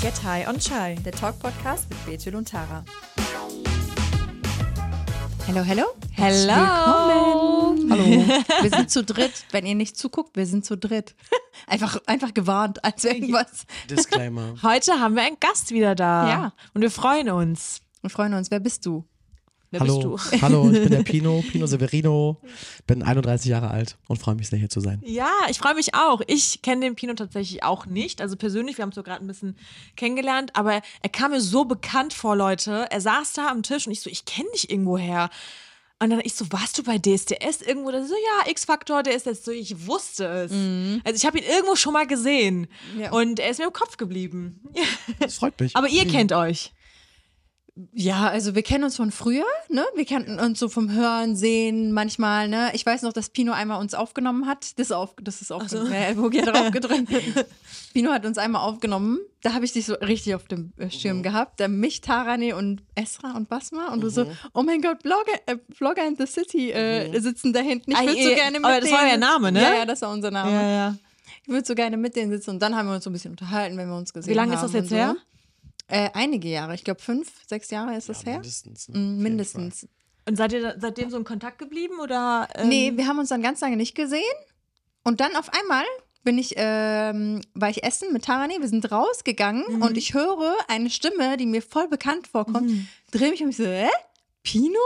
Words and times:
Get 0.00 0.22
High 0.22 0.46
on 0.46 0.60
Chai, 0.60 0.94
der 1.04 1.10
Talk-Podcast 1.10 1.90
mit 1.90 2.06
Bethel 2.06 2.36
und 2.36 2.48
Tara. 2.48 2.84
Hallo, 5.48 5.64
hallo. 5.66 5.82
Hello. 6.12 6.54
Willkommen. 7.74 7.90
Hallo. 7.90 8.04
Wir 8.62 8.70
sind 8.70 8.90
zu 8.92 9.02
dritt. 9.02 9.44
Wenn 9.50 9.66
ihr 9.66 9.74
nicht 9.74 9.96
zuguckt, 9.96 10.36
wir 10.36 10.46
sind 10.46 10.64
zu 10.64 10.76
dritt. 10.76 11.16
Einfach, 11.66 12.00
einfach 12.06 12.32
gewarnt 12.32 12.84
als 12.84 13.04
irgendwas. 13.04 13.66
Disclaimer. 13.90 14.54
Heute 14.62 15.00
haben 15.00 15.16
wir 15.16 15.22
einen 15.24 15.40
Gast 15.40 15.72
wieder 15.72 15.96
da. 15.96 16.28
Ja. 16.28 16.52
Und 16.74 16.82
wir 16.82 16.92
freuen 16.92 17.28
uns. 17.28 17.80
Wir 18.00 18.10
freuen 18.10 18.34
uns. 18.34 18.52
Wer 18.52 18.60
bist 18.60 18.86
du? 18.86 19.04
Wer 19.70 19.80
Hallo. 19.80 20.12
bist 20.12 20.32
du? 20.32 20.40
Hallo, 20.40 20.70
ich 20.70 20.80
bin 20.80 20.90
der 20.90 21.02
Pino, 21.04 21.44
Pino 21.46 21.66
Severino, 21.66 22.40
bin 22.86 23.02
31 23.02 23.50
Jahre 23.50 23.70
alt 23.70 23.98
und 24.08 24.18
freue 24.18 24.34
mich 24.34 24.48
sehr 24.48 24.58
hier 24.58 24.70
zu 24.70 24.80
sein. 24.80 25.02
Ja, 25.04 25.30
ich 25.50 25.58
freue 25.58 25.74
mich 25.74 25.94
auch. 25.94 26.22
Ich 26.26 26.62
kenne 26.62 26.82
den 26.82 26.94
Pino 26.94 27.12
tatsächlich 27.12 27.62
auch 27.62 27.84
nicht. 27.84 28.22
Also 28.22 28.36
persönlich, 28.36 28.78
wir 28.78 28.82
haben 28.82 28.90
es 28.90 28.94
so 28.94 29.02
gerade 29.02 29.22
ein 29.22 29.26
bisschen 29.26 29.56
kennengelernt, 29.96 30.52
aber 30.54 30.80
er 31.02 31.10
kam 31.10 31.32
mir 31.32 31.40
so 31.42 31.66
bekannt 31.66 32.14
vor, 32.14 32.34
Leute. 32.34 32.86
Er 32.90 33.00
saß 33.02 33.34
da 33.34 33.48
am 33.48 33.62
Tisch 33.62 33.86
und 33.86 33.92
ich 33.92 34.00
so, 34.00 34.08
ich 34.08 34.24
kenne 34.24 34.48
dich 34.54 34.70
irgendwo 34.70 34.96
her. 34.96 35.28
Und 36.00 36.10
dann 36.10 36.20
ich 36.22 36.34
so, 36.34 36.50
warst 36.50 36.78
du 36.78 36.84
bei 36.84 36.96
DSDS 36.96 37.60
irgendwo? 37.60 37.90
Der 37.90 38.06
so, 38.06 38.14
ja, 38.14 38.50
X-Faktor, 38.50 39.02
der 39.02 39.16
ist 39.16 39.26
jetzt 39.26 39.44
so, 39.44 39.50
ich 39.50 39.86
wusste 39.86 40.26
es. 40.26 40.52
Also 41.04 41.16
ich 41.16 41.26
habe 41.26 41.38
ihn 41.38 41.44
irgendwo 41.44 41.74
schon 41.74 41.92
mal 41.92 42.06
gesehen. 42.06 42.68
Ja. 42.96 43.10
Und 43.10 43.40
er 43.40 43.50
ist 43.50 43.58
mir 43.58 43.66
im 43.66 43.72
Kopf 43.72 43.96
geblieben. 43.96 44.62
Das 45.18 45.34
freut 45.34 45.58
mich. 45.60 45.74
Aber 45.76 45.88
ihr 45.88 46.06
kennt 46.06 46.32
euch. 46.32 46.72
Ja, 47.92 48.28
also 48.28 48.54
wir 48.56 48.62
kennen 48.62 48.82
uns 48.84 48.96
von 48.96 49.12
früher, 49.12 49.44
ne? 49.68 49.84
Wir 49.94 50.04
kannten 50.04 50.40
uns 50.40 50.58
so 50.58 50.68
vom 50.68 50.90
Hören, 50.92 51.36
Sehen 51.36 51.92
manchmal, 51.92 52.48
ne? 52.48 52.70
Ich 52.74 52.84
weiß 52.84 53.02
noch, 53.02 53.12
dass 53.12 53.30
Pino 53.30 53.52
einmal 53.52 53.80
uns 53.80 53.94
aufgenommen 53.94 54.46
hat. 54.46 54.78
Das 54.78 54.86
ist 54.88 54.92
auf, 54.92 55.14
das 55.22 55.40
ist 55.42 55.52
aufgenommen. 55.52 55.92
Ja, 55.92 55.98
Elbogi 56.00 56.38
hat 56.42 56.54
drauf 56.54 56.70
gedrückt. 56.72 57.08
Pino 57.92 58.10
hat 58.10 58.26
uns 58.26 58.36
einmal 58.38 58.62
aufgenommen. 58.62 59.18
Da 59.42 59.54
habe 59.54 59.64
ich 59.64 59.72
dich 59.72 59.86
so 59.86 59.94
richtig 59.94 60.34
auf 60.34 60.44
dem 60.48 60.72
äh, 60.78 60.90
Schirm 60.90 61.22
gehabt. 61.22 61.60
Da 61.60 61.68
mich, 61.68 62.00
Tarane 62.00 62.56
und 62.56 62.82
Esra 62.96 63.36
und 63.36 63.48
Basma 63.48 63.92
und 63.92 64.00
du 64.00 64.08
so, 64.10 64.26
oh 64.54 64.62
mein 64.62 64.82
Gott, 64.82 65.02
Blogger, 65.04 65.32
äh, 65.46 65.56
Blogger 65.78 66.04
in 66.06 66.16
the 66.16 66.26
City 66.26 66.72
äh, 66.72 67.16
sitzen 67.20 67.52
da 67.52 67.60
hinten. 67.60 67.92
Ich 67.92 67.96
Ah, 67.96 68.02
würde 68.06 68.22
so 68.22 68.34
gerne 68.34 68.58
mit 68.58 68.64
aber 68.64 68.80
das 68.80 68.88
denen. 68.88 69.00
war 69.00 69.08
euer 69.10 69.16
Name, 69.18 69.52
ne? 69.52 69.62
Ja, 69.62 69.74
ja, 69.76 69.86
das 69.86 70.02
war 70.02 70.10
unser 70.10 70.30
Name. 70.32 70.50
ja. 70.50 70.96
Ich 71.42 71.48
würde 71.48 71.66
so 71.66 71.74
gerne 71.74 71.96
mit 71.96 72.14
denen 72.16 72.30
sitzen 72.32 72.50
und 72.50 72.60
dann 72.60 72.74
haben 72.76 72.88
wir 72.88 72.94
uns 72.96 73.04
so 73.04 73.10
ein 73.10 73.12
bisschen 73.14 73.30
unterhalten, 73.30 73.76
wenn 73.78 73.88
wir 73.88 73.96
uns 73.96 74.12
gesehen 74.12 74.34
Wie 74.34 74.38
haben. 74.38 74.48
lange 74.50 74.54
ist 74.56 74.62
das 74.64 74.72
jetzt 74.74 74.90
so. 74.90 74.96
her? 74.96 75.16
Äh, 75.88 76.10
einige 76.14 76.48
Jahre, 76.48 76.74
ich 76.74 76.84
glaube 76.84 77.00
fünf, 77.00 77.30
sechs 77.46 77.70
Jahre 77.70 77.96
ist 77.96 78.08
das 78.08 78.20
Ja, 78.22 78.26
her. 78.32 78.34
mindestens. 78.40 78.88
Mm, 78.88 78.92
ne? 78.92 78.98
Jeden 78.98 79.22
Mindestens. 79.22 79.88
Und 80.26 80.36
seid 80.36 80.52
ihr 80.52 80.60
da- 80.60 80.74
seitdem 80.78 81.08
so 81.10 81.16
in 81.16 81.24
Kontakt 81.24 81.58
geblieben 81.58 81.98
oder? 82.00 82.48
Ähm, 82.54 82.68
Nee, 82.68 82.92
wir 82.96 83.06
haben 83.06 83.18
uns 83.18 83.30
dann 83.30 83.40
ganz 83.42 83.60
lange 83.62 83.76
nicht 83.78 83.94
gesehen. 83.94 84.22
Und 85.02 85.20
dann 85.20 85.34
auf 85.36 85.50
einmal 85.54 85.84
bin 86.24 86.36
ich, 86.36 86.52
ähm, 86.56 87.40
war 87.54 87.70
ich 87.70 87.82
essen 87.84 88.12
mit 88.12 88.26
Tarani, 88.26 88.60
wir 88.60 88.68
sind 88.68 88.90
rausgegangen 88.92 89.64
Mhm. 89.76 89.82
und 89.82 89.96
ich 89.96 90.12
höre 90.12 90.54
eine 90.68 90.90
Stimme, 90.90 91.38
die 91.38 91.46
mir 91.46 91.62
voll 91.62 91.88
bekannt 91.88 92.26
vorkommt, 92.28 92.70
drehe 93.10 93.30
mich 93.30 93.40
um 93.40 93.46
mich 93.46 93.56
so, 93.56 93.64
hä? 93.64 93.88
Pino? 94.42 94.78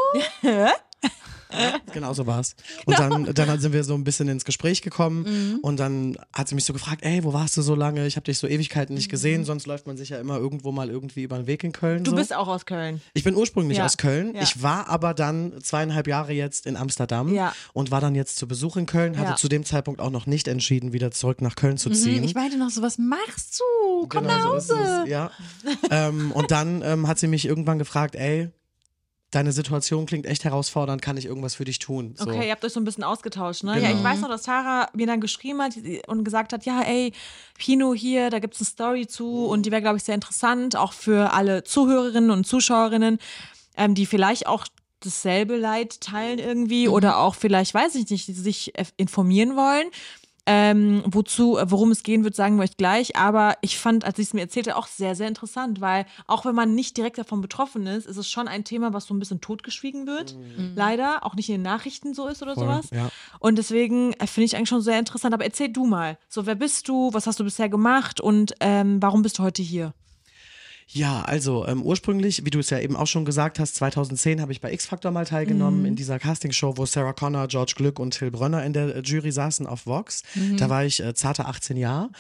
Genau 1.92 2.12
so 2.14 2.27
war's. 2.27 2.55
Und 2.86 2.98
dann, 2.98 3.25
dann 3.34 3.61
sind 3.61 3.72
wir 3.72 3.84
so 3.84 3.95
ein 3.95 4.05
bisschen 4.05 4.28
ins 4.28 4.45
Gespräch 4.45 4.81
gekommen 4.83 5.22
Mhm. 5.22 5.58
und 5.62 5.78
dann 5.78 6.17
hat 6.33 6.48
sie 6.48 6.55
mich 6.55 6.64
so 6.64 6.72
gefragt, 6.72 7.03
ey, 7.05 7.22
wo 7.25 7.33
warst 7.33 7.56
du 7.56 7.62
so 7.62 7.75
lange? 7.75 8.06
Ich 8.06 8.17
habe 8.17 8.25
dich 8.25 8.39
so 8.39 8.47
Ewigkeiten 8.47 8.95
nicht 8.95 9.08
Mhm. 9.08 9.11
gesehen, 9.11 9.45
sonst 9.45 9.67
läuft 9.67 9.86
man 9.86 9.97
sich 9.97 10.08
ja 10.08 10.19
immer 10.19 10.39
irgendwo 10.39 10.73
mal 10.73 10.89
irgendwie 10.89 11.23
über 11.23 11.36
den 11.36 11.47
Weg 11.47 11.64
in 11.64 11.73
Köln. 11.73 12.05
Du 12.05 12.11
so. 12.12 12.17
bist 12.17 12.34
auch 12.34 12.48
aus 12.48 12.64
Köln. 12.67 13.00
Ich 13.14 13.25
bin 13.25 13.34
ursprünglich 13.34 13.78
Ja. 13.78 13.84
aus 13.84 13.97
Köln. 13.98 14.34
Ja. 14.34 14.42
Ich 14.42 14.62
war 14.62 14.89
aber 14.89 15.12
dann 15.14 15.53
zweieinhalb 15.62 16.06
Jahre 16.06 16.33
jetzt 16.33 16.67
in 16.67 16.77
Amsterdam 16.77 17.33
Ja. 17.34 17.53
und 17.73 17.91
war 17.91 18.00
dann 18.00 18.14
jetzt 18.14 18.36
zu 18.36 18.48
Besuch 18.48 18.77
in 18.77 18.86
Köln. 18.86 19.19
Hatte 19.19 19.34
zu 19.41 19.48
dem 19.48 19.64
Zeitpunkt 19.64 20.00
auch 20.00 20.11
noch 20.11 20.27
nicht 20.27 20.48
entschieden, 20.48 20.92
wieder 20.92 21.11
zurück 21.11 21.42
nach 21.42 21.56
Köln 21.56 21.77
zu 21.77 21.91
ziehen. 21.91 22.19
Mhm, 22.20 22.25
Ich 22.25 22.34
meinte 22.34 22.56
noch 22.58 22.70
so, 22.70 22.80
was 22.83 22.98
machst 22.98 23.61
du? 23.61 24.06
Komm 24.08 24.25
nach 24.25 24.39
Genau 24.42 24.58
so 24.58 24.75
ist 24.75 24.80
Hause. 24.80 25.03
es, 25.05 25.11
ja. 25.11 25.30
ähm, 25.91 26.33
und 26.33 26.50
dann 26.50 26.83
ähm, 26.83 27.06
hat 27.08 27.19
sie 27.19 27.27
mich 27.28 27.45
irgendwann 27.47 27.78
gefragt, 27.78 28.14
ey, 28.17 28.48
deine 29.33 29.50
Situation 29.52 30.06
klingt 30.06 30.27
echt 30.27 30.44
herausfordernd, 30.44 31.02
kann 31.02 31.17
ich 31.17 31.24
irgendwas 31.27 31.56
für 31.56 31.64
dich 31.64 31.79
tun? 31.80 32.14
So. 32.17 32.27
Okay, 32.27 32.46
ihr 32.46 32.52
habt 32.52 32.64
euch 32.64 32.73
so 32.73 32.79
ein 32.80 32.84
bisschen 32.84 33.02
ausgetauscht, 33.02 33.64
ne? 33.64 33.80
Ja, 33.80 33.89
Genau. 33.89 33.98
ich 33.98 34.05
weiß 34.05 34.20
noch, 34.20 34.29
dass 34.29 34.42
Tara 34.42 34.89
mir 34.95 35.06
dann 35.06 35.20
geschrieben 35.20 35.61
hat 35.61 35.73
und 36.06 36.23
gesagt 36.23 36.52
hat, 36.52 36.64
ja, 36.64 36.83
ey, 36.83 37.12
Pino 37.58 37.95
hier, 37.95 38.30
da 38.30 38.39
gibt's 38.39 38.61
eine 38.61 38.67
Story 38.67 39.06
zu 39.06 39.46
und 39.46 39.67
die 39.67 39.70
wäre, 39.73 39.83
glaube 39.83 39.96
ich, 39.96 40.05
sehr 40.05 40.14
interessant, 40.14 40.77
auch 40.77 40.92
für 40.92 41.33
alle 41.33 41.64
Zuhörerinnen 41.64 42.30
und 42.30 42.46
Zuschauerinnen, 42.46 43.18
ähm, 43.77 43.95
die 43.95 44.06
vielleicht 44.06 44.46
auch 44.46 44.67
dasselbe 45.01 45.56
Leid 45.56 46.01
teilen 46.01 46.39
irgendwie 46.39 46.86
oder 46.89 47.18
auch 47.18 47.35
vielleicht, 47.35 47.74
weiß 47.74 47.95
ich 47.96 48.08
nicht, 48.11 48.27
sich 48.27 48.73
informieren 48.96 49.56
wollen. 49.56 49.89
Ähm, 50.45 51.05
wozu, 51.07 51.57
worum 51.63 51.92
es 51.92 52.03
gehen 52.03 52.25
wird, 52.25 52.35
sagen 52.35 52.57
wir 52.57 52.64
euch 52.64 52.77
gleich. 52.77 53.14
Aber 53.14 53.55
ich 53.61 53.79
fand, 53.79 54.05
als 54.05 54.19
ich 54.19 54.27
es 54.29 54.35
mir 54.35 54.41
erzählte, 54.41 54.77
auch 54.77 54.89
sehr, 54.89 55.14
sehr 55.14 55.29
interessant, 55.29 55.80
weil 55.80 56.05
auch 56.27 56.45
wenn 56.45 56.55
man 56.55 56.75
nicht 56.75 56.97
direkt 56.97 57.19
davon 57.19 57.41
betroffen 57.41 57.86
ist, 57.86 58.07
ist 58.07 58.17
es 58.17 58.29
schon 58.29 58.48
ein 58.48 58.64
Thema, 58.64 58.92
was 58.92 59.07
so 59.07 59.14
ein 59.14 59.20
bisschen 59.20 59.41
totgeschwiegen 59.41 60.07
wird. 60.07 60.36
Leider, 60.75 61.25
auch 61.25 61.35
nicht 61.35 61.48
in 61.48 61.57
den 61.57 61.63
Nachrichten 61.63 62.13
so 62.13 62.27
ist 62.27 62.42
oder 62.42 62.55
Voll, 62.55 62.64
sowas. 62.64 62.91
ja. 62.92 63.08
Und 63.39 63.57
deswegen 63.57 64.14
äh, 64.14 64.27
finde 64.27 64.47
ich 64.47 64.57
eigentlich 64.57 64.69
schon 64.69 64.83
sehr 64.83 64.98
interessant. 64.98 65.33
Aber 65.33 65.45
erzähl 65.45 65.69
du 65.69 65.86
mal. 65.86 66.19
So, 66.29 66.45
wer 66.45 66.57
bist 66.57 66.89
du? 66.89 67.11
Was 67.13 67.27
hast 67.27 67.39
du 67.39 67.45
bisher 67.45 67.69
gemacht? 67.69 68.20
Und 68.20 68.55
ähm, 68.61 69.01
warum 69.01 69.23
bist 69.23 69.39
du 69.39 69.45
heute 69.45 69.63
hier? 69.63 69.95
Ja, 70.95 71.23
also 71.23 71.67
ähm, 71.67 71.83
ursprünglich, 71.83 72.45
wie 72.45 72.51
du 72.51 72.58
es 72.58 72.69
ja 72.70 72.79
eben 72.79 72.97
auch 72.97 73.07
schon 73.07 73.25
gesagt 73.25 73.58
hast, 73.58 73.77
2010 73.77 74.41
habe 74.42 74.53
ich 74.53 74.61
bei 74.61 74.73
X-Factor 74.73 75.11
mal 75.11 75.25
teilgenommen, 75.25 75.80
Mhm. 75.80 75.86
in 75.86 75.97
dieser 75.97 76.19
Castingshow, 76.19 76.77
wo 76.77 76.85
Sarah 76.85 77.14
Connor, 77.14 77.48
George 77.48 77.73
Glück 77.77 77.98
und 77.98 78.11
Till 78.19 78.30
Brönner 78.30 78.63
in 78.64 78.73
der 78.75 78.97
äh, 78.97 79.01
Jury 79.01 79.33
saßen 79.33 79.67
auf 79.67 79.86
Vox. 79.86 80.23
Mhm. 80.35 80.58
Da 80.58 80.69
war 80.69 80.85
ich 80.85 81.03
äh, 81.03 81.14
zarte 81.14 81.47
18 81.47 81.77
Jahre. 81.79 82.11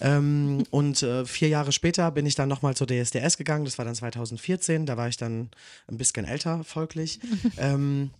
Ähm, 0.00 0.64
und 0.70 1.02
äh, 1.02 1.24
vier 1.24 1.48
Jahre 1.48 1.70
später 1.72 2.10
bin 2.10 2.26
ich 2.26 2.34
dann 2.34 2.48
nochmal 2.48 2.74
zur 2.74 2.86
DSDS 2.88 3.36
gegangen, 3.36 3.64
das 3.64 3.78
war 3.78 3.84
dann 3.84 3.94
2014, 3.94 4.86
da 4.86 4.96
war 4.96 5.08
ich 5.08 5.16
dann 5.16 5.50
ein 5.88 5.96
bisschen 5.96 6.24
älter, 6.24 6.64
folglich. 6.64 7.20
ähm, 7.58 8.10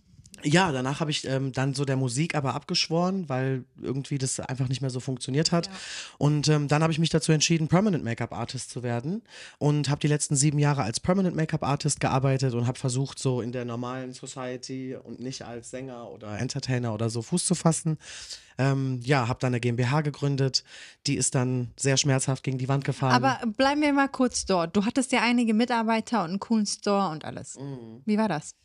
ja, 0.43 0.71
danach 0.71 0.99
habe 0.99 1.09
ich 1.09 1.27
ähm, 1.27 1.51
dann 1.51 1.73
so 1.73 1.83
der 1.83 1.95
Musik 1.95 2.35
aber 2.35 2.53
abgeschworen, 2.53 3.27
weil 3.27 3.63
irgendwie 3.81 4.17
das 4.17 4.39
einfach 4.39 4.67
nicht 4.67 4.81
mehr 4.81 4.89
so 4.89 4.99
funktioniert 4.99 5.51
hat. 5.51 5.69
Und 6.17 6.47
ähm, 6.47 6.67
dann 6.67 6.83
habe 6.83 6.93
ich 6.93 6.99
mich 6.99 7.09
dazu 7.09 7.31
entschieden, 7.31 7.67
Permanent 7.67 8.03
Make-up 8.03 8.33
Artist 8.33 8.69
zu 8.69 8.83
werden 8.83 9.23
und 9.57 9.89
habe 9.89 9.99
die 9.99 10.07
letzten 10.07 10.35
sieben 10.35 10.59
Jahre 10.59 10.83
als 10.83 10.99
Permanent 10.99 11.35
Make-up 11.35 11.63
Artist 11.63 11.99
gearbeitet 11.99 12.53
und 12.53 12.67
habe 12.67 12.77
versucht, 12.77 13.19
so 13.19 13.41
in 13.41 13.51
der 13.51 13.65
normalen 13.65 14.13
Society 14.13 14.95
und 14.95 15.19
nicht 15.19 15.41
als 15.43 15.71
Sänger 15.71 16.09
oder 16.09 16.37
Entertainer 16.37 16.93
oder 16.93 17.09
so 17.09 17.21
Fuß 17.21 17.45
zu 17.45 17.55
fassen. 17.55 17.97
Ähm, 18.59 18.99
ja, 19.03 19.27
habe 19.27 19.39
dann 19.39 19.53
eine 19.53 19.59
GmbH 19.59 20.01
gegründet. 20.01 20.63
Die 21.07 21.15
ist 21.15 21.35
dann 21.35 21.71
sehr 21.77 21.97
schmerzhaft 21.97 22.43
gegen 22.43 22.57
die 22.57 22.67
Wand 22.67 22.85
gefahren. 22.85 23.23
Aber 23.23 23.39
bleiben 23.45 23.81
wir 23.81 23.93
mal 23.93 24.07
kurz 24.07 24.45
dort. 24.45 24.75
Du 24.75 24.85
hattest 24.85 25.11
ja 25.11 25.21
einige 25.21 25.53
Mitarbeiter 25.53 26.23
und 26.23 26.29
einen 26.29 26.39
coolen 26.39 26.65
Store 26.65 27.09
und 27.09 27.25
alles. 27.25 27.57
Wie 28.05 28.17
war 28.17 28.27
das? 28.27 28.55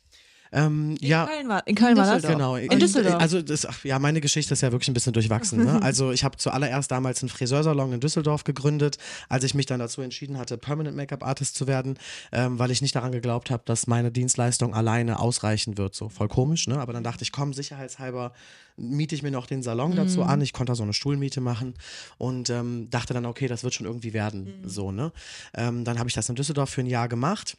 Ähm, 0.53 0.95
ja, 0.99 1.25
Köln 1.25 1.49
war, 1.49 1.67
in 1.67 1.75
Köln 1.75 1.97
war 1.97 2.05
das? 2.05 2.23
Genau. 2.23 2.55
In 2.55 2.79
Düsseldorf. 2.79 3.15
Also 3.15 3.41
das, 3.41 3.65
ach, 3.65 3.83
ja, 3.83 3.97
meine 3.97 4.21
Geschichte 4.21 4.53
ist 4.53 4.61
ja 4.61 4.71
wirklich 4.71 4.87
ein 4.87 4.93
bisschen 4.93 5.13
durchwachsen. 5.13 5.63
Ne? 5.63 5.73
Also 5.83 6.11
ich 6.11 6.23
habe 6.23 6.37
zuallererst 6.37 6.91
damals 6.91 7.21
einen 7.21 7.29
Friseursalon 7.29 7.93
in 7.93 7.99
Düsseldorf 7.99 8.43
gegründet, 8.43 8.97
als 9.27 9.43
ich 9.43 9.53
mich 9.53 9.65
dann 9.65 9.79
dazu 9.79 10.01
entschieden 10.01 10.37
hatte, 10.37 10.57
Permanent 10.57 10.95
Make-up 10.95 11.25
Artist 11.25 11.55
zu 11.55 11.67
werden, 11.67 11.97
ähm, 12.31 12.59
weil 12.59 12.71
ich 12.71 12.81
nicht 12.81 12.95
daran 12.95 13.11
geglaubt 13.11 13.49
habe, 13.49 13.63
dass 13.65 13.87
meine 13.87 14.11
Dienstleistung 14.11 14.73
alleine 14.73 15.19
ausreichen 15.19 15.77
wird. 15.77 15.95
So 15.95 16.09
voll 16.09 16.27
komisch, 16.27 16.67
ne? 16.67 16.79
Aber 16.79 16.93
dann 16.93 17.03
dachte 17.03 17.23
ich, 17.23 17.31
komm, 17.31 17.53
sicherheitshalber 17.53 18.33
miete 18.77 19.15
ich 19.15 19.23
mir 19.23 19.31
noch 19.31 19.45
den 19.45 19.61
Salon 19.63 19.95
dazu 19.95 20.23
an. 20.23 20.41
Ich 20.41 20.53
konnte 20.53 20.71
da 20.71 20.75
so 20.75 20.83
eine 20.83 20.93
Stuhlmiete 20.93 21.41
machen 21.41 21.73
und 22.17 22.49
ähm, 22.49 22.89
dachte 22.89 23.13
dann, 23.13 23.25
okay, 23.25 23.47
das 23.47 23.63
wird 23.63 23.73
schon 23.73 23.85
irgendwie 23.85 24.13
werden. 24.13 24.63
So, 24.65 24.91
ne? 24.91 25.11
Ähm, 25.53 25.83
dann 25.83 25.99
habe 25.99 26.09
ich 26.09 26.15
das 26.15 26.29
in 26.29 26.35
Düsseldorf 26.35 26.69
für 26.69 26.81
ein 26.81 26.87
Jahr 26.87 27.07
gemacht. 27.07 27.57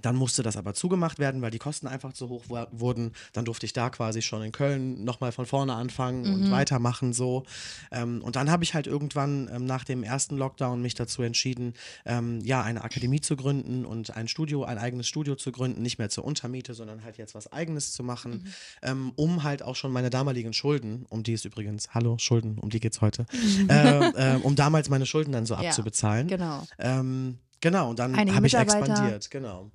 Dann 0.00 0.16
musste 0.16 0.42
das 0.42 0.56
aber 0.56 0.74
zugemacht 0.74 1.18
werden, 1.18 1.42
weil 1.42 1.50
die 1.50 1.58
Kosten 1.58 1.86
einfach 1.86 2.12
zu 2.12 2.28
hoch 2.28 2.44
wurden. 2.48 3.12
Dann 3.32 3.44
durfte 3.44 3.66
ich 3.66 3.72
da 3.72 3.90
quasi 3.90 4.22
schon 4.22 4.42
in 4.42 4.52
Köln 4.52 5.04
nochmal 5.04 5.32
von 5.32 5.46
vorne 5.46 5.74
anfangen 5.74 6.32
und 6.32 6.50
weitermachen 6.50 7.12
so. 7.12 7.44
Ähm, 7.90 8.22
und 8.22 8.36
dann 8.36 8.50
habe 8.50 8.64
ich 8.64 8.74
halt 8.74 8.86
irgendwann 8.86 9.48
ähm, 9.52 9.66
nach 9.66 9.84
dem 9.84 10.02
ersten 10.02 10.36
Lockdown 10.36 10.80
mich 10.80 10.94
dazu 10.94 11.22
entschieden, 11.22 11.74
ähm, 12.04 12.40
ja, 12.44 12.62
eine 12.62 12.84
Akademie 12.84 13.20
zu 13.20 13.36
gründen 13.36 13.84
und 13.84 14.16
ein 14.16 14.28
Studio, 14.28 14.64
ein 14.64 14.78
eigenes 14.78 15.08
Studio 15.08 15.34
zu 15.34 15.52
gründen, 15.52 15.82
nicht 15.82 15.98
mehr 15.98 16.10
zur 16.10 16.24
Untermiete, 16.24 16.74
sondern 16.74 17.04
halt 17.04 17.18
jetzt 17.18 17.34
was 17.34 17.52
eigenes 17.52 17.92
zu 17.92 18.02
machen, 18.02 18.46
ähm, 18.82 19.12
um 19.16 19.42
halt 19.42 19.62
auch 19.62 19.76
schon 19.76 19.92
meine 19.92 20.10
damaligen 20.10 20.52
Schulden, 20.52 21.06
um 21.08 21.22
die 21.22 21.32
es 21.32 21.44
übrigens, 21.44 21.94
hallo, 21.94 22.16
Schulden, 22.18 22.58
um 22.58 22.70
die 22.70 22.80
geht's 22.80 23.00
heute, 23.00 23.26
äh, 23.68 24.34
äh, 24.34 24.40
um 24.42 24.56
damals 24.56 24.88
meine 24.88 25.06
Schulden 25.06 25.32
dann 25.32 25.46
so 25.46 25.54
Ja, 25.54 25.60
abzubezahlen. 25.60 26.28
Genau. 26.28 26.66
Ähm, 26.78 27.38
genau, 27.60 27.90
und 27.90 27.98
dann 27.98 28.16
habe 28.34 28.46
ich 28.46 28.54
expandiert, 28.54 29.30
genau. 29.30 29.70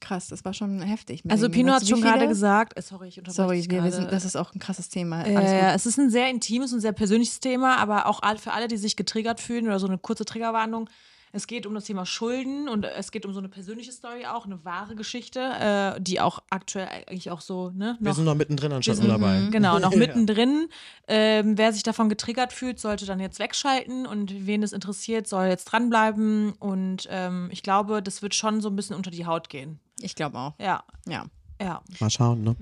Krass, 0.00 0.28
das 0.28 0.44
war 0.44 0.54
schon 0.54 0.80
heftig. 0.80 1.22
Also 1.28 1.48
Pino 1.48 1.72
hat 1.72 1.86
schon 1.86 2.00
gerade 2.00 2.28
gesagt, 2.28 2.78
äh, 2.78 2.82
sorry, 2.82 3.08
ich 3.08 3.18
unterbreche 3.18 3.42
Sorry, 3.42 3.66
wir, 3.68 3.92
sind, 3.92 4.12
das 4.12 4.24
ist 4.24 4.36
auch 4.36 4.54
ein 4.54 4.60
krasses 4.60 4.88
Thema. 4.88 5.24
Gut. 5.24 5.34
es 5.36 5.86
ist 5.86 5.98
ein 5.98 6.10
sehr 6.10 6.30
intimes 6.30 6.72
und 6.72 6.80
sehr 6.80 6.92
persönliches 6.92 7.40
Thema, 7.40 7.76
aber 7.78 8.06
auch 8.06 8.20
für 8.38 8.52
alle, 8.52 8.68
die 8.68 8.76
sich 8.76 8.96
getriggert 8.96 9.40
fühlen 9.40 9.66
oder 9.66 9.80
so 9.80 9.88
eine 9.88 9.98
kurze 9.98 10.24
Triggerwarnung. 10.24 10.88
Es 11.32 11.46
geht 11.46 11.66
um 11.66 11.74
das 11.74 11.84
Thema 11.84 12.06
Schulden 12.06 12.68
und 12.68 12.84
es 12.84 13.10
geht 13.12 13.26
um 13.26 13.32
so 13.32 13.38
eine 13.38 13.48
persönliche 13.48 13.92
Story 13.92 14.24
auch, 14.26 14.46
eine 14.46 14.64
wahre 14.64 14.94
Geschichte, 14.94 15.40
äh, 15.40 16.00
die 16.00 16.20
auch 16.20 16.40
aktuell 16.50 16.88
eigentlich 16.88 17.30
auch 17.30 17.40
so, 17.40 17.70
ne? 17.70 17.96
Wir 18.00 18.08
noch- 18.10 18.16
sind 18.16 18.24
noch 18.24 18.34
mittendrin 18.34 18.72
anstatt 18.72 18.96
wir 18.98 19.04
nur 19.08 19.12
sind- 19.14 19.22
dabei. 19.22 19.48
Genau, 19.50 19.78
noch 19.78 19.94
mittendrin. 19.96 20.68
Ähm, 21.06 21.58
wer 21.58 21.72
sich 21.72 21.82
davon 21.82 22.08
getriggert 22.08 22.52
fühlt, 22.52 22.78
sollte 22.80 23.06
dann 23.06 23.20
jetzt 23.20 23.38
wegschalten 23.38 24.06
und 24.06 24.46
wen 24.46 24.62
es 24.62 24.72
interessiert, 24.72 25.26
soll 25.28 25.46
jetzt 25.46 25.64
dranbleiben. 25.66 26.52
Und 26.52 27.06
ähm, 27.10 27.48
ich 27.52 27.62
glaube, 27.62 28.02
das 28.02 28.22
wird 28.22 28.34
schon 28.34 28.60
so 28.60 28.68
ein 28.68 28.76
bisschen 28.76 28.96
unter 28.96 29.10
die 29.10 29.26
Haut 29.26 29.48
gehen. 29.48 29.80
Ich 30.00 30.14
glaube 30.14 30.38
auch. 30.38 30.54
Ja, 30.58 30.84
Ja. 31.06 31.26
ja. 31.60 31.82
Mal 32.00 32.10
schauen, 32.10 32.42
ne? 32.44 32.56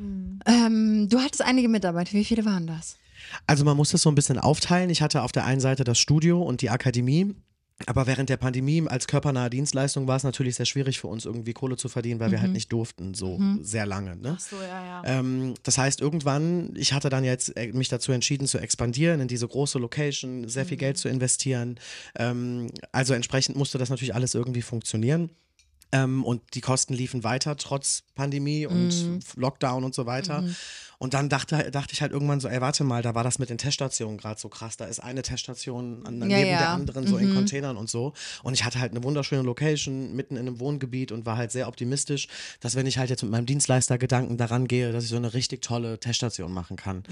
Ähm, 0.46 1.08
du 1.08 1.20
hattest 1.20 1.42
einige 1.42 1.68
Mitarbeiter. 1.68 2.12
Wie 2.14 2.24
viele 2.24 2.44
waren 2.44 2.66
das? 2.66 2.96
Also 3.46 3.64
man 3.64 3.76
muss 3.76 3.90
das 3.90 4.02
so 4.02 4.08
ein 4.10 4.14
bisschen 4.14 4.38
aufteilen. 4.38 4.90
Ich 4.90 5.02
hatte 5.02 5.22
auf 5.22 5.32
der 5.32 5.44
einen 5.44 5.60
Seite 5.60 5.84
das 5.84 5.98
Studio 5.98 6.42
und 6.42 6.62
die 6.62 6.70
Akademie. 6.70 7.34
Aber 7.84 8.06
während 8.06 8.30
der 8.30 8.38
Pandemie 8.38 8.82
als 8.88 9.06
körpernahe 9.06 9.50
Dienstleistung 9.50 10.08
war 10.08 10.16
es 10.16 10.22
natürlich 10.22 10.56
sehr 10.56 10.64
schwierig 10.64 10.98
für 10.98 11.08
uns 11.08 11.26
irgendwie 11.26 11.52
Kohle 11.52 11.76
zu 11.76 11.90
verdienen, 11.90 12.20
weil 12.20 12.30
wir 12.30 12.40
halt 12.40 12.52
nicht 12.52 12.72
durften, 12.72 13.12
so 13.12 13.38
sehr 13.60 13.84
lange. 13.84 14.16
Ne? 14.16 14.36
Ach 14.36 14.40
so, 14.40 14.56
ja, 14.56 14.84
ja. 14.84 15.02
Ähm, 15.04 15.54
das 15.62 15.76
heißt, 15.76 16.00
irgendwann, 16.00 16.72
ich 16.74 16.94
hatte 16.94 17.10
dann 17.10 17.22
jetzt 17.22 17.54
äh, 17.54 17.70
mich 17.72 17.90
dazu 17.90 18.12
entschieden 18.12 18.46
zu 18.46 18.58
expandieren, 18.58 19.20
in 19.20 19.28
diese 19.28 19.46
große 19.46 19.78
Location, 19.78 20.48
sehr 20.48 20.64
viel 20.64 20.78
Geld 20.78 20.96
zu 20.96 21.08
investieren. 21.08 21.78
Ähm, 22.18 22.70
also 22.92 23.12
entsprechend 23.12 23.56
musste 23.56 23.76
das 23.76 23.90
natürlich 23.90 24.14
alles 24.14 24.34
irgendwie 24.34 24.62
funktionieren. 24.62 25.30
Ähm, 25.92 26.24
und 26.24 26.42
die 26.54 26.60
Kosten 26.62 26.94
liefen 26.94 27.24
weiter, 27.24 27.56
trotz 27.56 28.04
Pandemie 28.14 28.66
und 28.66 28.90
Lockdown 29.36 29.84
und 29.84 29.94
so 29.94 30.06
weiter. 30.06 30.44
Und 30.98 31.14
dann 31.14 31.28
dachte, 31.28 31.70
dachte 31.70 31.92
ich 31.92 32.02
halt 32.02 32.12
irgendwann 32.12 32.40
so, 32.40 32.48
ey, 32.48 32.60
warte 32.60 32.84
mal, 32.84 33.02
da 33.02 33.14
war 33.14 33.24
das 33.24 33.38
mit 33.38 33.50
den 33.50 33.58
Teststationen 33.58 34.16
gerade 34.18 34.40
so 34.40 34.48
krass. 34.48 34.76
Da 34.76 34.86
ist 34.86 35.00
eine 35.00 35.22
Teststation 35.22 36.04
an, 36.06 36.20
Ja, 36.22 36.38
neben 36.38 36.50
ja. 36.50 36.58
der 36.58 36.68
anderen, 36.70 37.06
so 37.06 37.16
in 37.18 37.34
Containern 37.34 37.76
und 37.76 37.90
so. 37.90 38.12
Und 38.42 38.54
ich 38.54 38.64
hatte 38.64 38.80
halt 38.80 38.92
eine 38.92 39.02
wunderschöne 39.04 39.42
Location 39.42 40.14
mitten 40.14 40.36
in 40.36 40.46
einem 40.46 40.60
Wohngebiet 40.60 41.12
und 41.12 41.26
war 41.26 41.36
halt 41.36 41.52
sehr 41.52 41.68
optimistisch, 41.68 42.28
dass 42.60 42.74
wenn 42.76 42.86
ich 42.86 42.98
halt 42.98 43.10
jetzt 43.10 43.22
mit 43.22 43.30
meinem 43.32 43.46
Dienstleistergedanken 43.46 44.36
daran 44.36 44.66
gehe, 44.68 44.92
dass 44.92 45.04
ich 45.04 45.10
so 45.10 45.16
eine 45.16 45.34
richtig 45.34 45.62
tolle 45.62 45.98
Teststation 46.00 46.52
machen 46.52 46.76
kann. 46.76 47.02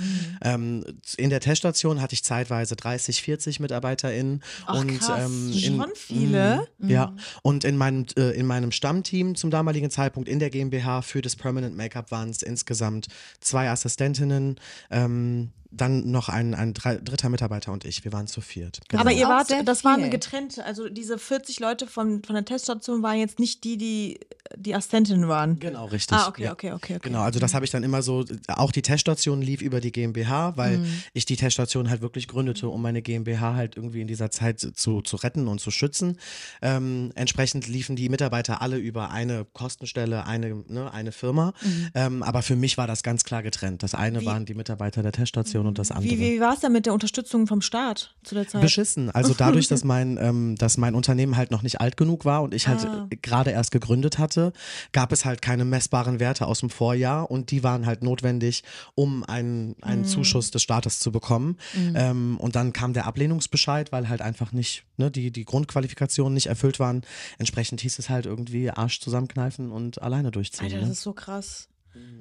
Ähm, 0.42 0.84
in 1.16 1.30
der 1.30 1.40
Teststation 1.40 2.00
hatte 2.00 2.14
ich 2.14 2.24
zeitweise 2.24 2.76
30, 2.76 3.22
40 3.22 3.60
MitarbeiterInnen. 3.60 4.42
Ach, 4.66 4.74
und, 4.80 4.98
krass. 4.98 5.26
ähm, 5.26 5.52
in, 5.52 5.76
Schon 5.78 5.90
viele. 5.94 6.66
ja, 6.78 7.14
und 7.42 7.64
in 7.64 7.76
meinem, 7.76 8.06
äh, 8.16 8.30
in 8.36 8.46
meinem 8.46 8.72
Stammteam 8.72 9.34
zum 9.34 9.50
damaligen 9.50 9.90
Zeitpunkt 9.90 10.28
in 10.28 10.38
der 10.38 10.50
GmbH 10.50 11.02
für 11.02 11.22
das 11.22 11.36
Permanent 11.36 11.76
Make-up 11.76 12.10
waren 12.10 12.30
es 12.30 12.42
insgesamt 12.42 13.08
zwei 13.40 13.73
Assistentinnen, 13.74 14.56
ähm, 14.90 15.52
dann 15.76 16.10
noch 16.10 16.28
ein, 16.28 16.54
ein 16.54 16.74
dritter 16.74 17.28
Mitarbeiter 17.28 17.72
und 17.72 17.84
ich. 17.84 18.04
Wir 18.04 18.12
waren 18.12 18.26
zu 18.26 18.40
viert. 18.40 18.80
Genau. 18.88 19.00
Aber 19.02 19.12
ihr 19.12 19.28
wart, 19.28 19.50
das 19.64 19.84
war 19.84 19.94
viel. 19.94 20.04
eine 20.04 20.10
getrennte, 20.10 20.64
also 20.64 20.88
diese 20.88 21.18
40 21.18 21.60
Leute 21.60 21.86
von, 21.86 22.22
von 22.22 22.34
der 22.34 22.44
Teststation 22.44 23.02
waren 23.02 23.18
jetzt 23.18 23.38
nicht 23.38 23.64
die, 23.64 23.76
die 23.76 24.20
die 24.56 24.74
Assistentinnen 24.74 25.28
waren. 25.28 25.58
Genau, 25.58 25.86
richtig. 25.86 26.16
Ah, 26.16 26.28
okay, 26.28 26.44
ja. 26.44 26.52
okay, 26.52 26.72
okay, 26.72 26.96
okay. 26.96 27.08
Genau, 27.08 27.22
also 27.22 27.40
das 27.40 27.54
habe 27.54 27.64
ich 27.64 27.70
dann 27.70 27.82
immer 27.82 28.02
so, 28.02 28.24
auch 28.48 28.72
die 28.72 28.82
Teststation 28.82 29.40
lief 29.40 29.62
über 29.62 29.80
die 29.80 29.90
GmbH, 29.90 30.56
weil 30.56 30.78
Mhm. 30.78 31.02
ich 31.12 31.24
die 31.24 31.36
Teststation 31.36 31.88
halt 31.88 32.02
wirklich 32.02 32.28
gründete, 32.28 32.68
um 32.68 32.82
meine 32.82 33.00
GmbH 33.02 33.54
halt 33.54 33.76
irgendwie 33.76 34.00
in 34.00 34.06
dieser 34.06 34.30
Zeit 34.30 34.60
zu, 34.60 35.00
zu 35.02 35.16
retten 35.16 35.48
und 35.48 35.60
zu 35.60 35.70
schützen. 35.70 36.18
Ähm, 36.62 37.10
entsprechend 37.14 37.66
liefen 37.68 37.96
die 37.96 38.08
Mitarbeiter 38.08 38.60
alle 38.60 38.76
über 38.76 39.10
eine 39.10 39.44
Kostenstelle, 39.52 40.26
eine, 40.26 40.62
ne, 40.68 40.92
eine 40.92 41.12
Firma. 41.12 41.54
Mhm. 41.62 41.90
Ähm, 41.94 42.22
aber 42.22 42.42
für 42.42 42.56
mich 42.56 42.76
war 42.76 42.86
das 42.86 43.02
ganz 43.02 43.24
klar 43.24 43.42
getrennt. 43.42 43.82
Das 43.82 43.94
eine 43.94 44.24
waren 44.24 44.44
die 44.44 44.54
Mitarbeiter 44.54 45.02
der 45.02 45.12
Teststation 45.12 45.63
und 45.66 45.78
das 45.78 45.90
andere. 45.90 46.10
Wie, 46.12 46.18
wie 46.18 46.40
war 46.40 46.54
es 46.54 46.60
denn 46.60 46.72
mit 46.72 46.86
der 46.86 46.92
Unterstützung 46.92 47.46
vom 47.46 47.60
Staat 47.62 48.14
zu 48.22 48.34
der 48.34 48.46
Zeit? 48.48 48.62
Beschissen. 48.62 49.10
Also 49.10 49.34
dadurch, 49.36 49.68
dass 49.68 49.84
mein, 49.84 50.18
ähm, 50.20 50.56
dass 50.56 50.76
mein 50.76 50.94
Unternehmen 50.94 51.36
halt 51.36 51.50
noch 51.50 51.62
nicht 51.62 51.80
alt 51.80 51.96
genug 51.96 52.24
war 52.24 52.42
und 52.42 52.54
ich 52.54 52.68
halt 52.68 52.84
Ah. 52.84 53.06
gerade 53.22 53.50
erst 53.50 53.70
gegründet 53.70 54.18
hatte, 54.18 54.52
gab 54.92 55.12
es 55.12 55.24
halt 55.24 55.40
keine 55.42 55.64
messbaren 55.64 56.20
Werte 56.20 56.46
aus 56.46 56.60
dem 56.60 56.70
Vorjahr 56.70 57.30
und 57.30 57.50
die 57.50 57.62
waren 57.62 57.86
halt 57.86 58.02
notwendig, 58.02 58.62
um 58.94 59.24
einen, 59.24 59.76
einen 59.82 60.02
Mhm. 60.02 60.06
Zuschuss 60.06 60.50
des 60.50 60.62
Staates 60.62 60.98
zu 61.00 61.10
bekommen. 61.12 61.56
Ähm, 61.94 62.36
und 62.38 62.56
dann 62.56 62.72
kam 62.72 62.92
der 62.92 63.06
Ablehnungsbescheid, 63.06 63.92
weil 63.92 64.08
halt 64.08 64.22
einfach 64.22 64.52
nicht, 64.52 64.84
ne, 64.96 65.10
die, 65.10 65.30
die 65.30 65.44
Grundqualifikationen 65.44 66.34
nicht 66.34 66.46
erfüllt 66.46 66.78
waren. 66.80 67.02
Entsprechend 67.38 67.80
hieß 67.80 67.98
es 67.98 68.08
halt 68.10 68.26
irgendwie 68.26 68.70
Arsch 68.70 69.00
zusammenkneifen 69.00 69.70
und 69.70 70.02
alleine 70.02 70.30
durchziehen. 70.30 70.64
Alter, 70.66 70.76
ne? 70.76 70.82
das 70.82 70.90
ist 70.90 71.02
so 71.02 71.12
krass. 71.12 71.68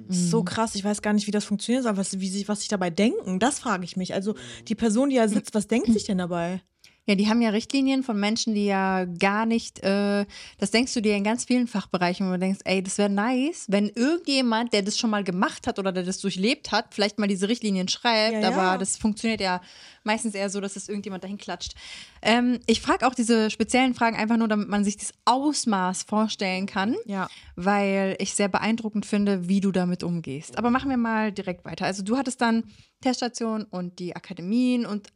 Das 0.06 0.16
ist 0.16 0.30
so 0.30 0.42
krass. 0.44 0.74
Ich 0.74 0.84
weiß 0.84 1.02
gar 1.02 1.12
nicht, 1.12 1.26
wie 1.26 1.32
das 1.32 1.44
funktioniert, 1.44 1.86
aber 1.86 1.98
was, 1.98 2.20
wie 2.20 2.28
sich, 2.28 2.48
was 2.48 2.60
sich 2.60 2.68
dabei 2.68 2.90
denken, 2.90 3.38
das 3.38 3.58
frage 3.58 3.84
ich 3.84 3.96
mich. 3.96 4.14
Also 4.14 4.34
die 4.68 4.74
Person, 4.74 5.10
die 5.10 5.16
da 5.16 5.28
sitzt, 5.28 5.54
was 5.54 5.66
denkt 5.66 5.92
sich 5.92 6.04
denn 6.04 6.18
dabei? 6.18 6.62
Ja, 7.06 7.16
die 7.16 7.28
haben 7.28 7.42
ja 7.42 7.50
Richtlinien 7.50 8.02
von 8.02 8.18
Menschen, 8.18 8.54
die 8.54 8.64
ja 8.64 9.04
gar 9.04 9.44
nicht, 9.44 9.80
äh, 9.84 10.24
das 10.56 10.70
denkst 10.70 10.94
du 10.94 11.02
dir 11.02 11.14
in 11.14 11.22
ganz 11.22 11.44
vielen 11.44 11.66
Fachbereichen, 11.66 12.26
wo 12.26 12.32
du 12.32 12.38
denkst, 12.38 12.60
ey, 12.64 12.82
das 12.82 12.96
wäre 12.96 13.10
nice, 13.10 13.66
wenn 13.68 13.90
irgendjemand, 13.90 14.72
der 14.72 14.80
das 14.82 14.96
schon 14.98 15.10
mal 15.10 15.22
gemacht 15.22 15.66
hat 15.66 15.78
oder 15.78 15.92
der 15.92 16.04
das 16.04 16.18
durchlebt 16.20 16.72
hat, 16.72 16.94
vielleicht 16.94 17.18
mal 17.18 17.26
diese 17.26 17.46
Richtlinien 17.48 17.88
schreibt, 17.88 18.32
Ja, 18.32 18.40
ja. 18.40 18.56
aber 18.56 18.78
das 18.78 18.96
funktioniert 18.96 19.42
ja 19.42 19.60
meistens 20.02 20.34
eher 20.34 20.48
so, 20.48 20.62
dass 20.62 20.76
es 20.76 20.88
irgendjemand 20.88 21.24
dahin 21.24 21.36
klatscht. 21.36 21.74
Ähm, 22.22 22.60
ich 22.66 22.80
frage 22.80 23.06
auch 23.06 23.14
diese 23.14 23.50
speziellen 23.50 23.92
Fragen 23.94 24.16
einfach 24.16 24.38
nur, 24.38 24.48
damit 24.48 24.70
man 24.70 24.82
sich 24.82 24.96
das 24.96 25.12
Ausmaß 25.26 26.04
vorstellen 26.04 26.64
kann, 26.64 26.96
Ja. 27.04 27.28
weil 27.54 28.16
ich 28.18 28.34
sehr 28.34 28.48
beeindruckend 28.48 29.04
finde, 29.04 29.46
wie 29.46 29.60
du 29.60 29.72
damit 29.72 30.02
umgehst. 30.04 30.56
Aber 30.56 30.70
machen 30.70 30.88
wir 30.88 30.96
mal 30.96 31.32
direkt 31.32 31.66
weiter. 31.66 31.84
Also 31.84 32.02
du 32.02 32.16
hattest 32.16 32.40
dann 32.40 32.64
Teststation 33.02 33.64
und 33.64 33.98
die 33.98 34.16
Akademien 34.16 34.86
und 34.86 35.08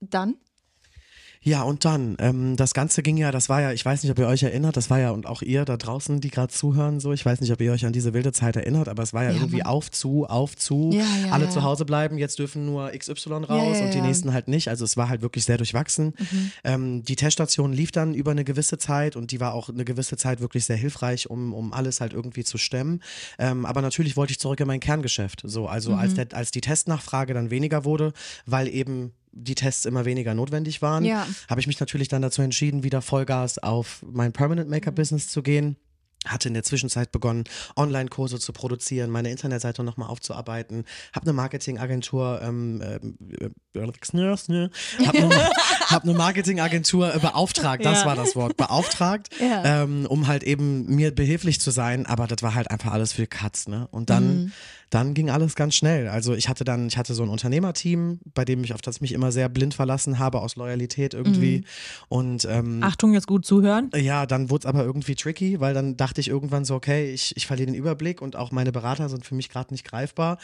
dann? 0.00 0.34
Ja, 1.48 1.62
und 1.62 1.86
dann, 1.86 2.16
ähm, 2.18 2.56
das 2.56 2.74
Ganze 2.74 3.02
ging 3.02 3.16
ja, 3.16 3.30
das 3.30 3.48
war 3.48 3.62
ja, 3.62 3.72
ich 3.72 3.82
weiß 3.82 4.02
nicht, 4.02 4.12
ob 4.12 4.18
ihr 4.18 4.26
euch 4.26 4.42
erinnert, 4.42 4.76
das 4.76 4.90
war 4.90 4.98
ja, 5.00 5.12
und 5.12 5.24
auch 5.26 5.40
ihr 5.40 5.64
da 5.64 5.78
draußen, 5.78 6.20
die 6.20 6.28
gerade 6.30 6.52
zuhören, 6.52 7.00
so, 7.00 7.14
ich 7.14 7.24
weiß 7.24 7.40
nicht, 7.40 7.50
ob 7.52 7.60
ihr 7.62 7.72
euch 7.72 7.86
an 7.86 7.94
diese 7.94 8.12
wilde 8.12 8.32
Zeit 8.32 8.56
erinnert, 8.56 8.86
aber 8.86 9.02
es 9.02 9.14
war 9.14 9.24
ja, 9.24 9.30
Ja, 9.30 9.36
irgendwie 9.36 9.58
Mann. 9.58 9.66
auf, 9.68 9.90
zu, 9.90 10.26
auf, 10.26 10.56
zu, 10.56 10.90
Ja, 10.92 11.04
ja, 11.26 11.32
alle 11.32 11.48
zu 11.48 11.62
Hause 11.62 11.86
bleiben, 11.86 12.18
jetzt 12.18 12.38
dürfen 12.38 12.66
nur 12.66 12.90
XY 12.90 13.44
raus 13.48 13.80
und 13.80 13.94
die 13.94 14.02
nächsten 14.02 14.34
halt 14.34 14.48
nicht, 14.48 14.68
also 14.68 14.84
es 14.84 14.98
war 14.98 15.08
halt 15.08 15.22
wirklich 15.22 15.46
sehr 15.46 15.56
durchwachsen. 15.56 16.12
Mhm. 16.18 16.52
Ähm, 16.64 17.02
die 17.04 17.16
Teststation 17.16 17.72
lief 17.72 17.92
dann 17.92 18.12
über 18.12 18.32
eine 18.32 18.44
gewisse 18.44 18.76
Zeit 18.76 19.16
und 19.16 19.30
die 19.32 19.40
war 19.40 19.54
auch 19.54 19.70
eine 19.70 19.86
gewisse 19.86 20.18
Zeit 20.18 20.40
wirklich 20.40 20.66
sehr 20.66 20.76
hilfreich, 20.76 21.30
um, 21.30 21.54
um 21.54 21.72
alles 21.72 22.02
halt 22.02 22.12
irgendwie 22.12 22.44
zu 22.44 22.58
stemmen. 22.58 23.00
Ähm, 23.38 23.64
aber 23.64 23.80
natürlich 23.80 24.18
wollte 24.18 24.32
ich 24.32 24.38
zurück 24.38 24.60
in 24.60 24.66
mein 24.66 24.80
Kerngeschäft, 24.80 25.40
so, 25.44 25.66
also 25.66 25.92
Mhm. 25.92 25.98
als, 25.98 26.12
der, 26.14 26.26
als 26.34 26.50
die 26.50 26.60
Testnachfrage 26.60 27.32
dann 27.32 27.50
weniger 27.50 27.84
wurde, 27.86 28.12
weil 28.44 28.68
eben 28.68 29.12
die 29.38 29.54
Tests 29.54 29.84
immer 29.84 30.04
weniger 30.04 30.34
notwendig 30.34 30.82
waren, 30.82 31.04
Ja. 31.04 31.26
habe 31.48 31.60
ich 31.60 31.66
mich 31.66 31.80
natürlich 31.80 32.08
dann 32.08 32.22
dazu 32.22 32.42
entschieden, 32.42 32.82
wieder 32.82 33.00
Vollgas 33.02 33.58
auf 33.58 34.04
mein 34.10 34.32
Permanent 34.32 34.68
Maker 34.68 34.90
Business 34.92 35.28
zu 35.28 35.42
gehen. 35.42 35.76
Hatte 36.26 36.48
in 36.48 36.54
der 36.54 36.64
Zwischenzeit 36.64 37.12
begonnen, 37.12 37.44
Online-Kurse 37.76 38.40
zu 38.40 38.52
produzieren, 38.52 39.08
meine 39.08 39.30
Internetseite 39.30 39.84
nochmal 39.84 40.08
aufzuarbeiten, 40.08 40.84
habe 41.14 41.26
eine 41.26 41.32
Marketingagentur, 41.32 42.40
ähm, 42.42 42.80
äh, 42.80 42.98
habe 45.06 45.18
eine, 45.18 45.50
hab 45.86 46.02
eine 46.04 46.14
Marketingagentur 46.14 47.14
äh, 47.14 47.18
beauftragt, 47.18 47.84
das 47.84 48.00
Ja. 48.00 48.06
war 48.06 48.16
das 48.16 48.34
Wort, 48.36 48.56
beauftragt, 48.56 49.28
Ja. 49.40 49.82
ähm, 49.84 50.06
um 50.06 50.26
halt 50.26 50.42
eben 50.42 50.86
mir 50.86 51.14
behilflich 51.14 51.60
zu 51.60 51.70
sein, 51.70 52.06
aber 52.06 52.26
das 52.26 52.42
war 52.42 52.54
halt 52.54 52.70
einfach 52.70 52.92
alles 52.92 53.12
für 53.12 53.26
Katz, 53.26 53.68
ne? 53.68 53.88
Und 53.90 54.10
dann, 54.10 54.52
dann 54.90 55.14
ging 55.14 55.30
alles 55.30 55.54
ganz 55.54 55.74
schnell. 55.74 56.08
Also 56.08 56.34
ich 56.34 56.48
hatte 56.48 56.64
dann, 56.64 56.88
ich 56.88 56.96
hatte 56.96 57.14
so 57.14 57.22
ein 57.22 57.28
Unternehmerteam, 57.28 58.20
bei 58.34 58.44
dem 58.44 58.64
ich, 58.64 58.72
auf 58.72 58.80
das 58.80 58.96
ich 58.96 59.00
mich 59.02 59.12
immer 59.12 59.32
sehr 59.32 59.48
blind 59.48 59.74
verlassen 59.74 60.18
habe, 60.18 60.40
aus 60.40 60.56
Loyalität 60.56 61.14
irgendwie. 61.14 61.64
Und 62.08 62.46
ähm, 62.50 62.82
Achtung, 62.82 63.12
jetzt 63.12 63.26
gut 63.26 63.44
zuhören. 63.44 63.90
ja, 63.94 64.26
dann 64.26 64.50
wurde 64.50 64.62
es 64.62 64.66
aber 64.66 64.84
irgendwie 64.84 65.14
tricky, 65.14 65.60
weil 65.60 65.74
dann 65.74 65.96
dachte 65.96 66.20
ich 66.20 66.28
irgendwann 66.28 66.64
so, 66.64 66.74
okay, 66.74 67.12
ich, 67.12 67.36
ich 67.36 67.46
verliere 67.46 67.66
den 67.66 67.74
Überblick 67.74 68.22
und 68.22 68.36
auch 68.36 68.50
meine 68.50 68.72
Berater 68.72 69.08
sind 69.08 69.26
für 69.26 69.34
mich 69.34 69.48
gerade 69.48 69.74
nicht 69.74 69.84
greifbar. 69.84 70.38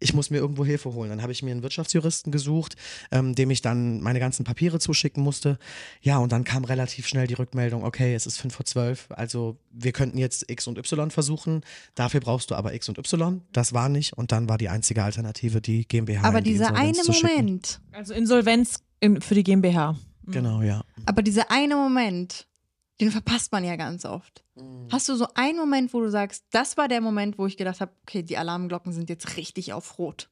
Ich 0.00 0.14
muss 0.14 0.30
mir 0.30 0.38
irgendwo 0.38 0.64
Hilfe 0.64 0.92
holen. 0.92 1.10
Dann 1.10 1.22
habe 1.22 1.32
ich 1.32 1.42
mir 1.42 1.50
einen 1.50 1.62
Wirtschaftsjuristen 1.62 2.30
gesucht, 2.32 2.76
ähm, 3.10 3.34
dem 3.34 3.50
ich 3.50 3.62
dann 3.62 4.00
meine 4.00 4.20
ganzen 4.20 4.44
Papiere 4.44 4.78
zuschicken 4.78 5.22
musste. 5.22 5.58
Ja, 6.00 6.18
und 6.18 6.32
dann 6.32 6.44
kam 6.44 6.64
relativ 6.64 7.06
schnell 7.08 7.26
die 7.26 7.34
Rückmeldung, 7.34 7.84
okay, 7.84 8.14
es 8.14 8.26
ist 8.26 8.38
fünf 8.38 8.54
vor 8.54 8.64
zwölf, 8.64 9.08
also 9.10 9.58
wir 9.70 9.92
könnten 9.92 10.18
jetzt 10.18 10.50
X 10.50 10.66
und 10.66 10.78
Y 10.78 11.10
versuchen, 11.10 11.62
dafür 11.94 12.20
brauchst 12.20 12.50
du 12.50 12.54
aber 12.54 12.74
X 12.74 12.88
und 12.88 12.98
Y. 12.98 13.42
Das 13.52 13.72
war 13.72 13.88
nicht 13.88 14.12
und 14.12 14.32
dann 14.32 14.48
war 14.48 14.58
die 14.58 14.68
einzige 14.68 15.04
Alternative 15.04 15.60
die 15.60 15.86
GmbH. 15.86 16.22
Aber 16.22 16.40
die 16.40 16.52
dieser 16.52 16.74
eine 16.74 16.94
zu 16.94 17.12
schicken. 17.12 17.28
Moment, 17.28 17.80
Also 17.92 18.14
Insolvenz 18.14 18.80
in, 19.00 19.20
für 19.20 19.34
die 19.34 19.44
GmbH. 19.44 19.96
Genau, 20.26 20.60
ja. 20.62 20.82
aber 21.06 21.22
dieser 21.22 21.50
eine 21.50 21.74
Moment, 21.74 22.47
den 23.00 23.10
verpasst 23.10 23.52
man 23.52 23.64
ja 23.64 23.76
ganz 23.76 24.04
oft. 24.04 24.44
Hast 24.90 25.08
du 25.08 25.14
so 25.14 25.28
einen 25.34 25.58
Moment, 25.58 25.92
wo 25.92 26.00
du 26.00 26.10
sagst, 26.10 26.44
das 26.50 26.76
war 26.76 26.88
der 26.88 27.00
Moment, 27.00 27.38
wo 27.38 27.46
ich 27.46 27.56
gedacht 27.56 27.80
habe, 27.80 27.92
okay, 28.02 28.22
die 28.22 28.36
Alarmglocken 28.36 28.92
sind 28.92 29.08
jetzt 29.08 29.36
richtig 29.36 29.72
auf 29.72 29.98
Rot. 29.98 30.28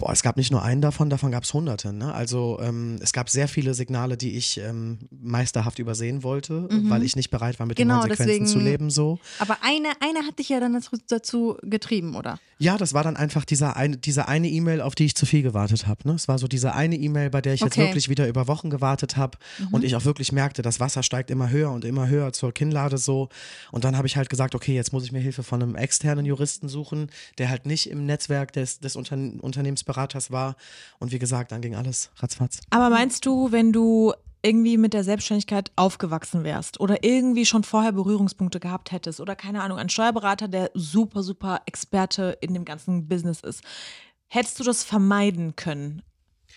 Boah, 0.00 0.12
es 0.12 0.22
gab 0.22 0.36
nicht 0.36 0.50
nur 0.50 0.62
einen 0.62 0.80
davon, 0.80 1.10
davon 1.10 1.30
gab 1.30 1.44
es 1.44 1.54
hunderte. 1.54 1.92
Ne? 1.92 2.12
Also 2.12 2.58
ähm, 2.62 2.98
es 3.00 3.12
gab 3.12 3.28
sehr 3.30 3.46
viele 3.48 3.74
Signale, 3.74 4.16
die 4.16 4.32
ich 4.36 4.58
ähm, 4.58 4.98
meisterhaft 5.10 5.78
übersehen 5.78 6.22
wollte, 6.22 6.68
weil 6.88 7.02
ich 7.04 7.16
nicht 7.16 7.30
bereit 7.30 7.58
war, 7.60 7.66
mit 7.66 7.78
Mhm. 7.78 7.82
Genau, 7.82 8.00
den 8.00 8.08
Konsequenzen 8.08 8.28
deswegen- 8.28 8.46
zu 8.46 8.58
leben. 8.58 8.90
So. 8.90 9.18
Aber 9.38 9.58
eine, 9.62 9.88
eine 10.00 10.26
hat 10.26 10.38
dich 10.38 10.48
ja 10.48 10.58
dann 10.58 10.72
dazu, 10.72 10.96
dazu 11.08 11.56
getrieben, 11.62 12.16
oder? 12.16 12.40
Ja, 12.58 12.76
das 12.76 12.92
war 12.92 13.02
dann 13.04 13.16
einfach 13.16 13.44
dieser 13.46 13.76
eine, 13.76 13.96
diese 13.96 14.28
eine 14.28 14.48
E-Mail, 14.48 14.80
auf 14.82 14.94
die 14.94 15.04
ich 15.06 15.14
zu 15.14 15.24
viel 15.24 15.42
gewartet 15.42 15.86
habe. 15.86 16.06
Ne? 16.08 16.14
Es 16.14 16.28
war 16.28 16.38
so 16.38 16.46
diese 16.46 16.74
eine 16.74 16.96
E-Mail, 16.96 17.30
bei 17.30 17.40
der 17.40 17.54
ich 17.54 17.60
jetzt 17.60 17.72
Okay. 17.76 17.86
wirklich 17.86 18.08
wieder 18.10 18.26
über 18.28 18.48
Wochen 18.48 18.68
gewartet 18.68 19.16
habe 19.16 19.38
und 19.70 19.82
ich 19.84 19.96
auch 19.96 20.04
wirklich 20.04 20.32
merkte, 20.32 20.60
das 20.62 20.80
Wasser 20.80 21.02
steigt 21.02 21.30
immer 21.30 21.48
höher 21.50 21.70
und 21.70 21.84
immer 21.86 22.08
höher 22.08 22.32
zur 22.32 22.52
Kinnlade 22.52 22.98
so. 22.98 23.28
Und 23.70 23.84
dann 23.84 23.96
habe 23.96 24.06
ich 24.06 24.16
halt 24.16 24.28
gesagt, 24.28 24.54
okay, 24.54 24.74
jetzt 24.74 24.92
muss 24.92 25.04
ich 25.04 25.12
mir 25.12 25.20
Hilfe 25.20 25.42
von 25.42 25.62
einem 25.62 25.74
externen 25.74 26.26
Juristen 26.26 26.68
suchen, 26.68 27.10
der 27.38 27.48
halt 27.50 27.64
nicht 27.66 27.88
im 27.88 28.04
Netzwerk 28.06 28.52
des, 28.52 28.78
des 28.80 28.94
Unterne 28.96 29.68
Unternehmensberaters 29.90 30.30
war. 30.30 30.56
Und 30.98 31.12
wie 31.12 31.18
gesagt, 31.18 31.52
dann 31.52 31.60
ging 31.60 31.74
alles 31.74 32.10
ratzfatz. 32.16 32.60
Aber 32.70 32.90
meinst 32.90 33.26
du, 33.26 33.52
wenn 33.52 33.72
du 33.72 34.12
irgendwie 34.42 34.78
mit 34.78 34.94
der 34.94 35.04
Selbstständigkeit 35.04 35.70
aufgewachsen 35.76 36.44
wärst 36.44 36.80
oder 36.80 37.04
irgendwie 37.04 37.44
schon 37.44 37.62
vorher 37.62 37.92
Berührungspunkte 37.92 38.58
gehabt 38.58 38.90
hättest 38.90 39.20
oder 39.20 39.36
keine 39.36 39.62
Ahnung, 39.62 39.78
ein 39.78 39.90
Steuerberater, 39.90 40.48
der 40.48 40.70
super, 40.72 41.22
super 41.22 41.60
Experte 41.66 42.38
in 42.40 42.54
dem 42.54 42.64
ganzen 42.64 43.06
Business 43.06 43.40
ist, 43.40 43.62
hättest 44.28 44.58
du 44.58 44.64
das 44.64 44.82
vermeiden 44.82 45.56
können? 45.56 46.02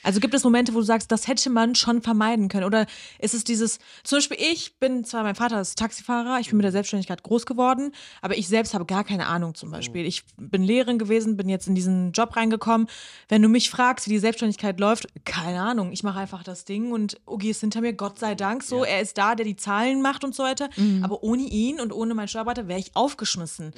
Also 0.04 0.20
gibt 0.20 0.34
es 0.34 0.44
Momente, 0.44 0.74
wo 0.74 0.80
du 0.80 0.86
sagst, 0.86 1.12
das 1.12 1.28
hätte 1.28 1.50
man 1.50 1.76
schon 1.76 2.02
vermeiden 2.02 2.50
können? 2.50 2.66
Oder 2.66 2.86
ist 3.20 3.34
es 3.34 3.44
dieses, 3.44 3.80
zum 4.04 4.18
Beispiel 4.18 4.38
ich 4.40 4.78
bin 4.80 5.06
zwar, 5.06 5.24
mein 5.24 5.36
Vater 5.36 5.60
ist 5.62 5.78
Taxifahrer, 5.78 6.40
ich 6.40 6.50
bin 6.50 6.58
mit 6.58 6.66
der 6.66 6.72
Selbstständigkeit 6.72 7.24
groß 7.24 7.46
geworden, 7.46 7.94
aber 8.22 8.38
ich 8.38 8.48
selbst 8.48 8.74
habe 8.74 8.86
gar 8.86 9.04
keine 9.04 9.28
Ahnung 9.28 9.56
zum 9.56 9.72
Beispiel. 9.72 10.06
Ich 10.06 10.24
bin 10.38 10.64
Lehrerin 10.64 11.00
gewesen, 11.00 11.38
bin 11.38 11.50
jetzt 11.50 11.68
in 11.68 11.76
diesen 11.76 12.12
Job 12.12 12.36
reingekommen. 12.36 12.88
Wenn 13.30 13.42
du 13.42 13.50
mich 13.50 13.70
fragst, 13.70 14.08
wie 14.08 14.12
die 14.12 14.20
Selbstständigkeit 14.20 14.80
läuft, 14.80 15.08
keine 15.26 15.62
Ahnung, 15.62 15.92
ich 15.92 16.04
mache 16.04 16.20
einfach 16.20 16.44
das 16.44 16.66
Ding 16.66 16.92
und 16.92 17.20
Ugi 17.26 17.50
ist 17.50 17.62
hinter 17.62 17.82
mir, 17.82 17.94
Gott 17.94 18.20
sei 18.20 18.36
Dank 18.36 18.64
so, 18.64 18.84
er 18.84 19.02
ist 19.02 19.18
da, 19.18 19.36
der 19.36 19.46
die 19.46 19.56
Zahlen 19.56 20.02
macht 20.02 20.24
und 20.24 20.36
so 20.36 20.44
weiter. 20.44 20.70
Aber 21.02 21.24
ohne 21.24 21.44
ihn 21.44 21.80
und 21.80 21.94
ohne 21.94 22.14
meinen 22.14 22.28
Steuerberater 22.28 22.68
wäre 22.68 22.80
ich 22.80 22.96
aufgeschmissen. 22.96 23.72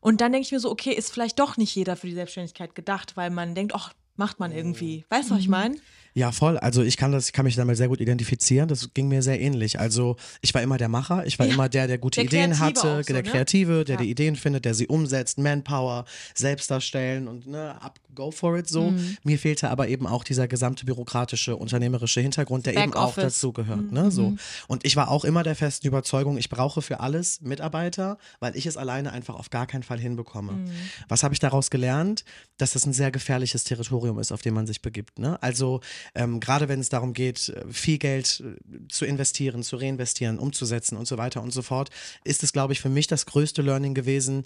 Und 0.00 0.20
dann 0.20 0.32
denke 0.32 0.46
ich 0.46 0.52
mir 0.52 0.60
so, 0.60 0.70
okay, 0.70 0.92
ist 0.92 1.12
vielleicht 1.12 1.38
doch 1.38 1.56
nicht 1.56 1.74
jeder 1.74 1.96
für 1.96 2.06
die 2.06 2.14
Selbstständigkeit 2.14 2.74
gedacht, 2.74 3.16
weil 3.16 3.30
man 3.30 3.54
denkt, 3.54 3.74
ach, 3.74 3.92
macht 4.18 4.40
man 4.40 4.52
irgendwie. 4.52 5.04
Weißt 5.08 5.30
du, 5.30 5.34
was 5.34 5.40
ich 5.40 5.48
meine? 5.48 5.76
Ja, 6.16 6.32
voll. 6.32 6.56
Also 6.56 6.82
ich 6.82 6.96
kann 6.96 7.12
das, 7.12 7.26
ich 7.26 7.32
kann 7.34 7.44
mich 7.44 7.56
damit 7.56 7.76
sehr 7.76 7.88
gut 7.88 8.00
identifizieren. 8.00 8.68
Das 8.68 8.88
ging 8.94 9.06
mir 9.06 9.22
sehr 9.22 9.38
ähnlich. 9.38 9.78
Also 9.78 10.16
ich 10.40 10.54
war 10.54 10.62
immer 10.62 10.78
der 10.78 10.88
Macher, 10.88 11.26
ich 11.26 11.38
war 11.38 11.44
Ja. 11.46 11.52
immer 11.52 11.68
der, 11.68 11.86
der 11.88 11.98
gute 11.98 12.20
Der 12.20 12.24
Ideen 12.24 12.58
hatte, 12.58 12.80
auch 12.80 13.02
so, 13.06 13.12
der 13.12 13.22
ne? 13.22 13.22
Kreative, 13.22 13.84
der 13.84 13.96
Ja. 13.96 14.00
die 14.02 14.10
Ideen 14.10 14.34
findet, 14.34 14.64
der 14.64 14.72
sie 14.72 14.86
umsetzt, 14.86 15.36
Manpower, 15.36 16.06
selbst 16.34 16.70
darstellen 16.70 17.28
und 17.28 17.46
ne, 17.46 17.76
up, 17.82 18.00
go 18.14 18.30
for 18.30 18.56
it 18.56 18.66
so. 18.66 18.92
Mhm. 18.92 19.18
Mir 19.24 19.38
fehlte 19.38 19.68
aber 19.68 19.88
eben 19.88 20.06
auch 20.06 20.24
dieser 20.24 20.48
gesamte 20.48 20.86
bürokratische, 20.86 21.54
unternehmerische 21.54 22.22
Hintergrund, 22.22 22.64
der 22.64 22.72
eben 22.78 22.94
auch 22.94 23.14
Backoffice. 23.14 23.34
dazu 23.34 23.52
gehört. 23.52 23.82
Mhm. 23.82 23.92
Ne, 23.92 24.10
so. 24.10 24.36
Und 24.68 24.86
ich 24.86 24.96
war 24.96 25.10
auch 25.10 25.22
immer 25.26 25.42
der 25.42 25.54
festen 25.54 25.86
Überzeugung, 25.86 26.38
ich 26.38 26.48
brauche 26.48 26.80
für 26.80 27.00
alles 27.00 27.42
Mitarbeiter, 27.42 28.16
weil 28.40 28.56
ich 28.56 28.64
es 28.64 28.78
alleine 28.78 29.12
einfach 29.12 29.34
auf 29.34 29.50
gar 29.50 29.66
keinen 29.66 29.82
Fall 29.82 30.00
hinbekomme. 30.00 30.52
Mhm. 30.52 30.70
Was 31.08 31.22
habe 31.24 31.34
ich 31.34 31.40
daraus 31.40 31.68
gelernt? 31.68 32.24
Dass 32.56 32.72
das 32.72 32.86
ein 32.86 32.94
sehr 32.94 33.10
gefährliches 33.10 33.64
Territorium 33.64 34.18
ist, 34.18 34.32
auf 34.32 34.40
dem 34.40 34.54
man 34.54 34.66
sich 34.66 34.80
begibt. 34.80 35.18
Ne? 35.18 35.36
Also 35.42 35.80
ähm, 36.14 36.40
gerade 36.40 36.68
wenn 36.68 36.80
es 36.80 36.88
darum 36.88 37.12
geht, 37.12 37.48
äh, 37.48 37.64
viel 37.70 37.98
Geld 37.98 38.42
äh, 38.44 38.88
zu 38.88 39.04
investieren, 39.04 39.62
zu 39.62 39.76
reinvestieren, 39.76 40.38
umzusetzen 40.38 40.96
und 40.96 41.06
so 41.06 41.18
weiter 41.18 41.42
und 41.42 41.52
so 41.52 41.62
fort, 41.62 41.90
ist 42.24 42.42
es, 42.42 42.52
glaube 42.52 42.72
ich, 42.72 42.80
für 42.80 42.88
mich 42.88 43.06
das 43.06 43.26
größte 43.26 43.62
Learning 43.62 43.94
gewesen, 43.94 44.44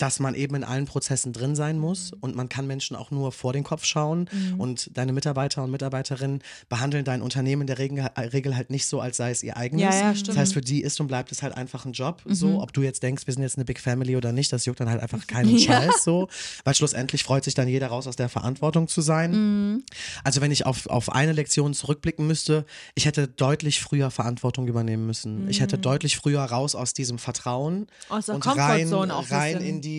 dass 0.00 0.18
man 0.18 0.34
eben 0.34 0.54
in 0.54 0.64
allen 0.64 0.86
Prozessen 0.86 1.32
drin 1.32 1.54
sein 1.54 1.78
muss 1.78 2.12
und 2.20 2.34
man 2.34 2.48
kann 2.48 2.66
Menschen 2.66 2.96
auch 2.96 3.10
nur 3.10 3.32
vor 3.32 3.52
den 3.52 3.64
Kopf 3.64 3.84
schauen 3.84 4.28
und 4.56 4.90
deine 4.96 5.12
Mitarbeiter 5.12 5.62
und 5.62 5.70
Mitarbeiterinnen 5.70 6.42
behandeln 6.68 7.04
dein 7.04 7.20
Unternehmen 7.22 7.62
in 7.62 7.66
der 7.66 7.78
Regel, 7.78 8.56
halt 8.56 8.70
nicht 8.70 8.86
so, 8.86 9.00
als 9.00 9.18
sei 9.18 9.30
es 9.30 9.42
ihr 9.42 9.56
eigenes. 9.56 9.82
Ja, 9.82 10.12
ja, 10.12 10.22
das 10.24 10.36
heißt, 10.36 10.54
für 10.54 10.60
die 10.62 10.82
ist 10.82 10.98
und 11.00 11.06
bleibt 11.08 11.32
es 11.32 11.42
halt 11.42 11.54
einfach 11.54 11.84
ein 11.84 11.92
Job. 11.92 12.22
So, 12.26 12.62
ob 12.62 12.72
du 12.72 12.82
jetzt 12.82 13.02
denkst, 13.02 13.26
wir 13.26 13.34
sind 13.34 13.42
jetzt 13.42 13.56
eine 13.56 13.64
Big 13.64 13.78
Family 13.78 14.16
oder 14.16 14.32
nicht, 14.32 14.52
das 14.52 14.64
juckt 14.64 14.80
dann 14.80 14.88
halt 14.88 15.02
einfach 15.02 15.26
keinen 15.26 15.58
Scheiß 15.58 16.02
so, 16.02 16.28
weil 16.64 16.74
schlussendlich 16.74 17.22
freut 17.22 17.44
sich 17.44 17.54
dann 17.54 17.68
jeder 17.68 17.88
raus, 17.88 18.06
aus 18.06 18.16
der 18.16 18.28
Verantwortung 18.28 18.88
zu 18.88 19.00
sein. 19.02 19.82
Also 20.24 20.40
wenn 20.40 20.50
ich 20.50 20.66
auf, 20.66 20.86
auf 20.86 21.12
eine 21.12 21.32
Lektion 21.32 21.74
zurückblicken 21.74 22.26
müsste, 22.26 22.64
ich 22.94 23.04
hätte 23.04 23.28
deutlich 23.28 23.80
früher 23.80 24.10
Verantwortung 24.10 24.66
übernehmen 24.66 25.06
müssen. 25.06 25.48
Ich 25.48 25.60
hätte 25.60 25.78
deutlich 25.78 26.16
früher 26.16 26.42
raus 26.42 26.74
aus 26.74 26.94
diesem 26.94 27.18
Vertrauen 27.18 27.86
Aus 28.08 28.26
der 28.26 28.36
und 28.36 28.46
rein, 28.46 28.92
rein 28.92 29.60
in 29.60 29.80
die, 29.80 29.89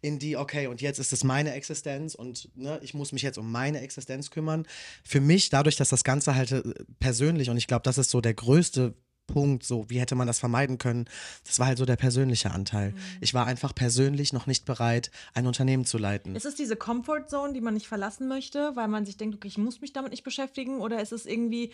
in 0.00 0.18
die, 0.18 0.36
okay, 0.36 0.66
und 0.66 0.80
jetzt 0.80 0.98
ist 0.98 1.12
es 1.12 1.24
meine 1.24 1.52
Existenz 1.52 2.14
und 2.14 2.48
ne, 2.56 2.78
ich 2.82 2.94
muss 2.94 3.12
mich 3.12 3.22
jetzt 3.22 3.38
um 3.38 3.50
meine 3.50 3.80
Existenz 3.80 4.30
kümmern. 4.30 4.66
Für 5.04 5.20
mich, 5.20 5.50
dadurch, 5.50 5.76
dass 5.76 5.88
das 5.88 6.04
Ganze 6.04 6.34
halt 6.34 6.52
äh, 6.52 6.62
persönlich, 6.98 7.50
und 7.50 7.56
ich 7.56 7.66
glaube, 7.66 7.82
das 7.82 7.98
ist 7.98 8.10
so 8.10 8.20
der 8.20 8.34
größte 8.34 8.94
Punkt, 9.26 9.64
so, 9.64 9.88
wie 9.88 10.00
hätte 10.00 10.14
man 10.14 10.26
das 10.26 10.38
vermeiden 10.38 10.78
können? 10.78 11.06
Das 11.44 11.58
war 11.58 11.66
halt 11.66 11.78
so 11.78 11.84
der 11.84 11.96
persönliche 11.96 12.50
Anteil. 12.50 12.90
Mhm. 12.90 12.98
Ich 13.20 13.32
war 13.32 13.46
einfach 13.46 13.74
persönlich 13.74 14.32
noch 14.32 14.46
nicht 14.46 14.64
bereit, 14.64 15.10
ein 15.34 15.46
Unternehmen 15.46 15.84
zu 15.84 15.98
leiten. 15.98 16.34
Ist 16.34 16.46
es 16.46 16.56
diese 16.56 16.76
Comfort 16.76 17.26
Zone, 17.28 17.52
die 17.52 17.60
man 17.60 17.74
nicht 17.74 17.86
verlassen 17.86 18.28
möchte, 18.28 18.72
weil 18.74 18.88
man 18.88 19.06
sich 19.06 19.16
denkt, 19.16 19.36
okay, 19.36 19.48
ich 19.48 19.58
muss 19.58 19.80
mich 19.80 19.92
damit 19.92 20.10
nicht 20.10 20.24
beschäftigen? 20.24 20.80
Oder 20.80 21.00
ist 21.00 21.12
es 21.12 21.26
irgendwie, 21.26 21.72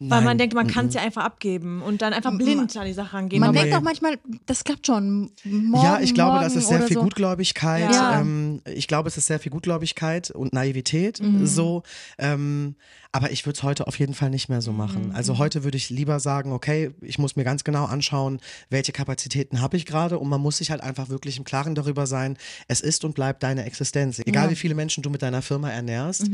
weil 0.00 0.08
Nein. 0.08 0.24
man 0.24 0.38
denkt, 0.38 0.54
man 0.54 0.66
kann 0.66 0.86
es 0.86 0.94
ja 0.94 1.02
einfach 1.02 1.22
abgeben 1.24 1.82
und 1.82 2.00
dann 2.00 2.14
einfach 2.14 2.34
blind 2.36 2.74
an 2.74 2.86
die 2.86 2.94
Sache 2.94 3.12
rangehen? 3.12 3.38
Man 3.40 3.54
denkt 3.54 3.74
auch 3.74 3.82
manchmal, 3.82 4.18
das 4.46 4.64
klappt 4.64 4.86
schon. 4.86 5.30
Morgen, 5.44 5.84
ja, 5.84 6.00
ich 6.00 6.14
glaube, 6.14 6.40
das 6.42 6.56
ist 6.56 6.68
sehr 6.68 6.82
viel 6.82 6.94
so. 6.96 7.02
Gutgläubigkeit. 7.02 7.92
Ja. 7.92 8.18
Ähm, 8.20 8.62
ich 8.64 8.88
glaube, 8.88 9.08
es 9.08 9.18
ist 9.18 9.26
sehr 9.26 9.38
viel 9.38 9.52
Gutgläubigkeit 9.52 10.30
und 10.30 10.52
Naivität 10.54 11.20
Mhm. 11.20 11.46
so. 11.46 11.82
Ähm, 12.18 12.76
aber 13.12 13.30
ich 13.32 13.44
würde 13.44 13.56
es 13.56 13.62
heute 13.62 13.88
auf 13.88 13.98
jeden 13.98 14.14
Fall 14.14 14.30
nicht 14.30 14.48
mehr 14.48 14.62
so 14.62 14.72
machen. 14.72 15.08
Mhm. 15.08 15.14
Also 15.14 15.36
heute 15.38 15.64
würde 15.64 15.76
ich 15.76 15.90
lieber 15.90 16.18
sagen, 16.20 16.52
okay, 16.52 16.92
ich 17.02 17.18
muss 17.18 17.36
mir 17.36 17.44
ganz 17.44 17.64
genau 17.64 17.84
anschauen, 17.84 18.40
welche 18.70 18.92
Kapazitäten 18.92 19.60
habe 19.60 19.76
ich 19.76 19.84
gerade 19.84 20.18
und 20.18 20.28
man 20.28 20.40
muss 20.40 20.58
sich 20.58 20.70
halt 20.70 20.80
einfach 20.80 21.08
wirklich 21.08 21.36
im 21.36 21.44
Klaren 21.44 21.74
darüber 21.74 22.06
sein, 22.06 22.38
es 22.68 22.80
ist 22.80 23.04
und 23.04 23.14
bleibt 23.14 23.42
deine 23.42 23.64
Existenz. 23.66 24.20
Egal 24.20 24.44
Ja. 24.44 24.46
Mhm. 24.46 24.52
wie 24.52 24.56
viele 24.56 24.74
Menschen 24.74 25.02
du 25.02 25.10
mit 25.10 25.20
deiner 25.22 25.42
Firma 25.42 25.70
ernährst. 25.70 26.30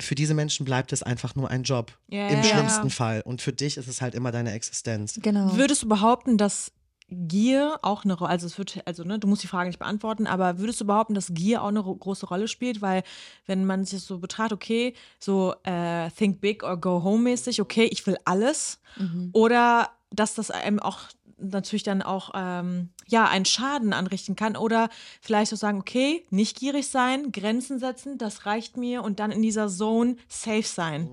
Für 0.00 0.16
diese 0.16 0.34
Menschen 0.34 0.64
bleibt 0.64 0.92
es 0.92 1.04
einfach 1.04 1.36
nur 1.36 1.50
ein 1.50 1.62
Job. 1.62 1.92
Ja, 2.08 2.26
Im 2.28 2.42
schlimmsten 2.42 2.88
ja. 2.88 2.90
Fall. 3.04 3.22
Und 3.24 3.42
für 3.42 3.52
dich 3.52 3.76
ist 3.76 3.88
es 3.88 4.00
halt 4.00 4.14
immer 4.14 4.32
deine 4.32 4.52
Existenz. 4.52 5.18
Genau. 5.22 5.56
Würdest 5.56 5.82
du 5.82 5.88
behaupten, 5.88 6.36
dass 6.38 6.72
Gier 7.10 7.78
auch 7.82 8.04
eine 8.04 8.14
Rolle, 8.14 8.30
also 8.30 8.46
es 8.46 8.56
wird, 8.56 8.80
also 8.86 9.04
ne, 9.04 9.18
du 9.18 9.28
musst 9.28 9.42
die 9.42 9.46
Frage 9.46 9.68
nicht 9.68 9.78
beantworten, 9.78 10.26
aber 10.26 10.58
würdest 10.58 10.80
du 10.80 10.86
behaupten, 10.86 11.14
dass 11.14 11.34
Gier 11.34 11.62
auch 11.62 11.68
eine 11.68 11.80
ro- 11.80 11.94
große 11.94 12.26
Rolle 12.26 12.48
spielt? 12.48 12.80
Weil 12.80 13.02
wenn 13.46 13.66
man 13.66 13.84
sich 13.84 13.98
das 14.00 14.06
so 14.06 14.18
betrachtet, 14.18 14.54
okay, 14.54 14.94
so 15.20 15.54
äh, 15.64 16.08
think 16.16 16.40
big 16.40 16.62
or 16.62 16.78
go 16.80 17.02
home 17.02 17.22
mäßig, 17.24 17.60
okay, 17.60 17.84
ich 17.84 18.06
will 18.06 18.16
alles. 18.24 18.80
Oder 19.32 19.90
dass 20.10 20.34
das 20.34 20.50
einem 20.50 20.78
auch 20.80 21.00
natürlich 21.50 21.82
dann 21.82 22.02
auch 22.02 22.30
ähm, 22.34 22.88
ja 23.06 23.28
einen 23.28 23.44
Schaden 23.44 23.92
anrichten 23.92 24.36
kann 24.36 24.56
oder 24.56 24.88
vielleicht 25.20 25.52
auch 25.52 25.56
sagen, 25.58 25.78
okay, 25.80 26.24
nicht 26.30 26.58
gierig 26.58 26.88
sein, 26.88 27.32
Grenzen 27.32 27.78
setzen, 27.78 28.18
das 28.18 28.46
reicht 28.46 28.76
mir 28.76 29.02
und 29.02 29.20
dann 29.20 29.30
in 29.30 29.42
dieser 29.42 29.68
Zone 29.68 30.16
safe 30.28 30.62
sein. 30.62 31.08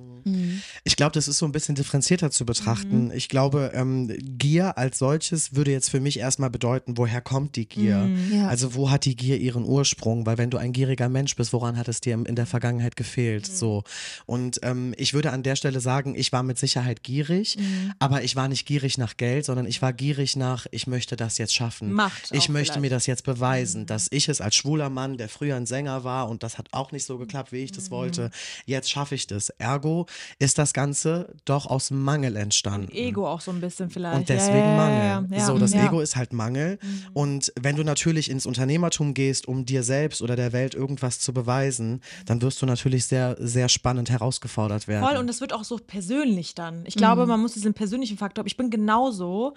Ich 0.84 0.96
glaube, 0.96 1.12
das 1.14 1.28
ist 1.28 1.38
so 1.40 1.46
ein 1.46 1.52
bisschen 1.52 1.76
differenzierter 1.76 2.32
zu 2.32 2.46
betrachten. 2.46 3.06
Mhm. 3.06 3.12
Ich 3.12 3.28
glaube, 3.30 3.72
ähm, 3.74 4.08
Gier 4.38 4.78
als 4.78 5.00
solches 5.00 5.56
würde 5.56 5.72
jetzt 5.72 5.90
für 5.90 6.00
mich 6.00 6.20
erstmal 6.20 6.50
bedeuten, 6.50 6.98
woher 6.98 7.22
kommt 7.22 7.56
die 7.56 7.68
Gier? 7.68 7.98
Mhm. 7.98 8.34
Ja. 8.34 8.48
Also 8.48 8.76
wo 8.76 8.90
hat 8.90 9.06
die 9.06 9.16
Gier 9.16 9.38
ihren 9.40 9.64
Ursprung? 9.66 10.26
Weil 10.26 10.38
wenn 10.38 10.50
du 10.50 10.58
ein 10.58 10.74
gieriger 10.74 11.10
Mensch 11.10 11.36
bist, 11.36 11.54
woran 11.54 11.78
hat 11.78 11.88
es 11.88 12.02
dir 12.02 12.14
in 12.14 12.36
der 12.36 12.46
Vergangenheit 12.46 12.96
gefehlt? 12.96 13.50
Mhm. 13.50 13.54
So. 13.56 13.84
Und 14.26 14.60
ähm, 14.64 14.94
ich 14.98 15.14
würde 15.14 15.32
an 15.32 15.44
der 15.44 15.56
Stelle 15.56 15.80
sagen, 15.80 16.14
ich 16.16 16.32
war 16.32 16.44
mit 16.44 16.58
Sicherheit 16.58 17.04
gierig, 17.04 17.58
Mhm. 17.58 17.94
aber 18.00 18.24
ich 18.24 18.36
war 18.36 18.48
nicht 18.48 18.66
gierig 18.66 18.98
nach 18.98 19.18
Geld, 19.18 19.46
sondern 19.46 19.66
ich 19.66 19.82
war 19.82 19.92
gierig 19.94 20.21
nach, 20.36 20.66
ich 20.72 20.88
möchte 20.88 21.16
das 21.16 21.38
jetzt 21.38 21.54
schaffen. 21.54 21.92
Macht 21.94 22.30
ich 22.32 22.50
möchte 22.50 22.80
mir 22.80 22.88
vielleicht. 22.88 22.92
Mhm. 22.92 22.96
das 22.96 23.06
jetzt 23.08 23.24
beweisen, 23.24 23.86
dass 23.86 24.08
ich 24.12 24.30
es 24.30 24.42
als 24.42 24.56
schwuler 24.56 24.90
Mann, 24.90 25.18
der 25.18 25.30
früher 25.30 25.56
ein 25.56 25.66
Sänger 25.66 26.04
war 26.04 26.30
und 26.30 26.44
das 26.44 26.58
hat 26.58 26.68
auch 26.72 26.92
nicht 26.92 27.06
so 27.06 27.18
geklappt, 27.18 27.52
wie 27.52 27.64
ich 27.64 27.72
Mhm. 27.72 27.76
das 27.76 27.92
wollte, 27.92 28.32
jetzt 28.66 28.90
schaffe 28.90 29.16
ich 29.16 29.28
das. 29.28 29.50
Ergo 29.58 30.06
ist 30.40 30.58
das 30.58 30.74
Ganze 30.74 31.34
doch 31.46 31.66
aus 31.66 31.92
Mangel 31.92 32.36
entstanden. 32.36 32.92
Ego 32.92 33.28
auch 33.28 33.42
so 33.42 33.52
ein 33.52 33.62
bisschen 33.62 33.90
vielleicht. 33.90 34.18
Und 34.18 34.30
deswegen 34.30 34.58
ja, 34.58 34.76
Mangel. 34.78 34.98
Ja, 35.32 35.38
ja, 35.38 35.46
so, 35.46 35.58
das. 35.58 35.74
Mhm. 35.74 35.86
Ego 35.88 36.00
ist 36.02 36.16
halt 36.16 36.34
Mangel. 36.34 36.80
Und 37.14 37.52
wenn 37.60 37.76
du 37.76 37.84
natürlich 37.84 38.30
ins 38.30 38.46
Unternehmertum 38.46 39.14
gehst, 39.14 39.48
um 39.48 39.66
dir 39.66 39.84
selbst 39.84 40.22
oder 40.22 40.36
der 40.36 40.54
Welt 40.54 40.76
irgendwas 40.76 41.20
zu 41.20 41.34
beweisen, 41.34 42.02
dann 42.26 42.42
wirst 42.42 42.62
du 42.62 42.66
natürlich 42.66 43.06
sehr, 43.06 43.36
sehr 43.40 43.70
spannend 43.70 44.10
herausgefordert 44.10 44.88
werden. 44.88 45.06
Voll, 45.08 45.18
und 45.18 45.28
das 45.28 45.42
wird 45.42 45.54
auch 45.54 45.64
so 45.64 45.78
persönlich 45.78 46.56
dann. 46.56 46.84
Ich 46.86 46.96
glaube, 46.96 47.26
man 47.26 47.40
muss 47.40 47.54
diesen 47.54 47.74
persönlichen 47.74 48.18
Faktor, 48.18 48.46
ich 48.46 48.58
bin 48.58 48.70
genauso 48.70 49.56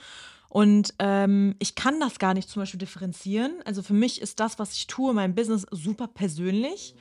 und 0.55 0.95
ähm, 1.01 1.57
ich 1.59 1.75
kann 1.75 1.99
das 1.99 2.21
gar 2.21 2.33
nicht 2.33 2.49
zum 2.49 2.63
Beispiel 2.63 2.79
differenzieren. 2.79 3.55
Also 3.65 3.83
für 3.83 3.93
mich 3.93 4.23
ist 4.23 4.39
das, 4.39 4.57
was 4.61 4.73
ich 4.75 4.87
tue, 4.87 5.13
mein 5.13 5.35
Business 5.35 5.67
super 5.73 6.07
persönlich. 6.07 6.95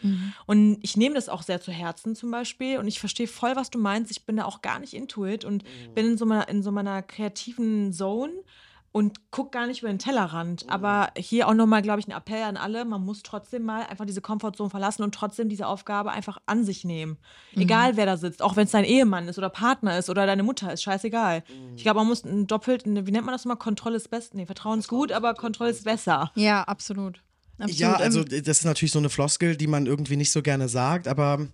Und 0.48 0.80
ich 0.82 0.98
nehme 0.98 1.14
das 1.14 1.30
auch 1.30 1.44
sehr 1.44 1.62
zu 1.62 1.72
Herzen 1.72 2.16
zum 2.16 2.32
Beispiel. 2.32 2.80
Und 2.80 2.88
ich 2.88 3.00
verstehe 3.00 3.28
voll, 3.28 3.56
was 3.56 3.70
du 3.70 3.78
meinst. 3.78 4.10
Ich 4.10 4.26
bin 4.26 4.38
da 4.38 4.46
auch 4.46 4.64
gar 4.64 4.80
nicht 4.80 4.96
intuit 4.96 5.46
und 5.46 5.66
bin 5.94 6.08
in 6.08 6.18
so 6.18 6.26
meiner, 6.26 6.50
in 6.50 6.64
so 6.64 6.72
meiner 6.72 7.04
kreativen 7.04 7.94
Zone 7.94 8.34
und 8.94 9.32
guck 9.32 9.52
gar 9.52 9.66
nicht 9.68 9.82
über 9.82 9.90
den 9.90 9.98
Tellerrand. 10.00 10.70
Aber 10.70 11.10
hier 11.18 11.48
auch 11.48 11.56
nochmal, 11.56 11.82
glaube 11.82 12.00
ich, 12.00 12.08
ein 12.08 12.12
Appell 12.12 12.44
an 12.44 12.58
alle, 12.58 12.86
man 12.86 13.04
muss 13.04 13.24
trotzdem 13.24 13.64
mal 13.64 13.86
einfach 13.88 14.06
diese 14.06 14.22
Komfortzone 14.22 14.70
verlassen 14.70 15.02
und 15.02 15.14
trotzdem 15.16 15.50
diese 15.50 15.68
Aufgabe 15.68 16.12
einfach 16.12 16.38
an 16.46 16.64
sich 16.64 16.86
nehmen. 16.86 17.18
Egal, 17.56 17.98
wer 17.98 18.06
da 18.06 18.18
sitzt, 18.18 18.44
auch 18.44 18.56
wenn 18.56 18.66
es 18.66 18.72
dein 18.72 18.86
Ehemann 18.86 19.28
ist 19.28 19.40
oder 19.40 19.50
Partner 19.50 19.98
ist 19.98 20.12
oder 20.12 20.28
deine 20.28 20.44
Mutter 20.44 20.72
ist, 20.72 20.84
scheißegal. 20.84 21.44
Ich 21.76 21.84
glaube, 21.84 22.00
man 22.00 22.08
muss 22.08 22.24
ein 22.24 22.46
doppelt, 22.46 22.86
wie 22.86 23.12
nennt 23.12 23.26
man 23.26 23.34
das 23.34 23.46
mal, 23.46 23.56
Kontrolle 23.56 23.98
ist 23.98 24.12
best, 24.12 24.36
nee, 24.36 24.46
Vertrauen 24.46 24.78
ist 24.80 24.88
gut, 24.88 25.12
aber 25.12 25.34
Kontrolle 25.34 25.72
ist 25.72 25.84
besser. 25.84 26.32
Ja, 26.36 26.62
absolut. 26.64 27.20
Absolut. 27.58 27.80
Ja, 27.80 27.94
also 27.96 28.24
das 28.24 28.60
ist 28.60 28.66
natürlich 28.66 28.92
so 28.92 29.00
eine 29.00 29.10
Floskel, 29.10 29.58
die 29.58 29.68
man 29.68 29.88
irgendwie 29.88 30.18
nicht 30.18 30.32
so 30.32 30.44
gerne 30.44 30.70
sagt, 30.70 31.08
aber 31.08 31.48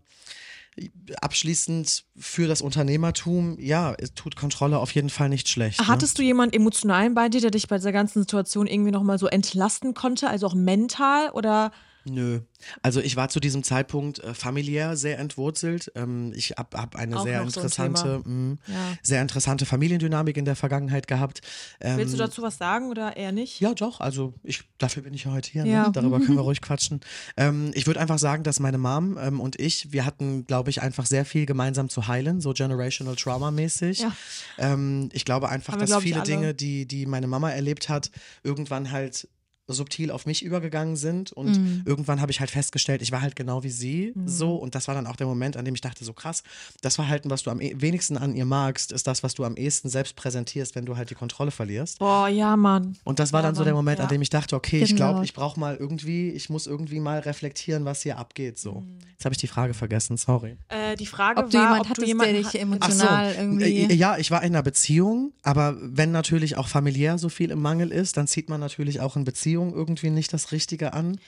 abschließend 1.22 2.06
für 2.16 2.48
das 2.48 2.62
Unternehmertum, 2.62 3.58
ja, 3.60 3.96
tut 4.16 4.36
Kontrolle 4.36 4.80
auf 4.80 4.92
jeden 4.92 5.10
Fall 5.10 5.30
nicht 5.30 5.50
schlecht. 5.50 5.80
Ne? 5.80 5.88
Hattest 5.88 6.18
du 6.18 6.24
jemanden 6.24 6.56
emotionalen 6.56 7.14
bei 7.14 7.30
dir, 7.30 7.42
der 7.42 7.52
dich 7.52 7.68
bei 7.68 7.78
dieser 7.78 7.92
ganzen 7.92 8.20
Situation 8.22 8.68
irgendwie 8.68 8.92
nochmal 8.92 9.20
so 9.20 9.28
entlasten 9.28 9.94
konnte, 9.94 10.30
also 10.30 10.48
auch 10.48 10.56
mental 10.56 11.30
oder? 11.32 11.72
Nö. 12.06 12.42
Also 12.82 13.00
ich 13.02 13.16
war 13.16 13.30
zu 13.30 13.40
diesem 13.40 13.64
Zeitpunkt 13.64 14.20
äh, 14.20 14.34
familiär 14.34 14.98
sehr 14.98 15.20
entwurzelt. 15.20 15.92
Ähm, 15.96 16.34
ich 16.36 16.52
habe 16.52 16.78
hab 16.78 16.96
eine 16.96 17.18
Auch 17.18 17.24
sehr 17.24 17.44
noch 17.44 17.50
so 17.52 17.60
ein 17.60 17.66
interessante, 17.66 18.22
mh, 18.26 18.58
Ja. 18.68 18.74
sehr 19.02 19.22
interessante 19.22 19.66
Familiendynamik 19.66 20.38
in 20.38 20.46
der 20.46 20.56
Vergangenheit 20.56 21.08
gehabt. 21.08 21.42
Ähm, 21.82 21.98
Willst 21.98 22.14
du 22.14 22.18
dazu 22.18 22.42
was 22.42 22.58
sagen 22.58 22.90
oder 22.90 23.16
eher 23.18 23.32
nicht? 23.32 23.60
Ja, 23.60 23.74
doch. 23.74 24.00
Also 24.00 24.34
ich, 24.44 24.64
dafür 24.78 25.04
bin 25.04 25.14
ich 25.14 25.26
ja 25.26 25.32
heute 25.32 25.52
hier. 25.52 25.66
Ja. 25.66 25.88
Ne? 25.88 25.92
Darüber 25.94 26.20
können 26.20 26.36
wir 26.36 26.42
ruhig 26.44 26.62
quatschen. 26.62 27.02
Ähm, 27.38 27.72
ich 27.74 27.86
würde 27.88 28.00
einfach 28.00 28.20
sagen, 28.20 28.44
dass 28.44 28.60
meine 28.60 28.78
Mom 28.78 29.18
ähm, 29.22 29.40
und 29.40 29.60
ich, 29.60 29.92
wir 29.92 30.06
hatten, 30.06 30.46
glaube 30.46 30.70
ich, 30.70 30.82
einfach 30.82 31.06
sehr 31.06 31.26
viel 31.26 31.46
gemeinsam 31.46 31.90
zu 31.90 32.08
heilen, 32.08 32.42
so 32.42 32.54
generational 32.54 33.16
Trauma 33.16 33.52
mäßig. 33.52 34.00
Ja. 34.00 34.12
Ähm, 34.58 35.10
ich 35.14 35.26
glaube 35.26 35.50
einfach, 35.50 35.74
Haben 35.74 35.80
wir, 35.80 35.84
dass 35.84 35.90
glaub 35.90 36.04
ich, 36.04 36.14
viele. 36.14 36.24
Dinge, 36.24 36.54
die, 36.54 36.86
die 36.86 37.06
meine 37.06 37.28
Mama 37.28 37.50
erlebt 37.52 37.90
hat, 37.90 38.12
irgendwann 38.44 38.92
halt 38.92 39.28
subtil 39.74 40.12
auf 40.12 40.26
mich 40.26 40.44
übergegangen 40.44 40.96
sind 40.96 41.32
und 41.32 41.58
Mhm. 41.60 41.82
irgendwann 41.86 42.22
habe 42.22 42.32
ich 42.32 42.40
halt 42.40 42.52
festgestellt, 42.52 43.02
ich 43.02 43.12
war 43.12 43.22
halt 43.22 43.36
genau 43.36 43.64
wie 43.64 43.70
sie 43.70 44.14
so 44.26 44.56
und 44.56 44.76
das 44.76 44.88
war 44.88 44.96
dann 44.96 45.08
auch 45.08 45.16
der 45.16 45.28
Moment, 45.28 45.58
an 45.58 45.66
dem 45.66 45.76
ich 45.76 45.82
dachte, 45.82 46.04
so 46.04 46.14
krass, 46.14 46.44
das 46.82 46.96
Verhalten, 46.96 47.30
was 47.30 47.44
du 47.44 47.52
am 47.52 47.62
e- 47.62 47.74
wenigsten 47.78 48.18
an 48.18 48.36
ihr 48.36 48.46
magst, 48.46 48.92
ist 48.92 49.08
das, 49.08 49.24
was 49.24 49.34
du 49.36 49.44
am 49.44 49.56
ehesten 49.56 49.90
selbst 49.90 50.16
präsentierst, 50.16 50.76
wenn 50.76 50.86
du 50.86 50.98
halt 50.98 51.10
die 51.10 51.16
Kontrolle 51.16 51.52
verlierst. 51.52 52.00
Boah, 52.00 52.28
ja, 52.28 52.56
Mann. 52.58 52.98
Und 53.04 53.20
das 53.20 53.32
war 53.34 53.42
Ja, 53.42 53.48
dann 53.48 53.56
so 53.56 53.64
der 53.64 53.74
Moment, 53.74 54.00
an 54.00 54.06
ja. 54.06 54.10
dem 54.10 54.22
ich 54.22 54.30
dachte, 54.30 54.56
okay, 54.56 54.82
ich 54.84 54.90
Genau. 54.96 55.12
glaube, 55.12 55.26
ich 55.26 55.34
brauche 55.34 55.60
mal 55.60 55.76
irgendwie, 55.76 56.30
ich 56.32 56.50
muss 56.50 56.68
irgendwie 56.68 57.00
mal 57.00 57.20
reflektieren, 57.20 57.86
was 57.86 58.02
hier 58.02 58.18
abgeht. 58.18 58.58
So. 58.60 58.82
Mhm. 58.82 58.98
Jetzt 59.12 59.26
habe 59.26 59.34
ich 59.34 59.40
die 59.40 59.48
Frage 59.48 59.74
vergessen, 59.74 60.18
sorry. 60.18 60.56
Äh, 60.70 60.76
die 60.96 61.06
Frage 61.06 61.40
ob 61.40 61.50
du 61.50 61.58
war, 61.58 61.64
jemand 61.64 61.80
ob 61.82 61.86
du 61.86 61.90
hattest, 61.92 62.08
jemanden 62.08 62.34
der 62.34 62.44
dich 62.44 62.62
emotional 62.62 63.36
irgendwie. 63.38 63.84
Äh, 63.84 63.94
Ja, 63.94 64.18
ich 64.18 64.32
war 64.32 64.42
in 64.44 64.54
einer 64.54 64.64
Beziehung, 64.64 65.32
aber 65.44 65.78
wenn 65.82 66.12
natürlich 66.12 66.58
auch 66.58 66.68
familiär 66.68 67.18
so 67.18 67.30
viel 67.30 67.52
im 67.52 67.62
Mangel 67.62 67.92
ist, 67.92 68.18
dann 68.18 68.28
zieht 68.28 68.50
man 68.50 68.60
natürlich 68.60 69.00
auch 69.02 69.16
in 69.16 69.24
Beziehung 69.24 69.74
irgendwie 69.74 70.10
nicht 70.10 70.34
das 70.34 70.52
Richtige 70.52 70.94
an. 70.94 71.20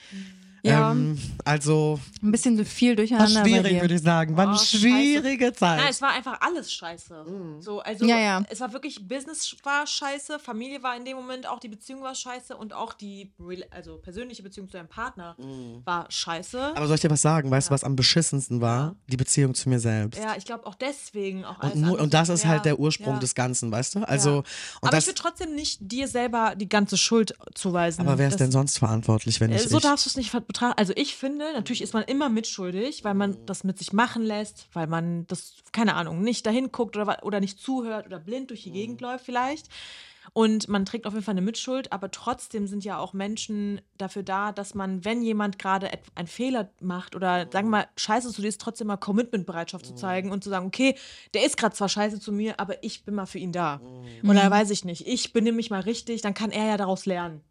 Ja. 0.64 0.92
Ähm, 0.92 1.18
also 1.44 1.98
ein 2.22 2.30
bisschen 2.30 2.56
so 2.56 2.64
viel 2.64 2.90
war 2.90 2.96
durcheinander 2.96 3.42
bei 3.42 3.48
schwierig, 3.48 3.80
würde 3.80 3.94
ich 3.94 4.02
sagen. 4.02 4.36
War 4.36 4.44
eine 4.46 4.54
Oh, 4.54 4.58
scheiße. 4.58 4.78
schwierige 4.78 5.52
Zeit. 5.52 5.78
Nein, 5.80 5.88
es 5.90 6.00
war 6.00 6.10
einfach 6.10 6.40
alles 6.40 6.72
scheiße. 6.72 7.24
So, 7.58 7.80
also 7.80 8.04
Ja, 8.06 8.18
ja. 8.18 8.42
es 8.48 8.60
war 8.60 8.72
wirklich, 8.72 9.08
Business 9.08 9.56
war 9.64 9.86
scheiße, 9.86 10.38
Familie 10.38 10.82
war 10.84 10.96
in 10.96 11.04
dem 11.04 11.16
Moment 11.16 11.48
auch, 11.48 11.58
die 11.58 11.66
Beziehung 11.68 12.02
war 12.02 12.14
scheiße 12.14 12.56
und 12.56 12.72
auch 12.74 12.92
die 12.92 13.32
also 13.70 13.96
persönliche 13.98 14.44
Beziehung 14.44 14.68
zu 14.68 14.74
deinem 14.76 14.88
Partner 14.88 15.36
war 15.84 16.06
scheiße. 16.10 16.76
aber 16.76 16.86
soll 16.86 16.94
ich 16.94 17.00
dir 17.02 17.10
was 17.10 17.22
sagen? 17.22 17.50
Weißt 17.50 17.68
du, 17.68 17.72
was 17.74 17.82
am 17.82 17.96
beschissensten 17.96 18.60
war? 18.60 18.94
Die 19.08 19.16
Beziehung 19.16 19.54
zu 19.54 19.68
mir 19.68 19.80
selbst. 19.80 20.20
ja, 20.22 20.36
ich 20.36 20.44
glaube 20.44 20.66
auch 20.66 20.76
deswegen 20.76 21.44
auch 21.44 21.58
alles 21.58 21.74
Und, 21.74 21.80
nur, 21.82 22.00
und 22.00 22.14
das 22.14 22.28
ist 22.28 22.44
ja, 22.44 22.50
halt 22.50 22.64
der 22.66 22.78
Ursprung 22.78 23.14
ja. 23.14 23.18
des 23.20 23.34
Ganzen, 23.34 23.72
weißt 23.72 23.96
du? 23.96 24.08
Also, 24.08 24.30
Ja. 24.30 24.36
und 24.36 24.44
Aber 24.82 24.90
das, 24.92 25.04
ich 25.04 25.08
würde 25.08 25.20
trotzdem 25.20 25.54
nicht 25.56 25.78
dir 25.80 26.06
selber 26.06 26.54
die 26.56 26.68
ganze 26.68 26.96
Schuld 26.96 27.34
zuweisen. 27.54 28.00
aber 28.02 28.16
wer 28.18 28.28
ist 28.28 28.38
denn 28.38 28.52
sonst 28.52 28.78
verantwortlich, 28.78 29.40
wenn 29.40 29.50
Äh, 29.50 29.54
nicht 29.54 29.68
So 29.68 29.78
ich? 29.78 29.82
darfst 29.82 30.06
du 30.06 30.10
es 30.10 30.16
nicht 30.16 30.30
betrachten. 30.52 30.78
Also 30.78 30.92
ich 30.96 31.16
finde, 31.16 31.52
natürlich 31.52 31.82
ist 31.82 31.94
man 31.94 32.04
immer 32.04 32.28
mitschuldig, 32.28 33.04
weil 33.04 33.14
man 33.14 33.44
das 33.46 33.64
mit 33.64 33.78
sich 33.78 33.92
machen 33.92 34.22
lässt, 34.22 34.68
weil 34.72 34.86
man 34.86 35.26
das, 35.26 35.56
keine 35.72 35.94
Ahnung, 35.94 36.22
nicht 36.22 36.46
dahin 36.46 36.72
guckt 36.72 36.96
oder, 36.96 37.22
oder 37.22 37.40
nicht 37.40 37.58
zuhört 37.58 38.06
oder 38.06 38.18
blind 38.18 38.50
durch 38.50 38.62
die 38.62 38.72
Gegend 38.72 39.00
läuft 39.00 39.24
vielleicht. 39.24 39.68
Und 40.34 40.68
man 40.68 40.84
trägt 40.84 41.06
auf 41.06 41.14
jeden 41.14 41.24
Fall 41.24 41.32
eine 41.32 41.42
Mitschuld, 41.42 41.92
aber 41.92 42.10
trotzdem 42.10 42.66
sind 42.66 42.84
ja 42.84 42.98
auch 42.98 43.12
Menschen 43.12 43.80
dafür 43.98 44.22
da, 44.22 44.52
dass 44.52 44.74
man, 44.74 45.04
wenn 45.04 45.22
jemand 45.22 45.58
gerade 45.58 45.90
einen 46.14 46.28
Fehler 46.28 46.70
macht 46.80 47.16
oder 47.16 47.48
sagen 47.52 47.68
wir 47.68 47.78
mal, 47.78 47.88
scheiße 47.96 48.30
zu 48.30 48.40
dir 48.40 48.48
ist, 48.48 48.60
trotzdem 48.60 48.86
mal 48.86 48.96
Commitment-Bereitschaft 48.96 49.84
zu 49.84 49.94
zeigen 49.94 50.30
und 50.30 50.44
zu 50.44 50.50
sagen, 50.50 50.66
okay, 50.66 50.94
der 51.34 51.44
ist 51.44 51.56
gerade 51.56 51.74
zwar 51.74 51.88
scheiße 51.88 52.20
zu 52.20 52.32
mir, 52.32 52.60
aber 52.60 52.82
ich 52.84 53.04
bin 53.04 53.14
mal 53.14 53.26
für 53.26 53.38
ihn 53.38 53.52
da. 53.52 53.80
Oder 54.22 54.50
weiß 54.50 54.70
ich 54.70 54.84
nicht, 54.84 55.06
ich 55.06 55.32
benehme 55.32 55.56
mich 55.56 55.70
mal 55.70 55.80
richtig, 55.80 56.22
dann 56.22 56.34
kann 56.34 56.50
er 56.50 56.66
ja 56.66 56.76
daraus 56.76 57.04
lernen. 57.04 57.42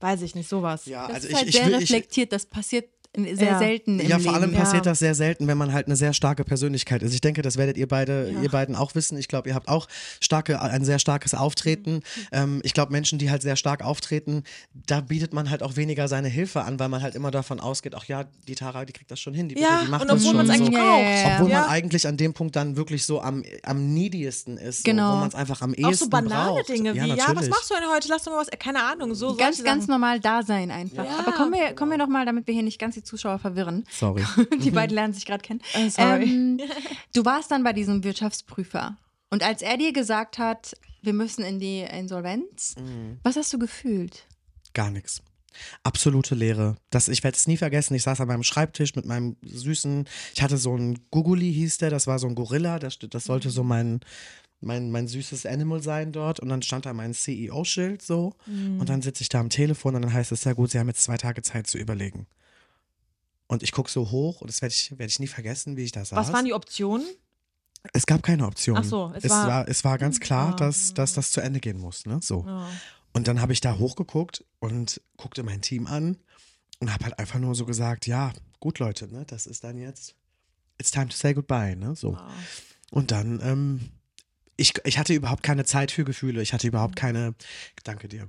Weiß 0.00 0.22
ich 0.22 0.34
nicht, 0.34 0.48
sowas. 0.48 0.86
ja, 0.86 1.06
Das 1.06 1.16
also 1.16 1.26
ist 1.28 1.32
ich, 1.32 1.36
halt 1.38 1.48
ich, 1.48 1.54
sehr 1.56 1.68
ich, 1.68 1.74
reflektiert. 1.76 2.32
Das 2.32 2.46
passiert 2.46 2.88
sehr 3.16 3.34
Ja. 3.52 3.58
selten 3.58 3.98
im 3.98 4.08
Ja, 4.08 4.16
Leben. 4.18 4.28
vor 4.28 4.34
allem 4.38 4.52
Ja. 4.52 4.60
passiert 4.60 4.86
das 4.86 5.00
sehr 5.00 5.14
selten, 5.16 5.46
wenn 5.48 5.58
man 5.58 5.72
halt 5.72 5.86
eine 5.86 5.96
sehr 5.96 6.12
starke 6.12 6.44
Persönlichkeit 6.44 7.02
ist. 7.02 7.12
Ich 7.12 7.20
denke, 7.20 7.42
das 7.42 7.56
werdet 7.56 7.76
ihr 7.76 7.88
beide, 7.88 8.30
Ja. 8.30 8.42
ihr 8.42 8.48
beiden 8.50 8.76
auch 8.76 8.94
wissen. 8.94 9.18
Ich 9.18 9.26
glaube, 9.26 9.48
ihr 9.48 9.54
habt 9.56 9.68
auch 9.68 9.88
starke, 10.20 10.60
ein 10.60 10.84
sehr 10.84 10.98
starkes 11.00 11.34
Auftreten. 11.34 11.94
Mhm. 11.94 12.02
Ähm, 12.32 12.60
ich 12.62 12.72
glaube, 12.72 12.92
Menschen, 12.92 13.18
die 13.18 13.28
halt 13.30 13.42
sehr 13.42 13.56
stark 13.56 13.84
auftreten, 13.84 14.44
da 14.86 15.00
bietet 15.00 15.32
man 15.34 15.50
halt 15.50 15.62
auch 15.64 15.74
weniger 15.76 16.06
seine 16.06 16.28
Hilfe 16.28 16.62
an, 16.62 16.78
weil 16.78 16.88
man 16.88 17.02
halt 17.02 17.16
immer 17.16 17.32
davon 17.32 17.58
ausgeht, 17.58 17.94
ach 17.96 18.04
ja, 18.04 18.24
die 18.46 18.54
Tara, 18.54 18.84
die 18.84 18.92
kriegt 18.92 19.10
das 19.10 19.18
schon 19.18 19.34
hin, 19.34 19.48
die, 19.48 19.58
Ja, 19.58 19.82
die 19.84 19.90
macht 19.90 20.02
und 20.02 20.08
das 20.08 20.18
obwohl 20.18 20.28
schon. 20.28 20.36
man 20.36 20.46
es 20.46 20.52
eigentlich 20.52 20.66
so. 20.76 20.80
Ja, 20.80 20.84
braucht. 20.84 21.02
ja, 21.02 21.10
ja. 21.28 21.34
Obwohl 21.36 21.50
Ja. 21.50 21.60
man 21.62 21.68
eigentlich 21.70 22.06
an 22.06 22.16
dem 22.16 22.32
Punkt 22.32 22.54
dann 22.54 22.76
wirklich 22.76 23.04
so 23.04 23.20
am, 23.20 23.42
am 23.64 23.92
neediesten 23.92 24.56
ist, 24.56 24.84
Genau. 24.84 25.08
so, 25.10 25.14
wo 25.16 25.20
man 25.20 25.28
es 25.30 25.34
einfach 25.34 25.62
am 25.62 25.72
Auch 25.72 25.78
ehesten 25.90 26.04
so 26.04 26.10
banale 26.10 26.50
braucht. 26.54 26.68
Dinge 26.68 26.94
wie, 26.94 26.98
ja, 26.98 27.06
ja, 27.06 27.24
was 27.34 27.48
machst 27.48 27.70
du 27.70 27.74
denn 27.74 27.88
heute? 27.92 28.06
Lass 28.08 28.22
doch 28.22 28.32
mal 28.32 28.38
was, 28.38 28.48
keine 28.58 28.82
Ahnung, 28.84 29.14
so 29.14 29.34
ganz, 29.34 29.62
ganz 29.64 29.88
normal 29.88 30.20
da 30.20 30.42
sein 30.44 30.70
einfach. 30.70 31.04
Ja. 31.04 31.18
Aber 31.18 31.32
kommen 31.32 31.52
wir, 31.54 31.74
kommen 31.74 31.90
wir 31.90 31.98
doch 31.98 32.06
mal, 32.08 32.24
damit 32.24 32.46
wir 32.46 32.54
hier 32.54 32.62
nicht 32.62 32.78
ganz 32.78 32.99
die 33.00 33.04
Zuschauer 33.04 33.38
verwirren. 33.38 33.84
Sorry. 33.90 34.24
Die 34.62 34.70
beiden 34.70 34.94
lernen 34.94 35.14
sich 35.14 35.26
gerade 35.26 35.42
kennen. 35.42 35.60
Äh, 35.74 35.90
sorry. 35.90 36.24
Ähm, 36.24 36.60
du 37.14 37.24
warst 37.24 37.50
dann 37.50 37.64
bei 37.64 37.72
diesem 37.72 38.04
Wirtschaftsprüfer. 38.04 38.96
Und 39.30 39.42
als 39.42 39.62
er 39.62 39.76
dir 39.76 39.92
gesagt 39.92 40.38
hat, 40.38 40.76
wir 41.02 41.12
müssen 41.12 41.44
in 41.44 41.58
die 41.60 41.80
Insolvenz, 41.80 42.74
Mhm. 42.78 43.18
was 43.22 43.36
hast 43.36 43.52
du 43.52 43.58
gefühlt? 43.58 44.26
Gar 44.74 44.90
nichts. 44.90 45.22
Absolute 45.82 46.34
Leere. 46.34 46.76
Das, 46.90 47.08
ich 47.08 47.24
werde 47.24 47.36
es 47.36 47.46
nie 47.48 47.56
vergessen. 47.56 47.94
Ich 47.94 48.02
saß 48.04 48.20
an 48.20 48.28
meinem 48.28 48.42
Schreibtisch 48.44 48.94
mit 48.94 49.04
meinem 49.06 49.36
süßen, 49.42 50.06
ich 50.34 50.42
hatte 50.42 50.56
so 50.58 50.74
einen 50.74 50.98
Guguli, 51.10 51.52
hieß 51.52 51.78
der, 51.78 51.90
das 51.90 52.06
war 52.06 52.18
so 52.18 52.28
ein 52.28 52.34
Gorilla, 52.34 52.78
das, 52.78 52.98
das 53.00 53.24
sollte 53.24 53.50
so 53.50 53.64
mein, 53.64 54.00
mein, 54.60 54.90
mein 54.90 55.08
süßes 55.08 55.46
Animal 55.46 55.82
sein 55.82 56.12
dort. 56.12 56.38
Und 56.40 56.50
dann 56.50 56.62
stand 56.62 56.86
da 56.86 56.92
mein 56.92 57.14
CEO-Schild 57.14 58.00
so. 58.02 58.34
Und 58.46 58.88
dann 58.88 59.02
sitze 59.02 59.22
ich 59.22 59.28
da 59.28 59.40
am 59.40 59.48
Telefon 59.50 59.96
und 59.96 60.02
dann 60.02 60.12
heißt 60.12 60.30
es, 60.32 60.44
ja 60.44 60.52
gut, 60.52 60.70
Sie 60.70 60.78
haben 60.78 60.88
jetzt 60.88 61.02
zwei 61.02 61.16
Tage 61.16 61.42
Zeit 61.42 61.66
zu 61.66 61.78
überlegen. 61.78 62.26
Und 63.50 63.64
ich 63.64 63.72
gucke 63.72 63.90
so 63.90 64.10
hoch 64.12 64.40
und 64.42 64.48
das 64.48 64.62
werde 64.62 64.72
ich, 64.72 64.96
werd 64.96 65.10
ich 65.10 65.18
nie 65.18 65.26
vergessen, 65.26 65.76
wie 65.76 65.82
ich 65.82 65.90
da 65.92 66.04
saß. 66.04 66.16
Was 66.16 66.32
waren 66.32 66.44
die 66.44 66.52
Optionen? 66.52 67.04
Es 67.92 68.06
gab 68.06 68.22
keine 68.22 68.46
Option. 68.46 68.76
Ach 68.76 68.84
so, 68.84 69.12
es 69.16 69.24
es, 69.24 69.30
war- 69.30 69.48
war, 69.48 69.68
es 69.68 69.82
war 69.84 69.98
ganz 69.98 70.20
klar, 70.20 70.52
Ah. 70.52 70.56
dass, 70.56 70.94
dass 70.94 71.14
das 71.14 71.32
zu 71.32 71.40
Ende 71.40 71.58
gehen 71.58 71.78
muss. 71.78 72.06
Ne? 72.06 72.20
So. 72.22 72.44
Ja. 72.46 72.68
Und 73.12 73.26
dann 73.26 73.40
habe 73.40 73.52
ich 73.52 73.60
da 73.60 73.76
hochgeguckt 73.78 74.44
und 74.60 75.00
guckte 75.16 75.42
mein 75.42 75.62
Team 75.62 75.88
an 75.88 76.16
und 76.78 76.92
habe 76.92 77.06
halt 77.06 77.18
einfach 77.18 77.40
nur 77.40 77.54
so 77.56 77.64
gesagt, 77.66 78.06
ja, 78.06 78.32
gut 78.60 78.78
Leute, 78.78 79.12
ne, 79.12 79.24
das 79.26 79.46
ist 79.46 79.64
dann 79.64 79.78
jetzt, 79.78 80.14
it's 80.78 80.92
time 80.92 81.08
to 81.08 81.16
say 81.16 81.34
goodbye, 81.34 81.74
ne, 81.74 81.96
so. 81.96 82.16
Und 82.92 83.10
dann, 83.10 83.40
ähm, 83.42 83.90
ich, 84.56 84.74
ich 84.84 84.96
hatte 84.98 85.12
überhaupt 85.14 85.42
keine 85.42 85.64
Zeit 85.64 85.90
für 85.90 86.04
Gefühle, 86.04 86.40
ich 86.40 86.52
hatte 86.52 86.68
überhaupt 86.68 86.94
keine, 86.94 87.34
danke 87.82 88.06
dir, 88.06 88.28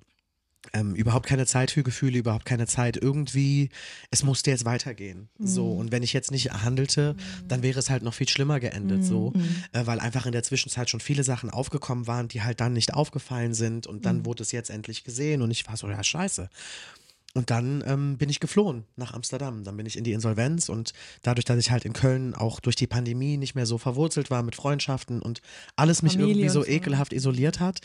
ähm, 0.74 0.96
überhaupt 0.96 1.26
keine 1.26 1.46
Zeit 1.46 1.72
für 1.72 1.84
Gefühle, 1.84 2.20
überhaupt 2.20 2.46
keine 2.46 2.68
Zeit. 2.68 2.98
Irgendwie, 2.98 3.70
es 4.12 4.24
musste 4.24 4.52
jetzt 4.52 4.66
weitergehen. 4.66 5.30
So, 5.40 5.74
und 5.74 5.92
wenn 5.92 6.04
ich 6.04 6.14
jetzt 6.14 6.32
nicht 6.32 6.52
handelte, 6.52 7.16
dann 7.48 7.64
wäre 7.64 7.80
es 7.80 7.90
halt 7.90 8.04
noch 8.04 8.14
viel 8.14 8.30
schlimmer 8.30 8.60
geendet, 8.60 9.04
so, 9.04 9.34
äh, 9.74 9.86
weil 9.86 10.00
einfach 10.00 10.26
in 10.26 10.32
der 10.32 10.44
Zwischenzeit 10.44 10.90
schon 10.90 11.00
viele 11.00 11.24
Sachen 11.24 11.50
aufgekommen 11.50 12.08
waren, 12.08 12.28
die 12.28 12.42
halt 12.42 12.62
dann 12.62 12.74
nicht 12.74 12.94
aufgefallen 12.94 13.54
sind. 13.54 13.88
Und 13.88 14.06
dann 14.06 14.26
wurde 14.26 14.44
es 14.44 14.52
jetzt 14.52 14.70
endlich 14.70 15.04
gesehen 15.04 15.42
und 15.42 15.52
ich 15.52 15.68
war 15.68 15.78
so, 15.78 15.90
ja, 15.90 16.04
scheiße. 16.04 16.50
Und 17.34 17.50
dann 17.50 17.82
ähm, 17.88 18.18
bin 18.18 18.30
ich 18.30 18.42
geflohen 18.42 18.84
nach 18.98 19.14
Amsterdam. 19.14 19.64
Dann 19.64 19.78
bin 19.78 19.86
ich 19.86 19.98
in 19.98 20.04
die 20.04 20.12
Insolvenz 20.12 20.68
und 20.68 20.92
dadurch, 21.22 21.46
dass 21.46 21.58
ich 21.58 21.72
halt 21.72 21.86
in 21.86 21.94
Köln 21.94 22.36
auch 22.36 22.60
durch 22.60 22.76
die 22.76 22.88
Pandemie 22.88 23.38
nicht 23.38 23.56
mehr 23.56 23.66
so 23.66 23.78
verwurzelt 23.78 24.30
war 24.30 24.44
mit 24.44 24.56
Freundschaften 24.56 25.22
und 25.22 25.42
alles 25.78 26.02
mich 26.02 26.14
Familie 26.14 26.34
irgendwie 26.34 26.50
so 26.50 26.62
so. 26.64 26.68
ekelhaft 26.68 27.14
isoliert 27.14 27.62
hat, 27.62 27.80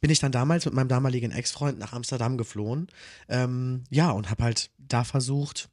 bin 0.00 0.10
ich 0.10 0.18
dann 0.18 0.32
damals 0.32 0.66
mit 0.66 0.74
meinem 0.74 0.88
damaligen 0.88 1.30
Ex-Freund 1.30 1.78
nach 1.78 1.94
Amsterdam 1.94 2.36
geflohen. 2.36 2.88
Ähm, 3.28 3.84
ja, 3.88 4.10
und 4.10 4.28
habe 4.30 4.42
halt 4.44 4.70
da 4.78 5.04
versucht, 5.04 5.70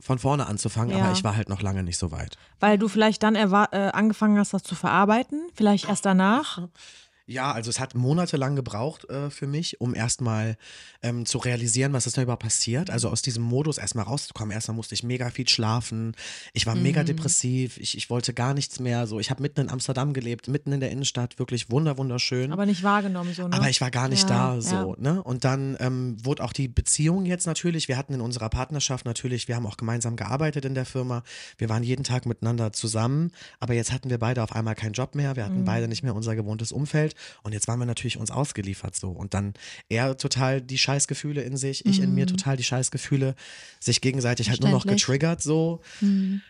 von 0.00 0.18
vorne 0.18 0.46
anzufangen, 0.46 0.96
Ja. 0.96 1.04
aber 1.04 1.12
ich 1.12 1.22
war 1.22 1.36
halt 1.36 1.48
noch 1.48 1.62
lange 1.62 1.82
nicht 1.82 1.98
so 1.98 2.10
weit. 2.10 2.36
Weil 2.60 2.76
du 2.78 2.88
vielleicht 2.88 3.22
dann 3.22 3.36
äh, 3.36 3.46
angefangen 3.92 4.38
hast, 4.38 4.52
das 4.52 4.62
zu 4.62 4.74
verarbeiten, 4.74 5.48
vielleicht 5.54 5.88
erst 5.88 6.04
danach. 6.06 6.68
Ja, 7.32 7.52
also 7.52 7.70
es 7.70 7.80
hat 7.80 7.94
monatelang 7.94 8.54
gebraucht 8.56 9.08
äh, 9.08 9.30
für 9.30 9.46
mich, 9.46 9.80
um 9.80 9.94
erstmal 9.94 10.56
ähm, 11.02 11.24
zu 11.26 11.38
realisieren, 11.38 11.92
was 11.92 12.06
ist 12.06 12.16
da 12.18 12.22
überhaupt 12.22 12.42
passiert. 12.42 12.90
Also 12.90 13.08
aus 13.08 13.22
diesem 13.22 13.42
Modus 13.42 13.78
erstmal 13.78 14.04
rauszukommen. 14.04 14.52
Erstmal 14.52 14.76
musste 14.76 14.94
ich 14.94 15.02
mega 15.02 15.30
viel 15.30 15.48
schlafen. 15.48 16.14
Ich 16.52 16.66
war 16.66 16.74
Mhm. 16.74 16.82
mega 16.82 17.04
depressiv. 17.04 17.78
Ich, 17.78 17.96
ich 17.96 18.10
wollte 18.10 18.34
gar 18.34 18.54
nichts 18.54 18.78
mehr. 18.80 19.06
So, 19.06 19.18
ich 19.18 19.30
habe 19.30 19.40
mitten 19.42 19.60
in 19.60 19.70
Amsterdam 19.70 20.12
gelebt, 20.12 20.48
mitten 20.48 20.72
in 20.72 20.80
der 20.80 20.90
Innenstadt, 20.90 21.38
wirklich 21.38 21.70
wunder 21.70 21.96
wunderschön. 21.98 22.52
Aber 22.52 22.66
nicht 22.66 22.82
wahrgenommen, 22.82 23.32
so, 23.34 23.48
ne? 23.48 23.56
Aber 23.56 23.68
ich 23.70 23.80
war 23.80 23.90
gar 23.90 24.08
nicht 24.08 24.28
Ja, 24.28 24.54
da 24.56 24.60
so, 24.60 24.94
ne? 24.98 25.22
Und 25.22 25.44
dann 25.44 25.76
ähm, 25.80 26.16
wurde 26.24 26.44
auch 26.44 26.52
die 26.52 26.68
Beziehung 26.68 27.24
jetzt 27.24 27.46
natürlich, 27.46 27.88
wir 27.88 27.96
hatten 27.96 28.14
in 28.14 28.20
unserer 28.20 28.48
Partnerschaft 28.50 29.06
natürlich, 29.06 29.48
wir 29.48 29.56
haben 29.56 29.66
auch 29.66 29.76
gemeinsam 29.78 30.16
gearbeitet 30.16 30.64
in 30.64 30.74
der 30.74 30.84
Firma, 30.84 31.22
wir 31.58 31.68
waren 31.68 31.82
jeden 31.82 32.04
Tag 32.04 32.26
miteinander 32.26 32.72
zusammen, 32.72 33.30
aber 33.58 33.74
jetzt 33.74 33.90
hatten 33.92 34.10
wir 34.10 34.18
beide 34.18 34.42
auf 34.42 34.52
einmal 34.54 34.74
keinen 34.74 34.92
Job 34.92 35.14
mehr, 35.14 35.36
wir 35.36 35.44
hatten 35.44 35.60
Mhm. 35.60 35.64
beide 35.64 35.88
nicht 35.88 36.02
mehr 36.02 36.14
unser 36.14 36.34
gewohntes 36.36 36.72
Umfeld 36.72 37.14
Und 37.42 37.52
jetzt 37.52 37.68
waren 37.68 37.78
wir 37.78 37.86
natürlich 37.86 38.18
uns 38.18 38.30
ausgeliefert 38.30 38.96
so. 38.96 39.10
Und 39.10 39.34
dann 39.34 39.54
er 39.88 40.16
total 40.16 40.60
die 40.60 40.78
Scheißgefühle 40.78 41.42
in 41.42 41.56
sich, 41.56 41.86
ich 41.86 42.00
in 42.00 42.14
mir 42.14 42.26
total 42.26 42.56
die 42.56 42.64
Scheißgefühle, 42.64 43.34
sich 43.80 44.00
gegenseitig 44.00 44.50
halt 44.50 44.60
nur 44.60 44.70
noch 44.70 44.86
getriggert 44.86 45.42
so. 45.42 45.80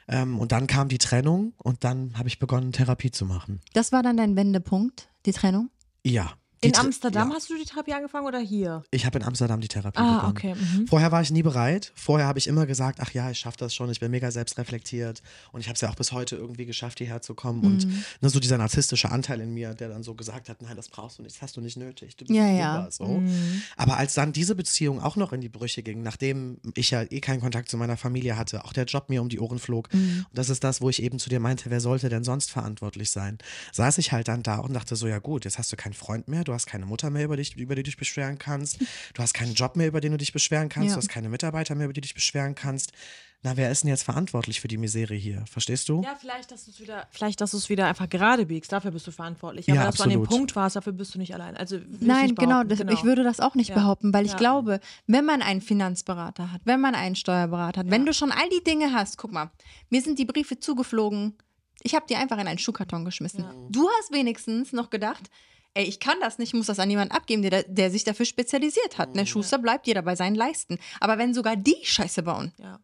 Ähm, 0.09 0.39
und 0.39 0.53
dann 0.53 0.67
kam 0.67 0.89
die 0.89 0.99
Trennung 0.99 1.53
und 1.59 1.85
dann 1.85 2.19
habe 2.19 2.29
ich 2.29 2.39
begonnen, 2.39 2.73
Therapie 2.73 3.11
zu 3.11 3.25
machen. 3.25 3.61
Das 3.73 3.93
war 3.93 4.03
dann 4.03 4.17
dein 4.17 4.37
Wendepunkt, 4.37 5.09
die 5.27 5.33
Trennung? 5.33 5.71
Ja. 6.05 6.33
In 6.65 6.77
Amsterdam 6.77 7.29
Ja. 7.31 7.35
hast 7.35 7.51
du 7.51 7.57
die 7.59 7.65
Therapie 7.65 7.93
angefangen 7.93 8.27
oder 8.27 8.39
hier? 8.39 8.85
Ich 8.91 9.05
habe 9.05 9.19
in 9.19 9.25
Amsterdam 9.25 9.61
die 9.61 9.69
Therapie 9.69 9.99
Ah, 9.99 10.15
begonnen. 10.31 10.31
okay. 10.37 10.55
Mhm. 10.55 10.87
Vorher 10.87 11.11
war 11.11 11.21
ich 11.21 11.31
nie 11.31 11.43
bereit. 11.43 11.93
Vorher 11.97 12.27
habe 12.29 12.39
ich 12.39 12.47
immer 12.47 12.67
gesagt, 12.67 13.01
ach 13.01 13.11
ja, 13.13 13.31
ich 13.31 13.39
schaffe 13.41 13.57
das 13.59 13.75
schon, 13.75 13.91
ich 13.91 13.99
bin 14.01 14.11
mega 14.11 14.31
selbstreflektiert. 14.31 15.23
Und 15.53 15.61
ich 15.61 15.67
habe 15.69 15.75
es 15.75 15.81
ja 15.81 15.91
auch 15.91 15.97
bis 15.97 16.13
heute 16.13 16.37
irgendwie 16.37 16.65
geschafft, 16.67 16.99
hierher 16.99 17.21
zu 17.21 17.35
kommen. 17.35 17.63
Und 17.65 17.87
Mhm. 17.87 18.05
ne, 18.21 18.29
so 18.31 18.39
dieser 18.39 18.59
narzisstische 18.59 19.11
Anteil 19.11 19.41
in 19.41 19.53
mir, 19.55 19.75
der 19.75 19.89
dann 19.89 20.03
so 20.05 20.15
gesagt 20.15 20.49
hat, 20.49 20.63
nein, 20.63 20.77
das 20.77 20.89
brauchst 20.89 21.19
du 21.19 21.23
nicht, 21.23 21.35
das 21.37 21.43
hast 21.43 21.57
du 21.57 21.61
nicht 21.61 21.77
nötig. 21.77 22.17
Du 22.17 22.25
bist 22.27 22.37
Ja, 22.37 22.45
super, 22.47 22.57
ja. 22.59 22.91
So. 22.91 23.05
Mhm. 23.07 23.63
Aber 23.77 23.97
als 23.97 24.15
dann 24.15 24.33
diese 24.33 24.55
Beziehung 24.55 25.01
auch 25.03 25.17
noch 25.17 25.33
in 25.33 25.41
die 25.41 25.49
Brüche 25.49 25.83
ging, 25.83 26.03
nachdem 26.03 26.59
ich 26.75 26.91
ja 26.93 27.03
eh 27.03 27.21
keinen 27.21 27.41
Kontakt 27.41 27.71
zu 27.71 27.77
meiner 27.77 27.97
Familie 27.97 28.37
hatte, 28.37 28.65
auch 28.65 28.73
der 28.73 28.85
Job 28.85 29.09
mir 29.09 29.21
um 29.21 29.29
die 29.29 29.41
Ohren 29.41 29.59
flog, 29.59 29.93
Mhm. 29.93 30.27
und 30.29 30.39
das 30.39 30.49
ist 30.49 30.63
das, 30.63 30.81
wo 30.81 30.89
ich 30.89 31.03
eben 31.03 31.19
zu 31.19 31.29
dir 31.29 31.41
meinte, 31.41 31.71
wer 31.71 31.81
sollte 31.81 32.09
denn 32.09 32.23
sonst 32.25 32.51
verantwortlich 32.53 33.11
sein, 33.11 33.39
saß 33.73 33.99
ich 33.99 34.13
halt 34.13 34.29
dann 34.29 34.43
da 34.45 34.59
und 34.59 34.73
dachte 34.75 34.95
so, 34.95 35.09
ja 35.09 35.19
gut, 35.19 35.45
jetzt 35.45 35.59
hast 35.59 35.73
du 35.73 35.77
keinen 35.77 35.95
Freund 35.95 36.29
mehr, 36.29 36.45
du 36.45 36.52
hast 36.55 36.67
keine 36.67 36.87
Mutter 36.87 37.11
mehr, 37.11 37.25
über, 37.25 37.37
dich, 37.37 37.57
über 37.57 37.75
die 37.75 37.83
du 37.83 37.87
dich 37.91 37.97
beschweren 37.97 38.39
kannst, 38.39 38.79
du 39.15 39.23
hast 39.23 39.35
keinen 39.35 39.55
Job 39.55 39.77
mehr, 39.77 39.89
über 39.89 40.01
den 40.01 40.13
du 40.13 40.19
dich 40.19 40.33
beschweren 40.33 40.69
kannst, 40.69 40.91
Ja. 40.91 40.95
du 40.95 40.99
hast 40.99 41.09
keine 41.09 41.29
Mitarbeiter 41.29 41.75
mehr, 41.75 41.85
über 41.87 41.93
die 41.93 42.01
du 42.01 42.07
dich 42.07 42.15
beschweren 42.15 42.55
kannst. 42.55 42.93
Na, 43.45 43.57
wer 43.57 43.73
ist 43.73 43.83
denn 43.83 43.89
jetzt 43.91 44.05
verantwortlich 44.05 44.61
für 44.61 44.69
die 44.69 44.77
Misere 44.79 45.15
hier? 45.17 45.45
Verstehst 45.51 45.89
du? 45.89 46.01
Ja, 46.03 46.15
vielleicht, 46.15 46.53
dass 46.53 46.65
du 46.67 46.71
es 46.71 46.79
wieder, 46.81 47.09
vielleicht, 47.11 47.41
dass 47.41 47.51
du 47.51 47.57
es 47.57 47.69
wieder 47.69 47.89
einfach 47.89 48.09
gerade 48.09 48.47
biegst. 48.47 48.71
Dafür 48.71 48.93
bist 48.93 49.05
du 49.09 49.11
verantwortlich. 49.11 49.69
Aber 49.69 49.77
Ja, 49.81 49.85
dass 49.87 49.97
du 49.97 50.05
an 50.05 50.11
dem 50.11 50.21
absolut. 50.23 50.29
Punkt 50.39 50.55
warst, 50.57 50.77
dafür 50.77 50.93
bist 50.93 51.17
du 51.17 51.19
nicht 51.19 51.35
allein. 51.35 51.57
Also 51.57 51.81
Nein, 51.99 52.37
genau, 52.37 52.63
das, 52.63 52.79
ich 52.79 53.03
würde 53.03 53.25
das 53.25 53.41
auch 53.41 53.57
nicht 53.57 53.71
Ja. 53.71 53.75
behaupten, 53.75 54.15
weil 54.15 54.27
ich 54.27 54.33
Ja. 54.33 54.39
glaube, 54.39 54.79
wenn 55.09 55.25
man 55.25 55.43
einen 55.43 55.61
Finanzberater 55.61 56.53
hat, 56.53 56.61
wenn 56.67 56.81
man 56.81 56.95
einen 56.95 57.17
Steuerberater 57.17 57.81
hat, 57.81 57.91
wenn 57.91 58.07
du 58.07 58.15
schon 58.15 58.31
all 58.31 58.49
die 58.49 58.63
Dinge 58.63 58.93
hast, 58.93 59.19
guck 59.19 59.33
mal, 59.33 59.51
mir 59.91 60.03
sind 60.03 60.21
die 60.21 60.25
Briefe 60.25 60.61
zugeflogen, 60.61 61.35
ich 61.83 61.97
habe 61.97 62.07
die 62.09 62.15
einfach 62.15 62.39
in 62.39 62.47
einen 62.47 62.59
Schuhkarton 62.59 63.05
geschmissen. 63.05 63.45
Du 63.71 63.89
hast 63.99 64.13
wenigstens 64.13 64.73
noch 64.73 64.89
gedacht, 64.91 65.29
ey, 65.75 65.85
ich 65.85 66.01
kann 66.01 66.19
das 66.21 66.39
nicht, 66.39 66.49
ich 66.51 66.55
muss 66.55 66.67
das 66.67 66.79
an 66.79 66.91
jemanden 66.91 67.15
abgeben, 67.15 67.43
der, 67.43 67.63
der 67.65 67.91
sich 67.91 68.05
dafür 68.05 68.27
spezialisiert 68.27 68.99
hat. 68.99 69.15
Ne? 69.15 69.27
Schuster 69.27 69.59
bleibt 69.59 69.87
jeder 69.87 70.03
bei 70.03 70.17
seinen 70.17 70.35
Leisten. 70.35 70.79
Aber 71.01 71.19
wenn 71.19 71.35
sogar 71.35 71.57
die 71.57 71.77
Scheiße 71.83 72.23
bauen, 72.23 72.53
Ja. 72.59 72.79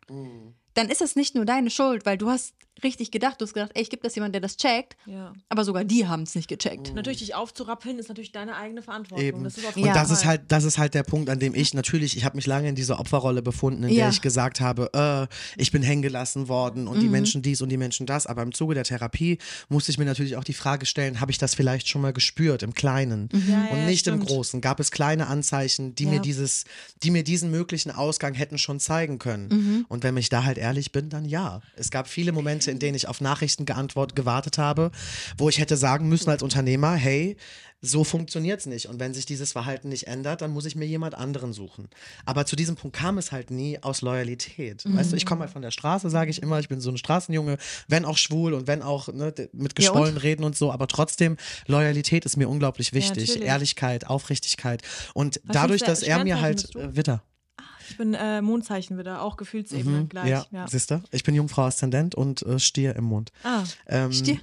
dann 0.74 0.88
ist 0.88 1.02
es 1.02 1.16
nicht 1.16 1.34
nur 1.34 1.44
deine 1.44 1.70
Schuld, 1.70 2.06
weil 2.06 2.16
du 2.18 2.30
hast 2.30 2.54
richtig 2.82 3.10
gedacht, 3.10 3.40
du 3.40 3.44
hast 3.46 3.54
gedacht, 3.54 3.72
ey, 3.74 3.82
ich 3.82 3.90
gebe 3.90 4.02
das 4.02 4.14
jemand, 4.14 4.34
der 4.34 4.40
das 4.40 4.56
checkt, 4.56 4.96
Ja. 5.06 5.32
aber 5.48 5.64
sogar 5.64 5.84
die 5.84 6.06
haben 6.06 6.22
es 6.22 6.34
nicht 6.34 6.48
gecheckt. 6.48 6.94
Natürlich, 6.94 7.18
dich 7.18 7.34
aufzurappeln, 7.34 7.98
ist 7.98 8.08
natürlich 8.08 8.32
deine 8.32 8.56
eigene 8.56 8.82
Verantwortung. 8.82 9.24
Eben. 9.26 9.44
Das 9.44 9.56
ist 9.58 9.64
auf 9.66 9.76
und 9.76 9.82
jeden 9.82 9.94
das 9.94 10.10
ist 10.10 10.24
halt, 10.24 10.42
das 10.48 10.64
ist 10.64 10.78
halt 10.78 10.94
der 10.94 11.02
Punkt, 11.02 11.30
an 11.30 11.38
dem 11.38 11.54
ich 11.54 11.74
natürlich, 11.74 12.16
ich 12.16 12.24
habe 12.24 12.36
mich 12.36 12.46
lange 12.46 12.68
in 12.68 12.74
dieser 12.74 13.00
Opferrolle 13.00 13.42
befunden, 13.42 13.82
in 13.84 13.90
Ja. 13.90 13.96
der 14.04 14.08
ich 14.10 14.20
gesagt 14.20 14.60
habe, 14.60 14.90
äh, 14.94 15.26
ich 15.60 15.70
bin 15.72 15.82
hängen 15.82 16.02
gelassen 16.02 16.48
worden 16.48 16.86
und 16.88 16.96
Mhm. 16.98 17.00
die 17.00 17.08
Menschen 17.08 17.42
dies 17.42 17.60
und 17.62 17.68
die 17.68 17.76
Menschen 17.76 18.06
das. 18.06 18.26
Aber 18.26 18.42
im 18.42 18.52
Zuge 18.52 18.74
der 18.74 18.84
Therapie 18.84 19.38
musste 19.68 19.90
ich 19.90 19.98
mir 19.98 20.04
natürlich 20.04 20.36
auch 20.36 20.44
die 20.44 20.52
Frage 20.54 20.86
stellen, 20.86 21.20
habe 21.20 21.30
ich 21.30 21.38
das 21.38 21.54
vielleicht 21.54 21.88
schon 21.88 22.00
mal 22.02 22.12
gespürt 22.12 22.62
im 22.62 22.74
Kleinen 22.74 23.28
Ja, 23.32 23.38
und 23.70 23.78
ja, 23.78 23.86
nicht 23.86 24.06
im 24.06 24.14
stimmt. 24.14 24.26
Großen? 24.26 24.60
Gab 24.60 24.80
es 24.80 24.90
kleine 24.90 25.26
Anzeichen, 25.26 25.94
die 25.94 26.06
mir 26.06 26.16
Ja. 26.16 26.20
dieses, 26.22 26.64
die 27.02 27.10
mir 27.10 27.24
diesen 27.24 27.50
möglichen 27.50 27.90
Ausgang 27.90 28.34
hätten 28.34 28.58
schon 28.58 28.80
zeigen 28.80 29.18
können? 29.18 29.48
Mhm. 29.48 29.86
Und 29.88 30.02
wenn 30.04 30.16
ich 30.16 30.28
da 30.28 30.44
halt 30.44 30.58
ehrlich 30.58 30.92
bin, 30.92 31.08
dann 31.10 31.24
ja. 31.24 31.60
Es 31.76 31.90
gab 31.90 32.08
viele 32.08 32.32
Momente, 32.32 32.67
in 32.68 32.78
denen 32.78 32.94
ich 32.94 33.08
auf 33.08 33.20
Nachrichten 33.20 33.64
geantwortet, 33.64 34.16
gewartet 34.16 34.58
habe, 34.58 34.90
wo 35.36 35.48
ich 35.48 35.58
hätte 35.58 35.76
sagen 35.76 36.08
müssen 36.08 36.30
als 36.30 36.42
Unternehmer, 36.42 36.94
hey, 36.94 37.36
so 37.80 38.02
funktioniert 38.02 38.60
es 38.60 38.66
nicht. 38.66 38.88
Und 38.88 38.98
wenn 38.98 39.14
sich 39.14 39.24
dieses 39.24 39.52
Verhalten 39.52 39.88
nicht 39.88 40.08
ändert, 40.08 40.42
dann 40.42 40.50
muss 40.50 40.64
ich 40.64 40.74
mir 40.74 40.86
jemand 40.86 41.14
anderen 41.14 41.52
suchen. 41.52 41.88
Aber 42.26 42.44
zu 42.44 42.56
diesem 42.56 42.74
Punkt 42.74 42.96
kam 42.96 43.18
es 43.18 43.30
halt 43.30 43.50
nie 43.50 43.80
aus 43.82 44.02
Loyalität. 44.02 44.82
Weißt 44.84 45.12
du, 45.12 45.16
ich 45.16 45.26
komme 45.26 45.42
halt 45.42 45.50
von 45.50 45.62
der 45.62 45.70
Straße, 45.70 46.10
sage 46.10 46.30
ich 46.30 46.42
immer, 46.42 46.58
ich 46.58 46.68
bin 46.68 46.80
so 46.80 46.90
ein 46.90 46.98
Straßenjunge, 46.98 47.56
wenn 47.86 48.04
auch 48.04 48.18
schwul 48.18 48.52
und 48.54 48.66
wenn 48.66 48.82
auch 48.82 49.08
ne, 49.12 49.32
mit 49.52 49.72
Ja? 49.72 49.74
Geschwollen 49.76 50.16
reden 50.16 50.42
und 50.44 50.56
so, 50.56 50.72
aber 50.72 50.88
trotzdem, 50.88 51.36
Loyalität 51.66 52.24
ist 52.24 52.36
mir 52.36 52.48
unglaublich 52.48 52.92
wichtig. 52.92 53.28
natürlich. 53.28 53.48
Ehrlichkeit, 53.48 54.06
Aufrichtigkeit. 54.06 54.82
Und 55.14 55.40
Was 55.44 55.54
dadurch, 55.54 55.82
dass 55.82 56.02
er 56.02 56.24
mir 56.24 56.40
halt, 56.40 56.74
äh, 56.74 56.96
Witter. 56.96 57.22
Ich 57.88 57.96
bin 57.96 58.14
äh, 58.14 58.40
Mondzeichen 58.42 58.98
wieder, 58.98 59.22
auch 59.22 59.36
Gefühlsebene 59.36 60.06
gleich. 60.06 60.24
Mhm. 60.24 60.30
Ja, 60.30 60.46
Ja. 60.50 60.66
siehst 60.68 60.90
du? 60.90 61.02
Ich 61.10 61.22
bin 61.24 61.34
Jungfrau 61.34 61.62
Aszendent 61.64 62.14
und 62.14 62.42
äh, 62.42 62.58
Stier 62.58 62.96
im 62.96 63.04
Mond. 63.04 63.32
Ah, 63.44 63.64
Ähm, 63.86 64.12
Stier. 64.12 64.38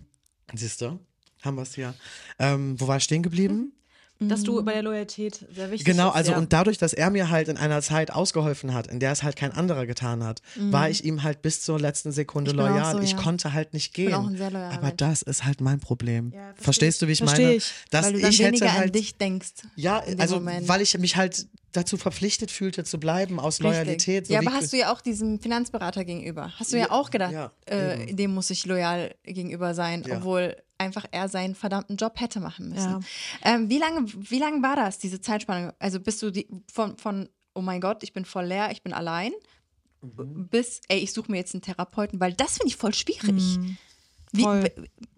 Siehst 0.54 0.82
du? 0.82 1.00
Haben 1.44 1.56
wir 1.58 1.62
es 1.64 1.76
hier. 1.76 1.94
Ähm, 2.40 2.80
wo 2.80 2.88
war 2.88 2.98
ich 2.98 3.04
stehen 3.04 3.24
geblieben? 3.24 3.72
dass 4.18 4.44
du 4.44 4.64
bei 4.64 4.72
der 4.72 4.82
Loyalität 4.82 5.46
sehr 5.54 5.70
wichtig 5.72 5.86
Genau, 5.86 6.08
ist. 6.08 6.16
also 6.16 6.32
ja. 6.32 6.38
und 6.38 6.54
dadurch, 6.54 6.78
dass 6.78 6.94
er 6.94 7.10
mir 7.10 7.30
halt 7.30 7.50
in 7.50 7.58
einer 7.58 7.82
Zeit 7.82 8.12
ausgeholfen 8.12 8.74
hat, 8.74 8.88
in 8.88 9.02
der 9.02 9.12
es 9.12 9.24
halt 9.24 9.36
kein 9.36 9.52
anderer 9.52 9.86
getan 9.86 10.24
hat, 10.24 10.42
war 10.56 10.90
ich 10.90 11.04
ihm 11.04 11.24
halt 11.24 11.42
bis 11.42 11.62
zur 11.62 11.82
letzten 11.82 12.14
Sekunde 12.14 12.52
Ich 12.52 12.58
loyal. 12.58 12.94
so, 12.96 13.02
ich 13.02 13.12
ja. 13.12 13.18
konnte 13.18 13.52
halt 13.52 13.74
nicht 13.74 13.94
gehen. 13.94 14.14
Aber 14.14 14.30
Mensch. 14.82 14.94
das 14.96 15.22
ist 15.22 15.44
halt 15.44 15.60
mein 15.60 15.82
Problem. 15.82 16.32
Ja, 16.34 16.46
versteh 16.56 16.64
Verstehst 16.64 17.02
du, 17.02 17.08
wie 17.08 17.12
ich 17.12 17.18
Versteh 17.18 17.44
meine? 17.44 17.56
ich. 17.58 17.72
Dass 17.92 18.06
weil 18.06 18.14
du 18.14 18.20
dann 18.22 18.30
ich 18.32 18.40
weniger 18.40 18.74
halt, 18.74 18.86
an 18.86 18.92
dich 18.94 19.18
denkst. 19.18 19.52
Ja, 19.76 20.02
also 20.18 20.36
Moment. 20.36 20.70
weil 20.70 20.80
ich 20.82 20.98
mich 20.98 21.18
halt 21.18 21.46
dazu 21.76 21.98
verpflichtet 21.98 22.52
fühlte 22.52 22.84
zu 22.84 23.00
bleiben 23.00 23.40
aus 23.40 23.56
Richtig. 23.60 23.64
Loyalität. 23.66 24.28
So 24.28 24.34
ja, 24.34 24.40
aber 24.40 24.54
hast 24.54 24.74
du 24.74 24.78
ja 24.78 24.92
auch 24.94 25.02
diesem 25.02 25.40
Finanzberater 25.40 26.06
gegenüber. 26.06 26.52
Hast 26.58 26.74
du 26.74 26.78
ja, 26.78 26.92
auch 26.92 27.10
gedacht, 27.12 27.34
ja, 27.34 27.52
äh, 27.66 28.14
dem 28.14 28.34
muss 28.34 28.50
ich 28.50 28.66
loyal 28.66 29.16
gegenüber 29.24 29.74
sein, 29.74 30.04
Ja. 30.08 30.18
obwohl 30.18 30.56
einfach 30.78 31.06
er 31.12 31.30
seinen 31.30 31.56
verdammten 31.56 31.96
Job 31.98 32.20
hätte 32.20 32.40
machen 32.40 32.70
müssen. 32.70 33.06
Ja. 33.44 33.56
Ähm, 33.56 33.70
wie, 33.70 33.78
lange, 33.78 34.06
wie 34.08 34.40
lange 34.40 34.62
war 34.62 34.76
das, 34.76 35.00
diese 35.00 35.22
Zeitspanne? 35.22 35.74
Also 35.80 36.00
bist 36.00 36.22
du 36.22 36.32
die, 36.32 36.48
von, 36.72 36.98
von, 36.98 37.30
oh 37.54 37.62
mein 37.62 37.80
Gott, 37.82 38.04
ich 38.04 38.12
bin 38.14 38.26
voll 38.26 38.46
leer, 38.46 38.72
ich 38.72 38.82
bin 38.84 38.94
allein, 38.94 39.32
Mhm. 40.02 40.48
bis, 40.50 40.82
ey, 40.88 41.00
ich 41.00 41.14
suche 41.14 41.32
mir 41.32 41.38
jetzt 41.38 41.56
einen 41.56 41.62
Therapeuten, 41.64 42.20
weil 42.20 42.34
das 42.34 42.58
finde 42.58 42.68
ich 42.68 42.76
voll 42.76 42.94
schwierig. 42.94 43.24
Wie, 43.24 43.56
Voll. 43.56 43.76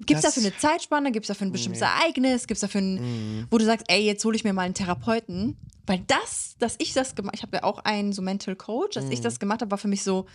Gibt 0.06 0.19
es 0.19 0.21
dafür 0.21 0.43
eine 0.43 0.58
Zeitspanne? 0.58 1.12
Gibt 1.12 1.25
es 1.25 1.27
dafür 1.27 1.47
ein 1.47 1.51
bestimmtes 1.51 1.82
Ereignis? 1.82 2.47
Gibt 2.47 2.58
es 2.58 2.62
dafür 2.62 2.82
ein, 2.82 2.95
Mhm. 3.39 3.47
wo 3.49 3.58
du 3.58 3.65
sagst, 3.65 3.86
ey, 3.89 4.01
jetzt 4.06 4.23
hole 4.25 4.36
ich 4.36 4.43
mir 4.43 4.53
mal 4.53 4.62
einen 4.63 4.73
Therapeuten? 4.73 5.58
Weil 5.86 5.99
das, 6.08 6.56
dass 6.60 6.75
ich 6.80 6.93
das 6.93 7.15
gemacht 7.15 7.36
ich 7.38 7.43
habe 7.43 7.58
ja 7.58 7.63
auch 7.63 7.80
einen 7.80 8.12
so 8.12 8.21
Mental 8.21 8.56
Coach, 8.56 8.95
dass 8.95 9.06
Mhm. 9.06 9.12
ich 9.12 9.21
das 9.21 9.39
gemacht 9.39 9.62
habe, 9.62 9.71
war 9.71 9.77
für 9.77 9.88
mich 9.88 10.03
so, 10.03 10.25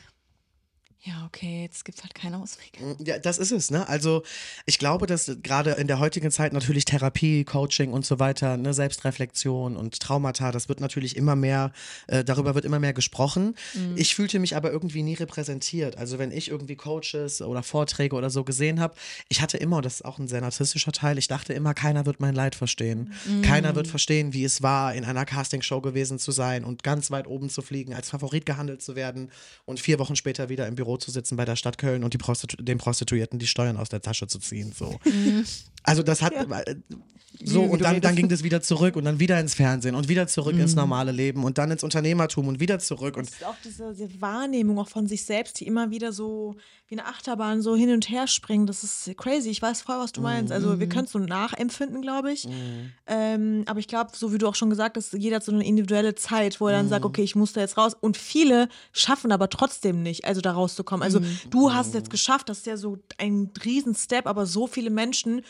ja, 1.05 1.25
okay, 1.27 1.63
jetzt 1.63 1.85
gibt 1.85 1.99
es 1.99 2.05
halt 2.05 2.15
keinen 2.15 2.37
Ausweg. 2.37 2.79
Ja, 3.05 3.19
das 3.19 3.39
ist 3.39 3.51
es, 3.51 3.73
ne? 3.73 3.89
Also 3.89 4.23
ich 4.67 4.79
glaube, 4.79 5.09
dass 5.09 5.37
gerade 5.43 5.73
in 5.73 5.89
der 5.89 5.99
heutigen 5.99 6.31
Zeit 6.31 6.53
natürlich 6.53 6.85
Therapie, 6.85 7.43
Coaching 7.43 7.93
und 7.93 8.07
so 8.07 8.21
weiter, 8.21 8.57
ne, 8.57 8.73
Selbstreflexion 8.73 9.77
und 9.77 9.99
Traumata, 9.99 10.53
das 10.53 10.69
wird 10.69 10.81
natürlich 10.81 11.17
immer 11.17 11.35
mehr, 11.35 11.73
äh, 12.07 12.23
darüber 12.23 12.55
wird 12.55 12.65
immer 12.65 12.79
mehr 12.79 12.93
gesprochen. 12.93 13.57
Mhm. 13.75 13.97
Ich 13.97 14.15
fühlte 14.15 14.39
mich 14.39 14.55
aber 14.55 14.71
irgendwie 14.71 15.03
nie 15.03 15.15
repräsentiert. 15.15 15.99
Also 15.99 16.21
wenn 16.21 16.31
ich 16.31 16.49
irgendwie 16.49 16.77
Coaches 16.77 17.43
oder 17.43 17.65
Vorträge 17.65 18.15
oder 18.15 18.31
so 18.31 18.45
gesehen 18.45 18.79
habe, 18.79 18.95
ich 19.29 19.43
hatte 19.43 19.57
immer, 19.57 19.83
das 19.83 19.95
ist 19.95 20.05
auch 20.05 20.21
ein 20.21 20.29
sehr 20.29 20.41
narzisstischer 20.41 20.93
Teil, 20.93 21.19
ich 21.19 21.27
dachte 21.27 21.53
immer, 21.53 21.75
keiner 21.75 22.07
wird 22.07 22.21
mein 22.21 22.37
Leid 22.37 22.55
verstehen. 22.55 23.13
Mhm. 23.27 23.43
Keiner 23.43 23.75
wird 23.75 23.89
verstehen, 23.89 24.35
wie 24.35 24.45
es 24.45 24.63
war, 24.63 24.95
in 24.95 25.05
einer 25.05 25.25
Castingshow 25.25 25.81
gewesen 25.81 26.21
zu 26.21 26.31
sein 26.31 26.63
und 26.63 26.85
ganz 26.85 27.11
weit 27.11 27.27
oben 27.27 27.51
zu 27.51 27.61
fliegen, 27.61 27.93
als 27.93 28.09
Favorit 28.09 28.47
gehandelt 28.47 28.83
zu 28.83 28.95
werden 28.95 29.33
und 29.65 29.81
vier 29.81 29.99
Wochen 29.99 30.15
später 30.15 30.49
wieder 30.49 30.69
im 30.69 30.77
Büro 30.77 30.92
zu 30.97 31.11
sitzen 31.11 31.37
bei 31.37 31.45
der 31.45 31.57
Stadt 31.57 31.79
Köln 31.79 32.05
und 32.05 32.15
die 32.15 32.19
Prostitu 32.19 32.63
den 32.63 32.79
Prostituierten 32.79 33.39
die 33.39 33.47
Steuern 33.47 33.77
aus 33.77 33.89
der 33.89 34.01
Tasche 34.01 34.27
zu 34.27 34.39
ziehen. 34.39 34.73
So. 34.77 34.99
Also 35.85 36.03
das 36.03 36.23
hat 36.23 36.33
äh, 36.33 36.77
so 37.45 37.63
und 37.65 37.81
dann, 37.83 38.01
dann 38.01 38.17
ging 38.17 38.29
das 38.29 38.43
wieder 38.43 38.61
zurück 38.63 38.97
und 38.97 39.05
dann 39.05 39.19
wieder 39.21 39.39
ins 39.41 39.55
Fernsehen 39.55 39.95
und 39.95 40.09
wieder 40.09 40.27
zurück 40.27 40.55
Mhm. 40.55 40.63
ins 40.63 40.75
normale 40.75 41.13
Leben 41.13 41.45
und 41.45 41.59
dann 41.59 41.71
ins 41.71 41.83
Unternehmertum 41.83 42.49
und 42.49 42.61
wieder 42.61 42.79
zurück 42.79 43.17
und 43.17 43.27
Das 43.27 43.35
ist 43.35 43.45
auch 43.45 43.59
diese, 43.65 43.93
diese 43.95 44.21
Wahrnehmung 44.21 44.79
auch 44.79 44.89
von 44.89 45.07
sich 45.07 45.25
selbst, 45.25 45.61
die 45.61 45.67
immer 45.67 45.91
wieder 45.91 46.13
so 46.13 46.57
wie 46.89 46.99
eine 46.99 47.07
Achterbahn 47.09 47.63
so 47.63 47.75
hin 47.77 47.91
und 47.91 48.09
her 48.11 48.27
springt. 48.27 48.69
Das 48.69 48.85
ist 48.85 49.11
crazy. 49.17 49.49
Ich 49.51 49.63
weiß 49.63 49.83
voll, 49.83 49.99
was 49.99 50.13
du 50.13 50.21
meinst. 50.21 50.53
Also 50.53 50.69
Mhm. 50.69 50.81
wir 50.81 50.89
können 50.89 51.05
es 51.07 51.13
so 51.13 51.19
nachempfinden, 51.19 52.03
glaube 52.03 52.33
ich. 52.33 52.47
Ähm, 53.07 53.65
aber 53.67 53.79
ich 53.81 53.89
glaube, 53.89 54.13
so 54.15 54.33
wie 54.33 54.39
du 54.39 54.47
auch 54.47 54.55
schon 54.55 54.71
gesagt 54.71 54.97
hast, 54.97 55.13
jeder 55.15 55.37
hat 55.37 55.45
so 55.45 55.53
eine 55.53 55.65
individuelle 55.67 56.15
Zeit, 56.15 56.61
wo 56.61 56.69
er 56.69 56.75
dann 56.75 56.89
sagt, 56.89 57.05
okay, 57.05 57.23
ich 57.23 57.35
muss 57.35 57.53
da 57.53 57.61
jetzt 57.61 57.77
raus. 57.77 57.97
Und 58.01 58.17
viele 58.17 58.69
schaffen 58.93 59.33
aber 59.33 59.49
trotzdem 59.49 60.03
nicht, 60.03 60.25
also 60.25 60.41
da 60.41 60.53
rauszukommen. 60.53 61.03
Also 61.03 61.21
du 61.51 61.73
hast 61.73 61.89
es 61.89 61.95
jetzt 61.95 62.11
geschafft, 62.11 62.49
das 62.49 62.59
ist 62.59 62.67
ja 62.67 62.77
so 62.77 62.99
ein 63.19 63.51
Riesen-Step, 63.65 64.27
aber 64.27 64.47
so 64.47 64.67
viele 64.67 64.91
Menschen 64.91 65.43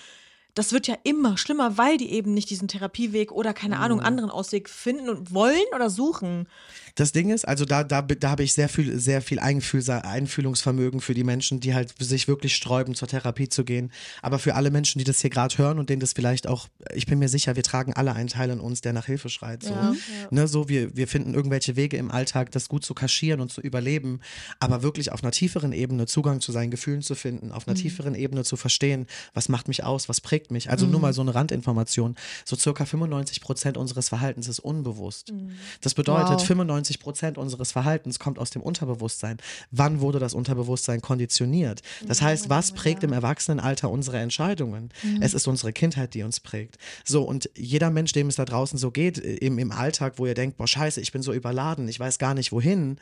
das 0.54 0.72
wird 0.72 0.86
ja 0.86 0.96
immer 1.02 1.38
schlimmer, 1.38 1.78
weil 1.78 1.96
die 1.96 2.12
eben 2.12 2.34
nicht 2.34 2.50
diesen 2.50 2.68
Therapieweg 2.68 3.32
oder 3.32 3.54
keine 3.54 3.78
Ahnung, 3.78 4.00
anderen 4.00 4.30
Ausweg 4.30 4.68
finden 4.68 5.08
und 5.08 5.32
wollen 5.32 5.64
oder 5.74 5.88
suchen. 5.88 6.46
Das 6.94 7.12
Ding 7.12 7.30
ist, 7.30 7.46
also 7.46 7.64
da, 7.64 7.84
da, 7.84 8.02
da 8.02 8.30
habe 8.30 8.42
ich 8.42 8.52
sehr 8.52 8.68
viel, 8.68 8.98
sehr 8.98 9.22
viel 9.22 9.38
Einfühlsa- 9.40 10.00
Einfühlungsvermögen 10.02 11.00
für 11.00 11.14
die 11.14 11.24
Menschen, 11.24 11.60
die 11.60 11.74
halt 11.74 11.94
sich 11.98 12.28
wirklich 12.28 12.54
sträuben, 12.54 12.94
zur 12.94 13.08
Therapie 13.08 13.48
zu 13.48 13.64
gehen. 13.64 13.90
Aber 14.20 14.38
für 14.38 14.54
alle 14.54 14.70
Menschen, 14.70 14.98
die 14.98 15.04
das 15.04 15.20
hier 15.20 15.30
gerade 15.30 15.56
hören 15.58 15.78
und 15.78 15.90
denen 15.90 16.00
das 16.00 16.12
vielleicht 16.12 16.46
auch, 16.46 16.68
ich 16.94 17.06
bin 17.06 17.18
mir 17.18 17.28
sicher, 17.28 17.56
wir 17.56 17.62
tragen 17.62 17.92
alle 17.94 18.12
einen 18.14 18.28
Teil 18.28 18.50
in 18.50 18.60
uns, 18.60 18.80
der 18.80 18.92
nach 18.92 19.06
Hilfe 19.06 19.28
schreit. 19.28 19.62
So, 19.62 19.70
Ja, 19.70 19.92
ja. 19.92 19.96
Ne, 20.30 20.48
so 20.48 20.68
wir, 20.68 20.94
wir 20.96 21.08
finden 21.08 21.34
irgendwelche 21.34 21.76
Wege 21.76 21.96
im 21.96 22.10
Alltag, 22.10 22.50
das 22.50 22.68
gut 22.68 22.84
zu 22.84 22.94
kaschieren 22.94 23.40
und 23.40 23.50
zu 23.52 23.60
überleben, 23.60 24.20
aber 24.60 24.82
wirklich 24.82 25.12
auf 25.12 25.22
einer 25.22 25.32
tieferen 25.32 25.72
Ebene 25.72 26.06
Zugang 26.06 26.40
zu 26.40 26.52
seinen 26.52 26.70
Gefühlen 26.70 27.02
zu 27.02 27.14
finden, 27.14 27.52
auf 27.52 27.66
einer 27.68 27.74
tieferen 27.76 28.14
Ebene 28.14 28.44
zu 28.44 28.56
verstehen, 28.56 29.06
was 29.34 29.48
macht 29.48 29.68
mich 29.68 29.84
aus, 29.84 30.08
was 30.08 30.20
prägt 30.20 30.50
mich. 30.50 30.70
Also 30.70 30.86
nur 30.86 31.00
mal 31.00 31.12
so 31.12 31.22
eine 31.22 31.34
Randinformation. 31.34 32.16
So 32.44 32.56
circa 32.56 32.84
95 32.84 33.40
Prozent 33.40 33.76
unseres 33.76 34.08
Verhaltens 34.08 34.48
ist 34.48 34.58
unbewusst. 34.60 35.32
Das 35.80 35.94
bedeutet, 35.94 36.32
Wow. 36.32 36.44
95 36.46 36.81
Prozent 36.98 37.38
unseres 37.38 37.72
Verhaltens 37.72 38.18
kommt 38.18 38.38
aus 38.38 38.50
dem 38.50 38.62
Unterbewusstsein. 38.62 39.38
Wann 39.70 40.00
wurde 40.00 40.18
das 40.18 40.34
Unterbewusstsein 40.34 41.00
konditioniert? 41.00 41.82
Das 42.06 42.22
heißt, 42.22 42.48
was 42.48 42.72
prägt 42.72 43.04
im 43.04 43.12
Erwachsenenalter 43.12 43.90
unsere 43.90 44.18
Entscheidungen? 44.18 44.90
Es 45.20 45.34
ist 45.34 45.46
unsere 45.46 45.72
Kindheit, 45.72 46.14
die 46.14 46.22
uns 46.22 46.40
prägt. 46.40 46.78
So, 47.04 47.22
und 47.22 47.50
jeder 47.56 47.90
Mensch, 47.90 48.12
dem 48.12 48.28
es 48.28 48.36
da 48.36 48.44
draußen 48.44 48.78
so 48.78 48.90
geht, 48.90 49.18
im, 49.18 49.58
im 49.58 49.70
Alltag, 49.70 50.14
wo 50.16 50.26
ihr 50.26 50.34
denkt, 50.34 50.56
boah, 50.56 50.66
scheiße, 50.66 51.00
ich 51.00 51.12
bin 51.12 51.22
so 51.22 51.32
überladen, 51.32 51.88
ich 51.88 51.98
weiß 51.98 52.18
gar 52.18 52.34
nicht 52.34 52.52
wohin. 52.52 52.98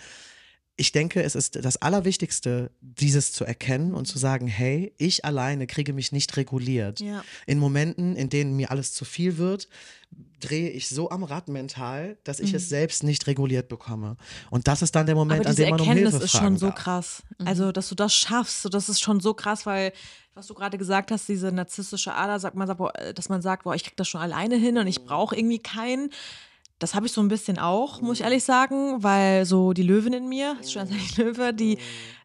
Ich 0.81 0.93
denke, 0.93 1.23
es 1.23 1.35
ist 1.35 1.63
das 1.63 1.77
Allerwichtigste, 1.77 2.71
dieses 2.81 3.35
zu 3.35 3.45
erkennen 3.45 3.93
und 3.93 4.07
zu 4.07 4.19
sagen, 4.19 4.47
hey, 4.47 4.95
ich 4.97 5.27
alleine 5.27 5.67
kriege 5.67 5.93
mich 5.93 6.11
nicht 6.11 6.35
reguliert. 6.39 7.01
Ja. 7.01 7.23
In 7.47 7.59
Momenten, 7.59 8.17
in 8.17 8.31
denen 8.31 8.57
mir 8.57 8.71
alles 8.71 8.95
zu 8.95 9.05
viel 9.05 9.37
wird, 9.37 9.69
drehe 10.41 10.71
ich 10.71 10.89
so 10.89 11.11
am 11.11 11.23
Rad 11.23 11.49
mental, 11.49 12.17
dass 12.25 12.41
ich 12.41 12.55
es 12.55 12.71
selbst 12.71 13.03
nicht 13.03 13.27
reguliert 13.27 13.69
bekomme. 13.69 14.17
Und 14.49 14.69
das 14.69 14.81
ist 14.81 14.95
dann 14.97 15.05
der 15.05 15.15
Moment, 15.15 15.47
an 15.47 15.55
dem 15.55 15.69
man 15.69 15.81
um 15.81 15.87
Erkenntnis 15.87 16.13
Hilfe 16.13 16.25
ist 16.25 16.33
schon 16.33 16.57
so 16.57 16.69
darf. 16.69 16.77
krass. 16.77 17.23
Also, 17.45 17.73
dass 17.73 17.91
du 17.91 17.95
das 17.95 18.15
schaffst, 18.15 18.63
so, 18.63 18.71
das 18.71 18.89
ist 18.89 19.03
schon 19.03 19.21
so 19.21 19.35
krass, 19.35 19.67
weil, 19.67 19.93
was 20.33 20.47
du 20.47 20.55
gerade 20.55 20.79
gesagt 20.79 21.11
hast, 21.11 21.29
diese 21.29 21.53
narzisstische 21.53 22.15
Ader, 22.15 22.39
sagt 22.39 22.57
man, 22.57 22.71
äh, 22.71 23.13
dass 23.13 23.29
man 23.29 23.43
sagt, 23.43 23.65
boah, 23.65 23.75
ich 23.75 23.85
krieg 23.85 23.99
das 23.99 24.09
schon 24.09 24.23
alleine 24.23 24.57
hin 24.57 24.79
und 24.79 24.87
ich 24.87 25.05
brauche 25.05 25.37
irgendwie 25.37 25.59
keinen. 25.59 26.09
Das 26.81 26.95
habe 26.95 27.07
ich 27.07 27.13
so 27.13 27.21
ein 27.21 27.29
bisschen 27.29 27.59
auch, 27.59 28.01
muss 28.01 28.19
ich 28.19 28.25
ehrlich 28.25 28.43
sagen, 28.43 29.03
weil 29.03 29.45
so 29.45 29.75
die 29.75 29.83
Löwin 29.83 30.15
in 30.15 30.29
mir, 30.29 30.55
das 30.57 30.67
ist 30.67 30.73
schon 30.73 30.89
die 30.89 31.21
Löwe, 31.23 31.53
die 31.53 31.79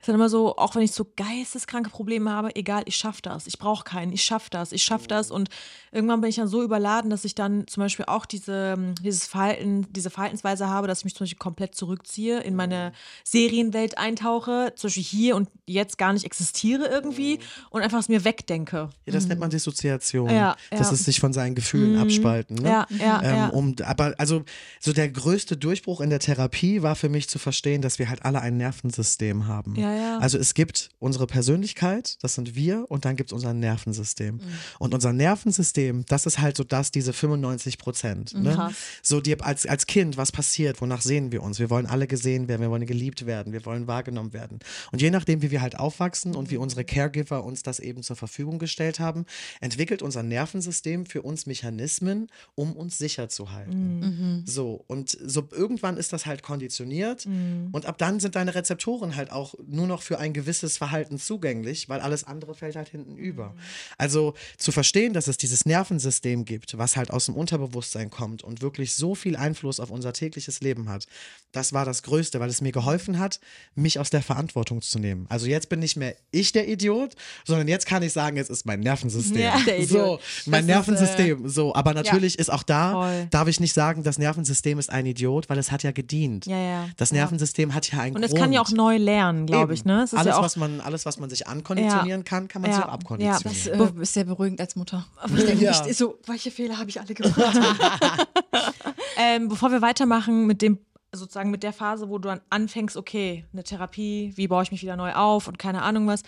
ist 0.06 0.10
dann 0.10 0.16
immer 0.18 0.30
so, 0.30 0.56
auch 0.58 0.76
wenn 0.76 0.84
ich 0.84 0.92
so 0.92 1.08
geisteskranke 1.16 1.90
Probleme 1.90 2.30
habe, 2.30 2.56
egal, 2.56 2.84
ich 2.86 2.96
schaffe 2.96 3.24
das, 3.24 3.48
ich 3.48 3.58
brauche 3.58 3.84
keinen, 3.84 4.14
ich 4.14 4.24
schaffe 4.24 4.52
das, 4.52 4.72
ich 4.72 4.84
schaffe 4.84 5.08
das 5.08 5.32
und 5.32 5.50
irgendwann 5.92 6.22
bin 6.22 6.30
ich 6.30 6.36
dann 6.36 6.48
so 6.48 6.62
überladen, 6.62 7.10
dass 7.10 7.26
ich 7.26 7.34
dann 7.34 7.66
zum 7.66 7.82
Beispiel 7.82 8.06
auch 8.06 8.28
diese, 8.28 8.78
dieses 9.02 9.26
Verhalten, 9.26 9.88
diese 9.92 10.12
Verhaltensweise 10.12 10.70
habe, 10.70 10.86
dass 10.86 11.00
ich 11.00 11.06
mich 11.06 11.16
zum 11.16 11.24
Beispiel 11.24 11.40
komplett 11.40 11.74
zurückziehe, 11.74 12.40
in 12.42 12.56
meine 12.56 12.92
Serienwelt 13.24 13.98
eintauche, 13.98 14.74
zum 14.76 14.90
Beispiel 14.90 15.04
hier 15.04 15.36
und 15.36 15.50
jetzt 15.66 15.98
gar 15.98 16.14
nicht 16.14 16.26
existiere 16.26 16.86
irgendwie 16.86 17.40
und 17.72 17.82
einfach 17.82 17.98
es 17.98 18.08
mir 18.08 18.24
wegdenke. 18.24 18.90
Ja, 19.08 19.14
das 19.14 19.26
nennt 19.26 19.40
man 19.40 19.50
Dissoziation. 19.50 20.30
Ja, 20.30 20.56
Das 20.70 20.82
ja. 20.82 20.86
Mhm. 20.86 20.94
ist 20.94 21.06
sich 21.06 21.20
von 21.20 21.34
seinen 21.34 21.56
Gefühlen 21.56 21.98
abspalten. 21.98 22.58
Ne? 22.58 22.70
Ja, 22.70 22.88
ja, 23.00 23.24
ähm, 23.24 23.36
ja. 23.36 23.48
Um, 23.48 23.76
aber 23.84 24.14
also 24.20 24.44
so 24.80 24.94
der 24.94 25.10
größte 25.10 25.58
Durchbruch 25.58 26.00
in 26.00 26.12
der 26.12 26.20
Therapie 26.20 26.84
war 26.84 26.96
für 26.96 27.10
mich 27.10 27.28
zu 27.28 27.40
verstehen, 27.40 27.82
dass 27.82 27.98
wir 27.98 28.08
halt 28.08 28.24
alle 28.24 28.42
ein 28.42 28.58
Nervensystem 28.58 29.48
haben. 29.48 29.76
Ja, 29.76 29.95
ja. 29.96 30.18
Also 30.20 30.38
es 30.38 30.54
gibt 30.54 30.90
unsere 31.00 31.28
Persönlichkeit, 31.28 32.18
das 32.22 32.36
sind 32.36 32.56
wir, 32.56 32.86
und 32.90 33.06
dann 33.06 33.16
gibt 33.16 33.30
es 33.30 33.34
unser 33.34 33.54
Nervensystem. 33.54 34.36
Mhm. 34.36 34.42
Und 34.80 34.94
unser 34.94 35.14
Nervensystem, 35.14 36.06
das 36.08 36.26
ist 36.26 36.40
halt 36.40 36.58
so 36.58 36.64
das, 36.64 36.92
diese 36.92 37.14
95 37.14 37.78
Prozent. 37.78 38.34
Ne? 38.34 38.54
Krass. 38.54 38.74
So 39.02 39.22
dir 39.22 39.44
als, 39.46 39.66
als 39.66 39.88
Kind, 39.88 40.18
was 40.18 40.32
passiert, 40.32 40.82
wonach 40.82 41.02
sehen 41.02 41.32
wir 41.32 41.44
uns? 41.44 41.60
Wir 41.60 41.70
wollen 41.70 41.86
alle 41.86 42.08
gesehen 42.08 42.48
werden, 42.48 42.62
wir 42.62 42.70
wollen 42.70 42.86
geliebt 42.86 43.26
werden, 43.26 43.54
wir 43.54 43.66
wollen 43.66 43.88
wahrgenommen 43.88 44.34
werden. 44.34 44.60
Und 44.92 45.02
je 45.02 45.12
nachdem, 45.12 45.42
wie 45.42 45.52
wir 45.52 45.62
halt 45.62 45.78
aufwachsen 45.80 46.36
und 46.36 46.52
wie 46.52 46.58
unsere 46.58 46.84
Caregiver 46.84 47.44
uns 47.44 47.64
das 47.64 47.80
eben 47.80 48.04
zur 48.04 48.16
Verfügung 48.16 48.60
gestellt 48.60 49.00
haben, 49.00 49.26
entwickelt 49.62 50.02
unser 50.02 50.24
Nervensystem 50.24 51.06
für 51.06 51.22
uns 51.22 51.46
Mechanismen, 51.46 52.28
um 52.56 52.74
uns 52.74 52.98
sicher 52.98 53.30
zu 53.30 53.52
halten. 53.52 54.44
So, 54.46 54.84
und 54.88 55.10
so 55.10 55.48
irgendwann 55.52 55.98
ist 55.98 56.14
das 56.14 56.26
halt 56.26 56.44
konditioniert 56.44 57.26
und 57.26 57.86
ab 57.86 57.98
dann 57.98 58.20
sind 58.20 58.36
deine 58.36 58.56
Rezeptoren 58.56 59.16
halt 59.16 59.32
auch 59.32 59.56
nur 59.68 59.85
noch 59.86 60.02
für 60.02 60.20
ein 60.20 60.34
gewisses 60.34 60.78
Verhalten 60.78 61.18
zugänglich, 61.18 61.90
weil 61.90 62.00
alles 62.02 62.24
andere 62.24 62.56
fällt 62.56 62.76
halt 62.76 62.90
hinten 62.90 63.18
über. 63.18 63.56
Also 63.98 64.34
zu 64.58 64.72
verstehen, 64.72 65.14
dass 65.14 65.28
es 65.28 65.38
dieses 65.38 65.66
Nervensystem 65.66 66.46
gibt, 66.46 66.78
was 66.78 66.98
halt 66.98 67.12
aus 67.12 67.26
dem 67.26 67.36
Unterbewusstsein 67.36 68.10
kommt 68.10 68.44
und 68.44 68.62
wirklich 68.62 68.96
so 68.96 69.16
viel 69.16 69.36
Einfluss 69.36 69.80
auf 69.80 69.90
unser 69.92 70.14
tägliches 70.14 70.62
Leben 70.62 70.90
hat, 70.90 71.06
das 71.52 71.74
war 71.74 71.86
das 71.86 72.04
Größte, 72.04 72.40
weil 72.40 72.50
es 72.50 72.62
mir 72.62 72.72
geholfen 72.72 73.20
hat, 73.20 73.40
mich 73.76 74.00
aus 74.00 74.10
der 74.10 74.22
Verantwortung 74.22 74.82
zu 74.82 75.00
nehmen. 75.00 75.26
Also 75.30 75.48
jetzt 75.48 75.70
bin 75.70 75.80
nicht 75.80 75.96
mehr 75.96 76.16
ich 76.32 76.52
der 76.52 76.68
Idiot, 76.68 77.16
sondern 77.46 77.68
jetzt 77.68 77.86
kann 77.86 78.04
ich 78.04 78.14
sagen, 78.14 78.38
es 78.38 78.50
ist 78.50 78.66
mein 78.66 78.82
Nervensystem. 78.82 79.42
Ja, 79.42 79.60
der 79.66 79.86
so, 79.86 79.96
Idiot. 79.96 80.22
mein 80.48 80.68
Das 80.68 80.78
ist, 80.78 80.90
äh, 80.90 80.94
Nervensystem. 81.26 81.48
so, 81.50 81.74
aber 81.76 81.94
natürlich 81.94 82.38
ist 82.40 82.52
auch 82.52 82.64
da, 82.64 82.92
Voll. 82.94 83.28
darf 83.32 83.48
ich 83.48 83.60
nicht 83.60 83.74
sagen, 83.74 84.04
das 84.04 84.18
Nervensystem 84.18 84.80
ist 84.80 84.90
ein 84.90 85.06
Idiot, 85.06 85.50
weil 85.50 85.58
es 85.58 85.72
hat 85.72 85.84
ja 85.84 85.92
gedient. 85.92 86.46
Ja, 86.46 86.58
ja. 86.58 86.90
Das 86.98 87.12
Nervensystem 87.12 87.74
hat 87.74 87.92
ja 87.92 88.00
einen 88.00 88.16
Und 88.16 88.24
es 88.24 88.32
Grund. 88.32 88.42
kann 88.42 88.54
ja 88.54 88.62
auch 88.62 88.72
neu 88.72 88.98
lernen, 88.98 89.46
glaube 89.46 89.65
Eben. 89.72 89.74
ich. 89.82 89.86
Ne? 89.86 90.04
Es 90.04 90.14
ist 90.14 90.20
alles, 90.20 90.32
ja 90.34 90.38
auch, 90.40 90.44
was 90.44 90.56
man, 90.58 90.82
alles, 90.82 91.06
was 91.06 91.20
man 91.20 91.30
sich 91.30 91.48
ankonditionieren 91.48 92.24
kann, 92.24 92.48
kann 92.48 92.62
man 92.62 92.72
Ja. 92.72 92.78
sich 92.78 92.84
auch 92.86 92.90
Ja. 92.90 92.94
abkonditionieren. 92.94 93.88
Das 93.88 93.98
äh, 93.98 94.02
ist 94.02 94.14
sehr 94.14 94.24
beruhigend 94.26 94.60
als 94.62 94.76
Mutter. 94.76 95.06
Ich 95.36 95.44
denke 95.46 95.64
Ja. 95.66 95.86
nicht 95.86 95.98
so, 95.98 96.18
welche 96.26 96.52
Fehler 96.52 96.78
habe 96.78 96.90
ich 96.90 97.00
alle 97.00 97.14
gemacht? 97.14 97.36
ähm, 99.18 99.50
bevor 99.50 99.72
wir 99.72 99.82
weitermachen 99.82 100.46
mit 100.48 100.62
dem 100.62 100.80
sozusagen 101.14 101.50
mit 101.50 101.64
der 101.64 101.72
Phase, 101.72 102.10
wo 102.10 102.18
du 102.18 102.28
dann 102.28 102.42
anfängst, 102.50 102.98
okay, 102.98 103.46
eine 103.54 103.64
Therapie, 103.64 104.34
wie 104.36 104.48
baue 104.50 104.64
ich 104.64 104.72
mich 104.72 104.82
wieder 104.82 104.98
neu 104.98 105.14
auf 105.14 105.48
und 105.48 105.58
keine 105.58 105.82
Ahnung 105.82 106.08
was. 106.08 106.24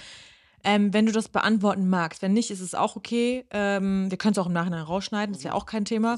Ähm, 0.64 0.94
wenn 0.94 1.06
du 1.06 1.12
das 1.12 1.28
beantworten 1.28 1.90
magst, 1.90 2.22
wenn 2.22 2.34
nicht, 2.34 2.52
ist 2.52 2.62
es 2.62 2.74
auch 2.74 2.96
okay. 2.96 3.46
Ähm, 3.52 4.10
wir 4.10 4.18
können 4.18 4.32
es 4.32 4.38
auch 4.38 4.48
im 4.48 4.54
Nachhinein 4.54 4.82
rausschneiden, 4.82 5.36
ist 5.36 5.44
ja 5.44 5.54
auch 5.54 5.66
kein 5.66 5.84
Thema. 5.86 6.18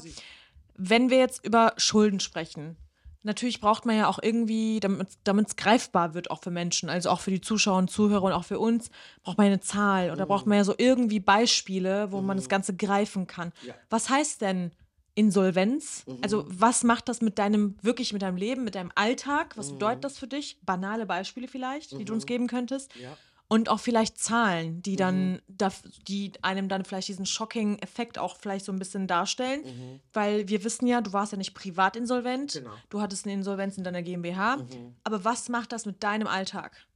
Wenn 0.76 1.10
wir 1.10 1.18
jetzt 1.18 1.44
über 1.44 1.72
Schulden 1.76 2.20
sprechen, 2.20 2.76
natürlich 3.22 3.60
braucht 3.60 3.86
man 3.86 3.96
ja 3.96 4.08
auch 4.08 4.18
irgendwie, 4.22 4.80
damit 4.80 5.48
es 5.48 5.56
greifbar 5.56 6.14
wird, 6.14 6.30
auch 6.30 6.42
für 6.42 6.50
Menschen, 6.50 6.88
also 6.88 7.10
auch 7.10 7.20
für 7.20 7.30
die 7.30 7.40
Zuschauer 7.40 7.78
und 7.78 7.90
Zuhörer 7.90 8.24
und 8.24 8.32
auch 8.32 8.44
für 8.44 8.58
uns, 8.58 8.90
braucht 9.22 9.38
man 9.38 9.46
ja 9.46 9.52
eine 9.52 9.60
Zahl 9.60 10.10
oder 10.10 10.26
braucht 10.26 10.46
man 10.46 10.58
ja 10.58 10.64
so 10.64 10.74
irgendwie 10.76 11.20
Beispiele, 11.20 12.12
wo 12.12 12.20
man 12.20 12.36
das 12.36 12.48
Ganze 12.48 12.74
greifen 12.74 13.26
kann. 13.26 13.52
Was 13.90 14.08
heißt 14.08 14.40
denn 14.40 14.70
Insolvenz? 15.14 16.04
Also 16.22 16.44
was 16.48 16.82
macht 16.84 17.08
das 17.08 17.20
mit 17.20 17.38
deinem, 17.38 17.76
wirklich 17.82 18.12
mit 18.12 18.22
deinem 18.22 18.36
Leben, 18.36 18.64
mit 18.64 18.74
deinem 18.74 18.92
Alltag? 18.94 19.56
Was 19.56 19.72
bedeutet 19.72 20.04
das 20.04 20.18
für 20.18 20.26
dich? 20.28 20.58
Banale 20.62 21.04
Beispiele 21.04 21.48
vielleicht, 21.48 21.92
die 21.98 22.04
du 22.04 22.14
uns 22.14 22.26
geben 22.26 22.46
könntest? 22.46 22.92
Und 23.52 23.68
auch 23.68 23.80
vielleicht 23.80 24.16
Zahlen, 24.16 24.80
die 24.80 24.94
dann, 24.94 25.42
da, 25.48 25.72
die 26.06 26.30
einem 26.40 26.68
dann 26.68 26.84
vielleicht 26.84 27.08
diesen 27.08 27.26
shocking 27.26 27.78
Effekt 27.80 28.16
auch 28.16 28.36
vielleicht 28.36 28.64
so 28.64 28.70
ein 28.70 28.78
bisschen 28.78 29.08
darstellen. 29.08 30.00
Weil 30.12 30.48
wir 30.48 30.62
wissen 30.62 30.86
ja, 30.86 31.00
du 31.00 31.12
warst 31.12 31.32
ja 31.32 31.38
nicht 31.38 31.52
privat 31.52 31.96
insolvent, 31.96 32.52
Genau. 32.52 32.70
du 32.90 33.00
hattest 33.00 33.26
eine 33.26 33.34
Insolvenz 33.34 33.76
in 33.76 33.82
deiner 33.82 34.02
GmbH. 34.02 34.58
Aber 35.02 35.24
was 35.24 35.48
macht 35.48 35.72
das 35.72 35.84
mit 35.84 36.02
deinem 36.04 36.28
Alltag? 36.28 36.86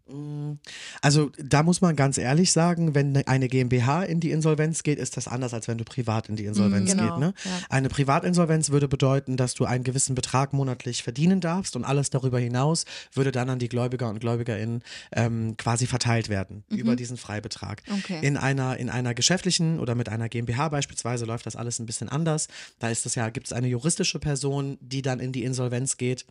Also 1.00 1.30
da 1.38 1.62
muss 1.62 1.80
man 1.80 1.96
ganz 1.96 2.18
ehrlich 2.18 2.52
sagen, 2.52 2.94
wenn 2.94 3.16
eine 3.26 3.48
GmbH 3.48 4.02
in 4.02 4.20
die 4.20 4.32
Insolvenz 4.32 4.82
geht, 4.82 4.98
ist 4.98 5.16
das 5.16 5.28
anders, 5.28 5.54
als 5.54 5.66
wenn 5.66 5.78
du 5.78 5.84
privat 5.84 6.28
in 6.28 6.36
die 6.36 6.44
Insolvenz 6.44 6.90
genau, 6.90 7.14
geht. 7.14 7.18
Ne? 7.20 7.34
ja. 7.42 7.50
Eine 7.70 7.88
Privatinsolvenz 7.88 8.68
würde 8.68 8.86
bedeuten, 8.86 9.38
dass 9.38 9.54
du 9.54 9.64
einen 9.64 9.82
gewissen 9.82 10.14
Betrag 10.14 10.52
monatlich 10.52 11.02
verdienen 11.02 11.40
darfst 11.40 11.74
und 11.74 11.84
alles 11.84 12.10
darüber 12.10 12.38
hinaus 12.38 12.84
würde 13.14 13.32
dann 13.32 13.48
an 13.48 13.58
die 13.58 13.70
Gläubiger 13.70 14.10
und 14.10 14.20
GläubigerInnen 14.20 14.82
ähm, 15.12 15.56
quasi 15.56 15.86
verteilt 15.86 16.28
werden 16.28 16.64
über 16.68 16.96
diesen 16.96 17.16
Freibetrag. 17.16 17.82
Okay. 17.90 18.18
In 18.20 18.36
einer, 18.36 18.76
in 18.76 18.90
einer 18.90 19.14
geschäftlichen 19.14 19.80
oder 19.80 19.94
mit 19.94 20.10
einer 20.10 20.28
GmbH 20.28 20.68
beispielsweise 20.68 21.24
läuft 21.24 21.46
das 21.46 21.56
alles 21.56 21.78
ein 21.78 21.86
bisschen 21.86 22.10
anders. 22.10 22.48
Da 22.78 22.90
ist 22.90 23.06
es 23.06 23.14
ja, 23.14 23.30
gibt 23.30 23.46
es 23.46 23.52
eine 23.54 23.68
juristische 23.68 24.18
Person, 24.18 24.76
die 24.80 25.00
dann 25.00 25.18
in 25.18 25.32
die 25.32 25.44
Insolvenz 25.44 25.96
geht. 25.96 26.26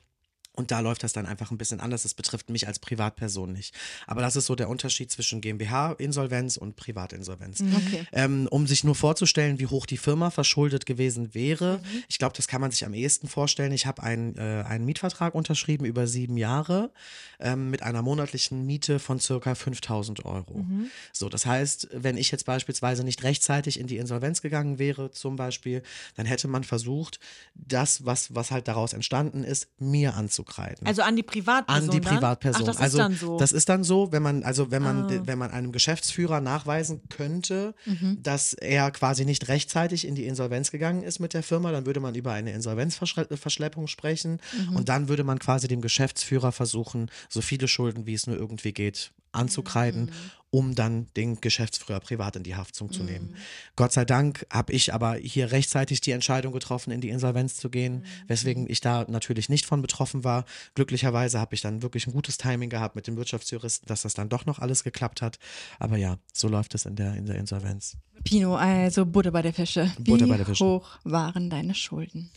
Und 0.55 0.69
da 0.71 0.81
läuft 0.81 1.03
das 1.03 1.13
dann 1.13 1.25
einfach 1.25 1.49
ein 1.51 1.57
bisschen 1.57 1.79
anders. 1.79 2.03
Das 2.03 2.13
betrifft 2.13 2.49
mich 2.49 2.67
als 2.67 2.77
Privatperson 2.79 3.51
nicht. 3.51 3.75
Aber 4.05 4.21
das 4.21 4.35
ist 4.35 4.45
so 4.45 4.55
der 4.55 4.69
Unterschied 4.69 5.11
zwischen 5.11 5.41
GmbH-Insolvenz 5.41 6.57
und 6.57 6.75
Privatinsolvenz. 6.75 7.61
Okay. 7.61 8.05
Ähm, 8.11 8.47
um 8.51 8.67
sich 8.67 8.83
nur 8.83 8.95
vorzustellen, 8.95 9.59
wie 9.59 9.65
hoch 9.65 9.85
die 9.85 9.97
Firma 9.97 10.29
verschuldet 10.29 10.85
gewesen 10.85 11.33
wäre, 11.33 11.81
ich 12.07 12.19
glaube, 12.19 12.35
das 12.35 12.47
kann 12.47 12.61
man 12.61 12.71
sich 12.71 12.85
am 12.85 12.93
ehesten 12.93 13.27
vorstellen. 13.27 13.71
Ich 13.71 13.85
habe 13.85 14.03
einen, 14.03 14.37
äh, 14.37 14.63
einen 14.67 14.85
Mietvertrag 14.85 15.33
unterschrieben 15.33 15.85
über 15.85 16.05
sieben 16.05 16.37
Jahre 16.37 16.91
ähm, 17.39 17.71
mit 17.71 17.81
einer 17.81 18.01
monatlichen 18.01 18.65
Miete 18.65 18.99
von 18.99 19.19
circa 19.19 19.55
5000 19.55 20.25
Euro. 20.25 20.65
So, 21.11 21.29
das 21.29 21.45
heißt, 21.45 21.89
wenn 21.93 22.17
ich 22.17 22.31
jetzt 22.31 22.45
beispielsweise 22.45 23.03
nicht 23.03 23.23
rechtzeitig 23.23 23.79
in 23.79 23.87
die 23.87 23.97
Insolvenz 23.97 24.41
gegangen 24.41 24.79
wäre, 24.79 25.11
zum 25.11 25.35
Beispiel, 25.35 25.81
dann 26.15 26.25
hätte 26.25 26.47
man 26.47 26.63
versucht, 26.63 27.19
das, 27.55 28.05
was, 28.05 28.35
was 28.35 28.51
halt 28.51 28.67
daraus 28.67 28.93
entstanden 28.93 29.43
ist, 29.43 29.67
mir 29.79 30.15
anzukreiden 30.43 30.85
Also 30.87 31.01
an 31.01 31.15
die 31.15 31.23
Privatperson. 31.23 31.83
an 31.83 31.89
die? 31.91 31.99
Privatperson. 31.99 32.61
Ach, 32.63 32.65
das 32.67 32.77
also 32.77 32.97
ist 32.97 33.03
dann 33.03 33.15
so. 33.15 33.35
Ah. 33.35 33.39
das 33.39 33.51
ist 33.51 33.69
dann 33.69 33.83
so, 33.83 34.11
wenn 34.11 34.23
man 34.23 34.43
also 34.43 34.71
wenn 34.71 34.81
man 34.83 35.27
wenn 35.27 35.37
man 35.37 35.51
einem 35.51 35.71
Geschäftsführer 35.71 36.41
nachweisen 36.41 37.01
könnte, 37.09 37.73
Mhm. 37.85 38.19
dass 38.21 38.53
er 38.53 38.91
quasi 38.91 39.25
nicht 39.25 39.47
rechtzeitig 39.47 40.05
in 40.07 40.15
die 40.15 40.25
Insolvenz 40.25 40.71
gegangen 40.71 41.03
ist 41.03 41.19
mit 41.19 41.33
der 41.33 41.43
Firma, 41.43 41.71
dann 41.71 41.85
würde 41.85 41.99
man 41.99 42.15
über 42.15 42.31
eine 42.33 42.51
Insolvenzverschleppung 42.53 43.87
sprechen 43.87 44.39
Mhm. 44.69 44.75
und 44.75 44.89
dann 44.89 45.07
würde 45.07 45.23
man 45.23 45.39
quasi 45.39 45.67
dem 45.67 45.81
Geschäftsführer 45.81 46.51
versuchen, 46.51 47.09
so 47.29 47.41
viele 47.41 47.67
Schulden 47.67 48.05
wie 48.05 48.13
es 48.13 48.27
nur 48.27 48.37
irgendwie 48.37 48.73
geht 48.73 49.11
anzukreiden, 49.31 50.11
um 50.53 50.75
dann 50.75 51.07
den 51.17 51.41
Geschäftsführer 51.41 51.99
privat 51.99 52.35
in 52.35 52.43
die 52.43 52.55
Haftung 52.55 52.91
zu 52.91 53.03
nehmen. 53.03 53.35
Gott 53.75 53.91
sei 53.91 54.05
Dank 54.05 54.45
habe 54.51 54.71
ich 54.71 54.93
aber 54.93 55.15
hier 55.15 55.51
rechtzeitig 55.51 55.99
die 55.99 56.11
Entscheidung 56.11 56.53
getroffen, 56.53 56.91
in 56.91 57.01
die 57.01 57.09
Insolvenz 57.09 57.55
zu 57.55 57.71
gehen, 57.71 58.05
weswegen 58.27 58.69
ich 58.69 58.79
da 58.79 59.03
natürlich 59.09 59.49
nicht 59.49 59.65
von 59.65 59.81
betroffen 59.81 60.23
war. 60.23 60.45
Glücklicherweise 60.75 61.39
habe 61.39 61.55
ich 61.55 61.61
dann 61.61 61.81
wirklich 61.81 62.05
ein 62.05 62.13
gutes 62.13 62.37
Timing 62.37 62.69
gehabt 62.69 62.95
mit 62.95 63.07
dem 63.07 63.17
Wirtschaftsjuristen, 63.17 63.87
dass 63.87 64.03
das 64.03 64.13
dann 64.13 64.29
doch 64.29 64.45
noch 64.45 64.59
alles 64.59 64.83
geklappt 64.83 65.23
hat. 65.23 65.39
Aber 65.79 65.97
ja, 65.97 66.17
so 66.31 66.47
läuft 66.47 66.75
es 66.75 66.85
in 66.85 66.95
der, 66.95 67.15
in 67.15 67.25
der 67.25 67.37
Insolvenz. 67.37 67.97
Pino, 68.23 68.55
also 68.55 69.07
Butter 69.07 69.31
bei 69.31 69.41
der 69.41 69.53
Fische. 69.53 69.91
Wie 69.97 70.11
Butter 70.11 70.27
bei 70.27 70.37
der 70.37 70.45
Fische. 70.45 70.63
hoch 70.63 70.87
waren 71.03 71.49
deine 71.49 71.73
Schulden? 71.73 72.29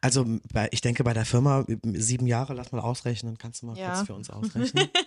Also 0.00 0.24
ich 0.70 0.80
denke 0.80 1.02
bei 1.02 1.12
der 1.12 1.24
Firma 1.24 1.64
sieben 1.94 2.28
Jahre, 2.28 2.54
lass 2.54 2.70
mal 2.70 2.78
ausrechnen, 2.80 3.36
kannst 3.36 3.62
du 3.62 3.66
mal 3.66 3.76
Ja. 3.76 3.94
kurz 3.94 4.06
für 4.06 4.14
uns 4.14 4.30
ausrechnen. 4.30 4.88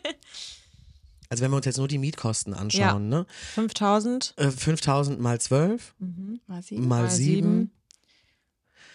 also 1.30 1.44
wenn 1.44 1.52
wir 1.52 1.58
uns 1.58 1.66
jetzt 1.66 1.78
nur 1.78 1.88
die 1.88 1.98
Mietkosten 1.98 2.54
anschauen, 2.54 3.10
ne? 3.10 3.26
5000 3.56 4.34
Äh, 4.38 4.52
5000 4.52 5.20
mal 5.20 5.40
12 5.40 5.96
Mal 6.48 6.62
sieben? 6.62 6.88
mal 6.88 7.02
mal 7.04 7.10
7. 7.10 7.18
sieben. 7.36 7.72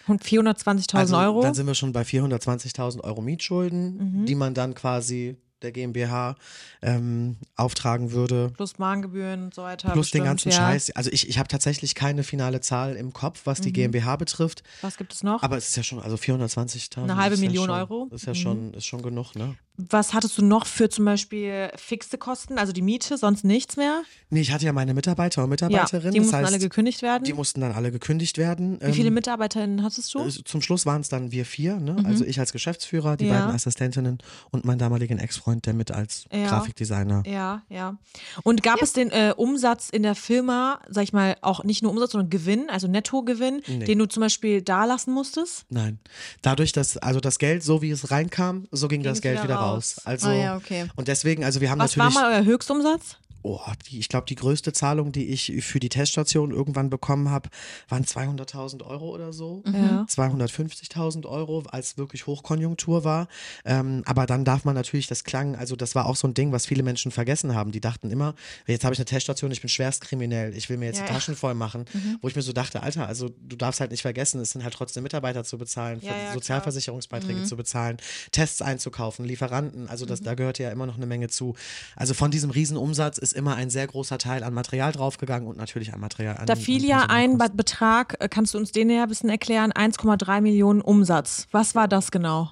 und 0.07 0.23
420.000 0.23 0.95
Also 0.97 1.17
Euro. 1.17 1.41
dann 1.41 1.53
sind 1.53 1.65
wir 1.67 1.75
schon 1.75 1.93
bei 1.93 2.01
420.000 2.03 3.01
Euro 3.03 3.21
Mietschulden, 3.21 4.21
Mhm. 4.21 4.25
die 4.25 4.35
man 4.35 4.53
dann 4.53 4.73
quasi 4.73 5.37
der 5.61 5.71
GmbH 5.71 6.35
ähm, 6.81 7.37
auftragen 7.55 8.11
würde. 8.11 8.51
plus 8.53 8.79
Mahngebühren 8.79 9.45
und 9.45 9.53
so 9.53 9.61
weiter. 9.63 9.93
Plus 9.93 10.11
den 10.11 10.19
bestimmt, 10.23 10.25
ganzen 10.25 10.49
ja. 10.49 10.57
Scheiß. 10.57 10.91
Also 10.93 11.09
ich, 11.09 11.29
ich 11.29 11.37
habe 11.39 11.47
tatsächlich 11.47 11.95
keine 11.95 12.23
finale 12.23 12.59
Zahl 12.59 12.97
im 12.97 13.13
Kopf, 13.13 13.43
was 13.45 13.61
die 13.61 13.69
Mhm. 13.69 13.73
GmbH 13.73 14.17
betrifft. 14.17 14.63
Was 14.81 14.97
gibt 14.97 15.13
es 15.13 15.23
noch? 15.23 15.41
Aber 15.41 15.55
es 15.55 15.69
ist 15.69 15.77
ja 15.77 15.83
schon, 15.83 15.99
also 16.01 16.17
420.000. 16.17 17.03
Eine 17.03 17.15
halbe 17.15 17.35
ist 17.35 17.39
ja 17.41 17.47
Million 17.47 17.67
schon, 17.67 17.75
Euro? 17.77 18.09
Ist 18.11 18.25
ja 18.25 18.33
Mhm. 18.33 18.37
schon, 18.37 18.73
ist 18.73 18.85
schon 18.85 19.01
genug, 19.03 19.35
ne? 19.35 19.55
Was 19.75 20.13
hattest 20.13 20.37
du 20.37 20.43
noch 20.45 20.67
für 20.67 20.87
zum 20.87 21.05
Beispiel 21.05 21.69
fixe 21.77 22.19
Kosten, 22.19 22.59
also 22.59 22.71
die 22.73 22.83
Miete, 22.83 23.17
sonst 23.17 23.43
nichts 23.43 23.75
mehr? 23.75 24.03
Nee, 24.29 24.41
ich 24.41 24.51
hatte 24.51 24.65
ja 24.65 24.71
meine 24.73 24.93
Mitarbeiter 24.93 25.41
und 25.43 25.49
Ja, 25.49 25.67
Mitarbeiterinnen. 25.67 26.11
die 26.13 26.19
das 26.19 26.25
mussten 26.27 26.37
heißt, 26.37 26.47
alle 26.47 26.59
gekündigt 26.59 27.01
werden. 27.01 27.23
die 27.23 27.33
mussten 27.33 27.61
dann 27.61 27.71
alle 27.71 27.91
gekündigt 27.91 28.37
werden. 28.37 28.79
Wie 28.81 28.93
viele 28.93 29.07
Ähm, 29.07 29.15
Mitarbeiterinnen 29.15 29.81
hattest 29.81 30.13
du? 30.13 30.29
Zum 30.29 30.61
Schluss 30.61 30.85
waren 30.85 31.01
es 31.01 31.09
dann 31.09 31.31
wir 31.31 31.43
vier, 31.45 31.77
ne? 31.79 31.95
Also 32.05 32.23
ich 32.23 32.39
als 32.39 32.51
Geschäftsführer, 32.53 33.17
die 33.17 33.25
Mhm. 33.25 33.31
Ja. 33.31 33.39
beiden 33.39 33.55
Assistentinnen 33.55 34.19
und 34.51 34.63
mein 34.63 34.77
damaligen 34.77 35.17
Ex-Freund, 35.17 35.65
der 35.65 35.73
mit 35.73 35.89
als 35.89 36.25
Ja. 36.31 36.47
Grafikdesigner. 36.49 37.23
Ja, 37.25 37.63
ja. 37.69 37.97
Und 38.43 38.61
gab 38.61 38.79
es 38.79 38.93
den 38.93 39.09
äh, 39.09 39.33
Umsatz 39.35 39.89
in 39.89 40.03
der 40.03 40.13
Firma, 40.13 40.81
sag 40.87 41.03
ich 41.05 41.13
mal, 41.13 41.35
auch 41.41 41.63
nicht 41.63 41.81
nur 41.81 41.91
Umsatz, 41.91 42.11
sondern 42.11 42.29
Gewinn, 42.29 42.69
also 42.69 42.87
Nettogewinn, 42.87 43.63
Nee. 43.67 43.85
den 43.85 43.97
du 43.97 44.05
zum 44.05 44.21
Beispiel 44.21 44.61
da 44.61 44.85
lassen 44.85 45.11
musstest? 45.13 45.65
Nein. 45.69 45.97
Dadurch, 46.43 46.73
dass, 46.73 46.97
also 46.97 47.19
das 47.19 47.39
Geld, 47.39 47.63
so 47.63 47.81
wie 47.81 47.89
es 47.89 48.11
reinkam, 48.11 48.67
so 48.71 48.87
ging, 48.87 49.01
das 49.01 49.17
es 49.17 49.21
Geld 49.21 49.37
wieder 49.37 49.43
wieder 49.45 49.55
raus. 49.55 49.62
Raus. 49.63 49.95
Also, 50.05 50.29
Ah 50.29 50.33
ja, 50.33 50.55
okay. 50.55 50.85
und 50.95 51.07
deswegen, 51.07 51.43
also 51.43 51.61
wir 51.61 51.69
haben 51.69 51.79
Was 51.79 51.97
war 51.97 52.05
natürlich. 52.05 52.23
mal 52.23 52.33
euer 52.39 52.45
Höchstumsatz? 52.45 53.17
Oh, 53.43 53.59
die, 53.89 53.99
ich 53.99 54.09
glaube, 54.09 54.25
die 54.27 54.35
größte 54.35 54.73
Zahlung, 54.73 55.11
die 55.11 55.27
ich 55.29 55.51
für 55.63 55.79
die 55.79 55.89
Teststation 55.89 56.51
irgendwann 56.51 56.89
bekommen 56.89 57.29
habe, 57.29 57.49
waren 57.89 58.03
200.000 58.05 58.83
Euro 58.85 59.09
oder 59.13 59.33
so. 59.33 59.63
Ja. 59.71 60.05
250.000 60.09 61.25
Euro, 61.25 61.63
als 61.69 61.97
wirklich 61.97 62.25
Hochkonjunktur 62.27 63.03
war. 63.03 63.27
Ähm, 63.65 64.03
aber 64.05 64.25
dann 64.25 64.45
darf 64.45 64.65
man 64.65 64.75
natürlich, 64.75 65.07
das 65.07 65.23
klang, 65.23 65.55
also 65.55 65.75
das 65.75 65.95
war 65.95 66.05
auch 66.05 66.15
so 66.15 66.27
ein 66.27 66.33
Ding, 66.33 66.51
was 66.51 66.65
viele 66.65 66.83
Menschen 66.83 67.11
vergessen 67.11 67.53
haben. 67.55 67.71
Die 67.71 67.81
dachten 67.81 68.09
immer, 68.11 68.35
jetzt 68.67 68.83
habe 68.83 68.93
ich 68.93 68.99
eine 68.99 69.05
Teststation, 69.05 69.51
ich 69.51 69.61
bin 69.61 69.69
schwerstkriminell, 69.69 70.55
ich 70.55 70.69
will 70.69 70.77
mir 70.77 70.85
jetzt 70.85 70.99
Ja, 70.99 71.03
die 71.05 71.09
ja. 71.09 71.13
Taschen 71.15 71.35
voll 71.35 71.53
machen. 71.53 71.85
Wo 72.21 72.27
ich 72.27 72.35
mir 72.35 72.41
so 72.41 72.53
dachte, 72.53 72.81
Alter, 72.83 73.07
also 73.07 73.29
du 73.41 73.55
darfst 73.55 73.79
halt 73.79 73.91
nicht 73.91 74.01
vergessen, 74.01 74.39
es 74.41 74.51
sind 74.51 74.63
halt 74.63 74.73
trotzdem 74.73 75.03
Mitarbeiter 75.03 75.43
zu 75.43 75.57
bezahlen, 75.57 75.99
Ja, 76.01 76.11
ja. 76.15 76.33
Sozialversicherungsbeiträge 76.33 77.43
zu 77.43 77.55
bezahlen, 77.57 77.97
Tests 78.31 78.61
einzukaufen, 78.61 79.25
Lieferanten, 79.25 79.87
also 79.89 80.05
Mhm. 80.05 80.09
das, 80.09 80.21
da 80.21 80.33
gehört 80.35 80.59
ja 80.59 80.69
immer 80.71 80.85
noch 80.85 80.95
eine 80.97 81.05
Menge 81.05 81.27
zu. 81.27 81.55
Also 81.95 82.13
von 82.13 82.31
diesem 82.31 82.49
Riesenumsatz 82.49 83.17
ist 83.17 83.32
immer 83.33 83.55
ein 83.55 83.69
sehr 83.69 83.87
großer 83.87 84.17
Teil 84.17 84.43
an 84.43 84.53
Material 84.53 84.91
draufgegangen 84.91 85.47
und 85.47 85.57
natürlich 85.57 85.93
an 85.93 85.99
Material. 85.99 86.37
An, 86.37 86.45
Da 86.45 86.55
fiel 86.55 86.85
ja 86.85 87.05
ein 87.09 87.37
Betrag, 87.37 88.15
äh, 88.19 88.27
kannst 88.29 88.53
du 88.53 88.57
uns 88.57 88.71
den 88.71 88.87
näher 88.87 89.03
ein 89.03 89.09
bisschen 89.09 89.29
erklären? 89.29 89.71
1,3 89.71 90.41
Millionen 90.41 90.81
Umsatz. 90.81 91.47
Was 91.51 91.75
war 91.75 91.87
das 91.87 92.11
genau? 92.11 92.49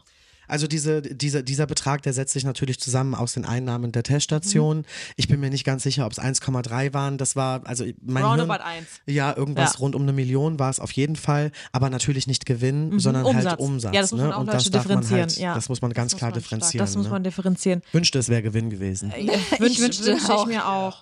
Also 0.52 0.68
diese, 0.68 1.02
diese, 1.02 1.44
dieser 1.44 1.66
Betrag, 1.66 2.02
der 2.02 2.12
setzt 2.12 2.34
sich 2.34 2.44
natürlich 2.44 2.78
zusammen 2.80 3.16
aus 3.16 3.34
den 3.34 3.46
Einnahmen 3.46 3.92
der 3.94 4.04
Teststation. 4.04 4.80
Mhm. 4.80 4.84
Ich 5.16 5.28
bin 5.30 5.40
mir 5.40 5.50
nicht 5.50 5.64
ganz 5.64 5.84
sicher, 5.84 6.06
ob 6.06 6.12
es 6.12 6.20
1,3 6.20 6.94
waren. 6.94 7.18
Das 7.18 7.38
war, 7.38 7.66
also 7.66 7.86
mein 8.02 8.18
Hirn, 8.28 8.40
Roundabout 8.42 8.62
1. 8.64 8.86
Ja, 9.06 9.36
irgendwas 9.36 9.74
Ja. 9.76 9.80
rund 9.80 9.96
um 9.96 10.02
eine 10.02 10.12
Million 10.14 10.60
war 10.60 10.70
es 10.70 10.82
auf 10.82 10.92
jeden 10.92 11.16
Fall, 11.16 11.52
aber 11.72 11.90
natürlich 11.90 12.28
nicht 12.28 12.46
Gewinn, 12.46 13.00
sondern 13.00 13.24
halt 13.26 13.36
Umsatz. 13.38 13.60
Umsatz. 13.60 13.96
Ja, 13.96 14.02
das 14.02 14.12
muss 14.12 14.20
man 14.20 14.30
ne? 14.30 14.36
auch 14.36 14.40
Und 14.42 14.48
das 14.48 14.66
man 14.66 14.72
differenzieren, 14.82 15.22
halt, 15.22 15.38
ja. 15.38 15.54
das 15.56 15.70
muss 15.70 15.82
man 15.82 15.94
ganz 15.94 16.12
muss 16.12 16.20
klar 16.20 16.32
man 16.32 16.34
stark- 16.42 16.44
differenzieren. 16.44 16.86
Das 16.86 16.96
muss 16.98 17.10
man 17.10 17.22
ne? 17.22 17.30
differenzieren. 17.30 17.82
Wünschte, 17.94 18.20
es 18.20 18.28
wäre 18.28 18.42
Gewinn 18.42 18.70
gewesen. 18.70 19.14
Ich 19.22 19.60
wünschte, 19.60 19.84
wünschte 19.84 20.06
wünschte 20.08 20.34
auch. 20.34 20.42
ich 20.48 20.54
mir 20.54 20.68
auch. 20.68 21.02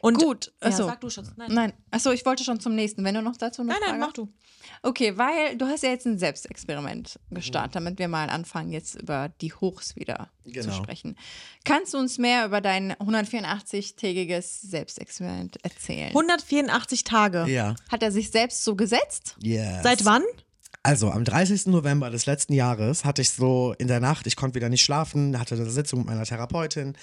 Und 0.00 0.18
Gut, 0.18 0.52
Ja, 0.62 0.68
achso. 0.68 0.86
sag 0.86 1.00
du 1.00 1.10
Schatz. 1.10 1.32
Nein, 1.36 1.48
Nein, 1.52 1.72
achso, 1.90 2.10
ich 2.12 2.24
wollte 2.24 2.44
schon 2.44 2.60
zum 2.60 2.74
nächsten. 2.76 3.02
Wenn 3.04 3.14
du 3.14 3.22
noch 3.22 3.36
dazu 3.36 3.62
eine 3.62 3.70
nein, 3.72 3.78
Frage 3.78 3.92
nein, 3.92 4.00
mach 4.00 4.12
du. 4.12 4.28
Okay, 4.82 5.16
weil 5.16 5.56
du 5.56 5.66
hast 5.66 5.82
ja 5.82 5.90
jetzt 5.90 6.06
ein 6.06 6.18
Selbstexperiment 6.18 7.18
gestartet, 7.30 7.76
damit 7.76 7.98
wir 7.98 8.08
mal 8.08 8.28
anfangen, 8.30 8.72
jetzt 8.72 8.94
über 8.96 9.30
die 9.40 9.52
Hochs 9.52 9.96
wieder 9.96 10.30
zu 10.44 10.50
Genau. 10.52 10.72
sprechen. 10.74 11.16
Kannst 11.64 11.94
du 11.94 11.98
uns 11.98 12.18
mehr 12.18 12.46
über 12.46 12.60
dein 12.60 12.92
184-tägiges 12.94 14.60
Selbstexperiment 14.62 15.56
erzählen? 15.64 16.08
184 16.08 17.04
Tage. 17.04 17.46
Ja. 17.48 17.74
Hat 17.90 18.02
er 18.02 18.12
sich 18.12 18.30
selbst 18.30 18.64
so 18.64 18.76
gesetzt? 18.76 19.36
Yes. 19.40 19.82
Seit 19.82 20.04
wann? 20.04 20.22
Also 20.82 21.10
am 21.10 21.24
30. 21.24 21.66
November 21.66 22.10
des 22.10 22.26
letzten 22.26 22.52
Jahres 22.52 23.04
hatte 23.04 23.20
ich 23.20 23.30
so 23.30 23.74
in 23.78 23.88
der 23.88 23.98
Nacht, 23.98 24.26
ich 24.28 24.36
konnte 24.36 24.54
wieder 24.54 24.68
nicht 24.68 24.82
schlafen, 24.84 25.38
hatte 25.38 25.56
eine 25.56 25.68
Sitzung 25.68 26.00
mit 26.00 26.08
meiner 26.08 26.24
Therapeutin 26.24 26.94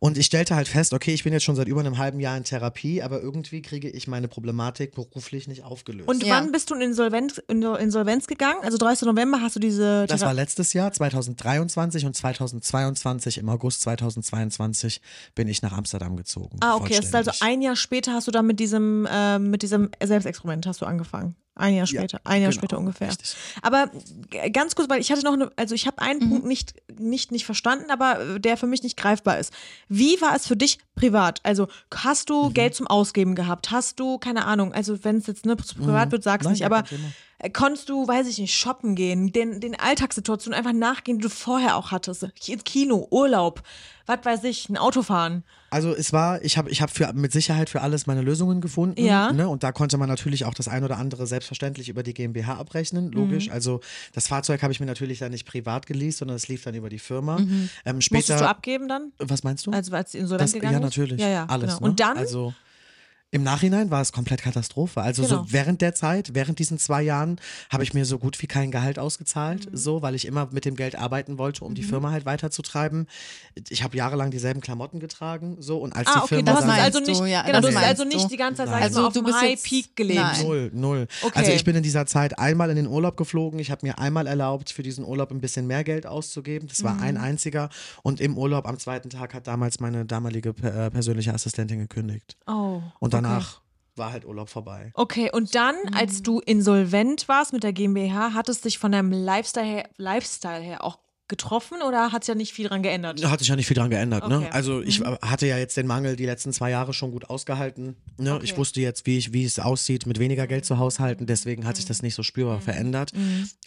und 0.00 0.18
ich 0.18 0.26
stellte 0.26 0.56
halt 0.56 0.66
fest, 0.66 0.92
okay, 0.92 1.14
ich 1.14 1.22
bin 1.22 1.32
jetzt 1.32 1.44
schon 1.44 1.54
seit 1.54 1.68
über 1.68 1.78
einem 1.80 1.98
halben 1.98 2.18
Jahr 2.18 2.36
in 2.36 2.42
Therapie, 2.42 3.00
aber 3.00 3.20
irgendwie 3.20 3.62
kriege 3.62 3.88
ich 3.88 4.08
meine 4.08 4.26
Problematik 4.26 4.92
beruflich 4.94 5.46
nicht 5.46 5.62
aufgelöst. 5.62 6.08
Und 6.08 6.24
Ja. 6.24 6.34
wann 6.34 6.50
bist 6.50 6.70
du 6.70 6.74
in 6.74 6.80
Insolvenz, 6.80 7.40
in 7.48 7.62
Insolvenz 7.62 8.26
gegangen? 8.26 8.58
Also 8.62 8.76
30. 8.76 9.06
November 9.06 9.40
hast 9.40 9.54
du 9.56 9.60
diese. 9.60 10.06
das 10.08 10.20
Thera- 10.20 10.26
war 10.28 10.34
letztes 10.34 10.72
Jahr, 10.72 10.92
2023 10.92 12.06
und 12.06 12.16
2022, 12.16 13.38
im 13.38 13.48
August 13.48 13.82
2022 13.82 15.00
bin 15.34 15.46
ich 15.48 15.62
nach 15.62 15.72
Amsterdam 15.72 16.16
gezogen. 16.16 16.56
ah, 16.60 16.74
okay. 16.76 16.96
Das 16.96 17.06
ist 17.06 17.14
also 17.14 17.30
ein 17.40 17.62
Jahr 17.62 17.76
später 17.76 18.12
hast 18.14 18.26
du 18.26 18.30
dann 18.32 18.46
mit 18.46 18.58
diesem, 18.58 19.06
äh, 19.06 19.38
mit 19.38 19.62
diesem 19.62 19.90
Selbstexperiment 20.02 20.66
hast 20.66 20.80
du 20.80 20.86
angefangen. 20.86 21.36
Ein 21.58 21.74
Jahr 21.74 21.86
Ja, 21.86 22.00
später, 22.00 22.20
ein 22.24 22.40
Jahr 22.42 22.50
genau, 22.50 22.60
später 22.60 22.78
ungefähr. 22.78 23.08
richtig. 23.08 23.36
Aber 23.62 23.90
g- 24.30 24.50
ganz 24.50 24.74
kurz, 24.74 24.88
weil 24.88 25.00
ich 25.00 25.10
hatte 25.12 25.22
noch 25.24 25.32
eine, 25.34 25.50
also 25.56 25.74
ich 25.74 25.86
habe 25.86 26.00
einen 26.00 26.20
Mhm. 26.24 26.28
Punkt 26.30 26.46
nicht, 26.46 26.74
nicht, 26.98 27.32
nicht 27.32 27.44
verstanden, 27.44 27.90
aber 27.90 28.20
äh, 28.20 28.40
der 28.40 28.56
für 28.56 28.66
mich 28.66 28.82
nicht 28.82 28.96
greifbar 28.96 29.38
ist. 29.38 29.52
Wie 29.88 30.20
war 30.20 30.34
es 30.34 30.46
für 30.46 30.56
dich 30.56 30.78
privat? 30.94 31.40
Also 31.42 31.68
hast 31.94 32.28
Mhm. 32.28 32.32
du 32.34 32.50
Geld 32.52 32.74
zum 32.74 32.86
Ausgeben 32.86 33.34
gehabt? 33.34 33.70
Hast 33.70 34.00
du, 34.00 34.18
keine 34.18 34.44
Ahnung, 34.46 34.72
also 34.72 35.04
wenn 35.04 35.16
es 35.16 35.26
jetzt 35.26 35.44
ne, 35.46 35.56
zu 35.56 35.74
privat 35.76 36.12
wird, 36.12 36.22
sag's 36.22 36.44
Mhm. 36.44 36.48
Nein, 36.48 36.52
nicht, 36.54 36.64
aber 36.66 36.84
äh, 37.38 37.50
konntest 37.50 37.88
du, 37.88 38.06
weiß 38.06 38.26
ich 38.28 38.38
nicht, 38.38 38.54
shoppen 38.54 38.94
gehen, 38.94 39.32
den, 39.32 39.60
den 39.60 39.78
Alltagssituationen 39.78 40.56
einfach 40.58 40.72
nachgehen, 40.72 41.18
die 41.18 41.22
du 41.22 41.28
vorher 41.30 41.76
auch 41.76 41.90
hattest? 41.90 42.24
Ins 42.46 42.64
Kino, 42.64 43.06
Urlaub, 43.10 43.62
was 44.08 44.24
weiß 44.24 44.44
ich, 44.44 44.68
ein 44.68 44.76
Auto 44.76 45.02
fahren. 45.02 45.44
Also 45.70 45.94
es 45.94 46.12
war, 46.12 46.42
ich 46.42 46.56
habe 46.56 46.70
ich 46.70 46.80
hab 46.80 46.90
für, 46.90 47.12
mit 47.12 47.30
Sicherheit 47.30 47.68
für 47.68 47.82
alles 47.82 48.06
meine 48.06 48.22
Lösungen 48.22 48.60
gefunden. 48.60 49.04
Ja. 49.04 49.32
Ne? 49.32 49.48
Und 49.48 49.62
da 49.62 49.70
konnte 49.70 49.98
man 49.98 50.08
natürlich 50.08 50.46
auch 50.46 50.54
das 50.54 50.66
ein 50.66 50.82
oder 50.82 50.96
andere 50.96 51.26
selbstverständlich 51.26 51.88
über 51.88 52.02
die 52.02 52.14
GmbH 52.14 52.54
abrechnen, 52.54 53.12
logisch. 53.12 53.48
Mhm. 53.48 53.52
Also 53.52 53.80
das 54.14 54.28
Fahrzeug 54.28 54.62
habe 54.62 54.72
ich 54.72 54.80
mir 54.80 54.86
natürlich 54.86 55.18
dann 55.18 55.30
nicht 55.30 55.46
privat 55.46 55.86
geleast, 55.86 56.18
sondern 56.18 56.36
es 56.36 56.48
lief 56.48 56.64
dann 56.64 56.74
über 56.74 56.88
die 56.88 56.98
Firma. 56.98 57.38
Ähm, 57.38 57.68
Musstest 57.96 58.30
du 58.30 58.34
später, 58.34 58.48
abgeben 58.48 58.88
dann? 58.88 59.12
was 59.18 59.44
meinst 59.44 59.66
du? 59.66 59.70
Also 59.70 59.94
als 59.94 60.14
insolvent 60.14 60.48
das, 60.48 60.54
gegangen 60.54 60.74
ja, 60.74 60.80
natürlich. 60.80 61.20
Ja, 61.20 61.28
ja, 61.28 61.46
Alles. 61.46 61.74
genau. 61.74 61.80
Ne? 61.80 61.86
Und 61.86 62.00
dann? 62.00 62.16
Also 62.16 62.54
im 63.30 63.42
Nachhinein 63.42 63.90
war 63.90 64.00
es 64.00 64.12
komplett 64.12 64.40
Katastrophe. 64.42 65.02
Also 65.02 65.22
Genau. 65.22 65.44
so 65.44 65.52
während 65.52 65.82
der 65.82 65.94
Zeit, 65.94 66.34
während 66.34 66.58
diesen 66.58 66.78
zwei 66.78 67.02
Jahren, 67.02 67.38
habe 67.70 67.82
ich 67.82 67.92
mir 67.92 68.06
so 68.06 68.18
gut 68.18 68.40
wie 68.40 68.46
kein 68.46 68.70
Gehalt 68.70 68.98
ausgezahlt, 68.98 69.70
Mhm. 69.70 69.76
so, 69.76 70.00
weil 70.00 70.14
ich 70.14 70.24
immer 70.26 70.48
mit 70.50 70.64
dem 70.64 70.76
Geld 70.76 70.96
arbeiten 70.96 71.36
wollte, 71.36 71.64
um 71.64 71.74
die 71.74 71.82
Firma 71.82 72.10
halt 72.10 72.24
weiterzutreiben. 72.24 73.06
Ich 73.68 73.82
habe 73.82 73.96
jahrelang 73.98 74.30
dieselben 74.30 74.60
Klamotten 74.62 74.98
getragen, 74.98 75.56
so 75.60 75.76
und 75.78 75.94
als 75.94 76.08
Ah, 76.08 76.12
die 76.14 76.18
okay, 76.20 76.34
Firma 76.36 76.50
du 76.52 76.56
hast 76.56 76.62
dann, 76.68 76.70
also 76.80 77.00
nicht, 77.00 77.20
du, 77.20 77.24
ja, 77.26 77.42
genau, 77.42 77.60
das 77.60 77.70
du 77.70 77.78
also 77.78 78.04
nicht 78.04 78.24
du. 78.24 78.28
die 78.28 78.36
ganze 78.38 78.64
Zeit, 78.64 78.82
Also 78.82 79.06
auf 79.06 79.12
du 79.12 79.20
dem 79.20 79.26
bist 79.26 79.40
High 79.40 79.50
jetzt- 79.50 79.64
Peak 79.66 79.94
gelebt. 79.94 80.20
Nein. 80.20 80.42
Null, 80.46 80.70
null. 80.72 81.06
Okay. 81.22 81.38
Also 81.38 81.52
ich 81.52 81.64
bin 81.64 81.76
in 81.76 81.82
dieser 81.82 82.06
Zeit 82.06 82.38
einmal 82.38 82.70
in 82.70 82.76
den 82.76 82.86
Urlaub 82.86 83.18
geflogen. 83.18 83.58
Ich 83.58 83.70
habe 83.70 83.86
mir 83.86 83.98
einmal 83.98 84.26
erlaubt, 84.26 84.70
für 84.70 84.82
diesen 84.82 85.04
Urlaub 85.04 85.30
ein 85.32 85.40
bisschen 85.42 85.66
mehr 85.66 85.84
Geld 85.84 86.06
auszugeben. 86.06 86.66
Das 86.68 86.82
war 86.82 86.94
Mhm. 86.94 87.02
ein 87.02 87.16
einziger. 87.18 87.68
Und 88.02 88.20
im 88.22 88.38
Urlaub 88.38 88.66
am 88.66 88.78
zweiten 88.78 89.10
Tag 89.10 89.34
hat 89.34 89.46
damals 89.46 89.80
meine 89.80 90.06
damalige 90.06 90.54
äh, 90.62 90.90
persönliche 90.90 91.34
Assistentin 91.34 91.78
gekündigt. 91.80 92.36
Oh. 92.46 92.80
Und 93.00 93.12
danach 93.22 93.60
war 93.96 94.12
halt 94.12 94.24
Urlaub 94.24 94.48
vorbei. 94.48 94.92
Okay, 94.94 95.30
und 95.32 95.54
dann, 95.54 95.74
als 95.92 96.22
du 96.22 96.40
insolvent 96.40 97.28
warst 97.28 97.52
mit 97.52 97.64
der 97.64 97.72
GmbH, 97.72 98.32
hat 98.32 98.48
es 98.48 98.60
dich 98.60 98.78
von 98.78 98.92
deinem 98.92 99.12
Lifestyle 99.12 99.66
her, 99.66 99.88
Lifestyle 99.96 100.60
her 100.60 100.84
auch 100.84 100.98
getroffen 101.28 101.82
oder 101.82 102.10
hat 102.10 102.22
es 102.22 102.28
ja 102.28 102.34
nicht 102.34 102.54
viel 102.54 102.68
dran 102.68 102.82
geändert? 102.82 103.22
Hat 103.22 103.38
sich 103.38 103.48
ja 103.48 103.56
nicht 103.56 103.66
viel 103.66 103.76
dran 103.76 103.90
geändert. 103.90 104.24
Okay. 104.24 104.38
Ne? 104.38 104.52
Also 104.52 104.80
ich 104.80 105.02
äh, 105.02 105.16
hatte 105.20 105.46
ja 105.46 105.58
jetzt 105.58 105.76
den 105.76 105.86
Mangel 105.86 106.16
die 106.16 106.24
letzten 106.24 106.54
zwei 106.54 106.70
Jahre 106.70 106.94
schon 106.94 107.10
gut 107.12 107.28
ausgehalten. 107.28 107.96
Ne? 108.16 108.34
Okay. 108.34 108.44
Ich 108.44 108.56
wusste 108.56 108.80
jetzt, 108.80 109.04
wie, 109.04 109.18
ich, 109.18 109.34
wie 109.34 109.44
es 109.44 109.58
aussieht, 109.58 110.06
mit 110.06 110.18
weniger 110.18 110.46
Geld 110.46 110.64
zu 110.64 110.78
haushalten. 110.78 111.26
Deswegen 111.26 111.66
hat 111.66 111.76
sich 111.76 111.84
das 111.84 112.00
nicht 112.02 112.14
so 112.14 112.22
spürbar 112.22 112.62
verändert. 112.62 113.12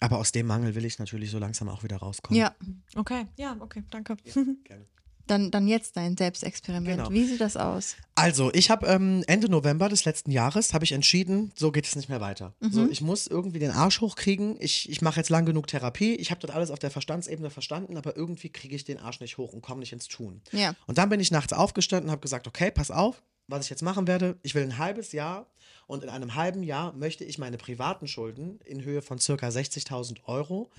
Aber 0.00 0.18
aus 0.18 0.32
dem 0.32 0.46
Mangel 0.46 0.74
will 0.74 0.84
ich 0.84 0.98
natürlich 0.98 1.30
so 1.30 1.38
langsam 1.38 1.68
auch 1.68 1.84
wieder 1.84 1.98
rauskommen. 1.98 2.38
Ja. 2.38 2.52
Okay, 2.96 3.26
ja, 3.36 3.56
okay, 3.60 3.84
danke. 3.90 4.16
Gerne. 4.64 4.86
Dann, 5.26 5.50
dann 5.50 5.68
jetzt 5.68 5.96
dein 5.96 6.16
Selbstexperiment. 6.16 6.98
Genau. 6.98 7.10
Wie 7.10 7.24
sieht 7.24 7.40
das 7.40 7.56
aus? 7.56 7.96
Also, 8.14 8.52
ich 8.52 8.70
habe 8.70 8.86
ähm, 8.86 9.24
Ende 9.26 9.48
November 9.48 9.88
des 9.88 10.04
letzten 10.04 10.30
Jahres 10.30 10.74
habe 10.74 10.84
ich 10.84 10.92
entschieden, 10.92 11.52
so 11.54 11.72
geht 11.72 11.86
es 11.86 11.96
nicht 11.96 12.08
mehr 12.08 12.20
weiter. 12.20 12.54
Mhm. 12.60 12.72
So, 12.72 12.88
ich 12.88 13.00
muss 13.00 13.26
irgendwie 13.26 13.58
den 13.58 13.70
Arsch 13.70 14.00
hochkriegen. 14.00 14.56
Ich, 14.60 14.90
ich 14.90 15.00
mache 15.00 15.18
jetzt 15.18 15.30
lang 15.30 15.46
genug 15.46 15.66
Therapie. 15.66 16.14
Ich 16.16 16.30
habe 16.30 16.40
das 16.40 16.50
alles 16.50 16.70
auf 16.70 16.78
der 16.78 16.90
Verstandsebene 16.90 17.50
verstanden, 17.50 17.96
aber 17.96 18.16
irgendwie 18.16 18.50
kriege 18.50 18.76
ich 18.76 18.84
den 18.84 18.98
Arsch 18.98 19.20
nicht 19.20 19.38
hoch 19.38 19.52
und 19.52 19.62
komme 19.62 19.80
nicht 19.80 19.92
ins 19.92 20.08
Tun. 20.08 20.42
Ja. 20.52 20.74
Und 20.86 20.98
dann 20.98 21.08
bin 21.08 21.20
ich 21.20 21.30
nachts 21.30 21.52
aufgestanden 21.52 22.08
und 22.08 22.12
habe 22.12 22.22
gesagt, 22.22 22.46
okay, 22.46 22.70
pass 22.70 22.90
auf, 22.90 23.22
was 23.48 23.64
ich 23.64 23.70
jetzt 23.70 23.82
machen 23.82 24.06
werde. 24.06 24.38
Ich 24.42 24.54
will 24.54 24.62
ein 24.62 24.78
halbes 24.78 25.12
Jahr 25.12 25.46
und 25.86 26.02
in 26.02 26.08
einem 26.08 26.34
halben 26.34 26.62
Jahr 26.62 26.92
möchte 26.92 27.24
ich 27.24 27.38
meine 27.38 27.58
privaten 27.58 28.06
Schulden 28.06 28.60
in 28.64 28.84
Höhe 28.84 29.02
von 29.02 29.18
circa 29.18 29.48
60.000 29.48 30.24
Euro 30.24 30.70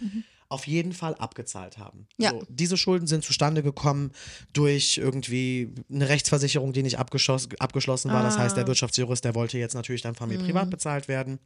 auf 0.54 0.68
jeden 0.68 0.94
Fall 0.94 1.16
abgezahlt 1.16 1.78
haben. 1.78 2.08
Ja. 2.18 2.30
So, 2.30 2.44
diese 2.48 2.78
Schulden 2.78 3.08
sind 3.08 3.24
zustande 3.24 3.64
gekommen 3.64 4.12
durch 4.54 4.98
irgendwie 4.98 5.74
eine 5.92 6.08
Rechtsversicherung, 6.08 6.74
die 6.74 6.84
nicht 6.84 7.00
abgeschloss, 7.00 7.50
abgeschlossen 7.60 8.12
war. 8.12 8.24
Das 8.24 8.38
heißt, 8.38 8.56
der 8.56 8.68
Wirtschaftsjurist, 8.68 9.26
der 9.26 9.36
wollte 9.36 9.58
jetzt 9.58 9.74
natürlich 9.74 10.04
dann 10.04 10.16
von 10.16 10.30
mir 10.30 10.38
privat 10.38 10.70
bezahlt 10.70 11.08
werden. 11.08 11.40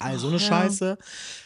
Also 0.00 0.28
eine 0.28 0.40
Scheiße. 0.40 0.98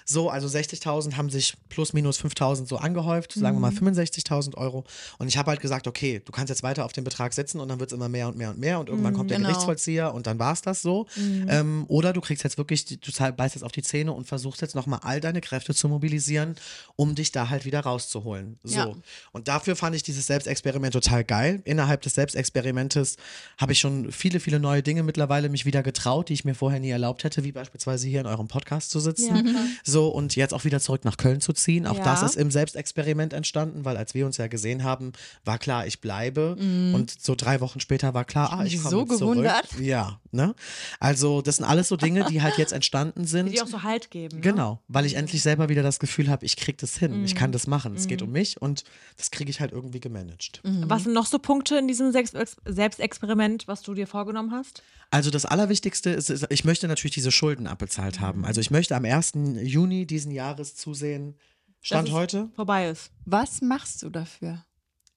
So, 0.07 0.29
also 0.29 0.47
60.000 0.47 1.17
haben 1.17 1.31
sich 1.31 1.55
plus 1.69 1.93
minus 1.93 2.21
5.000 2.21 2.67
so 2.67 2.77
angehäuft, 2.77 3.33
sagen 3.33 3.57
wir 3.57 3.61
mal 3.61 3.73
65.000 3.73 4.57
Euro. 4.57 4.85
Und 5.19 5.29
ich 5.29 5.37
habe 5.39 5.51
halt 5.51 5.61
gesagt, 5.61 5.87
okay, 5.87 6.21
du 6.25 6.31
kannst 6.31 6.51
jetzt 6.51 6.63
weiter 6.63 6.85
auf 6.85 6.93
den 6.93 7.05
Betrag 7.05 7.33
setzen 7.33 7.59
und 7.59 7.69
dann 7.69 7.81
wird 7.81 7.91
es 7.91 7.97
immer 7.97 8.09
mehr 8.09 8.29
und 8.29 8.37
mehr 8.37 8.51
und 8.51 8.59
mehr 8.59 8.79
und 8.79 8.89
irgendwann 8.89 9.15
kommt 9.15 9.31
der 9.31 9.39
genau. 9.39 9.49
Gerichtsvollzieher 9.49 10.13
und 10.13 10.27
dann 10.27 10.39
war 10.39 10.53
es 10.53 10.63
das 10.63 10.83
so. 10.83 11.07
Ähm, 11.17 11.85
oder 11.89 12.13
du 12.13 12.21
kriegst 12.21 12.45
jetzt 12.45 12.59
wirklich, 12.59 12.85
du 12.85 13.33
beißt 13.33 13.55
jetzt 13.55 13.65
auf 13.65 13.73
die 13.73 13.83
Zähne 13.83 14.13
und 14.13 14.27
versuchst 14.27 14.61
jetzt 14.61 14.75
nochmal 14.75 15.01
all 15.03 15.21
deine 15.21 15.41
Kräfte 15.41 15.75
zu 15.75 15.89
mobilisieren, 15.89 16.57
um 16.97 17.15
dich 17.15 17.33
da 17.33 17.49
halt 17.49 17.65
wieder 17.65 17.81
rauszuholen. 17.81 18.59
So. 18.63 18.79
Ja. 18.79 18.93
Und 19.33 19.49
dafür 19.49 19.75
fand 19.75 19.97
ich 19.97 20.03
dieses 20.03 20.27
Selbstexperiment 20.27 20.93
total 20.93 21.25
geil. 21.25 21.63
Innerhalb 21.65 22.03
des 22.03 22.15
Selbstexperimentes 22.15 23.17
habe 23.59 23.73
ich 23.73 23.81
schon 23.81 24.13
viele, 24.13 24.39
viele 24.39 24.61
neue 24.61 24.83
Dinge 24.83 25.03
mittlerweile 25.03 25.49
mich 25.49 25.65
wieder 25.65 25.83
getraut, 25.83 26.29
die 26.29 26.35
ich 26.35 26.45
mir 26.45 26.55
vorher 26.55 26.81
nie 26.81 26.91
erlaubt 26.91 27.25
hätte, 27.25 27.43
wie 27.43 27.53
beispielsweise 27.53 28.07
hier 28.07 28.21
in 28.21 28.27
eurem 28.27 28.44
Podcast 28.49 28.91
zu 28.91 29.01
sitzen. 29.01 29.47
Ja. 29.47 29.55
So, 29.85 30.09
und 30.09 30.37
jetzt 30.37 30.53
auch 30.55 30.65
wieder 30.65 30.81
zurück 30.81 31.05
nach 31.05 31.17
Köln 31.17 31.41
zu 31.41 31.53
ziehen. 31.53 31.87
Auch 31.87 31.99
Ja. 31.99 32.05
das 32.05 32.23
ist 32.23 32.37
im 32.37 32.51
Selbstexperiment 32.51 33.33
entstanden, 33.33 33.85
weil 33.85 33.97
als 33.97 34.15
wir 34.15 34.27
uns 34.27 34.37
ja 34.37 34.47
gesehen 34.47 34.85
haben, 34.85 35.13
war 35.45 35.59
klar, 35.59 35.87
ich 35.87 36.01
bleibe. 36.01 36.55
Und 36.57 37.15
so 37.21 37.35
drei 37.35 37.61
Wochen 37.61 37.81
später 37.81 38.15
war 38.15 38.25
klar, 38.25 38.53
ah, 38.53 38.65
ich 38.65 38.79
komme 38.79 38.91
so 38.91 39.01
jetzt 39.01 39.19
zurück. 39.19 39.35
gewundert. 39.37 39.69
Ja, 39.81 40.21
ne? 40.33 40.55
Also, 41.01 41.43
das 41.43 41.57
sind 41.57 41.65
alles 41.65 41.89
so 41.89 41.97
Dinge, 41.97 42.25
die 42.31 42.43
halt 42.43 42.59
jetzt 42.59 42.73
entstanden 42.73 43.25
sind. 43.27 43.53
Die 43.53 43.61
auch 43.63 43.67
so 43.67 43.83
Halt 43.83 44.11
geben. 44.11 44.37
Ne? 44.37 44.43
Genau, 44.43 44.81
weil 44.89 45.05
ich 45.07 45.15
endlich 45.15 45.43
selber 45.43 45.69
wieder 45.69 45.83
das 45.83 45.99
Gefühl 45.99 46.29
habe, 46.29 46.45
ich 46.47 46.57
krieg 46.57 46.79
das 46.79 46.97
hin, 46.97 47.25
ich 47.25 47.35
kann 47.35 47.53
das 47.53 47.67
machen. 47.67 47.95
Es 47.97 48.07
geht 48.07 48.23
um 48.23 48.31
mich 48.33 48.61
und 48.63 48.85
das 49.17 49.31
kriege 49.31 49.51
ich 49.51 49.61
halt 49.61 49.73
irgendwie 49.73 50.01
gemanagt. 50.01 50.61
Was 50.65 51.05
sind 51.05 51.13
noch 51.13 51.27
so 51.27 51.39
Punkte 51.39 51.77
in 51.77 51.87
diesem 51.89 52.13
Selbst 52.13 52.35
Selbstexperiment, 52.65 53.67
was 53.69 53.83
du 53.83 53.95
dir 53.95 54.07
vorgenommen 54.07 54.53
hast? 54.53 54.83
Also 55.11 55.31
das 55.31 55.45
Allerwichtigste 55.47 56.11
ist, 56.11 56.47
ich 56.51 56.65
möchte 56.65 56.89
natürlich 56.89 57.15
diese 57.15 57.31
Schulden 57.31 57.67
abbezahlt 57.67 58.21
haben. 58.21 58.34
Also 58.43 58.61
ich 58.61 58.71
möchte 58.71 58.97
am 58.97 59.05
1. 59.05 59.33
Juni 59.63 60.07
diesen 60.07 60.33
Jahres 60.33 60.75
zusehen. 60.75 61.37
Stand 61.81 62.09
Dass 62.09 62.13
es 62.13 62.19
heute? 62.19 62.51
Vorbei 62.57 62.89
ist. 62.89 63.11
Was 63.27 63.61
machst 63.61 64.03
du 64.03 64.11
dafür? 64.11 64.65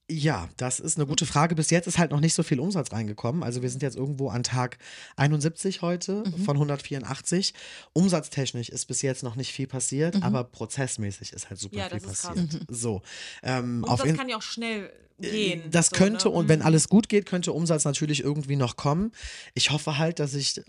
Ja, 0.10 0.48
das 0.56 0.80
ist 0.80 0.98
eine 0.98 1.06
gute 1.06 1.26
Frage. 1.26 1.54
Bis 1.54 1.70
jetzt 1.70 1.86
ist 1.86 1.98
halt 1.98 2.12
noch 2.12 2.22
nicht 2.22 2.34
so 2.34 2.42
viel 2.42 2.62
Umsatz 2.62 2.94
reingekommen. 2.94 3.44
Also 3.44 3.62
wir 3.62 3.70
sind 3.70 3.84
jetzt 3.84 3.98
irgendwo 3.98 4.30
an 4.30 4.42
Tag 4.42 4.78
71 5.18 5.82
heute 5.82 6.24
von 6.46 6.56
184. 6.56 7.54
Umsatztechnisch 7.92 8.70
ist 8.70 8.86
bis 8.86 9.02
jetzt 9.02 9.24
noch 9.24 9.36
nicht 9.36 9.52
viel 9.52 9.68
passiert, 9.68 10.24
aber 10.24 10.46
prozessmäßig 10.46 11.34
ist 11.34 11.50
halt 11.50 11.60
super 11.60 11.78
Ja, 11.78 11.90
viel 11.90 12.00
passiert. 12.00 12.62
So. 12.70 13.02
Ähm, 13.44 13.84
Und 13.84 13.90
auf 13.90 14.02
das 14.02 14.16
kann 14.16 14.30
ja 14.30 14.38
auch 14.38 14.42
schnell 14.42 14.90
gehen. 15.20 15.64
Das 15.72 15.88
so, 15.88 15.98
könnte, 15.98 16.30
ne? 16.30 16.36
und 16.36 16.48
wenn 16.48 16.62
alles 16.62 16.88
gut 16.88 17.10
geht, 17.10 17.26
könnte 17.26 17.52
Umsatz 17.52 17.84
natürlich 17.84 18.24
irgendwie 18.24 18.56
noch 18.56 18.78
kommen. 18.78 19.12
Ich 19.56 19.72
hoffe 19.72 19.98
halt, 19.98 20.20
dass 20.20 20.34
ich 20.36 20.62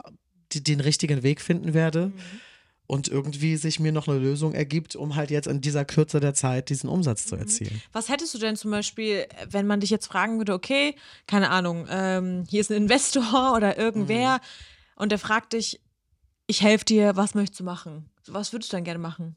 die, 0.52 0.62
den 0.62 0.80
richtigen 0.80 1.22
Weg 1.22 1.40
finden 1.40 1.74
werde 1.74 2.12
und 2.86 3.08
irgendwie 3.08 3.56
sich 3.56 3.80
mir 3.80 3.92
noch 3.92 4.08
eine 4.08 4.18
Lösung 4.18 4.54
ergibt, 4.54 4.96
um 4.96 5.14
halt 5.14 5.30
jetzt 5.30 5.46
in 5.46 5.60
dieser 5.60 5.84
Kürze 5.84 6.20
der 6.20 6.32
Zeit 6.34 6.70
diesen 6.70 6.88
Umsatz 6.88 7.26
zu 7.26 7.36
erzielen. 7.36 7.82
Was 7.92 8.08
hättest 8.08 8.32
du 8.34 8.38
denn 8.38 8.56
zum 8.56 8.70
Beispiel, 8.70 9.26
wenn 9.50 9.66
man 9.66 9.80
dich 9.80 9.90
jetzt 9.90 10.06
fragen 10.06 10.38
würde, 10.38 10.54
okay, 10.54 10.94
keine 11.26 11.50
Ahnung, 11.50 11.86
ähm, 11.90 12.44
hier 12.48 12.60
ist 12.62 12.70
ein 12.70 12.76
Investor 12.78 13.52
oder 13.56 13.76
irgendwer 13.76 14.36
Mhm. 14.36 15.02
und 15.02 15.12
der 15.12 15.18
fragt 15.18 15.52
dich, 15.52 15.80
ich 16.46 16.62
helfe 16.62 16.86
dir, 16.86 17.14
was 17.16 17.34
möchtest 17.34 17.60
du 17.60 17.64
machen? 17.64 18.08
Was 18.26 18.52
würdest 18.54 18.72
du 18.72 18.76
dann 18.76 18.84
gerne 18.84 18.98
machen? 19.00 19.36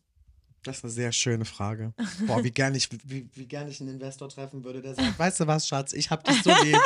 Das 0.63 0.77
ist 0.77 0.83
eine 0.83 0.93
sehr 0.93 1.11
schöne 1.11 1.45
Frage. 1.45 1.93
Boah, 2.27 2.43
wie 2.43 2.51
gern 2.51 2.75
ich, 2.75 2.87
wie, 3.05 3.27
wie 3.33 3.45
gern 3.45 3.67
ich 3.67 3.81
einen 3.81 3.89
Investor 3.89 4.29
treffen 4.29 4.63
würde, 4.63 4.81
der 4.81 4.93
sagt, 4.93 5.17
weißt 5.17 5.39
du 5.39 5.47
was, 5.47 5.67
Schatz, 5.67 5.93
ich 5.93 6.11
hab 6.11 6.23
dich 6.23 6.41
so 6.43 6.51
lieb. 6.63 6.77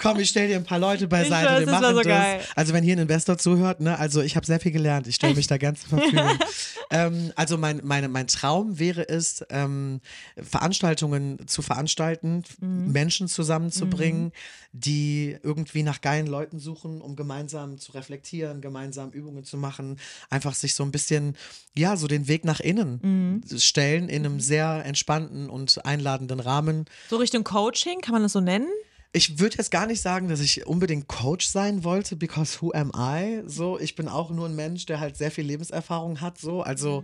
Komm, 0.00 0.20
ich 0.20 0.28
stell 0.28 0.46
dir 0.46 0.56
ein 0.56 0.64
paar 0.64 0.78
Leute 0.78 1.08
beiseite, 1.08 1.48
weiß, 1.50 1.58
wir 1.60 1.66
das 1.66 1.80
machen 1.80 1.96
so 1.96 2.02
das. 2.02 2.44
Also 2.54 2.72
wenn 2.72 2.84
hier 2.84 2.96
ein 2.96 3.00
Investor 3.00 3.36
zuhört, 3.36 3.80
ne, 3.80 3.98
also 3.98 4.20
ich 4.22 4.36
habe 4.36 4.46
sehr 4.46 4.60
viel 4.60 4.70
gelernt, 4.70 5.08
ich 5.08 5.16
stelle 5.16 5.34
mich 5.34 5.48
da 5.48 5.58
ganz 5.58 5.80
zur 5.80 5.98
Verfügung. 5.98 6.38
ähm, 6.90 7.32
also 7.34 7.58
mein, 7.58 7.80
meine, 7.82 8.08
mein 8.08 8.28
Traum 8.28 8.78
wäre 8.78 9.08
es, 9.08 9.44
ähm, 9.50 10.00
Veranstaltungen 10.40 11.46
zu 11.46 11.62
veranstalten, 11.62 12.44
Mhm. 12.60 12.92
Menschen 12.92 13.28
zusammenzubringen, 13.28 14.32
die 14.72 15.36
irgendwie 15.42 15.82
nach 15.82 16.00
geilen 16.00 16.26
Leuten 16.26 16.58
suchen, 16.58 17.00
um 17.00 17.16
gemeinsam 17.16 17.78
zu 17.78 17.92
reflektieren, 17.92 18.60
gemeinsam 18.60 19.10
Übungen 19.10 19.44
zu 19.44 19.56
machen, 19.56 19.98
einfach 20.30 20.54
sich 20.54 20.74
so 20.74 20.82
ein 20.84 20.90
bisschen, 20.90 21.36
ja, 21.74 21.96
so 21.96 22.06
den 22.06 22.28
Weg 22.28 22.44
nach 22.44 22.60
innen 22.60 23.00
Mhm. 23.02 23.15
Stellen 23.58 24.08
in 24.08 24.24
einem 24.24 24.40
sehr 24.40 24.84
entspannten 24.84 25.48
und 25.50 25.84
einladenden 25.84 26.40
Rahmen. 26.40 26.86
So 27.10 27.16
Richtung 27.16 27.44
Coaching, 27.44 28.00
kann 28.00 28.12
man 28.12 28.22
das 28.22 28.32
so 28.32 28.40
nennen? 28.40 28.68
Ich 29.12 29.38
würde 29.38 29.56
jetzt 29.56 29.70
gar 29.70 29.86
nicht 29.86 30.02
sagen, 30.02 30.28
dass 30.28 30.40
ich 30.40 30.66
unbedingt 30.66 31.08
Coach 31.08 31.46
sein 31.46 31.84
wollte, 31.84 32.16
because 32.16 32.60
who 32.60 32.72
am 32.72 32.92
I? 32.94 33.42
So, 33.46 33.78
ich 33.78 33.94
bin 33.94 34.08
auch 34.08 34.30
nur 34.30 34.46
ein 34.46 34.54
Mensch, 34.54 34.84
der 34.86 35.00
halt 35.00 35.16
sehr 35.16 35.30
viel 35.30 35.44
Lebenserfahrung 35.44 36.20
hat. 36.20 36.38
So, 36.38 36.62
also, 36.62 37.02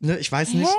ne, 0.00 0.18
ich 0.18 0.30
weiß 0.30 0.52
nicht. 0.54 0.70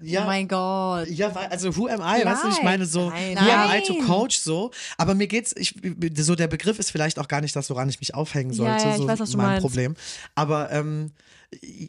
Ja, 0.00 0.22
Oh 0.22 0.26
mein 0.26 0.46
Gott. 0.46 1.08
ja, 1.08 1.32
also 1.50 1.76
who 1.76 1.88
am 1.88 2.00
I? 2.00 2.24
Weißt 2.24 2.44
du, 2.44 2.48
ich 2.48 2.62
meine 2.62 2.86
so, 2.86 3.10
Nein. 3.10 3.36
who 3.36 3.50
am 3.50 3.70
I 3.72 3.82
to 3.82 3.94
coach 4.06 4.38
so. 4.38 4.70
Aber 4.96 5.16
mir 5.16 5.26
geht's, 5.26 5.52
ich, 5.56 5.74
so 6.16 6.36
der 6.36 6.46
Begriff 6.46 6.78
ist 6.78 6.92
vielleicht 6.92 7.18
auch 7.18 7.26
gar 7.26 7.40
nicht 7.40 7.56
das, 7.56 7.68
woran 7.68 7.88
ich 7.88 7.98
mich 7.98 8.14
aufhängen 8.14 8.52
sollte. 8.52 8.84
Ja, 8.84 8.88
ja, 8.90 8.92
ich 8.92 8.98
so 8.98 9.08
weiß, 9.08 9.18
was 9.18 9.30
du 9.32 9.38
mein. 9.38 9.60
Problem. 9.60 9.96
Aber 10.36 10.70
ähm, 10.70 11.10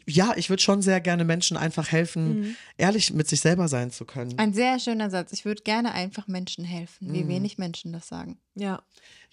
ja, 0.06 0.32
ich 0.36 0.48
würde 0.48 0.62
schon 0.62 0.80
sehr 0.82 1.00
gerne 1.00 1.24
Menschen 1.24 1.56
einfach 1.56 1.92
helfen, 1.92 2.40
Mhm. 2.40 2.56
ehrlich 2.78 3.12
mit 3.12 3.28
sich 3.28 3.40
selber 3.40 3.68
sein 3.68 3.90
zu 3.90 4.04
können. 4.06 4.38
Ein 4.38 4.54
sehr 4.54 4.78
schöner 4.78 5.10
Satz. 5.10 5.32
Ich 5.32 5.44
würde 5.44 5.62
gerne 5.62 5.92
einfach 5.92 6.28
Menschen 6.28 6.64
helfen, 6.64 7.08
Mhm. 7.08 7.12
wie 7.14 7.28
wenig 7.28 7.58
Menschen 7.58 7.92
das 7.92 8.08
sagen. 8.08 8.38
Ja. 8.54 8.82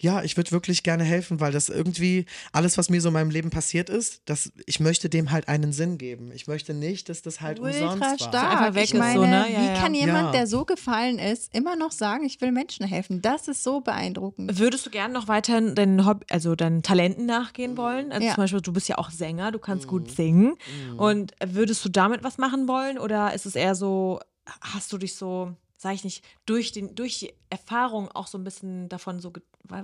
Ja, 0.00 0.22
ich 0.22 0.36
würde 0.36 0.52
wirklich 0.52 0.84
gerne 0.84 1.02
helfen, 1.02 1.40
weil 1.40 1.50
das 1.50 1.68
irgendwie 1.68 2.24
alles, 2.52 2.78
was 2.78 2.88
mir 2.88 3.00
so 3.00 3.08
in 3.08 3.14
meinem 3.14 3.30
Leben 3.30 3.50
passiert 3.50 3.90
ist, 3.90 4.22
das, 4.26 4.52
ich 4.66 4.78
möchte 4.78 5.08
dem 5.08 5.32
halt 5.32 5.48
einen 5.48 5.72
Sinn 5.72 5.98
geben. 5.98 6.30
Ich 6.32 6.46
möchte 6.46 6.72
nicht, 6.72 7.08
dass 7.08 7.20
das 7.22 7.40
halt 7.40 7.58
umsonst 7.58 7.82
Ultra 7.82 8.00
war. 8.00 8.10
einfach 8.12 8.28
stark. 8.28 8.74
weg 8.76 8.84
Ich 8.84 8.92
ist, 8.92 8.98
meine, 8.98 9.14
so, 9.14 9.26
ne? 9.26 9.46
Ja, 9.52 9.60
wie 9.60 9.66
ja. 9.66 9.74
kann 9.80 9.94
jemand, 9.94 10.26
Ja. 10.26 10.32
der 10.32 10.46
so 10.46 10.64
gefallen 10.64 11.18
ist, 11.18 11.52
immer 11.52 11.74
noch 11.74 11.90
sagen, 11.90 12.24
ich 12.24 12.40
will 12.40 12.52
Menschen 12.52 12.86
helfen? 12.86 13.20
Das 13.22 13.48
ist 13.48 13.64
so 13.64 13.80
beeindruckend. 13.80 14.56
Würdest 14.58 14.86
du 14.86 14.90
gerne 14.90 15.12
noch 15.12 15.26
weiterhin 15.26 15.74
deinen 15.74 16.06
Hobby, 16.06 16.24
also 16.30 16.54
deinen 16.54 16.82
Talenten 16.84 17.26
nachgehen 17.26 17.76
wollen? 17.76 18.12
Also 18.12 18.24
Ja. 18.24 18.34
zum 18.34 18.44
Beispiel, 18.44 18.60
du 18.60 18.72
bist 18.72 18.88
ja 18.88 18.98
auch 18.98 19.10
Sänger, 19.10 19.50
du 19.50 19.58
kannst 19.58 19.86
Mhm. 19.86 19.90
gut 19.90 20.10
singen. 20.18 20.56
Und 20.96 21.32
würdest 21.44 21.84
du 21.84 21.88
damit 21.88 22.22
was 22.24 22.36
machen 22.38 22.66
wollen? 22.68 22.98
Oder 22.98 23.32
ist 23.34 23.46
es 23.46 23.54
eher 23.54 23.74
so, 23.74 24.20
hast 24.60 24.92
du 24.92 24.98
dich 24.98 25.14
so, 25.14 25.54
sag 25.76 25.94
ich 25.94 26.04
nicht, 26.04 26.24
durch, 26.44 26.72
den, 26.72 26.94
durch 26.94 27.20
die 27.20 27.32
Erfahrung 27.50 28.08
auch 28.08 28.26
so 28.26 28.38
ein 28.38 28.44
bisschen 28.44 28.88
davon 28.88 29.20
so 29.20 29.32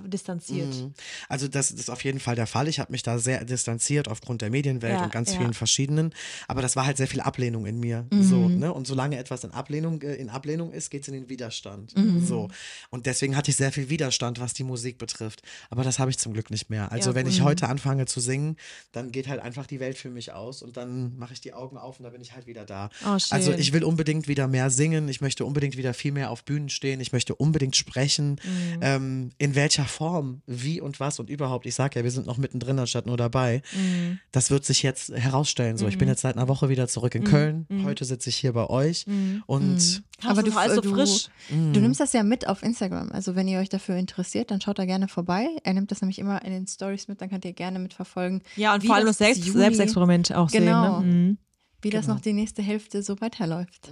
distanziert? 0.05 0.73
Mhm. 0.73 0.93
Also 1.29 1.47
das, 1.47 1.71
ist 1.71 1.89
auf 1.89 2.03
jeden 2.03 2.19
Fall 2.19 2.35
der 2.35 2.47
Fall. 2.47 2.67
Ich 2.67 2.79
habe 2.79 2.91
mich 2.91 3.03
da 3.03 3.19
sehr 3.19 3.43
distanziert 3.45 4.07
aufgrund 4.07 4.41
der 4.41 4.49
Medienwelt 4.49 4.93
Ja, 4.93 5.03
und 5.03 5.11
ganz 5.11 5.33
ja. 5.33 5.39
vielen 5.39 5.53
verschiedenen. 5.53 6.13
Aber 6.47 6.61
das 6.61 6.75
war 6.75 6.85
halt 6.85 6.97
sehr 6.97 7.07
viel 7.07 7.21
Ablehnung 7.21 7.65
in 7.65 7.79
mir. 7.79 8.05
Mhm. 8.11 8.23
So, 8.23 8.49
ne? 8.49 8.73
Und 8.73 8.87
solange 8.87 9.17
etwas 9.17 9.43
in 9.43 9.51
Ablehnung, 9.51 10.01
äh, 10.01 10.15
in 10.15 10.29
Ablehnung 10.29 10.71
ist, 10.71 10.89
geht 10.89 11.03
es 11.03 11.07
in 11.07 11.13
den 11.13 11.29
Widerstand. 11.29 11.95
Mhm. 11.97 12.25
So. 12.25 12.49
Und 12.89 13.05
deswegen 13.05 13.35
hatte 13.35 13.51
ich 13.51 13.57
sehr 13.57 13.71
viel 13.71 13.89
Widerstand, 13.89 14.39
was 14.39 14.53
die 14.53 14.63
Musik 14.63 14.97
betrifft. 14.97 15.41
Aber 15.69 15.83
das 15.83 15.99
habe 15.99 16.11
ich 16.11 16.17
zum 16.17 16.33
Glück 16.33 16.49
nicht 16.51 16.69
mehr. 16.69 16.91
Also 16.91 17.11
Ja, 17.11 17.15
wenn 17.15 17.27
ich 17.27 17.41
heute 17.41 17.67
anfange 17.67 18.05
zu 18.05 18.19
singen, 18.19 18.57
dann 18.91 19.11
geht 19.11 19.27
halt 19.27 19.41
einfach 19.41 19.67
die 19.67 19.79
Welt 19.79 19.97
für 19.97 20.09
mich 20.09 20.31
aus 20.31 20.61
und 20.61 20.77
dann 20.77 21.17
mache 21.17 21.33
ich 21.33 21.41
die 21.41 21.53
Augen 21.53 21.77
auf 21.77 21.99
und 21.99 22.03
dann 22.03 22.13
bin 22.13 22.21
ich 22.21 22.33
halt 22.33 22.47
wieder 22.47 22.65
da. 22.65 22.89
Oh. 23.05 23.17
Also 23.29 23.51
ich 23.53 23.73
will 23.73 23.83
unbedingt 23.83 24.27
wieder 24.27 24.47
mehr 24.47 24.69
singen, 24.69 25.07
ich 25.09 25.21
möchte 25.21 25.45
unbedingt 25.45 25.77
wieder 25.77 25.93
viel 25.93 26.11
mehr 26.11 26.31
auf 26.31 26.43
Bühnen 26.43 26.69
stehen, 26.69 26.99
ich 26.99 27.11
möchte 27.11 27.35
unbedingt 27.35 27.54
sprechen. 27.73 28.31
Mhm. 28.43 28.79
Ähm, 28.81 29.29
in 29.37 29.55
welcher 29.55 29.85
Form, 29.85 30.41
wie 30.45 30.81
und 30.81 30.99
was 30.99 31.19
und 31.19 31.29
überhaupt. 31.29 31.65
Ich 31.65 31.75
sage 31.75 31.99
ja, 31.99 32.03
wir 32.03 32.11
sind 32.11 32.27
noch 32.27 32.37
mittendrin 32.37 32.79
anstatt 32.79 33.05
nur 33.05 33.17
dabei. 33.17 33.61
Mhm. 33.75 34.19
Das 34.31 34.51
wird 34.51 34.65
sich 34.65 34.83
jetzt 34.83 35.09
herausstellen. 35.13 35.77
So, 35.77 35.87
ich 35.87 35.97
bin 35.97 36.07
jetzt 36.07 36.21
seit 36.21 36.35
einer 36.37 36.47
Woche 36.47 36.69
wieder 36.69 36.87
zurück 36.87 37.15
in 37.15 37.23
Köln. 37.23 37.65
Mhm. 37.69 37.83
Heute 37.85 38.05
sitze 38.05 38.29
ich 38.29 38.35
hier 38.35 38.53
bei 38.53 38.67
euch 38.69 39.05
und 39.47 40.03
Aber 40.23 40.43
du 40.43 40.51
alles 40.57 40.75
so 40.75 40.81
du, 40.81 40.89
frisch. 40.93 41.27
Du 41.49 41.79
nimmst 41.79 41.99
das 41.99 42.13
ja 42.13 42.23
mit 42.23 42.47
auf 42.47 42.63
Instagram. 42.63 43.11
Also 43.11 43.35
wenn 43.35 43.47
ihr 43.47 43.59
euch 43.59 43.69
dafür 43.69 43.95
interessiert, 43.95 44.51
dann 44.51 44.61
schaut 44.61 44.79
da 44.79 44.85
gerne 44.85 45.07
vorbei. 45.07 45.47
Er 45.63 45.73
nimmt 45.73 45.91
das 45.91 46.01
nämlich 46.01 46.19
immer 46.19 46.43
in 46.43 46.51
den 46.51 46.67
Stories 46.67 47.07
mit, 47.07 47.21
dann 47.21 47.29
könnt 47.29 47.45
ihr 47.45 47.53
gerne 47.53 47.79
mitverfolgen. 47.79 48.41
Ja, 48.55 48.73
und 48.73 48.85
vor 48.85 48.95
allem 48.95 49.05
das 49.07 49.17
Selbst 49.17 49.43
Juni- 49.45 49.57
Selbstexperiment 49.59 50.33
auch 50.33 50.49
Genau. 50.51 50.99
sehen. 50.99 51.09
Ne? 51.09 51.15
Mhm. 51.15 51.37
Wie 51.81 51.89
das 51.89 52.05
Genau. 52.05 52.15
noch 52.15 52.21
die 52.21 52.33
nächste 52.33 52.61
Hälfte 52.63 53.03
so 53.03 53.19
weiterläuft. 53.21 53.91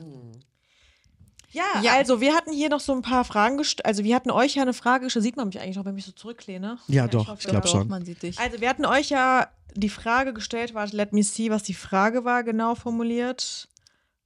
Ja, 1.54 1.64
Ja. 1.82 1.94
also 1.94 2.20
wir 2.20 2.34
hatten 2.36 2.52
hier 2.52 2.70
noch 2.70 2.80
so 2.82 2.94
ein 2.94 3.02
paar 3.02 3.24
Fragen 3.24 3.58
gestellt. 3.58 3.86
Also 3.86 4.04
wir 4.04 4.16
hatten 4.16 4.32
euch 4.32 4.56
ja 4.56 4.64
eine 4.64 4.74
Frage 4.74 5.06
gestellt. 5.06 5.24
Sieht 5.24 5.38
man 5.38 5.48
mich 5.48 5.60
eigentlich 5.62 5.78
noch, 5.78 5.86
wenn 5.86 5.98
ich 5.98 6.06
so 6.06 6.12
zurücklehne? 6.12 6.78
Ja, 6.88 7.08
doch, 7.08 7.28
hoffe, 7.28 7.40
ich 7.42 7.48
glaube 7.48 7.68
schon. 7.68 7.88
Man 7.88 8.04
sieht 8.06 8.22
dich. 8.24 8.38
Also 8.40 8.60
wir 8.60 8.68
hatten 8.70 8.86
euch 8.86 9.10
ja 9.10 9.48
die 9.76 9.90
Frage 9.90 10.34
gestellt, 10.34 10.74
warte, 10.74 10.96
let 10.96 11.14
me 11.14 11.24
see, 11.24 11.50
was 11.50 11.64
die 11.64 11.74
Frage 11.74 12.26
war, 12.26 12.44
genau 12.44 12.76
formuliert. 12.76 13.68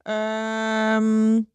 Ähm, 0.04 1.46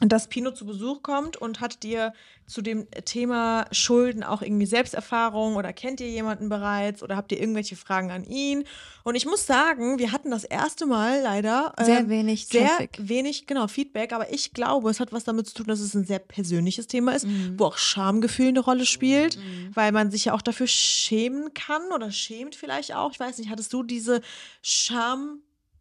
dass 0.00 0.28
Pino 0.28 0.50
zu 0.50 0.64
Besuch 0.64 1.02
kommt 1.02 1.36
und 1.36 1.60
hattet 1.60 1.84
ihr 1.84 2.12
zu 2.46 2.62
dem 2.62 2.90
Thema 3.04 3.66
Schulden 3.70 4.24
auch 4.24 4.42
irgendwie 4.42 4.66
Selbsterfahrung 4.66 5.54
oder 5.56 5.72
kennt 5.72 6.00
ihr 6.00 6.08
jemanden 6.08 6.48
bereits 6.48 7.02
oder 7.02 7.14
habt 7.16 7.30
ihr 7.30 7.38
irgendwelche 7.38 7.76
Fragen 7.76 8.10
an 8.10 8.24
ihn? 8.24 8.64
Und 9.04 9.14
ich 9.14 9.24
muss 9.26 9.46
sagen, 9.46 9.98
wir 9.98 10.10
hatten 10.10 10.30
das 10.30 10.44
erste 10.44 10.86
Mal 10.86 11.20
leider 11.22 11.72
Sehr 11.80 12.00
ähm, 12.00 12.08
wenig 12.08 12.46
sehr 12.48 12.66
Traffic. 12.68 12.98
wenig, 13.00 13.46
genau, 13.46 13.68
Feedback, 13.68 14.12
aber 14.12 14.32
ich 14.32 14.52
glaube, 14.52 14.90
es 14.90 14.98
hat 15.00 15.12
was 15.12 15.24
damit 15.24 15.46
zu 15.46 15.54
tun, 15.54 15.66
dass 15.66 15.80
es 15.80 15.94
ein 15.94 16.04
sehr 16.04 16.18
persönliches 16.18 16.86
Thema 16.88 17.12
ist, 17.12 17.26
wo 17.56 17.66
auch 17.66 17.76
Schamgefühl 17.78 18.48
eine 18.48 18.60
Rolle 18.60 18.86
spielt, 18.86 19.38
weil 19.74 19.92
man 19.92 20.10
sich 20.10 20.24
ja 20.24 20.34
auch 20.34 20.42
dafür 20.42 20.66
schämen 20.66 21.54
kann 21.54 21.92
oder 21.94 22.10
schämt 22.10 22.56
vielleicht 22.56 22.94
auch. 22.94 23.12
Ich 23.12 23.20
weiß 23.20 23.38
nicht, 23.38 23.50
hattest 23.50 23.72
du 23.72 23.82
diese 23.82 24.22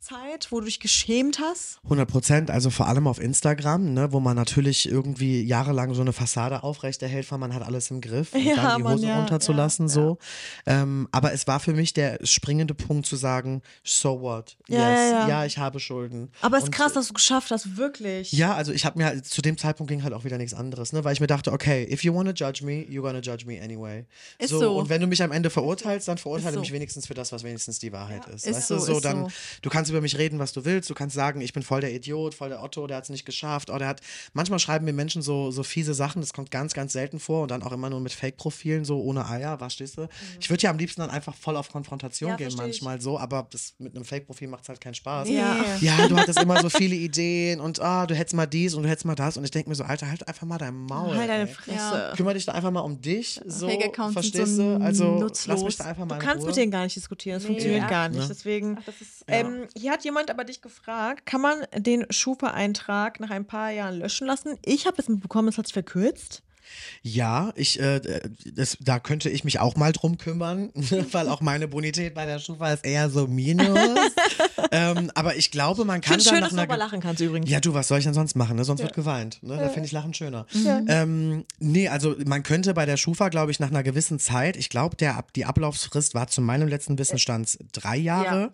Schamzeit, 0.09 0.51
wo 0.51 0.59
du 0.59 0.65
dich 0.65 0.79
geschämt 0.79 1.39
hast? 1.39 1.79
100 1.83 2.09
Prozent, 2.09 2.51
also 2.51 2.69
vor 2.69 2.87
allem 2.87 3.07
auf 3.07 3.19
Instagram, 3.19 3.93
ne, 3.93 4.11
wo 4.11 4.19
man 4.19 4.35
natürlich 4.35 4.89
irgendwie 4.89 5.43
jahrelang 5.43 5.93
so 5.93 6.01
eine 6.01 6.13
Fassade 6.13 6.63
aufrechterhält, 6.63 7.31
weil 7.31 7.37
man 7.37 7.53
hat 7.53 7.63
alles 7.63 7.91
im 7.91 8.01
Griff 8.01 8.33
und 8.33 8.43
Ja, 8.43 8.55
dann 8.55 8.77
die 8.77 8.83
Hose 8.87 9.07
ja, 9.07 9.17
runterzulassen, 9.17 9.87
ja, 9.87 9.93
so. 9.93 10.17
Ähm, 10.65 11.07
aber 11.11 11.33
es 11.33 11.47
war 11.47 11.59
für 11.59 11.73
mich 11.73 11.93
der 11.93 12.19
springende 12.23 12.73
Punkt 12.73 13.05
zu 13.05 13.15
sagen, 13.15 13.61
so 13.83 14.21
what? 14.21 14.57
Ja, 14.67 14.89
yes, 14.89 15.29
ja, 15.29 15.45
ich 15.45 15.57
habe 15.57 15.79
Schulden. 15.79 16.31
Aber 16.41 16.57
es 16.57 16.65
ist 16.65 16.71
krass, 16.71 16.93
dass 16.93 17.07
du 17.07 17.11
es 17.11 17.15
geschafft 17.15 17.51
hast, 17.51 17.77
wirklich. 17.77 18.31
Ja, 18.31 18.55
also 18.55 18.71
ich 18.71 18.85
habe 18.85 18.97
mir 18.97 19.05
halt, 19.05 19.25
zu 19.25 19.41
dem 19.41 19.57
Zeitpunkt 19.57 19.89
ging 19.89 20.03
halt 20.03 20.13
auch 20.13 20.23
wieder 20.23 20.37
nichts 20.37 20.53
anderes, 20.53 20.93
ne, 20.93 21.03
weil 21.03 21.13
ich 21.13 21.19
mir 21.19 21.27
dachte, 21.27 21.51
okay, 21.51 21.87
if 21.91 22.03
you 22.03 22.13
wanna 22.13 22.31
judge 22.31 22.65
me, 22.65 22.85
you're 22.89 23.01
gonna 23.01 23.19
judge 23.19 23.45
me 23.45 23.61
anyway. 23.61 24.05
Ist 24.39 24.49
so. 24.49 24.77
Und 24.77 24.89
wenn 24.89 25.01
du 25.01 25.07
mich 25.07 25.21
am 25.21 25.31
Ende 25.31 25.49
verurteilst, 25.49 26.07
dann 26.07 26.17
verurteile 26.17 26.55
so. 26.55 26.59
mich 26.61 26.71
wenigstens 26.71 27.07
für 27.07 27.13
das, 27.13 27.31
was 27.31 27.43
wenigstens 27.43 27.79
die 27.79 27.91
Wahrheit 27.91 28.27
ist. 28.27 28.47
Ist 28.47 28.55
weißt 28.55 28.67
so, 28.69 28.75
du, 28.75 28.81
so 28.81 28.99
dann, 28.99 29.25
so. 29.25 29.31
du 29.61 29.69
kannst 29.69 29.91
über 29.91 29.98
mich 30.01 30.17
reden, 30.17 30.39
was 30.39 30.53
du 30.53 30.65
willst, 30.65 30.89
du 30.89 30.93
kannst 30.93 31.15
sagen, 31.15 31.41
ich 31.41 31.53
bin 31.53 31.63
voll 31.63 31.81
der 31.81 31.93
Idiot, 31.93 32.33
voll 32.33 32.49
der 32.49 32.63
Otto, 32.63 32.87
der 32.87 32.97
hat 32.97 33.03
es 33.03 33.09
nicht 33.09 33.25
geschafft, 33.25 33.69
oder 33.69 33.79
der 33.79 33.87
hat, 33.89 34.01
manchmal 34.33 34.59
schreiben 34.59 34.85
mir 34.85 34.93
Menschen 34.93 35.21
so, 35.21 35.51
so 35.51 35.63
fiese 35.63 35.93
Sachen, 35.93 36.21
das 36.21 36.33
kommt 36.33 36.51
ganz, 36.51 36.73
ganz 36.73 36.93
selten 36.93 37.19
vor 37.19 37.43
und 37.43 37.51
dann 37.51 37.63
auch 37.63 37.71
immer 37.71 37.89
nur 37.89 37.99
mit 38.01 38.11
Fake-Profilen, 38.13 38.85
so 38.85 39.01
ohne 39.01 39.27
Eier, 39.27 39.57
verstehst 39.57 39.97
du? 39.97 40.07
Ich 40.39 40.49
würde 40.49 40.63
ja 40.63 40.69
am 40.69 40.77
liebsten 40.77 41.01
dann 41.01 41.09
einfach 41.09 41.35
voll 41.35 41.55
auf 41.57 41.71
Konfrontation 41.71 42.29
Ja, 42.31 42.35
gehen 42.35 42.51
versteh 42.51 42.69
ich. 42.69 42.81
manchmal 42.81 43.01
so, 43.01 43.19
aber 43.19 43.47
das 43.51 43.73
mit 43.79 43.95
einem 43.95 44.05
Fake-Profil 44.05 44.47
macht 44.47 44.63
es 44.63 44.69
halt 44.69 44.81
keinen 44.81 44.93
Spaß. 44.95 45.29
Ja. 45.29 45.63
Ja, 45.81 46.07
du 46.07 46.17
hattest 46.17 46.39
immer 46.41 46.61
so 46.61 46.69
viele 46.69 46.95
Ideen 46.95 47.59
und 47.59 47.79
ah, 47.79 48.05
du 48.05 48.15
hättest 48.15 48.35
mal 48.35 48.45
dies 48.45 48.73
und 48.73 48.83
du 48.83 48.89
hättest 48.89 49.05
mal 49.05 49.15
das 49.15 49.37
und 49.37 49.43
ich 49.43 49.51
denke 49.51 49.69
mir 49.69 49.75
so, 49.75 49.83
Alter, 49.83 50.09
halt 50.09 50.27
einfach 50.27 50.45
mal 50.47 50.57
dein 50.57 50.75
Maul. 50.75 51.15
Halt 51.15 51.29
deine. 51.29 51.47
Fresse. 51.47 52.13
Kümmere 52.15 52.33
dich 52.35 52.45
da 52.45 52.53
einfach 52.53 52.71
mal 52.71 52.81
um 52.81 53.01
dich, 53.01 53.39
so, 53.45 53.69
verstehst 54.11 54.55
so 54.55 54.77
du? 54.77 54.83
Also 54.83 55.19
nutzlos. 55.19 55.47
lass 55.47 55.63
mich 55.63 55.77
da 55.77 55.85
einfach 55.85 56.05
mal 56.05 56.19
Du 56.19 56.25
kannst 56.25 56.41
Ruhe. 56.43 56.47
mit 56.47 56.57
denen 56.57 56.71
gar 56.71 56.83
nicht 56.83 56.95
diskutieren, 56.95 57.37
das 57.37 57.45
funktioniert 57.45 57.81
Ja. 57.83 57.87
gar 57.89 58.09
nicht. 58.09 58.19
Ne? 58.21 58.27
Deswegen, 58.27 58.77
das 58.85 58.95
ist- 59.01 59.23
ähm, 59.27 59.67
hier 59.79 59.91
hat 59.91 60.03
jemand 60.03 60.29
aber 60.29 60.43
dich 60.43 60.61
gefragt, 60.61 61.25
kann 61.25 61.41
man 61.41 61.65
den 61.75 62.05
Schufa-Eintrag 62.09 63.19
nach 63.19 63.29
ein 63.29 63.45
paar 63.45 63.71
Jahren 63.71 63.99
löschen 63.99 64.27
lassen? 64.27 64.57
Ich 64.63 64.85
habe 64.85 64.97
es 64.99 65.07
mitbekommen, 65.07 65.47
es 65.47 65.57
hat 65.57 65.67
sich 65.67 65.73
verkürzt. 65.73 66.43
Ja, 67.01 67.51
ich, 67.55 67.79
äh, 67.79 68.21
das, 68.53 68.77
da 68.79 68.99
könnte 68.99 69.29
ich 69.29 69.43
mich 69.43 69.59
auch 69.59 69.75
mal 69.75 69.91
drum 69.91 70.17
kümmern, 70.17 70.71
weil 71.11 71.29
auch 71.29 71.41
meine 71.41 71.67
Bonität 71.67 72.13
bei 72.13 72.25
der 72.25 72.39
Schufa 72.39 72.73
ist 72.73 72.85
eher 72.85 73.09
so 73.09 73.27
minus. 73.27 73.67
ähm, 74.71 75.11
aber 75.15 75.35
ich 75.35 75.51
glaube, 75.51 75.85
man 75.85 76.01
kann 76.01 76.19
schön, 76.19 76.41
dass 76.41 76.49
du 76.51 76.67
ge- 76.67 76.75
lachen 76.77 76.99
kannst 76.99 77.21
übrigens. 77.21 77.49
Ja, 77.49 77.59
du, 77.59 77.73
was 77.73 77.87
soll 77.87 77.99
ich 77.99 78.05
denn 78.05 78.13
sonst 78.13 78.35
machen? 78.35 78.55
Ne? 78.55 78.63
Sonst 78.65 78.81
wird 78.81 78.93
geweint. 78.93 79.41
Ne? 79.43 79.57
Da 79.57 79.69
finde 79.69 79.85
ich 79.87 79.91
Lachen 79.91 80.13
schöner. 80.13 80.45
Ähm, 80.87 81.45
nee, 81.59 81.87
also 81.87 82.15
man 82.25 82.43
könnte 82.43 82.73
bei 82.73 82.85
der 82.85 82.97
Schufa, 82.97 83.29
glaube 83.29 83.51
ich, 83.51 83.59
nach 83.59 83.69
einer 83.69 83.83
gewissen 83.83 84.19
Zeit, 84.19 84.55
ich 84.57 84.69
glaube, 84.69 84.95
der 84.95 85.17
Ab- 85.17 85.33
die 85.33 85.45
Ablaufsfrist 85.45 86.13
war 86.15 86.27
zu 86.27 86.41
meinem 86.41 86.67
letzten 86.67 86.97
Wissensstand 86.97 87.57
drei 87.71 87.97
Jahre. 87.97 88.51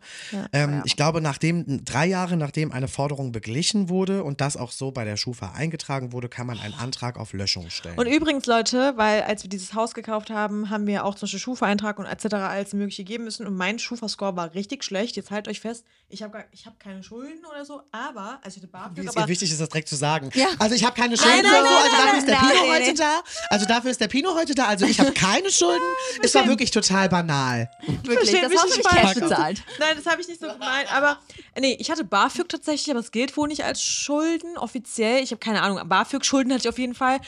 ähm, 0.53 0.81
Ich 0.85 0.95
glaube, 0.95 1.21
nachdem 1.21 1.83
drei 1.85 2.05
Jahre 2.05 2.37
nachdem 2.37 2.71
eine 2.71 2.87
Forderung 2.87 3.31
beglichen 3.31 3.89
wurde 3.89 4.23
und 4.23 4.41
das 4.41 4.57
auch 4.57 4.71
so 4.71 4.91
bei 4.91 5.05
der 5.05 5.17
Schufa 5.17 5.51
eingetragen 5.53 6.11
wurde, 6.11 6.29
kann 6.29 6.47
man 6.47 6.59
einen 6.59 6.73
Antrag 6.73 7.17
auf 7.17 7.33
Löschung 7.33 7.69
stellen. 7.69 7.97
Und 7.97 8.07
übrigens, 8.07 8.45
Leute, 8.45 8.93
weil 8.95 9.21
als 9.23 9.43
wir 9.43 9.49
dieses 9.49 9.73
Haus 9.73 9.93
gekauft 9.93 10.29
haben, 10.29 10.69
haben 10.69 10.87
wir 10.87 11.05
auch 11.05 11.15
zum 11.15 11.21
Beispiel 11.27 11.39
Schufa-Eintrag 11.39 11.99
und 11.99 12.05
etc. 12.05 12.33
alles 12.35 12.73
Mögliche 12.73 13.03
geben 13.03 13.23
müssen. 13.25 13.45
Und 13.45 13.55
mein 13.55 13.79
Schufa-Score 13.79 14.35
war 14.35 14.53
richtig 14.53 14.83
schlecht. 14.83 15.15
Jetzt 15.15 15.31
haltet 15.31 15.49
euch 15.51 15.59
fest, 15.59 15.85
ich 16.07 16.21
habe 16.21 16.45
hab 16.65 16.79
keine 16.79 17.01
Schulden 17.03 17.43
oder 17.45 17.65
so, 17.65 17.81
aber, 17.91 18.39
also 18.43 18.57
ich 18.57 18.63
hatte 18.63 18.67
Wie 18.67 19.01
BAföG, 19.01 19.09
es 19.09 19.17
aber 19.17 19.25
ihr 19.25 19.27
wichtig 19.27 19.51
ist, 19.51 19.59
das 19.59 19.69
direkt 19.69 19.87
zu 19.87 19.95
sagen. 19.95 20.29
Ja. 20.35 20.47
Also 20.59 20.75
ich 20.75 20.83
habe 20.83 20.95
keine 20.95 21.17
Schulden 21.17 21.41
nein, 21.41 21.61
oder 21.61 21.67
so, 21.67 21.75
also 21.75 21.97
dafür 21.97 22.19
ist 22.19 22.27
der 22.27 22.35
Pino 22.35 22.71
heute 22.71 22.93
da. 22.93 23.23
Also 23.49 23.65
dafür 23.65 23.91
ist 23.91 24.01
der 24.01 24.07
Pino 24.07 24.35
heute 24.35 24.55
da. 24.55 24.65
Also 24.67 24.85
ich 24.85 24.99
habe 24.99 25.11
keine 25.13 25.49
Schulden. 25.51 25.83
Es 26.21 26.35
war 26.35 26.47
wirklich 26.47 26.69
total 26.69 27.09
banal. 27.09 27.69
Wirklich, 27.81 28.29
Versteht 28.29 28.43
das 28.43 28.49
mich 28.49 28.59
Haus 28.59 28.77
nicht 28.77 28.87
habe 28.87 28.97
ich 28.97 29.13
Cash 29.13 29.23
bezahlt. 29.23 29.63
Nein, 29.79 29.95
das 29.95 30.05
habe 30.05 30.21
ich 30.21 30.27
nicht 30.27 30.39
so 30.39 30.47
gemeint. 30.47 30.93
Aber 30.93 31.19
nee, 31.59 31.75
ich 31.79 31.89
hatte 31.89 32.03
BAföG 32.03 32.49
tatsächlich, 32.49 32.91
aber 32.91 32.99
es 32.99 33.11
gilt 33.11 33.35
wohl 33.35 33.47
nicht 33.47 33.63
als 33.65 33.81
Schulden 33.81 34.57
offiziell. 34.57 35.23
Ich 35.23 35.31
habe 35.31 35.39
keine 35.39 35.63
Ahnung. 35.63 35.87
BAföG-Schulden 35.89 36.53
hatte 36.53 36.61
ich 36.61 36.69
auf 36.69 36.77
jeden 36.77 36.95
Fall. 36.95 37.19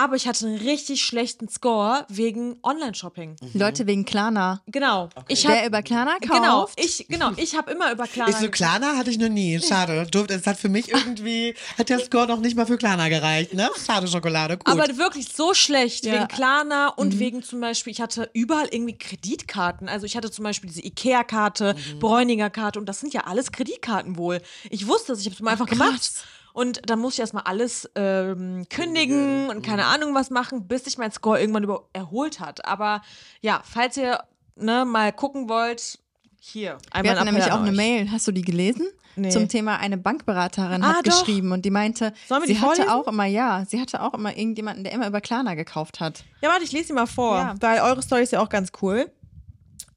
Aber 0.00 0.14
ich 0.14 0.28
hatte 0.28 0.46
einen 0.46 0.58
richtig 0.58 1.02
schlechten 1.02 1.48
Score 1.48 2.06
wegen 2.08 2.56
Online-Shopping. 2.62 3.34
Leute 3.54 3.86
wegen 3.88 4.04
Klarna. 4.04 4.62
Genau. 4.68 5.08
Ich 5.26 5.44
Wer 5.48 5.58
hab, 5.62 5.66
über 5.66 5.82
Klarna 5.82 6.18
kauft. 6.20 6.32
genau, 6.32 6.68
ich, 6.76 7.06
genau, 7.08 7.32
ich 7.36 7.56
habe 7.56 7.72
immer 7.72 7.90
über 7.90 8.06
Klarna. 8.06 8.30
Ich 8.32 8.36
so, 8.38 8.48
Klarna 8.48 8.96
hatte 8.96 9.10
ich 9.10 9.18
noch 9.18 9.28
nie. 9.28 9.60
Schade. 9.60 10.06
Durfte- 10.08 10.34
Es 10.34 10.46
hat 10.46 10.56
für 10.56 10.68
mich 10.68 10.88
irgendwie, 10.92 11.54
hat 11.76 11.88
der 11.88 11.98
Score 11.98 12.28
noch 12.28 12.38
nicht 12.38 12.54
mal 12.56 12.64
für 12.66 12.78
Klarna 12.78 13.08
gereicht, 13.08 13.54
ne? 13.54 13.68
Schade 13.84 14.06
Schokolade, 14.06 14.58
gut. 14.58 14.68
aber 14.68 14.96
wirklich 14.98 15.28
so 15.34 15.52
schlecht 15.52 16.04
Ja. 16.06 16.12
wegen 16.12 16.28
Klarna 16.28 16.88
und 16.90 17.18
wegen 17.18 17.42
zum 17.42 17.60
Beispiel, 17.60 17.90
ich 17.92 18.00
hatte 18.00 18.30
überall 18.34 18.68
irgendwie 18.70 18.96
Kreditkarten. 18.96 19.88
Also 19.88 20.06
ich 20.06 20.16
hatte 20.16 20.30
zum 20.30 20.44
Beispiel 20.44 20.68
diese 20.70 20.84
Ikea-Karte, 20.84 21.74
Bräuninger-Karte 21.98 22.78
und 22.78 22.86
das 22.86 23.00
sind 23.00 23.12
ja 23.14 23.22
alles 23.26 23.50
Kreditkarten 23.50 24.16
wohl. 24.16 24.40
Ich 24.70 24.86
wusste 24.86 25.12
das, 25.12 25.20
ich 25.20 25.26
habe 25.26 25.34
es 25.34 25.40
mal 25.40 25.50
einfach 25.50 25.66
gemacht. 25.66 26.10
Und 26.58 26.80
dann 26.90 26.98
musste 26.98 27.16
ich 27.16 27.20
erstmal 27.20 27.44
alles 27.44 27.88
ähm, 27.94 28.66
kündigen 28.68 29.48
und 29.48 29.62
keine 29.64 29.84
Ahnung 29.86 30.12
was 30.14 30.30
machen, 30.30 30.66
bis 30.66 30.84
sich 30.86 30.98
mein 30.98 31.12
Score 31.12 31.38
irgendwann 31.40 31.62
über 31.62 31.84
erholt 31.92 32.40
hat. 32.40 32.64
Aber 32.66 33.00
ja, 33.40 33.60
falls 33.64 33.96
ihr 33.96 34.18
ne, 34.56 34.84
mal 34.84 35.12
gucken 35.12 35.48
wollt, 35.48 36.00
hier. 36.40 36.78
Wir 36.92 36.94
Einmal 36.94 37.10
hatten 37.16 37.28
ein 37.28 37.34
nämlich 37.34 37.52
auch 37.52 37.60
eine. 37.60 37.70
Mail. 37.72 38.10
Hast 38.10 38.26
du 38.26 38.32
die 38.32 38.42
gelesen? 38.42 38.88
Nee. 39.14 39.30
Zum 39.30 39.48
Thema 39.48 39.78
eine 39.78 39.98
Bankberaterin 39.98 40.82
Ah, 40.82 40.94
hat 40.98 41.06
doch. 41.06 41.24
geschrieben 41.24 41.52
und 41.52 41.64
die 41.64 41.70
meinte, 41.70 42.12
wir 42.28 42.40
sie 42.40 42.46
die 42.54 42.54
hatte 42.60 42.66
vorlesen? 42.82 42.88
auch 42.90 43.06
immer, 43.08 43.24
ja, 43.24 43.64
sie 43.66 43.80
hatte 43.80 44.02
auch 44.02 44.14
immer 44.14 44.36
irgendjemanden, 44.36 44.82
der 44.84 44.92
immer 44.92 45.06
über 45.08 45.20
Klarna 45.20 45.54
gekauft 45.54 46.00
hat. 46.00 46.24
Ja, 46.40 46.48
warte, 46.50 46.64
ich 46.64 46.72
lese 46.72 46.88
sie 46.88 46.92
mal 46.92 47.06
vor, 47.06 47.36
Ja. 47.38 47.54
weil 47.60 47.80
eure 47.80 48.02
Story 48.02 48.22
ist 48.22 48.32
ja 48.32 48.40
auch 48.40 48.48
ganz 48.48 48.70
cool. 48.82 49.10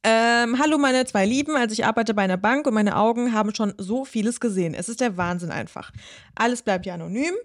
Ähm, 0.04 0.58
hallo 0.58 0.80
meine 0.80 1.06
zwei 1.06 1.28
Lieben, 1.28 1.56
also 1.56 1.74
ich 1.74 1.86
arbeite 1.86 2.16
bei 2.16 2.24
einer 2.24 2.38
Bank 2.38 2.66
und 2.66 2.74
meine 2.74 2.98
Augen 2.98 3.34
haben 3.34 3.54
schon 3.54 3.76
so 3.78 4.04
vieles 4.04 4.40
gesehen. 4.40 4.74
Es 4.74 4.90
ist 4.90 5.00
der 5.00 5.16
Wahnsinn 5.16 5.52
einfach. 5.52 5.92
Alles 6.34 6.64
bleibt 6.64 6.88
ja 6.88 6.96
anonym 6.96 7.36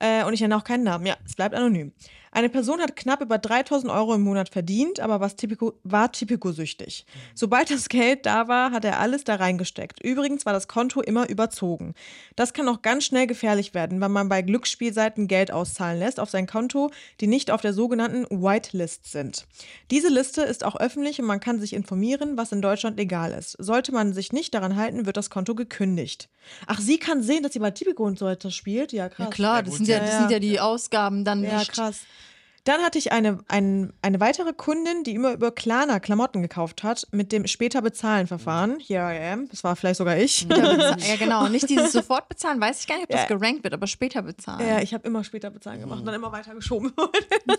äh, 0.00 0.24
und 0.24 0.32
ich 0.32 0.40
nenne 0.40 0.56
auch 0.56 0.64
keinen 0.64 0.82
Namen. 0.82 1.06
Ja, 1.06 1.16
es 1.24 1.36
bleibt 1.36 1.54
anonym. 1.54 1.92
Eine 2.32 2.48
Person 2.48 2.80
hat 2.80 2.94
knapp 2.94 3.22
über 3.22 3.38
3000 3.38 3.90
Euro 3.92 4.14
im 4.14 4.22
Monat 4.22 4.48
verdient, 4.50 5.00
aber 5.00 5.18
was 5.18 5.34
typico, 5.34 5.74
war 5.82 6.12
typikosüchtig. 6.12 7.04
Sobald 7.34 7.70
das 7.70 7.88
Geld 7.88 8.24
da 8.24 8.46
war, 8.46 8.70
hat 8.70 8.84
er 8.84 9.00
alles 9.00 9.24
da 9.24 9.34
reingesteckt. 9.34 10.00
Übrigens 10.04 10.46
war 10.46 10.52
das 10.52 10.68
Konto 10.68 11.00
immer 11.00 11.28
überzogen. 11.28 11.94
Das 12.36 12.52
kann 12.52 12.68
auch 12.68 12.82
ganz 12.82 13.04
schnell 13.04 13.26
gefährlich 13.26 13.74
werden, 13.74 14.00
wenn 14.00 14.12
man 14.12 14.28
bei 14.28 14.42
Glücksspielseiten 14.42 15.26
Geld 15.26 15.50
auszahlen 15.50 15.98
lässt 15.98 16.20
auf 16.20 16.30
sein 16.30 16.46
Konto, 16.46 16.90
die 17.20 17.26
nicht 17.26 17.50
auf 17.50 17.62
der 17.62 17.72
sogenannten 17.72 18.24
Whitelist 18.30 19.10
sind. 19.10 19.46
Diese 19.90 20.08
Liste 20.08 20.42
ist 20.42 20.64
auch 20.64 20.76
öffentlich 20.76 21.18
und 21.20 21.26
man 21.26 21.40
kann 21.40 21.58
sich 21.58 21.72
informieren, 21.72 22.36
was 22.36 22.52
in 22.52 22.62
Deutschland 22.62 22.96
legal 22.96 23.32
ist. 23.32 23.56
Sollte 23.58 23.90
man 23.90 24.12
sich 24.12 24.32
nicht 24.32 24.54
daran 24.54 24.76
halten, 24.76 25.04
wird 25.04 25.16
das 25.16 25.30
Konto 25.30 25.56
gekündigt. 25.56 26.28
Ach, 26.66 26.80
sie 26.80 26.98
kann 26.98 27.22
sehen, 27.22 27.42
dass 27.42 27.52
sie 27.52 27.58
bei 27.58 27.70
Tipico 27.72 28.04
und 28.04 28.18
so 28.18 28.26
etwas 28.28 28.54
spielt? 28.54 28.92
Ja, 28.92 29.08
krass. 29.08 29.26
Ja 29.26 29.30
klar, 29.30 29.62
das, 29.62 29.74
sind 29.74 29.88
ja, 29.88 29.98
das 29.98 30.08
Ja, 30.10 30.16
sind 30.18 30.24
ja. 30.30 30.36
ja 30.36 30.38
die 30.38 30.60
Ausgaben 30.60 31.24
dann 31.24 31.42
Ja, 31.44 31.58
nicht. 31.58 31.72
krass. 31.72 32.00
Dann 32.64 32.82
hatte 32.82 32.98
ich 32.98 33.10
eine, 33.10 33.38
ein, 33.48 33.92
eine 34.02 34.20
weitere 34.20 34.52
Kundin, 34.52 35.02
die 35.04 35.14
immer 35.14 35.32
über 35.32 35.50
Klarna 35.50 35.98
Klamotten 35.98 36.42
gekauft 36.42 36.82
hat, 36.82 37.06
mit 37.10 37.32
dem 37.32 37.46
später 37.46 37.80
bezahlen 37.80 38.26
Verfahren. 38.26 38.78
Here 38.80 39.02
I 39.02 39.32
am. 39.32 39.48
Das 39.48 39.64
war 39.64 39.76
vielleicht 39.76 39.96
sogar 39.96 40.16
ich. 40.18 40.46
Ja, 40.80 41.16
genau. 41.18 41.48
Nicht 41.48 41.68
dieses 41.68 41.92
sofort 41.92 42.28
bezahlen, 42.28 42.60
weiß 42.60 42.80
ich 42.80 42.86
gar 42.86 42.96
nicht, 42.96 43.04
ob 43.04 43.10
das 43.10 43.28
gerankt 43.28 43.64
wird, 43.64 43.74
aber 43.74 43.86
später 43.86 44.22
bezahlen. 44.22 44.66
Ja, 44.66 44.80
ich 44.80 44.92
habe 44.92 45.06
immer 45.06 45.24
später 45.24 45.50
bezahlen 45.50 45.80
gemacht 45.80 46.00
und 46.00 46.06
dann 46.06 46.14
immer 46.14 46.32
weiter 46.32 46.54
geschoben. 46.54 46.92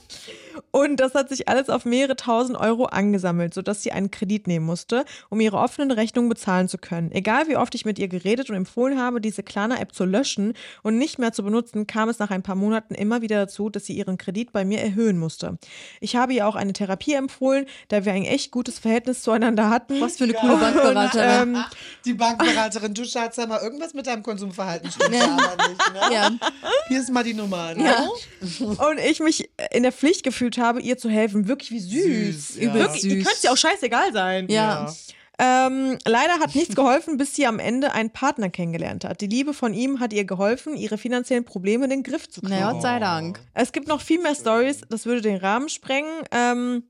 und 0.72 1.00
das 1.00 1.16
hat 1.16 1.30
sich 1.30 1.48
alles 1.48 1.70
auf 1.70 1.86
mehrere 1.86 2.16
tausend 2.16 2.58
Euro 2.58 2.86
angesammelt, 2.86 3.54
sodass 3.54 3.84
sie 3.84 3.92
einen 3.92 4.12
Kredit 4.12 4.48
nehmen 4.48 4.66
musste, 4.66 5.06
um 5.30 5.40
ihre 5.40 5.58
offenen 5.58 5.92
Rechnungen 5.92 6.30
bezahlen 6.30 6.68
zu 6.68 6.78
können. 6.78 7.12
Egal 7.12 7.48
wie 7.48 7.58
oft 7.58 7.74
ich 7.76 7.86
mit 7.86 8.00
ihr 8.00 8.08
geredet 8.08 8.50
und 8.50 8.56
empfohlen 8.56 9.00
habe, 9.00 9.22
diese 9.22 9.44
Klarna-App 9.44 9.94
zu 9.94 10.06
löschen 10.06 10.54
und 10.84 10.98
nicht 10.98 11.20
mehr 11.20 11.34
zu 11.34 11.44
benutzen, 11.44 11.88
kam 11.88 12.10
es 12.10 12.20
nach 12.20 12.32
ein 12.32 12.44
paar 12.44 12.56
Monaten 12.56 12.94
immer 12.94 13.22
wieder 13.22 13.38
dazu, 13.38 13.70
dass 13.70 13.86
sie 13.86 13.94
ihren 13.94 14.18
Kredit 14.18 14.52
bei 14.52 14.66
mir 14.66 14.80
erhöht 14.80 14.91
erhöhen 14.92 15.18
musste. 15.18 15.58
Ich 16.00 16.16
habe 16.16 16.34
ihr 16.34 16.48
auch 16.48 16.56
eine 16.56 16.74
Therapie 16.74 17.14
empfohlen, 17.14 17.66
da 17.90 18.06
wir 18.06 18.14
ein 18.14 18.24
echt 18.24 18.52
gutes 18.52 18.80
Verhältnis 18.80 19.24
zueinander 19.24 19.70
hatten. 19.70 20.00
Was 20.02 20.18
für 20.18 20.26
eine 20.26 20.34
coole 20.34 20.58
Bankberaterin. 20.58 21.56
Ähm, 21.56 21.64
Die 22.06 22.14
Bankberaterin, 22.14 22.94
du 22.94 23.06
Schatz, 23.06 23.36
sag 23.36 23.50
mal, 23.50 23.62
irgendwas 23.62 23.94
mit 23.94 24.08
deinem 24.08 24.24
Konsumverhalten 24.24 24.90
ja 25.12 25.38
aber 25.38 25.68
nicht, 25.68 25.94
ne? 25.94 26.14
Ja. 26.14 26.32
Hier 26.88 27.00
ist 27.00 27.12
mal 27.12 27.24
die 27.24 27.34
Nummer, 27.34 27.74
ne? 27.74 27.84
Ja. 27.84 28.10
und 28.66 29.00
ich 29.00 29.20
mich 29.20 29.50
in 29.72 29.84
der 29.84 29.92
Pflicht 29.92 30.24
gefühlt 30.24 30.58
habe, 30.58 30.82
ihr 30.82 30.98
zu 30.98 31.10
helfen. 31.10 31.48
Wirklich 31.48 31.72
wie 31.72 31.80
süß. 31.80 32.48
Süß, 32.54 32.64
ja. 32.64 32.74
Wirklich, 32.74 33.04
ihr 33.04 33.16
Süß. 33.18 33.28
könnt 33.28 33.44
ja 33.44 33.52
auch 33.52 33.58
scheißegal 33.58 34.14
sein. 34.14 34.48
Ja. 34.50 34.94
Ähm, 35.44 35.98
leider 36.06 36.34
hat 36.34 36.54
nichts 36.54 36.76
geholfen, 36.76 37.18
bis 37.18 37.36
sie 37.36 37.48
am 37.48 37.58
Ende 37.58 37.94
einen 37.94 38.12
Partner 38.12 38.52
kennengelernt 38.52 39.04
hat. 39.06 39.22
Die 39.22 39.28
Liebe 39.28 39.56
von 39.56 39.74
ihm 39.74 40.00
hat 40.00 40.14
ihr 40.14 40.24
geholfen, 40.24 40.76
ihre 40.78 41.00
finanziellen 41.00 41.46
Probleme 41.46 41.86
in 41.86 41.90
den 41.90 42.04
Griff 42.04 42.30
zu 42.30 42.42
kriegen. 42.42 42.60
Na 42.60 42.74
Gott 42.74 42.84
sei 42.84 43.00
Dank. 43.00 43.40
Es 43.56 43.72
gibt 43.72 43.88
noch 43.88 44.02
viel 44.02 44.22
mehr 44.22 44.36
Stories, 44.36 44.82
das 44.90 45.08
würde 45.08 45.22
den 45.22 45.38
Rahmen 45.38 45.68
sprengen. 45.68 46.12
Ähm, 46.32 46.84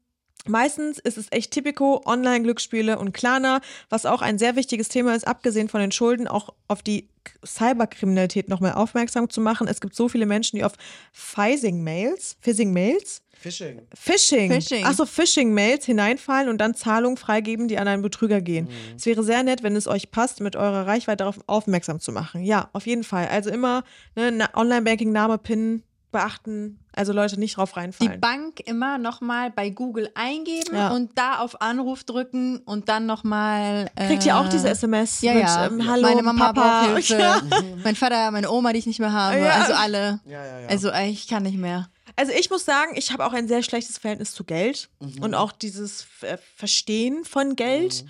meistens 0.47 0.99
ist 0.99 1.17
es 1.17 1.27
echt 1.31 1.51
typico, 1.53 2.01
Online-Glücksspiele 2.05 2.99
und 2.99 3.13
Klarna, 3.13 3.61
was 3.87 4.05
auch 4.05 4.21
ein 4.21 4.37
sehr 4.37 4.57
wichtiges 4.57 4.89
Thema 4.89 5.15
ist, 5.15 5.25
abgesehen 5.25 5.69
von 5.69 5.79
den 5.79 5.93
Schulden, 5.93 6.27
auch 6.27 6.53
auf 6.67 6.81
die 6.81 7.07
Cyberkriminalität 7.45 8.49
nochmal 8.49 8.73
aufmerksam 8.73 9.29
zu 9.29 9.39
machen. 9.39 9.69
Es 9.69 9.79
gibt 9.79 9.95
so 9.95 10.09
viele 10.09 10.25
Menschen, 10.25 10.57
die 10.57 10.65
auf 10.65 10.73
Phishing-Mails, 11.13 12.35
Phishing-Mails, 12.41 13.21
Fishing. 13.41 13.81
Phishing, 13.93 14.51
Phishing. 14.51 14.85
achso, 14.85 15.05
Phishing-Mails 15.05 15.85
hineinfallen 15.85 16.47
und 16.49 16.59
dann 16.59 16.75
Zahlungen 16.75 17.17
freigeben, 17.17 17.67
die 17.67 17.77
an 17.77 17.87
einen 17.87 18.01
Betrüger 18.03 18.39
gehen. 18.41 18.67
Es 18.95 19.05
wäre 19.05 19.23
sehr 19.23 19.43
nett, 19.43 19.63
wenn 19.63 19.75
es 19.75 19.87
euch 19.87 20.11
passt, 20.11 20.41
mit 20.41 20.55
eurer 20.55 20.85
Reichweite 20.87 21.17
darauf 21.17 21.39
aufmerksam 21.47 21.99
zu 21.99 22.11
machen. 22.11 22.43
Ja, 22.43 22.69
auf 22.73 22.85
jeden 22.85 23.03
Fall. 23.03 23.27
Also 23.29 23.49
immer 23.49 23.83
ne, 24.15 24.31
Na- 24.31 24.49
Online-Banking, 24.55 25.11
Name, 25.11 25.37
PIN 25.37 25.83
beachten. 26.11 26.77
Also 26.93 27.13
Leute 27.13 27.39
nicht 27.39 27.55
drauf 27.55 27.71
Die 27.71 27.79
reinfallen. 27.79 28.19
Bank 28.19 28.59
immer 28.65 28.97
nochmal 28.97 29.49
bei 29.49 29.69
Google 29.69 30.09
eingeben 30.13 30.75
Ja. 30.75 30.89
und 30.89 31.17
da 31.17 31.39
auf 31.39 31.61
Anruf 31.61 32.03
drücken 32.03 32.57
und 32.65 32.89
dann 32.89 33.05
nochmal. 33.05 33.89
Äh, 33.95 34.07
Kriegt 34.07 34.25
ihr 34.25 34.35
auch 34.37 34.49
diese 34.49 34.67
SMS 34.69 35.21
Ja, 35.21 35.33
mit 35.33 35.43
ja. 35.43 35.67
ähm, 35.67 35.87
Hallo, 35.89 36.01
Meine 36.09 36.21
Mama 36.21 36.51
Papa. 36.51 36.83
braucht 36.87 37.05
Hilfe. 37.05 37.15
Ja. 37.21 37.41
Mein 37.85 37.95
Vater, 37.95 38.29
meine 38.31 38.51
Oma, 38.51 38.73
die 38.73 38.79
ich 38.79 38.87
nicht 38.87 38.99
mehr 38.99 39.13
habe. 39.13 39.39
Ja. 39.39 39.51
Also 39.51 39.73
alle. 39.73 40.19
Ja, 40.25 40.45
ja, 40.45 40.59
ja. 40.59 40.67
Also 40.67 40.89
äh, 40.89 41.07
ich 41.09 41.29
kann 41.29 41.43
nicht 41.43 41.57
mehr. 41.57 41.87
Also 42.21 42.33
ich 42.33 42.51
muss 42.51 42.65
sagen, 42.65 42.95
ich 42.95 43.11
habe 43.11 43.25
auch 43.25 43.33
ein 43.33 43.47
sehr 43.47 43.63
schlechtes 43.63 43.97
Verhältnis 43.97 44.31
zu 44.31 44.43
Geld 44.43 44.89
und 45.21 45.33
auch 45.33 45.51
dieses 45.51 46.05
äh, 46.21 46.37
Verstehen 46.55 47.25
von 47.25 47.55
Geld. 47.55 48.05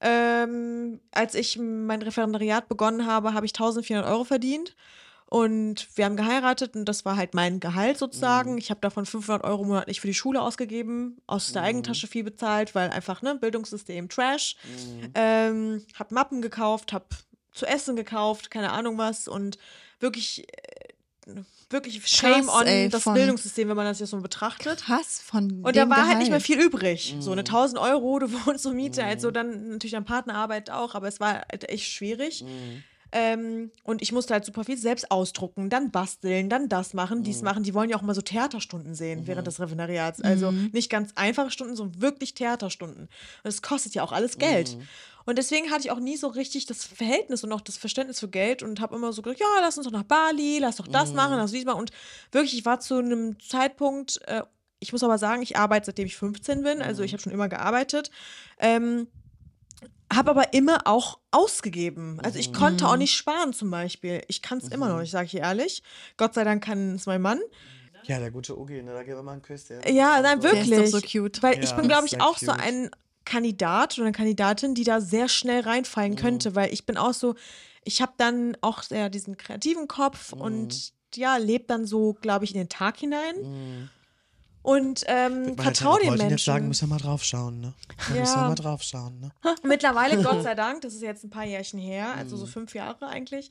Ähm, 0.00 1.00
als 1.10 1.34
ich 1.34 1.58
mein 1.58 2.00
Referendariat 2.00 2.68
begonnen 2.68 3.06
habe, 3.06 3.34
habe 3.34 3.44
ich 3.44 3.54
1400 3.54 4.08
Euro 4.08 4.22
verdient. 4.22 4.76
Und 5.28 5.88
wir 5.96 6.04
haben 6.04 6.16
geheiratet 6.16 6.76
und 6.76 6.84
das 6.84 7.04
war 7.04 7.16
halt 7.16 7.34
mein 7.34 7.58
Gehalt 7.58 7.98
sozusagen. 7.98 8.56
Ich 8.56 8.70
habe 8.70 8.78
davon 8.82 9.04
500 9.04 9.42
Euro 9.42 9.64
monatlich 9.64 10.00
für 10.00 10.06
die 10.06 10.14
Schule 10.14 10.40
ausgegeben, 10.42 11.20
aus 11.26 11.50
der 11.52 11.62
Eigentasche 11.62 12.06
viel 12.06 12.22
bezahlt, 12.22 12.72
weil 12.76 12.90
einfach, 12.90 13.20
ne, 13.22 13.34
Bildungssystem 13.34 14.08
Trash. 14.08 14.54
Ähm, 15.16 15.84
hab 15.98 16.12
Mappen 16.12 16.40
gekauft, 16.40 16.92
hab 16.92 17.16
zu 17.50 17.66
essen 17.66 17.96
gekauft, 17.96 18.52
keine 18.52 18.70
Ahnung 18.70 18.96
was 18.96 19.26
und 19.26 19.58
wirklich, 19.98 20.46
äh, 21.26 21.42
wirklich 21.70 22.06
shame 22.06 22.48
on 22.48 22.66
ey, 22.66 22.88
das 22.88 23.04
Bildungssystem, 23.04 23.68
wenn 23.68 23.76
man 23.76 23.86
das 23.86 23.98
jetzt 23.98 24.10
so 24.10 24.20
betrachtet. 24.20 24.82
Krass 24.84 25.20
von 25.24 25.62
Und 25.62 25.76
dem 25.76 25.88
da 25.88 25.88
war 25.88 25.96
halt 25.98 26.06
Gehalt. 26.06 26.18
nicht 26.18 26.30
mehr 26.30 26.40
viel 26.40 26.60
übrig. 26.60 27.16
So 27.20 27.32
eine 27.32 27.40
1000 27.40 27.80
Euro, 27.80 28.18
du 28.18 28.32
wohnst 28.46 28.62
zur 28.62 28.72
Miete, 28.74 29.04
also 29.04 29.30
dann 29.30 29.70
natürlich 29.70 29.92
dein 29.92 30.04
Partner 30.04 30.34
arbeitet 30.34 30.70
auch, 30.74 30.94
aber 30.94 31.08
es 31.08 31.20
war 31.20 31.44
halt 31.50 31.68
echt 31.68 31.90
schwierig. 31.92 32.44
Ähm, 33.12 33.70
und 33.84 34.02
ich 34.02 34.12
musste 34.12 34.34
halt 34.34 34.44
super 34.44 34.64
viel 34.64 34.76
selbst 34.76 35.10
ausdrucken, 35.10 35.70
dann 35.70 35.90
basteln, 35.90 36.48
dann 36.48 36.68
das 36.68 36.92
machen, 36.92 37.22
dies 37.22 37.42
machen. 37.42 37.62
Die 37.62 37.72
wollen 37.72 37.88
ja 37.88 37.96
auch 37.96 38.02
mal 38.02 38.14
so 38.14 38.20
Theaterstunden 38.20 38.94
sehen 38.94 39.26
während 39.26 39.46
des 39.46 39.60
Referendariats. 39.60 40.20
Also 40.22 40.50
nicht 40.72 40.90
ganz 40.90 41.12
einfache 41.14 41.50
Stunden, 41.50 41.76
sondern 41.76 42.02
wirklich 42.02 42.34
Theaterstunden. 42.34 43.02
Und 43.02 43.10
das 43.44 43.62
kostet 43.62 43.94
ja 43.94 44.02
auch 44.02 44.12
alles 44.12 44.38
Geld. 44.38 44.76
Und 45.24 45.38
deswegen 45.38 45.70
hatte 45.70 45.80
ich 45.82 45.90
auch 45.90 45.98
nie 45.98 46.16
so 46.16 46.28
richtig 46.28 46.66
das 46.66 46.84
Verhältnis 46.84 47.42
und 47.42 47.52
auch 47.52 47.60
das 47.60 47.76
Verständnis 47.76 48.20
für 48.20 48.28
Geld 48.28 48.62
und 48.62 48.80
habe 48.80 48.94
immer 48.94 49.12
so 49.12 49.22
gedacht, 49.22 49.40
ja, 49.40 49.46
lass 49.60 49.76
uns 49.76 49.86
doch 49.86 49.92
nach 49.92 50.04
Bali, 50.04 50.58
lass 50.60 50.76
doch 50.76 50.86
das 50.86 51.12
machen, 51.12 51.36
lass 51.36 51.50
dies 51.50 51.64
machen. 51.64 51.80
Und 51.80 51.90
wirklich, 52.30 52.56
ich 52.56 52.64
war 52.64 52.78
zu 52.78 52.98
einem 52.98 53.38
Zeitpunkt, 53.40 54.20
äh, 54.26 54.42
ich 54.78 54.92
muss 54.92 55.02
aber 55.02 55.18
sagen, 55.18 55.42
ich 55.42 55.56
arbeite 55.56 55.86
seitdem 55.86 56.06
ich 56.06 56.16
15 56.16 56.62
bin, 56.62 56.80
also 56.80 57.02
ich 57.02 57.12
habe 57.12 57.22
schon 57.22 57.32
immer 57.32 57.48
gearbeitet. 57.48 58.10
Ähm, 58.58 59.08
habe 60.12 60.30
aber 60.30 60.52
immer 60.54 60.82
auch 60.86 61.18
ausgegeben. 61.30 62.20
Also 62.22 62.38
ich 62.38 62.52
konnte 62.52 62.86
auch 62.88 62.96
nicht 62.96 63.14
sparen 63.14 63.52
zum 63.52 63.70
Beispiel. 63.70 64.22
Ich 64.28 64.40
kann 64.42 64.58
es 64.58 64.68
immer 64.68 64.88
noch 64.88 65.00
nicht, 65.00 65.10
sage 65.10 65.26
ich 65.26 65.34
ehrlich. 65.36 65.82
Gott 66.16 66.34
sei 66.34 66.44
Dank 66.44 66.62
kann 66.64 66.94
es 66.94 67.06
mein 67.06 67.20
Mann. 67.22 67.40
Ja, 68.04 68.20
der 68.20 68.30
gute 68.30 68.56
Ogi, 68.56 68.82
ne, 68.82 68.92
da 68.92 69.02
geben 69.02 69.18
wir 69.18 69.22
mal 69.24 69.32
einen 69.32 69.42
Küsschen. 69.42 69.80
Ja, 69.88 70.20
nein, 70.22 70.40
Der 70.40 70.52
ist 70.52 70.70
wirklich. 70.70 70.92
doch 70.92 71.00
so 71.00 71.06
cute. 71.06 71.42
Weil 71.42 71.58
ich 71.62 71.70
Ja, 71.70 71.76
bin, 71.76 71.88
glaube 71.88 72.06
ich, 72.06 72.20
auch 72.20 72.38
so 72.38 72.52
cute. 72.52 72.60
ein 72.60 72.90
Kandidat 73.24 73.98
oder 73.98 74.04
eine 74.06 74.12
Kandidatin, 74.12 74.74
die 74.76 74.84
da 74.84 75.00
sehr 75.00 75.28
schnell 75.28 75.62
reinfallen 75.62 76.12
Mhm. 76.12 76.16
könnte, 76.16 76.54
weil 76.54 76.72
ich 76.72 76.86
bin 76.86 76.96
auch 76.96 77.12
so, 77.12 77.34
ich 77.82 78.00
habe 78.00 78.12
dann 78.16 78.56
auch 78.60 78.82
sehr 78.84 79.10
diesen 79.10 79.36
kreativen 79.36 79.88
Kopf 79.88 80.32
Mhm. 80.32 80.40
und 80.40 80.92
ja, 81.16 81.36
lebe 81.36 81.64
dann 81.64 81.84
so, 81.86 82.14
glaube 82.14 82.44
ich, 82.44 82.52
in 82.54 82.58
den 82.60 82.68
Tag 82.68 82.98
hinein. 82.98 83.90
Und 84.66 85.04
ähm, 85.06 85.56
vertraue 85.56 85.64
den 85.64 85.74
Therapeutin 85.74 86.08
Menschen. 86.10 86.30
jetzt 86.30 86.44
sagen, 86.44 86.66
müssen 86.66 86.88
wir 86.88 86.94
mal 86.94 87.00
drauf 87.00 87.22
schauen, 87.22 87.60
ne? 87.60 87.74
Da 88.08 88.14
Ja. 88.14 88.20
müssen 88.22 88.40
wir 88.40 88.48
mal 88.48 88.54
drauf 88.56 88.82
schauen, 88.82 89.20
ne? 89.20 89.30
Mittlerweile, 89.62 90.20
Gott 90.22 90.42
sei 90.42 90.56
Dank, 90.56 90.80
das 90.80 90.94
ist 90.94 91.02
jetzt 91.02 91.22
ein 91.22 91.30
paar 91.30 91.44
Jährchen 91.44 91.78
her, 91.78 92.08
also 92.16 92.34
Mhm. 92.34 92.40
so 92.40 92.46
fünf 92.46 92.74
Jahre 92.74 93.06
eigentlich, 93.06 93.50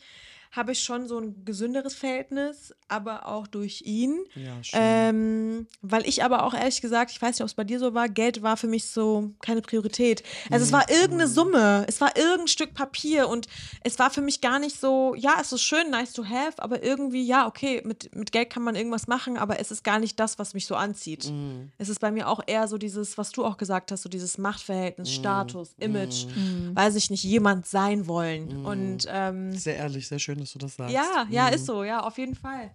habe 0.55 0.71
ich 0.71 0.79
schon 0.83 1.07
so 1.07 1.19
ein 1.19 1.43
gesünderes 1.43 1.93
Verhältnis, 1.95 2.73
aber 2.87 3.27
auch 3.27 3.47
durch 3.47 3.81
ihn. 3.85 4.19
Ja, 4.35 4.63
schön. 4.63 4.79
Ähm, 4.81 5.67
weil 5.81 6.07
ich 6.07 6.23
aber 6.23 6.43
auch 6.43 6.53
ehrlich 6.53 6.81
gesagt, 6.81 7.11
ich 7.11 7.21
weiß 7.21 7.35
nicht, 7.35 7.41
ob 7.41 7.47
es 7.47 7.53
bei 7.53 7.63
dir 7.63 7.79
so 7.79 7.93
war, 7.93 8.07
Geld 8.09 8.41
war 8.41 8.55
für 8.57 8.67
mich 8.67 8.85
so 8.89 9.31
keine 9.41 9.61
Priorität. 9.61 10.23
Also 10.51 10.63
es 10.65 10.71
Mhm. 10.71 10.75
war 10.75 10.89
irgendeine 10.89 11.27
Summe, 11.27 11.85
es 11.87 11.99
war 11.99 12.15
irgendein 12.15 12.47
Stück 12.47 12.73
Papier 12.73 13.27
und 13.27 13.47
es 13.83 13.99
war 13.99 14.09
für 14.11 14.21
mich 14.21 14.39
gar 14.41 14.59
nicht 14.59 14.79
so, 14.79 15.13
ja, 15.15 15.35
es 15.41 15.51
ist 15.51 15.61
schön, 15.63 15.89
nice 15.89 16.13
to 16.13 16.23
have, 16.25 16.61
aber 16.61 16.83
irgendwie, 16.83 17.25
ja, 17.25 17.47
okay, 17.47 17.81
mit, 17.83 18.15
mit 18.15 18.31
Geld 18.31 18.49
kann 18.49 18.63
man 18.63 18.75
irgendwas 18.75 19.07
machen, 19.07 19.37
aber 19.37 19.59
es 19.59 19.71
ist 19.71 19.83
gar 19.83 19.99
nicht 19.99 20.19
das, 20.19 20.39
was 20.39 20.53
mich 20.53 20.65
so 20.67 20.75
anzieht. 20.75 21.29
Mhm. 21.31 21.71
Es 21.77 21.89
ist 21.89 21.99
bei 21.99 22.11
mir 22.11 22.29
auch 22.29 22.41
eher 22.45 22.67
so 22.67 22.77
dieses, 22.77 23.17
was 23.17 23.31
du 23.31 23.43
auch 23.43 23.57
gesagt 23.57 23.91
hast, 23.91 24.03
so 24.03 24.09
dieses 24.09 24.37
Machtverhältnis, 24.37 25.09
Mhm. 25.09 25.13
Status, 25.13 25.75
Image, 25.79 26.25
weiß 26.73 26.95
ich 26.95 27.09
nicht, 27.09 27.23
jemand 27.23 27.65
sein 27.65 28.07
wollen. 28.07 28.59
Mhm. 28.61 28.65
Und 28.65 29.07
ähm, 29.09 29.51
Sehr 29.53 29.75
ehrlich, 29.77 30.07
sehr 30.07 30.19
schön, 30.19 30.39
dass 30.45 30.53
du 30.53 30.59
das 30.59 30.75
sagst. 30.75 30.93
ja, 30.93 31.27
ja, 31.29 31.47
ist 31.47 31.65
so, 31.65 31.83
ja, 31.83 32.01
auf 32.01 32.17
jeden 32.17 32.35
Fall. 32.35 32.71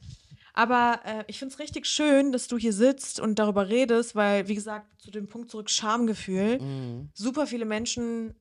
Aber 0.53 1.01
äh, 1.05 1.25
ich 1.29 1.39
finde 1.39 1.55
es 1.55 1.61
richtig 1.61 1.87
schön, 1.87 2.33
dass 2.33 2.49
du 2.49 2.59
hier 2.59 2.73
sitzt 2.73 3.21
und 3.21 3.39
darüber 3.39 3.69
redest, 3.69 4.15
weil, 4.17 4.49
wie 4.49 4.57
gesagt, 4.57 4.87
zu 5.01 5.11
dem 5.13 5.29
Punkt 5.29 5.51
zurück, 5.51 5.71
Schamgefühl. 5.71 6.59
Mhm. 6.61 7.11
Super 7.15 7.47
viele 7.47 7.65
Menschen, 7.65 8.35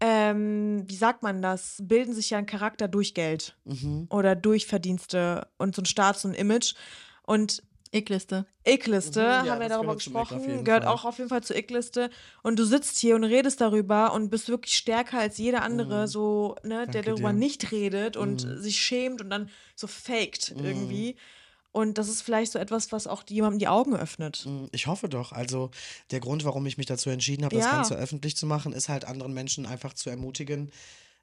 ähm, 0.00 0.82
wie 0.86 0.96
sagt 0.96 1.22
man 1.22 1.40
das, 1.40 1.76
bilden 1.82 2.12
sich 2.14 2.30
ja 2.30 2.38
einen 2.38 2.46
Charakter 2.46 2.88
durch 2.88 3.14
Geld 3.14 3.56
Mhm. 3.64 4.06
oder 4.10 4.34
durch 4.34 4.66
Verdienste 4.66 5.48
und 5.56 5.74
so 5.74 5.82
ein 5.82 5.86
Status 5.86 6.24
und 6.24 6.34
Image. 6.34 6.74
Und 7.22 7.62
Ickliste. 7.96 8.46
Ickliste, 8.66 9.20
Mhm, 9.20 9.26
ja, 9.46 9.52
haben 9.52 9.60
wir 9.60 9.68
das 9.68 9.76
darüber 9.78 9.94
gesprochen, 9.94 10.64
gehört 10.64 10.84
Fall. 10.84 10.92
auch 10.92 11.04
auf 11.04 11.18
jeden 11.18 11.28
Fall 11.30 11.42
zur 11.42 11.56
Ickliste. 11.56 12.10
Und 12.42 12.58
du 12.58 12.64
sitzt 12.64 12.98
hier 12.98 13.14
und 13.16 13.24
redest 13.24 13.60
darüber 13.60 14.12
und 14.12 14.30
bist 14.30 14.48
wirklich 14.48 14.76
stärker 14.76 15.18
als 15.20 15.38
jeder 15.38 15.62
andere, 15.62 16.08
so, 16.08 16.56
ne, 16.62 16.86
der 16.88 17.02
Mhm. 17.02 17.06
Darüber 17.06 17.32
dir. 17.32 17.38
nicht 17.38 17.72
redet 17.72 18.16
und 18.16 18.44
Mhm. 18.44 18.60
sich 18.60 18.80
schämt 18.80 19.20
und 19.20 19.30
dann 19.30 19.50
so 19.74 19.86
faked 19.86 20.54
irgendwie. 20.58 21.16
Und 21.72 21.98
das 21.98 22.08
ist 22.08 22.22
vielleicht 22.22 22.52
so 22.52 22.58
etwas, 22.58 22.90
was 22.90 23.06
auch 23.06 23.22
jemandem 23.28 23.58
die 23.58 23.68
Augen 23.68 23.94
öffnet. 23.94 24.44
Mm, 24.46 24.64
Ich 24.72 24.86
hoffe 24.86 25.08
doch. 25.10 25.32
Also 25.32 25.70
der 26.10 26.20
Grund, 26.20 26.44
warum 26.44 26.64
ich 26.66 26.78
mich 26.78 26.86
dazu 26.86 27.10
entschieden 27.10 27.44
habe, 27.44 27.54
das 27.54 27.66
Ja. 27.66 27.72
Ganze 27.72 27.96
öffentlich 27.96 28.34
zu 28.36 28.46
machen, 28.46 28.72
ist 28.72 28.88
halt 28.88 29.04
anderen 29.04 29.34
Menschen 29.34 29.66
einfach 29.66 29.92
zu 29.92 30.08
ermutigen, 30.08 30.70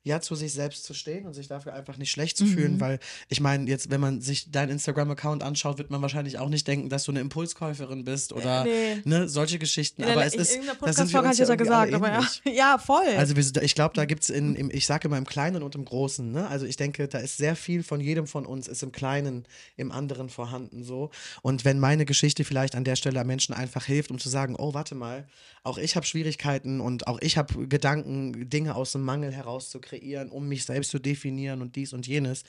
ja, 0.04 0.20
zu 0.20 0.36
sich 0.36 0.51
selbst 0.54 0.84
zu 0.84 0.93
stehen 0.93 1.26
und 1.26 1.34
sich 1.34 1.47
dafür 1.47 1.74
einfach 1.74 1.97
nicht 1.97 2.12
schlecht 2.12 2.36
zu 2.38 2.43
Mhm. 2.43 2.49
fühlen, 2.49 2.80
weil 2.82 2.99
ich 3.30 3.39
meine, 3.39 3.70
jetzt, 3.70 3.89
wenn 3.89 4.01
man 4.01 4.20
sich 4.22 4.51
deinen 4.51 4.70
Instagram-Account 4.72 5.43
anschaut, 5.43 5.78
wird 5.78 5.89
man 5.91 6.01
wahrscheinlich 6.01 6.39
auch 6.39 6.49
nicht 6.49 6.68
denken, 6.68 6.89
dass 6.89 7.06
du 7.06 7.12
eine 7.12 7.22
Impulskäuferin 7.22 8.04
bist 8.04 8.34
oder 8.34 8.66
Nee. 8.66 9.01
ne, 9.06 9.28
solche 9.30 9.60
Geschichten. 9.60 10.01
Der- 10.01 10.12
aber 10.12 10.26
es 10.26 10.34
in 10.34 10.41
ist, 10.41 10.51
irgendeiner 10.51 10.80
da 10.82 10.93
sind 10.93 11.14
wir 11.14 11.24
uns 11.24 11.38
ja 11.38 11.45
ja 11.47 11.56
gesagt, 11.56 11.93
aber 11.93 12.08
ja. 12.10 12.28
ja, 12.54 12.78
voll. 12.78 13.06
Also 13.18 13.36
wir, 13.36 13.64
ich 13.64 13.76
glaube, 13.76 13.95
da 13.95 14.06
gibt 14.06 14.24
es 14.24 14.30
in, 14.30 14.56
im, 14.56 14.70
ich 14.72 14.86
sage 14.86 15.08
immer 15.08 15.18
im 15.18 15.26
Kleinen 15.26 15.64
und 15.64 15.76
im 15.76 15.86
Großen, 15.86 16.32
ne? 16.32 16.47
Also 16.47 16.66
ich 16.66 16.76
denke, 16.76 17.08
da 17.08 17.20
ist 17.20 17.38
sehr 17.38 17.56
viel 17.56 17.82
von 17.84 17.99
jedem 18.01 18.28
von 18.28 18.45
uns 18.45 18.68
ist 18.68 18.84
im 18.84 18.91
Kleinen, 18.91 19.45
im 19.78 19.91
anderen 19.91 20.30
vorhanden 20.30 20.84
so. 20.84 21.12
Und 21.41 21.64
wenn 21.66 21.80
meine 21.80 22.06
Geschichte 22.06 22.43
vielleicht 22.43 22.76
an 22.76 22.84
der 22.84 22.95
Stelle 22.97 23.24
Menschen 23.24 23.54
einfach 23.56 23.86
hilft, 23.86 24.12
um 24.12 24.20
zu 24.20 24.28
sagen, 24.30 24.56
oh, 24.58 24.74
warte 24.74 24.95
mal, 24.95 25.28
auch 25.64 25.78
ich 25.78 25.95
habe 25.95 26.06
Schwierigkeiten 26.06 26.82
und 26.82 27.08
auch 27.08 27.20
ich 27.22 27.38
habe 27.38 27.68
Gedanken, 27.68 28.49
Dinge 28.49 28.76
aus 28.76 28.91
dem 28.91 29.04
Mangel 29.04 29.32
heraus 29.32 29.70
zu 29.70 29.80
kreieren, 29.93 30.29
um 30.29 30.47
mich 30.47 30.65
selbst 30.65 30.91
zu 30.91 30.99
definieren 30.99 31.61
und 31.61 31.75
dies 31.75 31.93
und 31.93 32.07
jenes. 32.07 32.43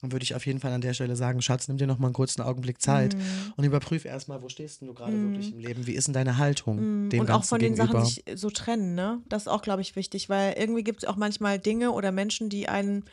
Dann 0.00 0.12
würde 0.12 0.22
ich 0.22 0.34
auf 0.36 0.46
jeden 0.46 0.60
Fall 0.60 0.72
an 0.72 0.80
der 0.80 0.94
Stelle 0.94 1.16
sagen, 1.16 1.42
Schatz, 1.42 1.66
nimm 1.66 1.76
dir 1.76 1.88
noch 1.88 1.98
mal 1.98 2.06
einen 2.06 2.14
kurzen 2.14 2.40
Augenblick 2.40 2.80
Zeit 2.80 3.16
Mhm. 3.16 3.54
und 3.56 3.64
überprüf 3.64 4.04
erstmal, 4.04 4.40
wo 4.42 4.48
stehst 4.48 4.80
denn 4.80 4.86
du 4.88 4.94
gerade 4.94 5.20
wirklich 5.22 5.52
im 5.52 5.58
Leben? 5.58 5.86
Wie 5.88 5.94
ist 5.94 6.06
denn 6.06 6.14
deine 6.14 6.38
Haltung 6.38 6.86
dem 7.10 7.20
und 7.20 7.30
auch 7.32 7.42
von 7.44 7.58
den 7.58 7.74
gegenüber? 7.74 8.00
Sachen 8.00 8.04
sich 8.06 8.24
so 8.38 8.50
trennen, 8.50 8.94
ne? 8.94 9.20
Das 9.28 9.42
ist 9.42 9.48
auch, 9.48 9.62
glaube 9.62 9.82
ich, 9.82 9.96
wichtig, 9.96 10.28
weil 10.28 10.54
irgendwie 10.56 10.84
gibt 10.84 11.02
es 11.02 11.08
auch 11.08 11.16
manchmal 11.16 11.58
Dinge 11.58 11.90
oder 11.90 12.12
Menschen, 12.12 12.48
die 12.48 12.68
einen 12.68 13.04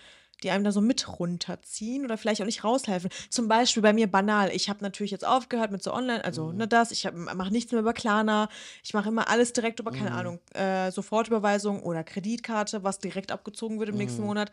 die 0.43 0.51
einem 0.51 0.63
da 0.63 0.71
so 0.71 0.81
mit 0.81 1.19
runterziehen 1.19 2.03
oder 2.05 2.17
vielleicht 2.17 2.41
auch 2.41 2.45
nicht 2.45 2.63
raushelfen. 2.63 3.09
Zum 3.29 3.47
Beispiel 3.47 3.81
bei 3.81 3.93
mir 3.93 4.07
banal. 4.07 4.49
Ich 4.53 4.69
habe 4.69 4.83
natürlich 4.83 5.11
jetzt 5.11 5.25
aufgehört 5.25 5.71
mit 5.71 5.81
so 5.83 5.93
Online, 5.93 6.23
also 6.23 6.51
Mhm. 6.51 6.57
ne, 6.57 6.67
das. 6.67 6.91
Ich 6.91 7.07
mache 7.13 7.51
nichts 7.51 7.71
mehr 7.71 7.81
über 7.81 7.93
Klarna. 7.93 8.49
Ich 8.83 8.93
mache 8.93 9.09
immer 9.09 9.29
alles 9.29 9.53
direkt 9.53 9.79
über, 9.79 9.91
Mhm. 9.91 9.95
keine 9.95 10.11
Ahnung, 10.13 10.39
äh, 10.53 10.91
Sofortüberweisung 10.91 11.83
oder 11.83 12.03
Kreditkarte, 12.03 12.83
was 12.83 12.99
direkt 12.99 13.31
abgezogen 13.31 13.79
wird 13.79 13.89
im 13.89 13.97
nächsten 13.97 14.21
Mhm. 14.21 14.27
Monat. 14.27 14.51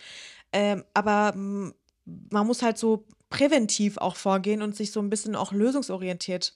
Ähm, 0.52 0.84
aber 0.94 1.32
man 1.34 2.46
muss 2.46 2.62
halt 2.62 2.78
so 2.78 3.04
präventiv 3.30 3.96
auch 3.98 4.16
vorgehen 4.16 4.62
und 4.62 4.76
sich 4.76 4.92
so 4.92 5.00
ein 5.00 5.08
bisschen 5.10 5.36
auch 5.36 5.52
lösungsorientiert 5.52 6.54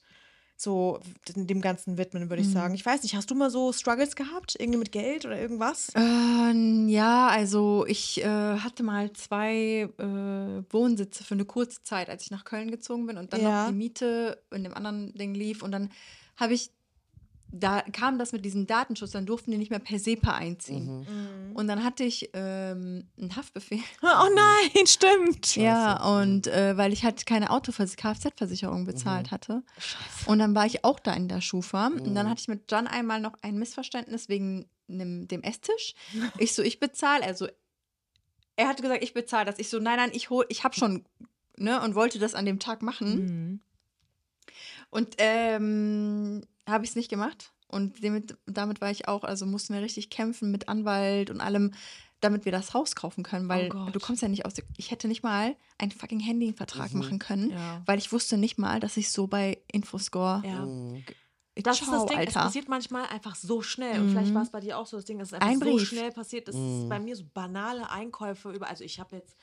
so 0.61 0.99
dem 1.35 1.61
Ganzen 1.61 1.97
widmen, 1.97 2.29
würde 2.29 2.41
ich 2.41 2.47
Mhm. 2.49 2.53
sagen. 2.53 2.73
Ich 2.75 2.85
weiß 2.85 3.03
nicht, 3.03 3.15
hast 3.15 3.29
du 3.29 3.35
mal 3.35 3.49
so 3.49 3.71
Struggles 3.73 4.15
gehabt? 4.15 4.55
Irgendwie 4.59 4.79
mit 4.79 4.91
Geld 4.91 5.25
oder 5.25 5.39
irgendwas? 5.39 5.91
Ähm, 5.95 6.89
ja, 6.89 7.27
also 7.27 7.85
ich 7.87 8.23
äh, 8.23 8.25
hatte 8.27 8.83
mal 8.83 9.11
zwei 9.13 9.89
äh, 9.97 10.63
Wohnsitze 10.73 11.23
für 11.23 11.35
eine 11.35 11.45
kurze 11.45 11.83
Zeit, 11.83 12.09
als 12.09 12.23
ich 12.23 12.31
nach 12.31 12.43
Köln 12.45 12.71
gezogen 12.71 13.05
bin 13.07 13.17
und 13.17 13.33
dann 13.33 13.41
Ja. 13.41 13.61
noch 13.63 13.67
die 13.69 13.75
Miete 13.75 14.41
in 14.51 14.63
dem 14.63 14.73
anderen 14.73 15.13
Ding 15.13 15.33
lief 15.33 15.61
und 15.63 15.71
dann 15.71 15.89
habe 16.35 16.53
ich, 16.53 16.69
da 17.51 17.81
kam 17.81 18.19
das 18.19 18.33
mit 18.33 18.43
diesem 18.43 18.67
Datenschutz, 18.67 19.11
dann 19.11 19.25
durften 19.25 19.51
die 19.51 19.57
nicht 19.57 19.69
mehr 19.69 19.79
per 19.79 19.99
SEPA 19.99 20.33
einziehen. 20.33 20.99
Mhm. 20.99 21.55
Und 21.55 21.67
dann 21.67 21.83
hatte 21.83 22.03
ich 22.03 22.29
ähm, 22.33 23.07
einen 23.17 23.35
Haftbefehl. 23.35 23.79
Oh 24.01 24.29
nein, 24.33 24.87
stimmt. 24.87 25.55
Ja, 25.55 26.03
und 26.19 26.47
äh, 26.47 26.77
weil 26.77 26.93
ich 26.93 27.03
halt 27.03 27.25
keine 27.25 27.49
Autovers 27.49 27.95
Kfz-Versicherung 27.95 28.85
bezahlt 28.85 29.31
hatte. 29.31 29.63
Und 30.25 30.39
dann 30.39 30.55
war 30.55 30.65
ich 30.65 30.83
auch 30.83 30.99
da 30.99 31.13
in 31.13 31.27
der 31.27 31.41
Schufa. 31.41 31.87
Und 31.87 32.15
dann 32.15 32.29
hatte 32.29 32.41
ich 32.41 32.47
mit 32.47 32.71
John 32.71 32.87
einmal 32.87 33.19
noch 33.19 33.33
ein 33.41 33.57
Missverständnis 33.57 34.29
wegen 34.29 34.69
nem, 34.87 35.27
dem 35.27 35.43
Esstisch. 35.43 35.93
Ich 36.39 36.53
so, 36.53 36.61
ich 36.61 36.79
bezahle, 36.79 37.23
also 37.23 37.47
er 38.55 38.67
hat 38.67 38.81
gesagt, 38.81 39.03
ich 39.03 39.13
bezahle 39.13 39.45
das. 39.45 39.59
Ich 39.59 39.69
so, 39.69 39.79
nein, 39.79 39.97
nein, 39.97 40.11
ich 40.13 40.29
hol, 40.29 40.45
ich 40.49 40.63
habe 40.63 40.75
schon, 40.75 41.05
ne, 41.57 41.81
und 41.81 41.95
wollte 41.95 42.19
das 42.19 42.35
an 42.35 42.45
dem 42.45 42.59
Tag 42.59 42.81
machen. 42.81 43.25
Mhm. 43.25 43.59
Und 44.89 45.15
ähm, 45.17 46.43
habe 46.67 46.83
ich 46.83 46.91
es 46.91 46.95
nicht 46.95 47.09
gemacht. 47.09 47.53
Und 47.69 48.03
damit, 48.03 48.37
damit 48.45 48.79
war 48.79 48.91
ich 48.91 49.07
auch, 49.07 49.23
also 49.23 49.45
mussten 49.45 49.73
wir 49.73 49.81
richtig 49.81 50.09
kämpfen 50.09 50.51
mit 50.51 50.69
Anwalt 50.69 51.29
und 51.29 51.41
allem, 51.41 51.73
damit 52.21 52.45
wir 52.45 52.51
das 52.51 52.73
Haus 52.73 52.95
kaufen 52.95 53.23
können, 53.23 53.49
weil 53.49 53.69
Oh 53.75 53.89
du 53.91 53.99
kommst 53.99 54.21
ja 54.21 54.27
nicht 54.29 54.45
aus. 54.45 54.53
der- 54.53 54.63
Ich 54.77 54.89
hätte 54.89 55.07
nicht 55.07 55.21
mal 55.21 55.55
einen 55.77 55.91
fucking 55.91 56.19
Handyvertrag 56.21 56.93
machen 56.93 57.19
können, 57.19 57.51
Ja. 57.51 57.81
weil 57.85 57.99
ich 57.99 58.11
wusste 58.11 58.37
nicht 58.37 58.57
mal, 58.57 58.79
dass 58.79 58.95
ich 58.97 59.11
so 59.11 59.27
bei 59.27 59.61
Infoscore. 59.71 60.41
Ja. 60.45 60.65
Mhm. 60.65 61.03
Das 61.55 61.79
ist 61.81 61.85
Ciao, 61.87 61.97
das 62.01 62.05
Ding, 62.05 62.17
Alter. 62.19 62.29
es 62.29 62.45
passiert 62.45 62.69
manchmal 62.69 63.05
einfach 63.07 63.35
so 63.35 63.61
schnell. 63.63 63.99
Und 63.99 64.11
vielleicht 64.11 64.33
war 64.33 64.43
es 64.43 64.51
bei 64.51 64.59
dir 64.59 64.77
auch 64.77 64.85
so 64.85 64.95
das 64.97 65.05
Ding, 65.05 65.17
dass 65.19 65.29
es 65.29 65.33
einfach 65.33 65.47
Ein 65.49 65.59
so 65.59 65.79
schnell 65.79 66.11
passiert. 66.11 66.47
Das 66.47 66.55
ist 66.55 66.87
bei 66.87 66.99
mir 66.99 67.15
so 67.15 67.23
banale 67.33 67.89
Einkäufe 67.89 68.51
über. 68.51 68.67
Also 68.69 68.83
ich 68.83 68.99
habe 68.99 69.15
jetzt 69.15 69.35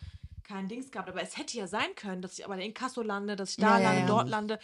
kein 0.45 0.69
Dings 0.69 0.91
gehabt, 0.91 1.09
aber 1.09 1.23
es 1.23 1.37
hätte 1.37 1.57
ja 1.57 1.67
sein 1.67 1.95
können, 1.97 2.23
dass 2.23 2.39
ich 2.39 2.45
aber 2.45 2.55
in 2.57 2.61
Inkasso 2.61 3.03
lande, 3.03 3.35
dass 3.37 3.51
ich 3.51 3.57
da 3.57 3.79
Ja, 3.79 3.85
lande, 3.85 4.01
ja. 4.03 4.07
dort 4.07 4.29
lande. 4.29 4.59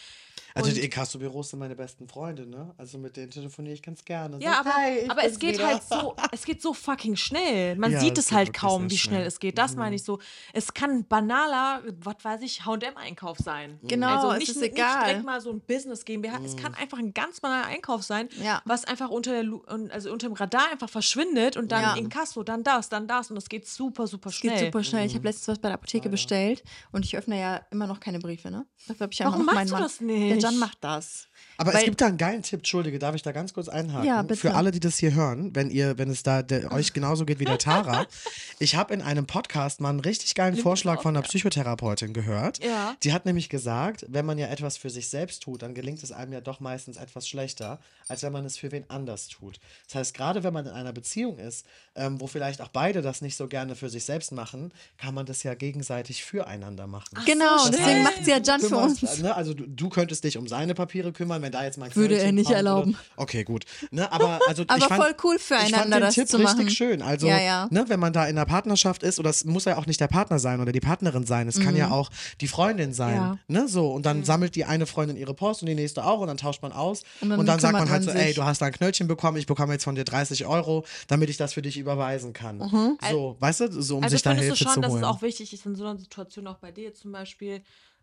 Also 0.55 0.69
Und- 0.69 0.77
die 0.77 0.81
Inkasso-Büros 0.85 1.51
sind 1.51 1.59
meine 1.61 1.77
besten 1.77 2.09
Freunde, 2.09 2.47
ne? 2.47 2.75
Also 2.77 2.99
mit 2.99 3.17
denen 3.17 3.31
telefoniere 3.31 3.75
ich 3.75 3.83
ganz 3.83 4.05
gerne. 4.05 4.39
Ja, 4.41 4.55
So, 4.55 4.59
aber, 4.61 4.75
"Hi, 4.75 4.99
ich 4.99 5.11
aber 5.11 5.25
es 5.25 5.39
geht 5.39 5.55
wieder." 5.55 5.67
halt 5.69 5.83
so, 5.83 6.15
es 6.33 6.45
geht 6.45 6.61
so 6.61 6.75
fucking 6.75 7.17
schnell. 7.17 7.77
Man 7.77 7.93
Ja, 7.93 8.01
sieht 8.01 8.19
es 8.19 8.27
es 8.27 8.33
halt 8.33 8.53
kaum, 8.53 8.91
wie 8.91 8.99
schnell 8.99 9.17
schnell. 9.19 9.27
es 9.27 9.39
geht. 9.41 9.59
Das 9.59 9.77
meine 9.77 9.95
ich 9.97 10.03
so. 10.05 10.19
Es 10.53 10.75
kann 10.75 10.91
ein 10.91 11.07
banaler, 11.07 11.83
was 12.03 12.17
weiß 12.23 12.41
ich, 12.43 12.65
H&M-Einkauf 12.67 13.39
sein. 13.39 13.79
Genau, 13.83 14.09
also 14.17 14.33
es 14.33 14.39
nicht, 14.41 14.49
ist 14.51 14.61
nicht 14.61 14.73
egal. 14.73 15.05
direkt 15.07 15.25
mal 15.25 15.41
so 15.41 15.51
ein 15.51 15.61
Business 15.61 16.05
GmbH. 16.05 16.41
Es 16.45 16.57
kann 16.57 16.75
einfach 16.75 16.99
ein 16.99 17.15
ganz 17.15 17.41
banaler 17.41 17.67
Einkauf 17.67 18.03
sein, 18.03 18.29
Ja. 18.43 18.61
was 18.65 18.85
einfach 18.85 19.09
unter, 19.11 19.31
der, 19.33 19.43
Lu- 19.45 19.63
also 19.91 20.13
unter 20.13 20.29
dem 20.29 20.35
Radar 20.35 20.71
einfach 20.73 20.89
verschwindet 20.91 21.57
und 21.57 21.71
dann 21.73 21.83
Ja. 21.83 21.95
in 21.97 22.09
Kasso, 22.09 22.43
dann 22.43 22.63
das, 22.65 22.89
dann 22.89 23.07
das 23.07 23.31
und 23.31 23.37
das 23.37 23.49
geht 23.49 23.67
super, 23.69 24.07
super 24.07 24.29
Es 24.31 24.35
schnell. 24.37 24.57
geht 24.59 24.73
super 24.73 24.83
schnell. 24.85 25.07
Ich 25.07 25.15
habe 25.15 25.25
letztens 25.27 25.49
was 25.49 25.59
bei 25.59 25.70
der 25.71 25.75
Apotheke 25.77 26.09
bestellt 26.09 26.63
und 26.93 27.05
ich 27.05 27.17
öffne 27.17 27.41
ja 27.41 27.57
immer 27.71 27.87
noch 27.87 28.01
keine 28.01 28.19
Briefe, 28.19 28.51
ne? 28.51 28.67
Dafür 28.89 29.05
habe 29.05 29.13
ich 29.13 29.19
ja 29.19 29.27
Warum 29.27 29.43
immer 29.43 29.53
noch 29.53 29.55
machst 29.55 29.57
meinen 29.57 29.67
du 29.69 29.73
Mann. 29.75 29.83
das 29.83 30.01
nicht? 30.01 30.43
Der 30.43 30.51
John 30.51 30.59
macht 30.59 30.79
das. 30.83 31.29
Aber 31.61 31.75
Weil- 31.75 31.81
es 31.81 31.85
gibt 31.85 32.01
da 32.01 32.07
einen 32.07 32.17
geilen 32.17 32.43
Tipp, 32.43 32.61
Entschuldige, 32.61 32.99
darf 32.99 33.15
ich 33.15 33.21
da 33.21 33.33
ganz 33.33 33.53
kurz 33.53 33.69
einhaken? 33.69 34.09
Ja, 34.09 34.23
bitte. 34.23 34.41
Für 34.41 34.55
alle, 34.55 34.71
die 34.71 34.81
das 34.81 34.97
hier 34.97 35.13
hören, 35.13 35.55
wenn 35.55 35.69
ihr, 35.69 35.99
wenn 35.99 36.09
es 36.09 36.23
da 36.23 36.43
der, 36.43 36.73
euch 36.73 36.95
genauso 36.95 37.27
geht 37.27 37.39
wie 37.39 37.45
der 37.45 37.59
Tara. 37.59 38.07
ich 38.59 38.77
habe 38.77 38.95
in 38.95 39.03
einem 39.03 39.27
Podcast 39.27 39.79
mal 39.83 39.91
einen 39.91 40.01
richtig 40.01 40.35
geilen 40.35 40.57
Vorschlag 40.57 41.03
von 41.03 41.15
einer 41.15 41.23
Psychotherapeutin 41.23 42.15
gehört. 42.15 42.65
Ja. 42.65 42.97
Die 43.03 43.13
hat 43.13 43.27
nämlich 43.27 43.51
gesagt, 43.51 44.07
wenn 44.09 44.25
man 44.25 44.39
ja 44.39 44.47
etwas 44.47 44.79
für 44.79 44.89
sich 44.89 45.11
selbst 45.11 45.43
tut, 45.43 45.61
dann 45.61 45.75
gelingt 45.75 46.03
es 46.03 46.13
einem 46.13 46.33
ja 46.33 46.41
doch 46.41 46.61
meistens 46.61 46.97
etwas 46.97 47.29
schlechter, 47.29 47.79
als 48.09 48.23
wenn 48.23 48.33
man 48.33 48.47
es 48.47 48.57
für 48.57 48.73
wen 48.73 48.87
anders 48.89 49.29
tut. 49.29 49.61
Das 49.87 49.97
heißt, 49.97 50.15
gerade 50.15 50.43
wenn 50.43 50.55
man 50.55 50.65
in 50.65 50.73
einer 50.73 50.95
Beziehung 50.95 51.37
ist, 51.39 51.67
ähm, 51.95 52.19
wo 52.23 52.27
vielleicht 52.27 52.63
auch 52.63 52.69
beide 52.69 53.03
das 53.03 53.21
nicht 53.21 53.37
so 53.37 53.49
gerne 53.49 53.77
für 53.77 53.91
sich 53.91 54.07
selbst 54.07 54.33
machen, 54.33 54.73
kann 54.97 55.13
man 55.13 55.27
das 55.27 55.43
ja 55.43 55.53
gegenseitig 55.53 56.25
füreinander 56.25 56.87
machen. 56.87 57.19
genau, 57.27 57.59
so, 57.59 57.71
deswegen 57.71 57.91
stimmt. 57.91 58.05
macht 58.05 58.25
sie 58.25 58.31
ja 58.31 58.39
John 58.39 58.61
für 58.61 58.77
uns. 58.79 59.19
Ne, 59.19 59.37
also 59.37 59.53
du, 59.53 59.67
du 59.67 59.91
könntest 59.91 60.25
dich 60.25 60.39
um 60.39 60.49
seine 60.49 60.75
Papiere 60.75 61.13
kümmern, 61.13 61.43
wenn 61.43 61.50
da 61.51 61.65
jetzt 61.65 61.79
mal 61.79 61.87
ein 61.87 61.97
Würde 61.97 62.19
er 62.19 62.33
nicht 62.33 62.51
erlauben. 62.51 62.91
Oder, 62.91 62.99
okay, 63.17 63.45
gut. 63.45 63.65
Ne, 63.91 64.11
aber 64.13 64.41
also 64.47 64.65
Aber 64.69 64.79
ich 64.79 64.85
fand, 64.85 65.03
voll 65.03 65.15
cool 65.25 65.37
ich 65.37 65.43
fand 65.43 65.63
füreinander, 65.63 65.97
den 65.99 66.03
das 66.07 66.15
Tipp 66.15 66.29
zu 66.29 66.37
richtig 66.37 66.57
machen. 66.57 66.71
schön. 66.71 67.03
Also, 67.03 67.27
Ja, 67.27 67.41
ja. 67.41 67.69
Ne, 67.71 67.85
wenn 67.89 68.01
man 68.01 68.13
da 68.13 68.25
in 68.27 68.37
einer 68.37 68.47
Partnerschaft 68.47 69.03
ist, 69.03 69.19
oder 69.19 69.31
es 69.31 69.45
muss 69.45 69.65
ja 69.65 69.77
auch 69.79 69.87
nicht 69.87 70.01
der 70.01 70.09
Partner 70.09 70.39
sein 70.39 70.61
oder 70.61 70.73
die 70.73 70.81
Partnerin 70.81 71.25
sein, 71.27 71.49
es 71.49 71.61
kann 71.61 71.77
ja 71.77 71.91
auch 71.91 72.11
die 72.41 72.49
Freundin 72.49 72.93
sein. 72.93 73.15
Mhm. 73.15 73.39
Ja. 73.55 73.63
Ne, 73.63 73.69
so 73.69 73.91
und 73.93 74.07
dann 74.07 74.25
sammelt 74.25 74.55
die 74.55 74.65
eine 74.65 74.87
Freundin 74.87 75.17
ihre 75.17 75.35
Post 75.35 75.63
und 75.63 75.67
die 75.69 75.75
nächste 75.75 76.05
auch 76.05 76.21
und 76.21 76.27
dann 76.29 76.37
tauscht 76.37 76.63
man 76.63 76.73
aus 76.73 77.03
Und 77.21 77.31
und 77.33 77.39
dann 77.39 77.47
dann, 77.47 77.61
sagt 77.61 77.73
man 77.75 77.91
halt 77.91 78.03
so, 78.05 78.11
ey, 78.11 78.27
sich. 78.29 78.37
du 78.37 78.45
hast 78.45 78.61
da 78.63 78.67
ein 78.67 78.73
Knöllchen 78.73 79.09
bekommen, 79.09 79.37
ich 79.39 79.47
bekomme 79.47 79.73
jetzt 79.73 79.85
von 79.85 79.95
dir 79.95 80.05
30 80.05 80.47
Euro, 80.47 80.85
damit 81.09 81.31
ich 81.31 81.37
das 81.37 81.55
für 81.55 81.63
dich 81.63 81.79
überweisen 81.79 82.33
kann. 82.33 82.59
Mhm. 82.59 82.99
So, 83.11 83.37
weißt 83.41 83.61
du, 83.61 83.83
so 83.83 83.97
um 83.99 84.03
Also 84.05 84.15
sich 84.15 84.23
da 84.23 84.31
findest 84.31 84.49
Hilfe 84.49 84.65
du 84.65 84.65
schon, 84.71 84.75
zu 84.75 84.81
dass 84.83 84.93
holen. 84.93 85.03
es 85.03 85.09
auch 85.09 85.23
wichtig 85.23 85.53
ist 85.53 85.67
in 85.67 85.75
so 85.75 85.85
einer 85.85 85.99
Situation, 85.99 86.47
auch 86.47 86.59
bei 86.59 86.71
dir 86.73 86.95
zum 86.95 87.13
Beispiel, 87.13 87.63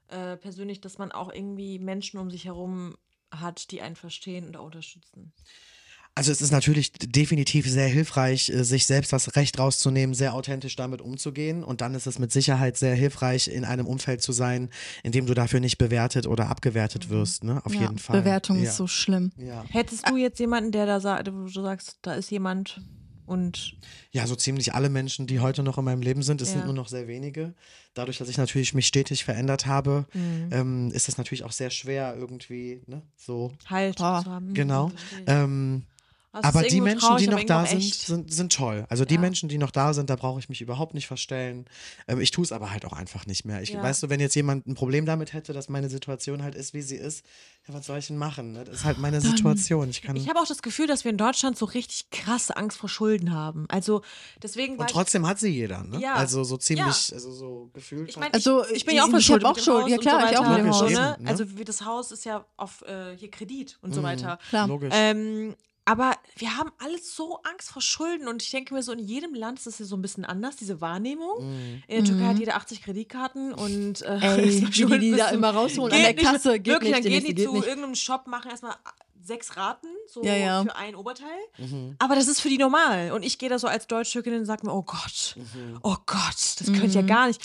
äh, 0.10 0.38
persönlich, 0.38 0.80
dass 0.82 0.98
man 0.98 1.12
auch 1.12 1.32
irgendwie 1.34 1.80
Menschen 1.80 2.18
um 2.20 2.32
sich 2.32 2.46
herum 2.46 2.96
hat, 3.32 3.72
die 3.72 3.82
einen 3.82 3.96
verstehen 3.96 4.48
oder 4.48 4.64
unterstützen. 4.64 5.34
Also 6.18 6.32
es 6.32 6.42
ist 6.42 6.50
natürlich 6.50 6.92
definitiv 6.94 7.70
sehr 7.70 7.88
hilfreich, 7.88 8.50
äh, 8.50 8.64
sich 8.64 8.88
selbst 8.88 9.14
das 9.14 9.36
Recht 9.36 9.60
rauszunehmen, 9.60 10.16
sehr 10.16 10.34
authentisch 10.34 10.76
damit 10.76 11.00
umzugehen. 11.00 11.64
Und 11.64 11.82
dann 11.82 11.94
ist 11.94 12.08
es 12.08 12.18
mit 12.18 12.32
Sicherheit 12.32 12.76
sehr 12.76 12.96
hilfreich, 12.96 13.48
in 13.50 13.64
einem 13.64 13.86
Umfeld 13.86 14.24
zu 14.24 14.32
sein, 14.32 14.72
in 15.04 15.12
dem 15.12 15.28
du 15.28 15.36
dafür 15.36 15.60
nicht 15.60 15.78
bewertet 15.78 16.26
oder 16.26 16.50
abgewertet 16.50 17.10
wirst. 17.10 17.44
Ne? 17.44 17.64
Auf 17.64 17.76
Ja, 17.76 17.82
jeden 17.82 18.00
Fall. 18.00 18.22
Bewertung 18.22 18.58
ja. 18.58 18.64
ist 18.64 18.78
so 18.78 18.88
schlimm. 18.88 19.32
Ja. 19.38 19.64
Hättest 19.70 20.10
du 20.10 20.18
jetzt 20.18 20.40
jemanden, 20.40 20.72
der 20.72 20.88
da 20.88 21.00
sagt, 21.00 21.32
wo 21.32 21.44
du 21.44 21.62
sagst, 21.62 22.00
da 22.02 22.16
ist 22.16 22.32
jemand 22.32 22.82
und 23.28 23.76
ja, 24.12 24.26
so 24.26 24.36
ziemlich 24.36 24.74
alle 24.74 24.90
Menschen, 24.90 25.28
die 25.28 25.40
heute 25.40 25.62
noch 25.62 25.78
in 25.78 25.84
meinem 25.86 26.02
Leben 26.02 26.24
sind, 26.24 26.42
es 26.42 26.52
sind 26.52 26.62
Ja. 26.62 26.66
nur 26.66 26.74
noch 26.74 26.88
sehr 26.88 27.08
wenige. 27.08 27.54
Dadurch, 27.94 28.18
dass 28.18 28.30
ich 28.30 28.38
natürlich 28.38 28.74
mich 28.74 28.88
stetig 28.88 29.24
verändert 29.26 29.66
habe, 29.68 30.06
Mhm. 30.14 30.50
ähm, 30.52 30.92
ist 30.92 31.10
es 31.10 31.18
natürlich 31.18 31.44
auch 31.44 31.52
sehr 31.52 31.70
schwer 31.70 32.16
irgendwie, 32.18 32.82
ne? 32.88 33.02
So. 33.16 33.52
halt 33.68 33.98
Boah, 33.98 34.22
zu 34.24 34.32
haben. 34.32 34.54
Genau. 34.54 34.92
Ähm, 35.28 35.84
Also 36.44 36.60
aber 36.60 36.68
die 36.68 36.82
Menschen, 36.82 37.08
traurig, 37.08 37.24
die 37.26 37.30
noch 37.30 37.44
da 37.44 37.66
sind, 37.66 37.84
sind, 37.84 38.34
sind 38.34 38.54
toll. 38.54 38.86
Also 38.90 39.06
die 39.06 39.16
Ja. 39.16 39.20
Menschen, 39.22 39.50
die 39.50 39.58
noch 39.58 39.72
da 39.72 39.94
sind, 39.94 40.10
da 40.10 40.16
brauche 40.16 40.40
ich 40.40 40.50
mich 40.50 40.62
überhaupt 40.62 40.94
nicht 40.94 41.08
verstellen. 41.08 41.66
Ähm, 42.08 42.20
ich 42.22 42.32
tue 42.32 42.44
es 42.44 42.52
aber 42.52 42.72
halt 42.72 42.86
auch 42.86 42.94
einfach 42.94 43.26
nicht 43.26 43.46
mehr. 43.46 43.62
Ich, 43.62 43.70
Ja. 43.70 43.82
Weißt 43.84 44.04
du, 44.04 44.10
wenn 44.10 44.20
jetzt 44.20 44.36
jemand 44.36 44.68
ein 44.68 44.76
Problem 44.76 45.06
damit 45.06 45.34
hätte, 45.34 45.54
dass 45.54 45.70
meine 45.70 45.90
Situation 45.90 46.44
halt 46.44 46.56
ist, 46.56 46.74
wie 46.74 46.82
sie 46.82 46.96
ist, 46.96 47.26
ja, 47.68 47.74
was 47.74 47.86
soll 47.86 47.98
ich 48.00 48.08
denn 48.08 48.18
machen? 48.18 48.54
ne? 48.54 48.64
Das 48.64 48.78
ist 48.78 48.84
halt 48.86 48.98
meine 48.98 49.20
Situation. 49.22 49.90
Ich 49.90 50.02
kann 50.02 50.16
Ich 50.16 50.30
habe 50.30 50.40
auch 50.40 50.48
das 50.48 50.62
Gefühl, 50.62 50.88
dass 50.88 51.04
wir 51.04 51.12
in 51.12 51.18
Deutschland 51.18 51.58
so 51.58 51.66
richtig 51.66 52.10
krasse 52.12 52.56
Angst 52.56 52.78
vor 52.78 52.90
Schulden 52.90 53.34
haben. 53.34 53.66
Also 53.70 54.02
deswegen 54.42 54.78
und 54.78 54.86
ich- 54.86 54.92
trotzdem 54.92 55.28
hat 55.28 55.40
sie 55.40 55.50
jeder, 55.50 55.84
ne? 55.84 56.00
Ja. 56.00 56.14
Also 56.16 56.44
so 56.44 56.58
ziemlich, 56.58 57.12
also 57.14 57.32
so 57.32 57.70
gefühlt. 57.74 58.10
Ich 58.10 58.18
meine, 58.18 58.34
Also, 58.34 58.66
ich, 58.66 58.78
ich 58.78 58.86
bin 58.86 58.96
ja 58.96 59.04
auch 59.04 59.08
ich- 59.08 59.12
verschuldet. 59.12 59.44
ich 59.44 59.50
auch 59.50 59.54
dem 59.56 59.64
Schuld. 59.64 59.84
Haus 59.84 59.90
Ja, 59.92 59.98
klar, 59.98 60.22
so 60.22 60.32
ich 60.32 60.38
auch 60.38 60.50
mit 60.50 60.58
dem 60.60 60.70
Haus. 60.72 60.92
Eben, 60.92 60.94
ne? 60.94 61.18
Also 61.26 61.58
wie 61.58 61.64
das 61.66 61.84
Haus 61.84 62.12
ist 62.12 62.24
ja 62.26 62.46
auf 62.56 62.84
äh, 62.88 63.16
hier 63.18 63.30
Kredit 63.32 63.78
und 63.82 63.94
so 63.94 64.02
weiter. 64.04 64.40
Klar. 64.50 64.68
Logisch. 64.68 64.94
Ähm, 64.96 65.56
aber 65.88 66.14
wir 66.36 66.58
haben 66.58 66.72
alles 66.84 67.16
so 67.16 67.40
Angst 67.44 67.70
vor 67.72 67.82
Schulden 67.82 68.28
und 68.28 68.44
ich 68.44 68.52
denke 68.52 68.74
mir 68.74 68.84
so, 68.84 68.92
in 68.92 69.00
jedem 69.00 69.34
Land 69.34 69.58
ist 69.60 69.68
das 69.68 69.80
ja 69.80 69.86
so 69.86 69.96
ein 69.96 70.02
bisschen 70.02 70.26
anders, 70.26 70.56
diese 70.58 70.82
Wahrnehmung. 70.82 71.40
Mhm. 71.48 71.84
In 71.88 72.04
der 72.04 72.14
Türkei 72.14 72.26
hat 72.28 72.40
jeder 72.40 72.56
80 72.58 72.82
Kreditkarten 72.84 73.54
und 73.54 74.02
äh, 74.02 74.20
Ey, 74.22 74.60
die 74.62 74.70
die 74.70 74.86
bis 75.12 75.18
da 75.18 75.30
immer 75.30 75.52
rausholen 75.52 75.94
an 75.94 75.98
Geht 76.00 76.08
der 76.08 76.16
nicht, 76.16 76.26
Kasse. 76.44 76.60
Geht 76.60 76.74
wirklich, 76.74 76.92
nicht, 76.94 77.06
dann 77.06 77.12
die 77.12 77.18
gehen 77.20 77.26
die 77.28 77.34
geht 77.36 77.46
zu 77.48 77.54
nicht. 77.54 77.66
irgendeinem 77.68 77.96
Shop, 77.96 78.28
machen 78.28 78.52
erstmal 78.52 78.76
sechs 79.24 79.58
Raten, 79.58 79.88
so 80.08 80.24
Ja, 80.24 80.36
ja. 80.36 80.64
für 80.64 80.76
ein 80.76 80.96
Oberteil. 80.96 81.28
Mhm. 81.58 81.96
Aber 82.00 82.16
das 82.16 82.28
ist 82.28 82.40
für 82.42 82.50
die 82.50 82.58
normal. 82.58 83.12
Und 83.12 83.24
ich 83.24 83.38
gehe 83.38 83.50
da 83.50 83.58
so 83.60 83.68
als 83.68 83.88
Deutsch-Türkin 83.88 84.34
und 84.36 84.46
sage 84.46 84.66
mir, 84.66 84.74
oh 84.74 84.84
Gott, 84.84 85.36
Mhm. 85.38 85.80
oh 85.84 85.96
Gott, 86.06 86.56
das 86.60 86.68
könnte 86.68 86.88
ja 86.96 87.02
gar 87.02 87.28
nicht. 87.28 87.42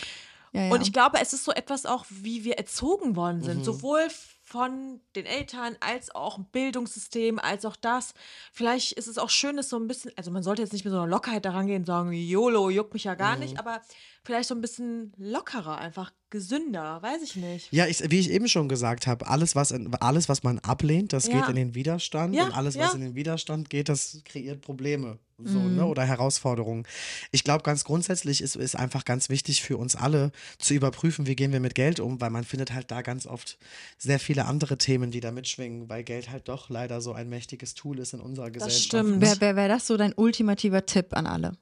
Ja, 0.52 0.64
ja. 0.66 0.72
Und 0.72 0.82
ich 0.82 0.92
glaube, 0.92 1.18
es 1.20 1.32
ist 1.32 1.44
so 1.44 1.52
etwas 1.52 1.86
auch, 1.86 2.04
wie 2.10 2.44
wir 2.44 2.58
erzogen 2.58 3.16
worden 3.16 3.42
sind. 3.42 3.58
Mhm. 3.58 3.64
Sowohl 3.64 4.08
von 4.52 5.00
den 5.16 5.24
Eltern 5.24 5.76
als 5.80 6.14
auch 6.14 6.36
im 6.36 6.44
Bildungssystem, 6.44 7.38
als 7.38 7.64
auch 7.64 7.74
das. 7.74 8.12
Vielleicht 8.52 8.92
ist 8.92 9.06
es 9.08 9.16
auch 9.16 9.30
schön, 9.30 9.56
dass 9.56 9.70
so 9.70 9.78
ein 9.78 9.88
bisschen, 9.88 10.12
also 10.16 10.30
man 10.30 10.42
sollte 10.42 10.60
jetzt 10.60 10.74
nicht 10.74 10.84
mit 10.84 10.92
so 10.92 10.98
einer 10.98 11.06
Lockerheit 11.10 11.46
daran 11.46 11.66
gehen 11.66 11.80
und 11.80 11.86
sagen, 11.86 12.12
YOLO, 12.12 12.68
juckt 12.68 12.92
mich 12.92 13.04
ja 13.04 13.14
gar 13.14 13.34
Mhm. 13.36 13.40
nicht, 13.44 13.58
aber 13.58 13.80
vielleicht 14.24 14.50
so 14.50 14.54
ein 14.54 14.60
bisschen 14.60 15.14
lockerer, 15.16 15.78
einfach 15.78 16.12
gesünder, 16.28 17.00
weiß 17.00 17.22
ich 17.22 17.36
nicht. 17.36 17.72
Ja, 17.72 17.86
ich, 17.86 18.10
wie 18.10 18.18
ich 18.20 18.30
eben 18.30 18.46
schon 18.46 18.68
gesagt 18.68 19.06
habe, 19.06 19.26
alles 19.26 19.56
was, 19.56 19.70
in, 19.70 19.94
alles, 19.94 20.28
was 20.28 20.42
man 20.42 20.58
ablehnt, 20.58 21.14
das 21.14 21.28
Ja. 21.28 21.40
geht 21.40 21.48
in 21.48 21.56
den 21.56 21.74
Widerstand. 21.74 22.34
Ja, 22.34 22.44
und 22.44 22.52
alles, 22.52 22.74
ja. 22.74 22.84
was 22.84 22.94
in 22.94 23.00
den 23.00 23.14
Widerstand 23.14 23.70
geht, 23.70 23.88
das 23.88 24.20
kreiert 24.26 24.60
Probleme. 24.60 25.18
So, 25.44 25.58
ne? 25.58 25.84
oder 25.86 26.04
Herausforderungen. 26.04 26.84
Ich 27.30 27.44
glaube, 27.44 27.62
ganz 27.62 27.84
grundsätzlich 27.84 28.40
ist 28.42 28.56
es 28.56 28.74
einfach 28.74 29.04
ganz 29.04 29.28
wichtig 29.28 29.62
für 29.62 29.76
uns 29.76 29.96
alle 29.96 30.32
zu 30.58 30.74
überprüfen, 30.74 31.26
wie 31.26 31.36
gehen 31.36 31.52
wir 31.52 31.60
mit 31.60 31.74
Geld 31.74 32.00
um, 32.00 32.20
weil 32.20 32.30
man 32.30 32.44
findet 32.44 32.72
halt 32.72 32.90
da 32.90 33.02
ganz 33.02 33.26
oft 33.26 33.58
sehr 33.98 34.18
viele 34.18 34.46
andere 34.46 34.78
Themen, 34.78 35.10
die 35.10 35.20
da 35.20 35.30
mitschwingen, 35.32 35.88
weil 35.88 36.04
Geld 36.04 36.30
halt 36.30 36.48
doch 36.48 36.68
leider 36.70 37.00
so 37.00 37.12
ein 37.12 37.28
mächtiges 37.28 37.74
Tool 37.74 37.98
ist 37.98 38.12
in 38.14 38.20
unserer 38.20 38.50
Gesellschaft. 38.50 38.84
stimmt. 38.84 39.20
Wäre 39.20 39.40
wär, 39.40 39.56
wär 39.56 39.68
das 39.68 39.86
so 39.86 39.96
dein 39.96 40.12
ultimativer 40.14 40.86
Tipp 40.86 41.14
an 41.16 41.26
alle? 41.26 41.56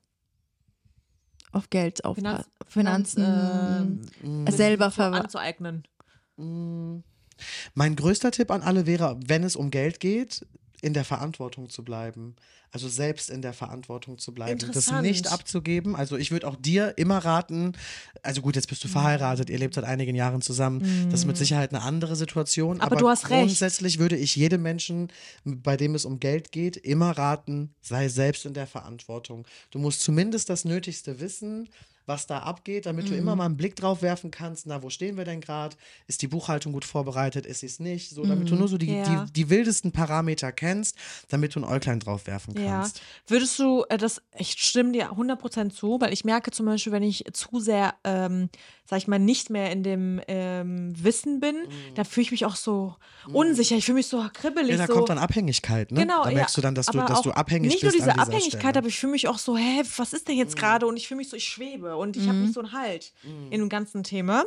Auf 1.52 1.68
Geld 1.70 2.04
aufpassen. 2.04 2.44
Finanz- 2.68 3.14
Finanzen 3.14 4.08
ähm, 4.22 4.44
äh, 4.46 4.52
selber 4.52 4.86
so 4.86 4.96
verwalten. 4.96 5.26
anzueignen. 5.26 5.82
Mein 7.74 7.96
größter 7.96 8.30
Tipp 8.30 8.50
an 8.50 8.62
alle 8.62 8.86
wäre, 8.86 9.18
wenn 9.26 9.42
es 9.42 9.56
um 9.56 9.70
Geld 9.70 9.98
geht, 10.00 10.46
in 10.82 10.94
der 10.94 11.04
Verantwortung 11.04 11.68
zu 11.68 11.84
bleiben. 11.84 12.36
Also 12.72 12.88
selbst 12.88 13.30
in 13.30 13.42
der 13.42 13.52
Verantwortung 13.52 14.18
zu 14.18 14.32
bleiben. 14.32 14.60
Das 14.72 14.92
nicht 15.02 15.30
abzugeben. 15.32 15.96
Also 15.96 16.16
ich 16.16 16.30
würde 16.30 16.46
auch 16.46 16.54
dir 16.56 16.94
immer 16.96 17.18
raten, 17.18 17.72
also 18.22 18.42
gut, 18.42 18.54
jetzt 18.54 18.68
bist 18.68 18.84
du 18.84 18.88
Mhm. 18.88 18.92
verheiratet, 18.92 19.50
ihr 19.50 19.58
lebt 19.58 19.74
seit 19.74 19.84
einigen 19.84 20.14
Jahren 20.14 20.40
zusammen. 20.40 21.08
Das 21.10 21.20
ist 21.20 21.26
mit 21.26 21.36
Sicherheit 21.36 21.74
eine 21.74 21.82
andere 21.82 22.14
Situation. 22.14 22.80
Aber 22.80 22.96
du 22.96 23.08
hast 23.08 23.28
recht. 23.28 23.40
grundsätzlich 23.40 23.98
würde 23.98 24.16
ich 24.16 24.36
jedem 24.36 24.62
Menschen, 24.62 25.08
bei 25.44 25.76
dem 25.76 25.94
es 25.96 26.04
um 26.04 26.20
Geld 26.20 26.52
geht, 26.52 26.76
immer 26.76 27.10
raten, 27.10 27.74
sei 27.80 28.08
selbst 28.08 28.46
in 28.46 28.54
der 28.54 28.68
Verantwortung. 28.68 29.46
Du 29.72 29.78
musst 29.80 30.02
zumindest 30.02 30.48
das 30.48 30.64
Nötigste 30.64 31.18
wissen, 31.20 31.68
was 32.10 32.26
da 32.26 32.40
abgeht, 32.40 32.86
damit 32.86 33.08
du 33.08 33.12
Mhm. 33.12 33.18
immer 33.20 33.36
mal 33.36 33.44
einen 33.46 33.56
Blick 33.56 33.76
drauf 33.76 34.02
werfen 34.02 34.30
kannst, 34.32 34.66
na, 34.66 34.82
wo 34.82 34.90
stehen 34.90 35.16
wir 35.16 35.24
denn 35.24 35.40
gerade? 35.40 35.76
Ist 36.08 36.22
die 36.22 36.26
Buchhaltung 36.26 36.72
gut 36.72 36.84
vorbereitet? 36.84 37.46
Ist 37.46 37.60
sie 37.60 37.66
es 37.66 37.78
nicht? 37.78 38.10
So, 38.10 38.24
damit 38.26 38.50
du 38.50 38.56
nur 38.56 38.66
so 38.68 38.76
die, 38.76 38.88
Mhm. 38.90 38.96
Ja. 38.96 39.24
die, 39.26 39.32
die 39.32 39.48
wildesten 39.50 39.92
Parameter 39.92 40.50
kennst, 40.50 40.96
damit 41.28 41.54
du 41.54 41.60
ein 41.60 41.64
Äuglein 41.64 42.00
drauf 42.00 42.26
werfen 42.26 42.54
Ja. 42.58 42.80
kannst. 42.80 43.00
Würdest 43.28 43.58
du 43.60 43.84
äh, 43.88 43.96
das, 43.96 44.20
ich 44.36 44.52
stimme 44.58 44.92
dir 44.92 45.12
100% 45.12 45.70
zu, 45.72 45.98
weil 46.00 46.12
ich 46.12 46.24
merke 46.24 46.50
zum 46.50 46.66
Beispiel, 46.66 46.92
wenn 46.92 47.04
ich 47.04 47.24
zu 47.32 47.60
sehr, 47.60 47.94
ähm, 48.04 48.50
sag 48.84 48.98
ich 48.98 49.06
mal, 49.06 49.20
nicht 49.20 49.48
mehr 49.50 49.70
in 49.70 49.84
dem 49.84 50.20
ähm, 50.26 50.92
Wissen 51.02 51.38
bin, 51.38 51.54
da 51.94 52.02
fühle 52.02 52.22
ich 52.24 52.30
mich 52.32 52.44
auch 52.44 52.56
so 52.56 52.96
unsicher. 53.32 53.76
Ich 53.76 53.84
fühle 53.84 53.96
mich 53.96 54.08
so 54.08 54.26
kribbelig. 54.32 54.72
Mhm. 54.72 54.72
Ja, 54.72 54.76
da 54.78 54.86
so. 54.88 54.94
kommt 54.94 55.08
dann 55.10 55.18
Abhängigkeit, 55.18 55.92
ne? 55.92 56.00
Genau, 56.00 56.24
da 56.24 56.30
merkst 56.32 56.56
ja. 56.56 56.60
du 56.60 56.64
dann, 56.66 56.74
dass 56.74 56.86
du, 56.86 56.98
dass 56.98 57.22
du 57.22 57.30
abhängig 57.30 57.70
nicht 57.70 57.82
bist 57.82 57.94
nur 57.96 58.04
diese 58.04 58.18
Abhängigkeit, 58.18 58.60
Stelle. 58.60 58.72
Mhm. 58.72 58.78
aber 58.78 58.86
ich 58.88 58.98
fühle 58.98 59.12
mich 59.12 59.28
auch 59.28 59.38
so, 59.38 59.56
hä, 59.56 59.82
was 59.96 60.12
ist 60.12 60.26
denn 60.26 60.36
jetzt 60.36 60.56
gerade? 60.56 60.86
Und 60.86 60.96
ich 60.96 61.06
fühle 61.06 61.18
mich 61.18 61.28
so, 61.28 61.36
ich 61.36 61.44
schwebe 61.44 61.96
und 62.00 62.16
ich 62.16 62.28
habe 62.28 62.38
nicht 62.38 62.52
so 62.54 62.60
einen 62.60 62.72
Halt 62.72 63.12
in 63.50 63.60
dem 63.60 63.68
ganzen 63.68 64.02
Thema. 64.02 64.44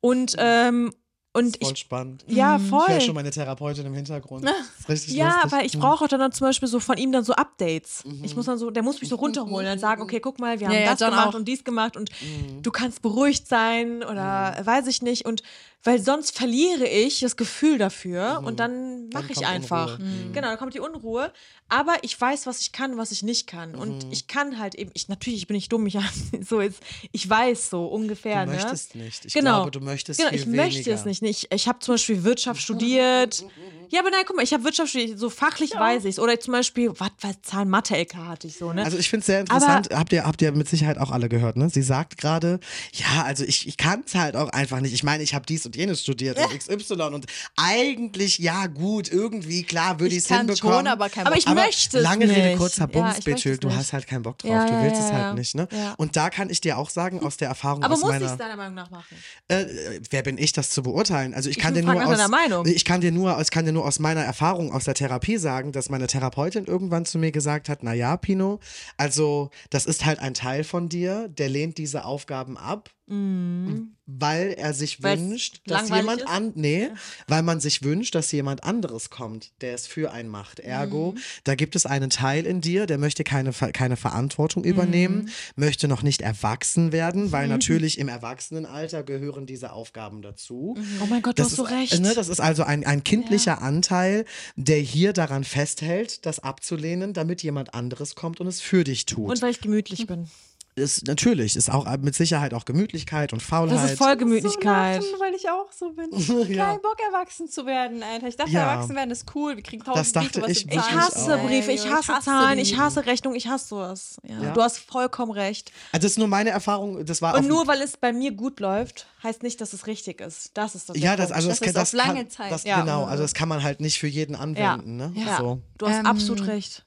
Und, 0.00 0.34
ähm, 0.38 0.92
und 1.32 1.58
Voll 1.62 1.72
ich, 1.74 1.78
spannend. 1.80 2.24
ja, 2.28 2.56
Ich 2.56 2.62
voll. 2.62 2.88
höre 2.88 3.00
schon 3.00 3.14
meine 3.14 3.30
Therapeutin 3.30 3.84
im 3.84 3.92
Hintergrund. 3.92 4.48
Richtig 4.88 5.14
Ja, 5.14 5.26
lustig. 5.42 5.52
aber 5.52 5.64
ich 5.66 5.74
Mhm. 5.76 5.80
brauche 5.80 6.04
auch 6.04 6.08
dann 6.08 6.32
zum 6.32 6.46
Beispiel 6.46 6.66
so 6.66 6.80
von 6.80 6.96
ihm 6.96 7.12
dann 7.12 7.24
so 7.24 7.34
Updates. 7.34 8.04
Ich 8.22 8.34
muss 8.34 8.46
dann 8.46 8.56
so, 8.56 8.70
der 8.70 8.82
muss 8.82 9.00
mich 9.00 9.10
so 9.10 9.16
runterholen 9.16 9.70
und 9.70 9.78
sagen, 9.78 10.00
okay, 10.00 10.18
guck 10.20 10.40
mal, 10.40 10.58
wir 10.60 10.68
haben 10.68 10.74
Ja, 10.74 10.80
ja, 10.80 10.90
das 10.92 11.00
John 11.00 11.10
gemacht 11.10 11.28
auch. 11.28 11.34
und 11.34 11.46
dies 11.46 11.62
gemacht 11.62 11.96
und 11.98 12.08
Mhm. 12.22 12.62
du 12.62 12.70
kannst 12.70 13.02
beruhigt 13.02 13.46
sein 13.46 14.02
oder 14.02 14.56
weiß 14.64 14.86
ich 14.86 15.02
nicht 15.02 15.26
und 15.26 15.42
weil 15.86 16.00
sonst 16.02 16.36
verliere 16.36 16.86
ich 16.86 17.20
das 17.20 17.36
Gefühl 17.36 17.78
dafür 17.78 18.42
und 18.44 18.60
dann 18.60 19.04
Mhm. 19.06 19.10
Mache 19.12 19.32
ich 19.32 19.46
einfach. 19.46 19.98
Unruhe. 19.98 20.06
Mhm. 20.06 20.32
Genau, 20.32 20.48
dann 20.48 20.58
kommt 20.58 20.74
die 20.74 20.80
Unruhe. 20.80 21.32
Aber 21.68 21.94
ich 22.02 22.20
weiß, 22.20 22.46
was 22.46 22.60
ich 22.60 22.72
kann, 22.72 22.96
was 22.96 23.12
ich 23.12 23.22
nicht 23.22 23.46
kann 23.46 23.74
und 23.74 24.04
Mhm. 24.04 24.12
ich 24.12 24.26
kann 24.26 24.58
halt 24.58 24.74
eben, 24.74 24.90
ich 24.94 25.08
natürlich, 25.08 25.40
ich 25.40 25.46
bin 25.46 25.54
nicht 25.56 25.72
dumm, 25.72 25.86
ich 25.86 25.96
so 26.46 26.60
jetzt, 26.60 26.82
ich 27.12 27.28
weiß 27.28 27.70
so 27.70 27.86
ungefähr, 27.86 28.44
Du 28.44 28.50
ne? 28.50 28.56
möchtest 28.56 28.94
nicht. 28.94 29.24
Ich 29.24 29.32
genau. 29.34 29.62
glaube, 29.62 29.70
du 29.70 29.80
möchtest 29.80 30.18
Genau, 30.18 30.30
viel 30.30 30.40
ich 30.40 30.46
möchte 30.46 30.74
weniger. 30.86 30.94
es 30.94 31.04
nicht. 31.04 31.22
Ich, 31.22 31.50
ich 31.52 31.68
habe 31.68 31.78
zum 31.78 31.94
Beispiel 31.94 32.24
Wirtschaft 32.24 32.60
studiert. 32.60 33.44
Ja, 33.90 34.00
aber 34.00 34.10
nein, 34.10 34.22
guck 34.26 34.36
mal, 34.36 34.42
ich 34.42 34.52
habe 34.52 34.64
Wirtschaft 34.64 34.90
studiert, 34.90 35.18
so 35.18 35.30
fachlich 35.30 35.72
weiß 35.74 36.04
ich 36.04 36.10
es. 36.10 36.18
Oder 36.18 36.38
zum 36.40 36.52
Beispiel, 36.52 36.90
was, 36.98 37.10
was 37.20 37.42
Zahlen 37.42 37.68
Mathe-LK 37.68 38.14
hatte 38.16 38.46
ich 38.46 38.56
so, 38.58 38.72
ne? 38.72 38.84
Also 38.84 38.96
ich 38.98 39.08
finde 39.08 39.20
es 39.20 39.26
sehr 39.26 39.40
interessant, 39.40 39.88
habt 39.92 40.12
ihr, 40.12 40.24
habt 40.24 40.42
ihr 40.42 40.52
mit 40.52 40.68
Sicherheit 40.68 40.98
auch 40.98 41.10
alle 41.10 41.28
gehört, 41.28 41.56
ne? 41.56 41.68
Sie 41.70 41.82
sagt 41.82 42.18
gerade, 42.18 42.60
ja, 42.92 43.24
also 43.24 43.44
ich, 43.44 43.66
ich 43.68 43.76
kann 43.76 44.02
es 44.06 44.14
halt 44.14 44.36
auch 44.36 44.48
einfach 44.50 44.80
nicht. 44.80 44.92
Ich 44.94 45.02
meine, 45.02 45.22
ich 45.22 45.34
habe 45.34 45.46
dies 45.46 45.64
und 45.66 45.76
jenes 45.76 46.02
studiert 46.02 46.38
und 46.38 46.58
XY 46.58 46.94
und 47.14 47.26
eigentlich, 47.56 48.38
ja 48.38 48.66
gut, 48.66 49.10
irgendwie, 49.10 49.62
klar, 49.62 50.00
würde 50.00 50.14
ich 50.14 50.22
es 50.22 50.28
kann 50.28 50.46
hinbekommen. 50.46 50.76
schon, 50.78 50.86
aber 50.86 51.08
kein 51.08 51.26
Aber 51.26 51.34
Bock. 51.36 51.44
ich 51.46 51.52
möchte 51.54 51.98
es 51.98 52.02
lange 52.02 52.28
Rede, 52.28 52.48
nicht. 52.48 52.58
kurzer 52.58 52.82
Ja, 52.82 52.86
Bums, 52.86 53.26
möchte 53.26 53.50
es 53.50 53.60
du 53.60 53.74
hast 53.74 53.92
halt 53.92 54.06
keinen 54.06 54.22
Bock 54.22 54.38
drauf, 54.38 54.50
Ja, 54.50 54.66
du 54.66 54.72
ja, 54.72 54.82
willst 54.82 55.00
es 55.00 55.08
ja, 55.08 55.12
halt 55.14 55.22
ja. 55.22 55.34
nicht, 55.34 55.54
ne? 55.54 55.68
Ja. 55.72 55.94
Und 55.96 56.16
da 56.16 56.30
kann 56.30 56.50
ich 56.50 56.60
dir 56.60 56.78
auch 56.78 56.90
sagen, 56.90 57.20
aus 57.20 57.36
der 57.36 57.48
Erfahrung 57.48 57.82
aber 57.82 57.94
aus 57.94 58.00
muss 58.00 58.10
ich 58.14 58.20
meiner 58.20 58.32
es 58.32 58.38
deiner 58.38 58.56
Meinung 58.56 58.74
nach 58.74 58.90
machen? 58.90 59.16
äh, 59.48 59.64
wer 60.10 60.22
bin 60.22 60.38
ich, 60.38 60.52
das 60.52 60.70
zu 60.70 60.82
beurteilen? 60.82 61.34
Also 61.34 61.48
ich 61.50 61.58
kann 61.58 61.74
Ich 61.74 61.80
dir 61.80 61.86
frag 61.86 61.96
nur 61.98 62.06
aus, 62.06 62.16
deiner 62.16 62.28
Meinung. 62.28 62.66
ich 62.66 62.84
kann 62.84 63.00
dir 63.00 63.12
nur, 63.12 63.40
ich 63.40 63.50
kann 63.50 63.64
dir 63.64 63.72
nur 63.76 63.86
aus 63.86 63.98
meiner 63.98 64.22
Erfahrung 64.22 64.72
aus 64.72 64.84
der 64.84 64.94
Therapie 64.94 65.36
sagen, 65.36 65.70
dass 65.70 65.90
meine 65.90 66.06
Therapeutin 66.06 66.64
irgendwann 66.64 67.04
zu 67.04 67.18
mir 67.18 67.30
gesagt 67.30 67.68
hat, 67.68 67.82
na 67.82 67.92
ja, 67.92 68.16
Pino, 68.16 68.58
also 68.96 69.50
das 69.70 69.84
ist 69.84 70.06
halt 70.06 70.18
ein 70.18 70.34
Teil 70.34 70.64
von 70.64 70.88
dir, 70.88 71.28
der 71.28 71.50
lehnt 71.50 71.76
diese 71.76 72.04
Aufgaben 72.04 72.56
ab, 72.56 72.90
weil 73.08 74.52
er 74.56 74.74
sich 74.74 74.98
Mhm. 74.98 75.02
Weil's 75.04 75.20
wünscht, 75.20 75.60
dass 75.66 75.88
jemand 75.88 76.20
ist? 76.22 76.28
an, 76.28 76.52
nee, 76.54 76.88
weil 77.28 77.42
man 77.42 77.60
sich 77.60 77.82
wünscht, 77.82 78.14
dass 78.14 78.30
jemand 78.32 78.64
anderes 78.64 79.10
kommt, 79.10 79.52
der 79.60 79.74
es 79.74 79.86
für 79.86 80.12
einen 80.12 80.28
macht. 80.28 80.60
Ergo, 80.60 81.12
Mhm. 81.12 81.20
da 81.44 81.54
gibt 81.54 81.76
es 81.76 81.86
einen 81.86 82.10
Teil 82.10 82.46
in 82.46 82.60
dir, 82.60 82.86
der 82.86 82.98
möchte 82.98 83.24
keine, 83.24 83.52
keine 83.52 83.96
Verantwortung 83.96 84.64
übernehmen, 84.64 85.24
Mhm. 85.24 85.28
möchte 85.56 85.88
noch 85.88 86.02
nicht 86.02 86.20
erwachsen 86.22 86.92
werden, 86.92 87.32
weil 87.32 87.48
natürlich 87.48 87.98
im 87.98 88.08
Erwachsenenalter 88.08 89.02
gehören 89.02 89.46
diese 89.46 89.72
Aufgaben 89.72 90.22
dazu. 90.22 90.76
Oh 91.00 91.06
mein 91.06 91.22
Gott, 91.22 91.38
du 91.38 91.42
Das 91.42 91.52
hast 91.52 91.56
so 91.56 91.66
ist, 91.66 91.72
recht. 91.72 92.00
Ne, 92.00 92.12
das 92.14 92.28
ist 92.28 92.40
also 92.40 92.62
ein, 92.64 92.84
ein 92.86 93.02
kindlicher 93.04 93.62
Anteil, 93.62 94.24
der 94.56 94.78
hier 94.78 95.12
daran 95.12 95.44
festhält, 95.44 96.26
das 96.26 96.38
abzulehnen, 96.40 97.12
damit 97.12 97.42
jemand 97.42 97.74
anderes 97.74 98.14
kommt 98.14 98.40
und 98.40 98.46
es 98.46 98.60
für 98.60 98.84
dich 98.84 99.06
tut. 99.06 99.28
und 99.30 99.42
weil 99.42 99.50
ich 99.50 99.60
gemütlich 99.60 100.06
bin. 100.06 100.28
Ist 100.76 101.06
natürlich, 101.08 101.56
ist 101.56 101.70
auch 101.72 101.86
mit 101.98 102.14
Sicherheit 102.14 102.52
auch 102.52 102.66
Gemütlichkeit 102.66 103.32
und 103.32 103.42
Faulheit. 103.42 103.78
Das 103.82 103.92
ist 103.92 103.98
voll 103.98 104.14
Gemütlichkeit. 104.16 105.02
So 105.02 105.18
weil 105.18 105.34
ich 105.34 105.48
auch 105.48 105.72
so 105.72 105.90
bin. 105.90 106.10
Ja. 106.54 106.66
Kein 106.72 106.82
Bock, 106.82 106.96
erwachsen 107.12 107.48
zu 107.48 107.64
werden, 107.64 108.02
Alter. 108.02 108.28
Ich 108.28 108.36
dachte, 108.36 108.50
Ja. 108.50 108.72
erwachsen 108.72 108.94
werden 108.94 109.10
ist 109.10 109.24
cool. 109.34 109.56
Wir 109.56 109.62
kriegen 109.62 109.82
Das 109.84 110.12
tausend 110.12 110.16
dachte 110.16 110.40
Briefe, 110.40 110.42
was 110.42 110.56
ich 110.58 110.70
Ich 110.70 110.92
hasse. 110.92 111.38
Briefe, 111.38 111.70
Ey, 111.70 111.74
ich 111.76 111.90
hasse 111.90 112.12
Zahlen, 112.22 112.58
ich 112.58 112.70
die. 112.72 112.76
hasse 112.78 113.06
Rechnungen, 113.06 113.36
ich 113.38 113.48
hasse 113.48 113.68
sowas. 113.68 114.16
Ja. 114.22 114.42
Ja. 114.42 114.52
Du 114.52 114.62
hast 114.62 114.78
vollkommen 114.78 115.32
recht. 115.32 115.72
Also 115.92 116.04
das 116.04 116.12
ist 116.12 116.18
nur 116.18 116.28
meine 116.28 116.50
Erfahrung, 116.50 117.04
das 117.06 117.22
war 117.22 117.36
Und 117.36 117.48
nur 117.48 117.66
weil 117.66 117.80
es 117.80 117.96
bei 117.96 118.12
mir 118.12 118.32
gut 118.32 118.60
läuft, 118.60 119.06
heißt 119.22 119.42
nicht, 119.42 119.60
dass 119.62 119.72
es 119.72 119.86
richtig 119.86 120.20
ist. 120.20 120.50
Das 120.54 120.74
ist 120.74 120.90
das. 120.90 120.98
ja, 120.98 121.16
das, 121.16 121.32
also 121.32 121.48
das, 121.48 121.58
Das 121.60 121.68
ist 121.68 121.76
das 121.76 121.94
auf 121.94 122.06
lange 122.06 122.20
kann, 122.20 122.30
Zeit. 122.30 122.52
Das, 122.52 122.64
Ja. 122.64 122.80
Genau, 122.80 123.04
also 123.04 123.22
das 123.22 123.32
kann 123.32 123.48
man 123.48 123.62
halt 123.62 123.80
nicht 123.80 123.98
für 123.98 124.08
jeden 124.08 124.34
ja. 124.34 124.40
anwenden. 124.40 124.96
Ne? 124.96 125.12
ja. 125.16 125.38
So. 125.38 125.62
Du 125.78 125.88
hast 125.88 126.00
Ähm, 126.00 126.06
absolut 126.06 126.46
recht. 126.46 126.84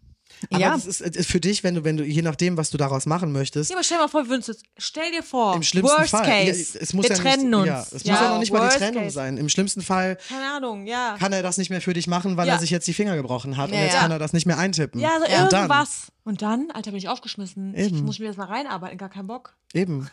Aber 0.52 0.60
Ja. 0.60 0.72
das 0.72 0.86
ist, 0.86 1.02
ist 1.02 1.30
für 1.30 1.40
dich, 1.40 1.64
wenn 1.64 1.76
du, 1.76 1.84
wenn 1.84 1.98
du, 1.98 2.04
je 2.04 2.22
nachdem, 2.22 2.58
was 2.58 2.70
du 2.70 2.78
daraus 2.78 3.06
machen 3.06 3.32
möchtest, 3.32 3.70
Ja, 3.70 3.76
aber 3.76 3.84
stell 3.84 3.98
dir 3.98 4.04
mal 4.04 4.08
vor, 4.10 4.24
wir 4.24 4.30
würden 4.30 4.44
es- 4.48 4.62
stell 4.78 5.12
dir 5.12 5.24
vor, 5.24 5.56
im 5.56 5.64
schlimmsten 5.64 5.98
worst 5.98 6.10
Fall. 6.12 6.26
case, 6.26 6.78
ja, 6.78 6.80
es 6.82 6.94
muss 6.94 7.04
wir 7.10 7.16
ja 7.16 7.22
trennen 7.22 7.50
nicht, 7.50 7.56
uns. 7.60 7.68
Ja, 7.68 7.82
es 7.82 7.92
muss 7.94 8.04
ja 8.06 8.30
noch 8.30 8.40
nicht 8.40 8.52
mal 8.54 8.70
die 8.70 8.78
Trennung 8.78 9.04
case. 9.04 9.14
sein. 9.16 9.38
Im 9.38 9.50
schlimmsten 9.50 9.82
Fall 9.82 10.18
Keine 10.30 10.52
Ahnung, 10.52 10.86
ja. 10.88 11.16
kann 11.20 11.34
er 11.34 11.44
das 11.44 11.58
nicht 11.58 11.70
mehr 11.70 11.82
für 11.82 11.94
dich 11.94 12.08
machen, 12.08 12.38
weil 12.38 12.48
Ja. 12.48 12.54
er 12.54 12.60
sich 12.60 12.70
jetzt 12.70 12.88
die 12.88 12.94
Finger 12.94 13.16
gebrochen 13.16 13.58
hat 13.58 13.70
und 13.70 13.76
Ja, 13.78 13.84
jetzt 13.84 13.94
ja. 13.96 14.00
kann 14.02 14.12
er 14.12 14.20
das 14.20 14.34
nicht 14.34 14.46
mehr 14.46 14.58
eintippen. 14.58 15.00
Ja, 15.02 15.10
so 15.18 15.24
Und 15.24 15.52
dann- 15.54 15.64
irgendwas. 15.64 16.08
Und 16.26 16.42
dann, 16.42 16.68
Alter, 16.74 16.92
bin 16.92 16.98
ich 17.00 17.10
aufgeschmissen. 17.10 17.74
Ich 17.76 17.88
Eben. 17.88 18.04
muss 18.06 18.20
mir 18.20 18.28
das 18.28 18.38
mal 18.38 18.46
reinarbeiten, 18.46 18.98
gar 18.98 19.10
keinen 19.10 19.28
Bock. 19.28 19.56
Eben. 19.74 20.10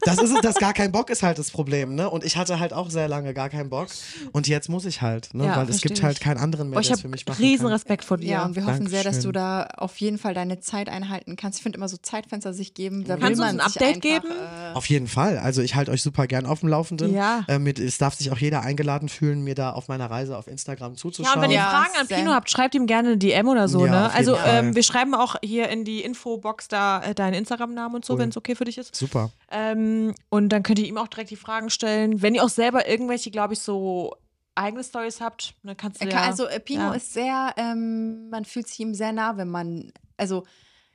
Das 0.00 0.18
ist 0.18 0.30
es, 0.30 0.40
das 0.40 0.56
gar 0.56 0.72
kein 0.72 0.92
Bock 0.92 1.10
ist 1.10 1.22
halt 1.22 1.38
das 1.38 1.50
Problem, 1.50 1.94
ne? 1.94 2.08
Und 2.10 2.24
ich 2.24 2.36
hatte 2.38 2.58
halt 2.58 2.72
auch 2.72 2.88
sehr 2.90 3.06
lange 3.06 3.32
gar 3.34 3.48
keinen 3.50 3.68
Bock. 3.70 3.88
Und 4.32 4.48
jetzt 4.48 4.68
muss 4.68 4.84
ich 4.86 5.00
halt, 5.02 5.32
ne? 5.34 5.44
Ja, 5.46 5.56
Weil 5.56 5.68
es 5.68 5.80
gibt 5.82 5.98
ich. 5.98 6.04
halt 6.04 6.20
keinen 6.20 6.38
anderen 6.38 6.70
mehr, 6.70 6.78
Oh, 6.78 6.80
ich 6.80 6.88
der 6.88 6.96
es 6.96 7.02
für 7.02 7.08
mich 7.08 7.22
habe 7.22 7.32
machen 7.32 7.42
riesen 7.44 7.64
kann. 7.64 7.72
Respekt 7.72 8.04
vor 8.04 8.16
dir. 8.16 8.26
Ja, 8.28 8.44
und 8.44 8.56
wir 8.56 8.66
hoffen 8.66 8.86
sehr, 8.86 9.04
dass 9.04 9.20
du 9.20 9.30
Dankeschön. 9.30 9.68
da 9.76 9.82
auf 9.82 9.96
jeden 10.00 10.16
Fall 10.18 10.32
deine 10.34 10.58
Zeit 10.60 10.88
einhalten 10.88 11.36
kannst. 11.36 11.58
Ich 11.58 11.62
finde 11.62 11.76
immer 11.78 11.88
so 11.88 11.96
Zeitfenster 11.98 12.52
sich 12.54 12.72
geben. 12.74 13.04
Da 13.04 13.16
Kannst 13.16 13.22
will 13.22 13.36
du 13.36 13.42
uns 13.42 13.52
man 13.52 13.60
ein 13.60 13.66
Update 13.66 13.88
einfach, 13.96 14.00
geben? 14.00 14.28
Äh, 14.72 14.74
Auf 14.74 14.86
jeden 14.86 15.06
Fall. 15.06 15.38
Also 15.38 15.60
ich 15.62 15.74
halte 15.74 15.90
euch 15.92 16.02
super 16.02 16.26
gern 16.26 16.46
auf 16.46 16.60
dem 16.60 16.68
Laufenden. 16.70 17.14
Ja. 17.14 17.44
Äh, 17.48 17.58
mit, 17.58 17.78
es 17.78 17.98
darf 17.98 18.14
sich 18.14 18.30
auch 18.32 18.38
jeder 18.38 18.62
eingeladen 18.62 19.08
fühlen, 19.10 19.42
mir 19.42 19.54
da 19.54 19.70
auf 19.72 19.88
meiner 19.88 20.10
Reise 20.10 20.36
auf 20.36 20.46
Instagram 20.46 20.92
Ja, 20.92 20.96
zuzuschauen. 20.96 21.36
und 21.36 21.42
wenn 21.42 21.50
ihr 21.50 21.56
Ja, 21.56 21.70
Fragen 21.70 21.92
an. 22.00 22.06
Pino 22.08 22.32
habt, 22.32 22.50
schreibt 22.50 22.74
ihm 22.74 22.86
gerne 22.86 23.08
eine 23.10 23.18
DM 23.18 23.48
oder 23.48 23.68
so, 23.68 23.84
Ja, 23.86 23.92
ne? 24.08 24.12
Also 24.14 24.36
ähm, 24.44 24.74
wir 24.74 24.82
schreiben 24.82 25.14
auch 25.14 25.36
hier 25.42 25.53
in 25.62 25.84
die 25.84 26.02
Infobox 26.02 26.68
da 26.68 27.02
äh, 27.02 27.14
deinen 27.14 27.34
Instagram-Namen 27.34 27.96
und 27.96 28.04
so, 28.04 28.14
Cool. 28.14 28.20
wenn 28.20 28.28
es 28.30 28.36
okay 28.36 28.54
für 28.54 28.64
dich 28.64 28.78
ist. 28.78 28.94
Super. 28.94 29.30
Ähm, 29.50 30.14
und 30.28 30.48
dann 30.50 30.62
könnt 30.62 30.78
ihr 30.78 30.86
ihm 30.86 30.98
auch 30.98 31.08
direkt 31.08 31.30
die 31.30 31.36
Fragen 31.36 31.70
stellen. 31.70 32.22
Wenn 32.22 32.34
ihr 32.34 32.44
auch 32.44 32.48
selber 32.48 32.88
irgendwelche, 32.88 33.30
glaube 33.30 33.54
ich, 33.54 33.60
so 33.60 34.16
eigene 34.54 34.84
Stories 34.84 35.20
habt, 35.20 35.54
dann 35.62 35.76
kannst 35.76 36.00
du 36.00 36.06
ja. 36.06 36.12
kann, 36.12 36.28
also 36.28 36.46
äh, 36.46 36.60
Pino 36.60 36.82
ja. 36.82 36.94
ist 36.94 37.12
sehr, 37.12 37.54
ähm, 37.56 38.28
man 38.30 38.44
fühlt 38.44 38.68
sich 38.68 38.80
ihm 38.80 38.94
sehr 38.94 39.12
nah, 39.12 39.36
wenn 39.36 39.48
man, 39.48 39.92
also 40.16 40.44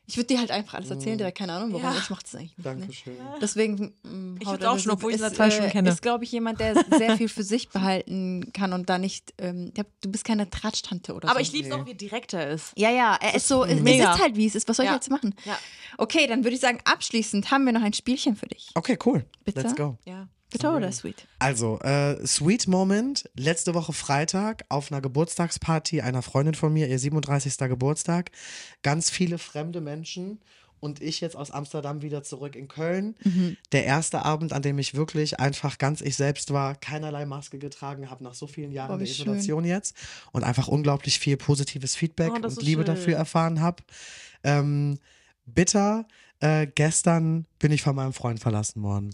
ich 0.10 0.18
würde 0.18 0.26
dir 0.28 0.40
halt 0.40 0.50
einfach 0.50 0.74
alles 0.74 0.90
erzählen, 0.90 1.20
direkt 1.20 1.38
keine 1.38 1.54
Ahnung, 1.54 1.72
warum 1.72 1.84
Ja. 1.94 2.00
ich 2.00 2.10
mache 2.10 2.24
das 2.24 2.34
eigentlich 2.34 2.58
nicht. 2.58 2.66
Ne? 2.66 2.76
Dankeschön. 2.80 3.14
Deswegen 3.40 3.94
mm, 4.02 4.38
Ich 4.42 4.48
würd's 4.48 4.64
er 4.64 4.72
auch 4.72 4.80
schon, 4.80 4.92
obwohl 4.92 5.14
ich 5.14 5.22
zwei 5.22 5.52
Stunden 5.52 5.70
äh, 5.70 5.72
kenne. 5.72 5.90
Ist, 5.90 6.02
glaube 6.02 6.24
ich, 6.24 6.32
jemand, 6.32 6.60
der 6.60 6.84
sehr 6.98 7.16
viel 7.16 7.30
für 7.30 7.44
sich 7.44 7.70
behalten 7.70 8.52
kann 8.52 8.74
und 8.74 8.90
da 8.90 8.98
nicht, 8.98 9.36
ähm, 9.38 9.72
der, 9.76 9.86
du 10.02 10.10
bist 10.12 10.26
keine 10.26 10.50
Tratsch-Tante 10.50 11.14
oder 11.14 11.30
Aber 11.30 11.40
so. 11.40 11.44
ich 11.44 11.52
liebe 11.52 11.68
es 11.68 11.74
auch, 11.76 11.86
wie 11.86 11.94
direkt 11.94 12.34
er 12.34 12.50
ist. 12.50 12.74
Ja, 12.76 12.90
ja, 12.90 13.18
er 13.22 13.36
ist 13.36 13.48
so, 13.48 13.64
es 13.64 13.80
mega. 13.82 14.14
ist 14.16 14.20
halt 14.22 14.36
wie 14.36 14.48
es 14.48 14.56
ist. 14.56 14.68
Was 14.68 14.78
soll 14.78 14.86
Ja. 14.88 14.94
ich 14.94 14.96
jetzt 14.96 15.12
machen? 15.12 15.36
Ja. 15.46 15.58
Okay, 16.00 16.26
dann 16.26 16.44
würde 16.44 16.56
ich 16.56 16.62
sagen, 16.62 16.80
abschließend 16.86 17.52
haben 17.52 17.66
wir 17.66 17.74
noch 17.74 17.84
ein 17.84 17.94
Spielchen 17.94 18.36
für 18.36 18.48
dich. 18.48 18.72
Okay, 18.74 18.98
cool. 19.06 19.26
Bitte? 19.46 19.62
Let's 19.62 19.76
go. 19.76 19.98
Ja. 20.06 20.28
Bitter 20.52 20.76
oder 20.76 20.92
sweet? 20.92 21.28
Also, 21.38 21.80
äh, 21.82 22.26
Sweet 22.26 22.68
Moment, 22.68 23.30
letzte 23.36 23.74
Woche 23.76 23.94
Freitag 23.94 24.66
auf 24.70 24.92
einer 24.92 25.02
Geburtstagsparty 25.02 26.02
einer 26.02 26.22
Freundin 26.22 26.56
von 26.56 26.74
mir, 26.74 26.88
ihr 26.88 26.98
37. 27.00 27.58
Geburtstag. 27.70 28.32
Ganz 28.82 29.10
viele 29.12 29.38
fremde 29.38 29.80
Menschen 29.80 30.40
und 30.80 31.02
ich 31.02 31.20
jetzt 31.22 31.36
aus 31.36 31.52
Amsterdam 31.52 32.02
wieder 32.02 32.24
zurück 32.24 32.56
in 32.56 32.68
Köln. 32.70 33.16
Der 33.74 33.84
erste 33.86 34.24
Abend, 34.24 34.54
an 34.54 34.62
dem 34.62 34.80
ich 34.80 34.96
wirklich 34.96 35.40
einfach 35.40 35.78
ganz 35.78 36.02
ich 36.02 36.16
selbst 36.16 36.52
war, 36.54 36.74
keinerlei 36.76 37.26
Maske 37.26 37.60
getragen 37.60 38.10
habe, 38.10 38.24
nach 38.24 38.34
so 38.34 38.48
vielen 38.48 38.72
Jahren 38.72 38.96
Oh, 38.96 38.98
der 38.98 39.06
schön. 39.06 39.26
Isolation 39.28 39.66
jetzt 39.66 39.96
und 40.32 40.44
einfach 40.44 40.68
unglaublich 40.68 41.20
viel 41.20 41.36
positives 41.38 41.96
Feedback 41.96 42.32
Oh, 42.32 42.36
und 42.48 42.62
Liebe 42.62 42.84
schön. 42.84 42.96
dafür 42.96 43.18
erfahren 43.18 43.60
habe. 43.62 43.84
Ähm, 44.44 45.00
bitter, 45.46 46.08
äh, 46.40 46.66
gestern 46.66 47.46
bin 47.60 47.72
ich 47.74 47.82
von 47.82 47.96
meinem 47.96 48.14
Freund 48.14 48.40
verlassen 48.40 48.82
worden. 48.82 49.12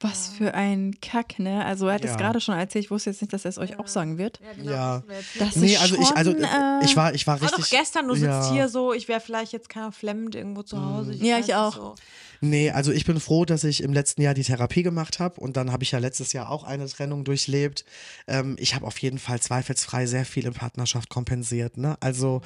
Was 0.00 0.28
für 0.28 0.52
ein 0.52 0.94
Kack, 1.00 1.38
ne? 1.38 1.64
Also 1.64 1.86
er 1.88 1.94
hat 1.94 2.04
es 2.04 2.10
Ja. 2.10 2.16
gerade 2.18 2.40
schon 2.40 2.54
erzählt, 2.56 2.84
ich 2.84 2.90
wusste 2.90 3.08
jetzt 3.10 3.22
nicht, 3.22 3.32
dass 3.32 3.46
er 3.46 3.48
es 3.48 3.56
euch 3.58 3.78
auch 3.78 3.88
sagen 3.88 4.18
wird. 4.18 4.40
genau, 4.56 4.70
Ja. 4.70 5.02
Das 5.38 5.56
Nee, 5.56 5.72
ist 5.74 5.80
also 5.80 5.96
ich, 5.96 6.08
also 6.14 6.32
schon, 6.32 6.42
äh, 6.42 6.80
äh, 6.82 6.84
ich 6.84 6.96
war, 6.96 7.14
ich 7.14 7.26
war 7.26 7.40
War 7.40 7.48
richtig. 7.48 7.64
doch 7.70 7.78
gestern, 7.78 8.06
du 8.08 8.14
sitzt 8.14 8.26
ja. 8.26 8.52
hier 8.52 8.68
so, 8.68 8.92
ich 8.92 9.08
wäre 9.08 9.20
vielleicht 9.20 9.52
jetzt 9.52 9.70
keiner 9.70 9.92
flemmend 9.92 10.34
irgendwo 10.34 10.62
zu 10.62 10.78
Hause. 10.84 11.12
Ja, 11.14 11.36
weiß 11.38 11.48
ich 11.48 11.54
auch. 11.54 11.74
So. 11.74 11.94
Nee, 12.42 12.70
also 12.70 12.92
ich 12.92 13.06
bin 13.06 13.18
froh, 13.18 13.46
dass 13.46 13.64
ich 13.64 13.82
im 13.82 13.94
letzten 13.94 14.20
Jahr 14.20 14.34
die 14.34 14.42
Therapie 14.42 14.82
gemacht 14.82 15.18
habe 15.18 15.40
und 15.40 15.56
dann 15.56 15.72
habe 15.72 15.82
ich 15.84 15.92
ja 15.92 15.98
letztes 15.98 16.34
Jahr 16.34 16.50
auch 16.50 16.64
eine 16.64 16.86
Trennung 16.86 17.24
durchlebt. 17.24 17.86
Ähm, 18.26 18.56
ich 18.60 18.74
habe 18.74 18.86
auf 18.86 18.98
jeden 18.98 19.18
Fall 19.18 19.40
zweifelsfrei 19.40 20.04
sehr 20.04 20.26
viel 20.26 20.44
in 20.44 20.52
Partnerschaft 20.52 21.08
kompensiert. 21.08 21.78
Ne? 21.78 21.96
Also 22.00 22.42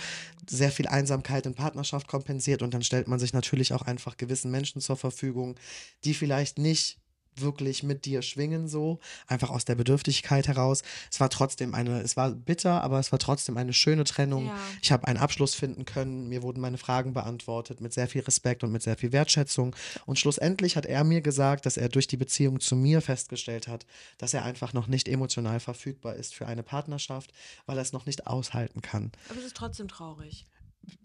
sehr 0.48 0.70
viel 0.70 0.86
Einsamkeit 0.86 1.44
in 1.46 1.54
Partnerschaft 1.54 2.06
kompensiert 2.06 2.62
und 2.62 2.72
dann 2.72 2.82
stellt 2.84 3.08
man 3.08 3.18
sich 3.18 3.32
natürlich 3.32 3.72
auch 3.72 3.82
einfach 3.82 4.16
gewissen 4.16 4.52
Menschen 4.52 4.80
zur 4.80 4.96
Verfügung, 4.96 5.56
die 6.04 6.14
vielleicht 6.14 6.58
nicht 6.60 6.99
wirklich 7.36 7.82
mit 7.82 8.04
dir 8.04 8.22
schwingen 8.22 8.68
so, 8.68 8.98
einfach 9.26 9.50
aus 9.50 9.64
der 9.64 9.74
Bedürftigkeit 9.74 10.48
heraus. 10.48 10.82
Es 11.10 11.20
war 11.20 11.30
trotzdem 11.30 11.74
eine, 11.74 12.00
es 12.00 12.16
war 12.16 12.30
bitter, 12.30 12.82
aber 12.82 12.98
es 12.98 13.12
war 13.12 13.18
trotzdem 13.18 13.56
eine 13.56 13.72
schöne 13.72 14.04
Trennung. 14.04 14.46
Ja. 14.46 14.58
Ich 14.82 14.92
habe 14.92 15.06
einen 15.06 15.18
Abschluss 15.18 15.54
finden 15.54 15.84
können, 15.84 16.28
mir 16.28 16.42
wurden 16.42 16.60
meine 16.60 16.78
Fragen 16.78 17.12
beantwortet 17.12 17.80
mit 17.80 17.92
sehr 17.92 18.08
viel 18.08 18.22
Respekt 18.22 18.64
und 18.64 18.72
mit 18.72 18.82
sehr 18.82 18.96
viel 18.96 19.12
Wertschätzung. 19.12 19.74
Und 20.06 20.18
schlussendlich 20.18 20.76
hat 20.76 20.86
er 20.86 21.04
mir 21.04 21.20
gesagt, 21.20 21.66
dass 21.66 21.76
er 21.76 21.88
durch 21.88 22.06
die 22.06 22.16
Beziehung 22.16 22.60
zu 22.60 22.76
mir 22.76 23.00
festgestellt 23.00 23.68
hat, 23.68 23.86
dass 24.18 24.34
er 24.34 24.44
einfach 24.44 24.72
noch 24.72 24.86
nicht 24.86 25.08
emotional 25.08 25.60
verfügbar 25.60 26.16
ist 26.16 26.34
für 26.34 26.46
eine 26.46 26.62
Partnerschaft, 26.62 27.32
weil 27.66 27.78
er 27.78 27.82
es 27.82 27.92
noch 27.92 28.06
nicht 28.06 28.26
aushalten 28.26 28.82
kann. 28.82 29.12
Aber 29.28 29.38
es 29.38 29.46
ist 29.46 29.56
trotzdem 29.56 29.88
traurig. 29.88 30.46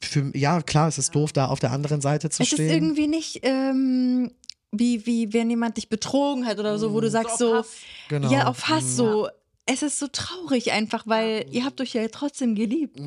Für, 0.02 0.32
ja, 0.36 0.62
klar, 0.62 0.88
es 0.88 0.98
ist 0.98 1.14
doof, 1.16 1.34
da 1.34 1.48
auf 1.48 1.60
der 1.60 1.72
anderen 1.72 2.02
Seite 2.02 2.30
zu 2.30 2.44
Es 2.44 2.50
ist 2.50 2.56
stehen. 2.56 2.70
irgendwie 2.70 3.08
nicht 3.08 3.42
ähm, 3.44 4.32
wie, 4.80 5.06
wie 5.06 5.34
wenn 5.34 5.50
jemand 5.50 5.78
dich 5.78 5.90
betrogen 5.90 6.46
hat 6.46 6.60
oder 6.60 6.78
so, 6.78 6.94
wo 6.94 7.02
du 7.02 7.10
sagst 7.10 7.38
so, 7.38 7.56
Hass. 7.56 7.68
genau. 8.10 8.32
ja, 8.32 8.48
auf 8.48 8.68
Hass 8.68 8.96
so. 8.96 9.28
Es 9.68 9.82
ist 9.82 9.98
so 9.98 10.06
traurig 10.12 10.72
einfach, 10.74 11.08
weil 11.08 11.48
ihr 11.50 11.66
habt 11.66 11.82
euch 11.82 11.94
ja 11.94 12.08
trotzdem 12.10 12.54
geliebt. 12.54 13.00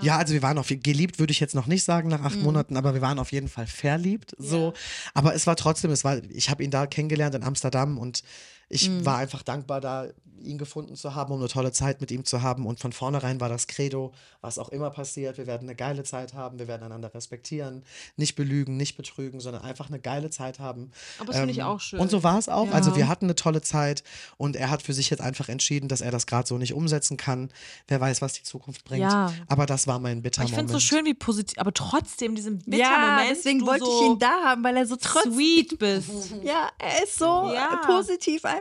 Ja, 0.00 0.16
also 0.16 0.32
wir 0.32 0.42
waren 0.42 0.56
auf 0.56 0.68
geliebt, 0.68 1.18
würde 1.18 1.32
ich 1.32 1.40
jetzt 1.40 1.56
noch 1.56 1.66
nicht 1.66 1.82
sagen 1.82 2.08
nach 2.08 2.22
acht 2.22 2.36
Mhm. 2.36 2.44
Monaten, 2.44 2.76
aber 2.76 2.94
wir 2.94 3.00
waren 3.00 3.18
auf 3.18 3.32
jeden 3.32 3.48
Fall 3.48 3.66
verliebt. 3.66 4.32
So, 4.38 4.74
aber 5.12 5.34
es 5.34 5.48
war 5.48 5.56
trotzdem, 5.56 5.90
es 5.90 6.04
war, 6.04 6.22
ich 6.30 6.50
habe 6.50 6.62
ihn 6.62 6.70
da 6.70 6.86
kennengelernt 6.86 7.34
in 7.34 7.42
Amsterdam 7.42 7.98
und 7.98 8.22
ich 8.68 8.88
Mhm. 8.88 9.04
war 9.06 9.16
einfach 9.18 9.42
dankbar, 9.42 9.80
da 9.80 10.06
ihn 10.40 10.56
gefunden 10.56 10.94
zu 10.94 11.16
haben, 11.16 11.32
um 11.32 11.40
eine 11.40 11.48
tolle 11.48 11.72
Zeit 11.72 12.00
mit 12.00 12.12
ihm 12.12 12.24
zu 12.24 12.42
haben. 12.42 12.64
Und 12.64 12.78
von 12.78 12.92
vornherein 12.92 13.40
war 13.40 13.48
das 13.48 13.66
Credo, 13.66 14.12
was 14.40 14.56
auch 14.60 14.68
immer 14.68 14.88
passiert, 14.90 15.36
wir 15.36 15.48
werden 15.48 15.64
eine 15.68 15.74
geile 15.74 16.04
Zeit 16.04 16.32
haben, 16.32 16.60
wir 16.60 16.68
werden 16.68 16.84
einander 16.84 17.12
respektieren, 17.12 17.82
nicht 18.16 18.36
belügen, 18.36 18.76
nicht 18.76 18.96
betrügen, 18.96 19.40
sondern 19.40 19.62
einfach 19.62 19.88
eine 19.88 19.98
geile 19.98 20.30
Zeit 20.30 20.60
haben. 20.60 20.82
Ähm, 20.82 20.90
Aber 21.18 21.26
das 21.26 21.36
finde 21.38 21.50
ich 21.52 21.64
auch 21.64 21.80
schön. 21.80 21.98
Und 21.98 22.08
so 22.12 22.22
war 22.22 22.38
es 22.38 22.48
auch. 22.48 22.66
Ja. 22.66 22.72
Also 22.72 22.94
wir 22.94 23.08
hatten 23.08 23.24
eine 23.24 23.34
tolle 23.34 23.62
Zeit 23.62 24.04
und 24.36 24.54
er 24.54 24.70
hat 24.70 24.82
für 24.82 24.92
sich 24.92 25.10
jetzt 25.10 25.20
einfach 25.20 25.48
entschieden, 25.48 25.88
dass 25.88 26.00
er 26.02 26.12
das 26.12 26.28
gerade 26.28 26.46
so 26.46 26.56
nicht 26.56 26.72
umsetzen 26.72 27.16
kann. 27.16 27.50
Wer 27.88 28.00
weiß, 28.00 28.22
was 28.22 28.34
die 28.34 28.44
Zukunft 28.44 28.84
bringt. 28.84 29.02
Ja. 29.02 29.32
Aber 29.48 29.66
das 29.66 29.88
war 29.88 29.98
mein 29.98 30.22
bitter 30.22 30.42
Aber 30.42 30.50
ich 30.50 30.54
finde 30.54 30.72
Moment. 30.72 30.82
es 30.84 30.88
so 30.88 30.94
schön, 30.96 31.04
wie 31.04 31.14
positiv, 31.14 31.58
aber 31.58 31.74
trotzdem 31.74 32.36
diesen 32.36 32.58
bitter 32.60 32.76
Ja, 32.78 33.16
Moment. 33.16 33.30
deswegen 33.36 33.66
wollte 33.66 33.84
so 33.86 34.00
ich 34.02 34.06
ihn 34.06 34.18
da 34.20 34.44
haben, 34.44 34.62
weil 34.62 34.76
er 34.76 34.86
so 34.86 34.94
trotz 34.94 35.24
sweet 35.24 35.80
bist. 35.80 36.10
Ja, 36.44 36.70
er 36.78 37.02
ist 37.02 37.18
so 37.18 37.24
Ja. 37.52 37.80
positiv 37.84 38.44
einfach. 38.44 38.57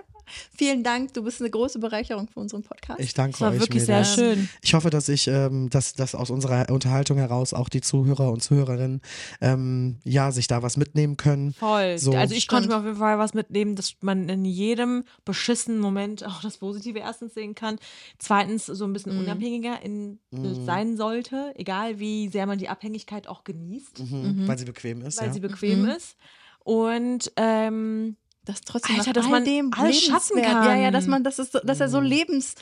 Vielen 0.55 0.84
Dank, 0.84 1.13
du 1.13 1.23
bist 1.23 1.39
eine 1.41 1.49
große 1.49 1.80
Bereicherung 1.80 2.28
für 2.28 2.39
unseren 2.39 2.63
Podcast. 2.63 2.99
Ich 2.99 3.13
danke 3.13 3.32
Das 3.34 3.41
war 3.41 3.51
euch. 3.51 3.59
wirklich 3.59 3.88
Mädels. 3.88 4.15
sehr 4.15 4.34
schön. 4.36 4.49
Ich 4.61 4.73
hoffe, 4.73 4.89
dass 4.89 5.09
ich, 5.09 5.28
ähm, 5.28 5.69
dass, 5.69 5.93
dass 5.93 6.15
aus 6.15 6.30
unserer 6.30 6.69
Unterhaltung 6.69 7.17
heraus 7.17 7.53
auch 7.53 7.69
die 7.69 7.82
Zuhörer 7.82 8.32
und 8.32 8.41
Zuhörerinnen 8.43 9.01
ähm, 9.41 9.97
ja 10.03 10.32
sich 10.32 10.47
da 10.47 10.61
was 10.63 10.78
mitnehmen 10.78 11.17
können. 11.17 11.53
Voll. 11.53 11.97
So. 11.97 12.11
also 12.13 12.36
ich 12.36 12.47
konnte 12.47 12.65
Stimmt. 12.65 12.73
mir 12.75 12.80
auf 12.80 12.86
jeden 12.86 12.97
Fall 12.99 13.17
was 13.19 13.34
mitnehmen, 13.34 13.75
dass 13.75 13.93
man 14.01 14.30
in 14.30 14.45
jedem 14.45 15.03
beschissenen 15.25 15.80
Moment 15.80 16.25
auch 16.25 16.41
das 16.41 16.57
Positive 16.57 16.99
erstens 16.99 17.34
sehen 17.34 17.55
kann. 17.55 17.78
Zweitens 18.19 18.65
so 18.65 18.86
ein 18.86 18.93
bisschen 18.93 19.17
unabhängiger 19.17 19.82
in, 19.84 20.19
sein 20.65 20.97
sollte, 20.97 21.53
egal 21.55 21.99
wie 21.99 22.28
sehr 22.30 22.45
man 22.45 22.57
die 22.57 22.69
Abhängigkeit 22.69 23.28
auch 23.28 23.43
genießt, 23.43 23.99
Mhm. 23.99 24.47
Weil 24.47 24.57
sie 24.57 24.65
bequem 24.65 25.01
ist. 25.01 25.19
weil 25.19 25.28
ja. 25.28 25.34
sie 25.34 25.39
bequem 25.39 25.86
ist. 25.86 26.15
Und 26.63 27.32
ähm, 27.36 28.15
dass 28.47 28.61
trotzdem 28.61 28.95
Alter, 28.97 29.09
nach 29.09 29.13
dass 29.15 29.25
all 29.25 29.31
man 29.31 29.45
dem 29.45 29.71
alles 29.73 30.01
schaffen 30.01 30.41
kann. 30.41 30.65
Ja, 30.65 30.75
ja, 30.75 30.91
dass 30.91 31.05
man, 31.07 31.23
das 31.23 31.39
ist, 31.39 31.51
so- 31.53 31.59
dass 31.63 31.79
er 31.79 31.89
so 31.89 31.99
lebens, 31.99 32.55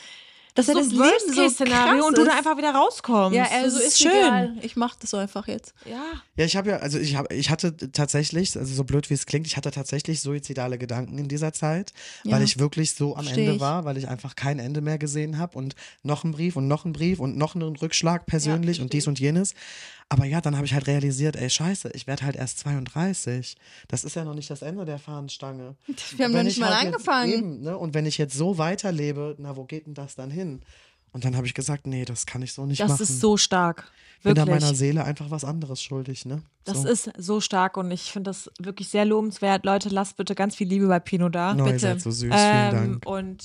dass 0.55 0.69
er 0.69 0.75
so 0.75 0.79
das 0.79 0.89
ein 0.89 0.95
Leben 0.95 1.57
so 1.57 1.65
krass 1.65 2.05
und 2.07 2.17
du 2.17 2.21
ist. 2.21 2.27
da 2.29 2.37
einfach 2.37 2.57
wieder 2.57 2.71
rauskommst. 2.73 3.35
Ja, 3.35 3.45
also 3.61 3.77
das 3.77 3.87
ist 3.87 3.99
schön. 3.99 4.11
egal. 4.11 4.55
Ich 4.61 4.77
mach 4.77 4.95
das 4.95 5.09
so 5.09 5.17
einfach 5.17 5.49
jetzt. 5.49 5.73
Ja. 5.83 6.01
Ja, 6.37 6.45
ich 6.45 6.55
habe 6.55 6.69
ja, 6.69 6.77
also 6.77 6.97
ich 6.97 7.17
habe, 7.17 7.33
ich 7.35 7.49
hatte 7.49 7.75
tatsächlich, 7.91 8.57
also 8.57 8.73
so 8.73 8.85
blöd 8.85 9.09
wie 9.09 9.15
es 9.15 9.25
klingt, 9.25 9.47
ich 9.47 9.57
hatte 9.57 9.69
tatsächlich 9.71 10.21
suizidale 10.21 10.77
Gedanken 10.77 11.17
in 11.17 11.27
dieser 11.27 11.51
Zeit, 11.51 11.91
Ja. 12.23 12.31
weil 12.37 12.41
ich 12.43 12.57
wirklich 12.57 12.95
so 12.95 13.17
am 13.17 13.27
Ende 13.27 13.55
ich. 13.55 13.59
war, 13.59 13.83
weil 13.83 13.97
ich 13.97 14.07
einfach 14.07 14.37
kein 14.37 14.59
Ende 14.59 14.79
mehr 14.79 14.97
gesehen 14.97 15.37
habe 15.39 15.57
und 15.57 15.75
noch 16.03 16.23
ein 16.23 16.31
Brief 16.31 16.55
und 16.55 16.69
noch 16.69 16.85
ein 16.85 16.93
Brief 16.93 17.19
und 17.19 17.35
noch 17.37 17.55
einen 17.55 17.75
Rückschlag 17.75 18.25
persönlich 18.25 18.79
und 18.79 18.93
dies 18.93 19.07
und 19.07 19.19
jenes. 19.19 19.55
Aber 20.09 20.25
ja, 20.25 20.39
dann 20.39 20.55
habe 20.55 20.65
ich 20.67 20.73
halt 20.73 20.85
realisiert, 20.87 21.35
ey, 21.35 21.49
scheiße, 21.49 21.89
ich 21.93 22.05
werde 22.05 22.23
halt 22.23 22.35
erst 22.35 22.59
32. 22.59 23.55
Das 23.87 24.03
ist 24.03 24.15
ja 24.15 24.23
noch 24.23 24.35
nicht 24.35 24.49
das 24.49 24.61
Ende 24.61 24.85
der 24.85 24.99
Fahnenstange. 24.99 25.75
Wir 26.17 26.25
haben 26.25 26.31
noch 26.33 26.43
nicht 26.43 26.53
ich 26.57 26.59
mal 26.61 26.75
halt 26.75 26.87
angefangen. 26.87 27.31
Eben, 27.33 27.61
ne? 27.61 27.77
Und 27.77 27.93
wenn 27.95 28.05
ich 28.05 28.17
jetzt 28.17 28.35
so 28.35 28.57
weiterlebe, 28.57 29.35
na, 29.39 29.55
wo 29.55 29.63
geht 29.65 29.87
denn 29.87 29.95
das 29.95 30.15
dann 30.15 30.29
hin? 30.29 30.61
Und 31.11 31.23
dann 31.25 31.35
habe 31.37 31.47
ich 31.47 31.53
gesagt, 31.53 31.87
nee, 31.87 32.03
das 32.05 32.25
kann 32.25 32.41
ich 32.41 32.53
so 32.53 32.65
nicht 32.65 32.81
Das 32.81 32.89
machen. 32.91 33.03
ist 33.03 33.19
so 33.21 33.37
stark. 33.37 33.89
bin 34.21 34.35
da 34.35 34.45
Wirklich. 34.45 34.61
meiner 34.61 34.75
Seele 34.75 35.05
einfach 35.05 35.31
was 35.31 35.43
anderes 35.45 35.81
schuldig, 35.81 36.25
ne? 36.25 36.43
Das 36.65 36.81
so. 36.83 36.87
ist 36.89 37.09
so 37.17 37.39
stark 37.41 37.77
und 37.77 37.89
ich 37.89 38.11
finde 38.11 38.29
das 38.29 38.51
wirklich 38.59 38.89
sehr 38.89 39.05
lobenswert. 39.05 39.65
Leute, 39.65 39.89
lasst 39.89 40.17
bitte 40.17 40.35
ganz 40.35 40.55
viel 40.55 40.67
Liebe 40.67 40.87
bei 40.87 40.99
Pino 40.99 41.29
da. 41.29 41.55
Ihr 41.55 41.63
bitte. 41.63 41.79
seid 41.79 42.01
so 42.01 42.11
süß, 42.11 42.19
vielen 42.29 42.33
Ähm, 42.33 42.71
Dank. 42.71 43.05
und 43.07 43.43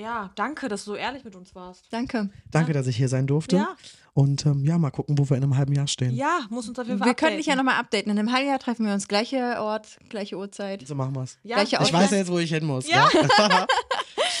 ja, 0.00 0.30
danke, 0.34 0.68
dass 0.68 0.84
du 0.84 0.92
so 0.92 0.96
ehrlich 0.96 1.24
mit 1.24 1.36
uns 1.36 1.54
warst. 1.54 1.84
Danke. 1.90 2.30
Danke, 2.50 2.72
dass 2.72 2.86
ich 2.86 2.96
hier 2.96 3.08
sein 3.08 3.26
durfte. 3.26 3.56
Ja. 3.56 3.76
Und 4.12 4.44
ähm, 4.46 4.64
ja, 4.64 4.76
mal 4.78 4.90
gucken, 4.90 5.18
wo 5.18 5.28
wir 5.28 5.36
in 5.36 5.42
einem 5.42 5.56
halben 5.56 5.72
Jahr 5.72 5.86
stehen. 5.86 6.14
Ja, 6.14 6.40
muss 6.50 6.68
uns 6.68 6.78
auf 6.78 6.86
jeden 6.86 6.98
Fall 6.98 7.06
Wir 7.06 7.14
können 7.14 7.36
dich 7.36 7.46
ja 7.46 7.54
nochmal 7.56 7.76
updaten. 7.78 8.10
In 8.10 8.18
einem 8.18 8.32
halben 8.32 8.48
Jahr 8.48 8.58
treffen 8.58 8.86
wir 8.86 8.92
uns. 8.92 9.06
Gleicher 9.08 9.62
Ort, 9.62 9.98
gleiche 10.08 10.36
Uhrzeit. 10.36 10.86
So 10.86 10.94
machen 10.94 11.14
wir's. 11.14 11.38
Ja. 11.44 11.56
Gleiche 11.56 11.78
Ich 11.82 11.92
weiß 11.92 12.10
ja 12.10 12.16
jetzt, 12.18 12.30
wo 12.30 12.38
ich 12.38 12.50
hin 12.50 12.66
muss. 12.66 12.88
Ja. 12.88 13.08
Ja. 13.38 13.66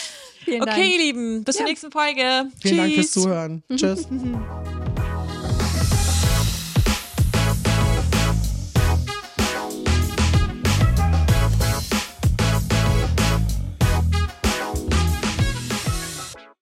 Vielen 0.44 0.62
Okay, 0.62 0.70
Dank. 0.70 0.92
ihr 0.92 0.98
Lieben, 0.98 1.44
bis 1.44 1.56
zur 1.56 1.66
nächsten 1.66 1.92
Folge. 1.92 2.46
Vielen 2.60 2.76
Dank 2.78 2.92
Tschüss. 2.92 3.12
fürs 3.12 3.12
Zuhören. 3.12 3.62
Tschüss. 3.76 4.08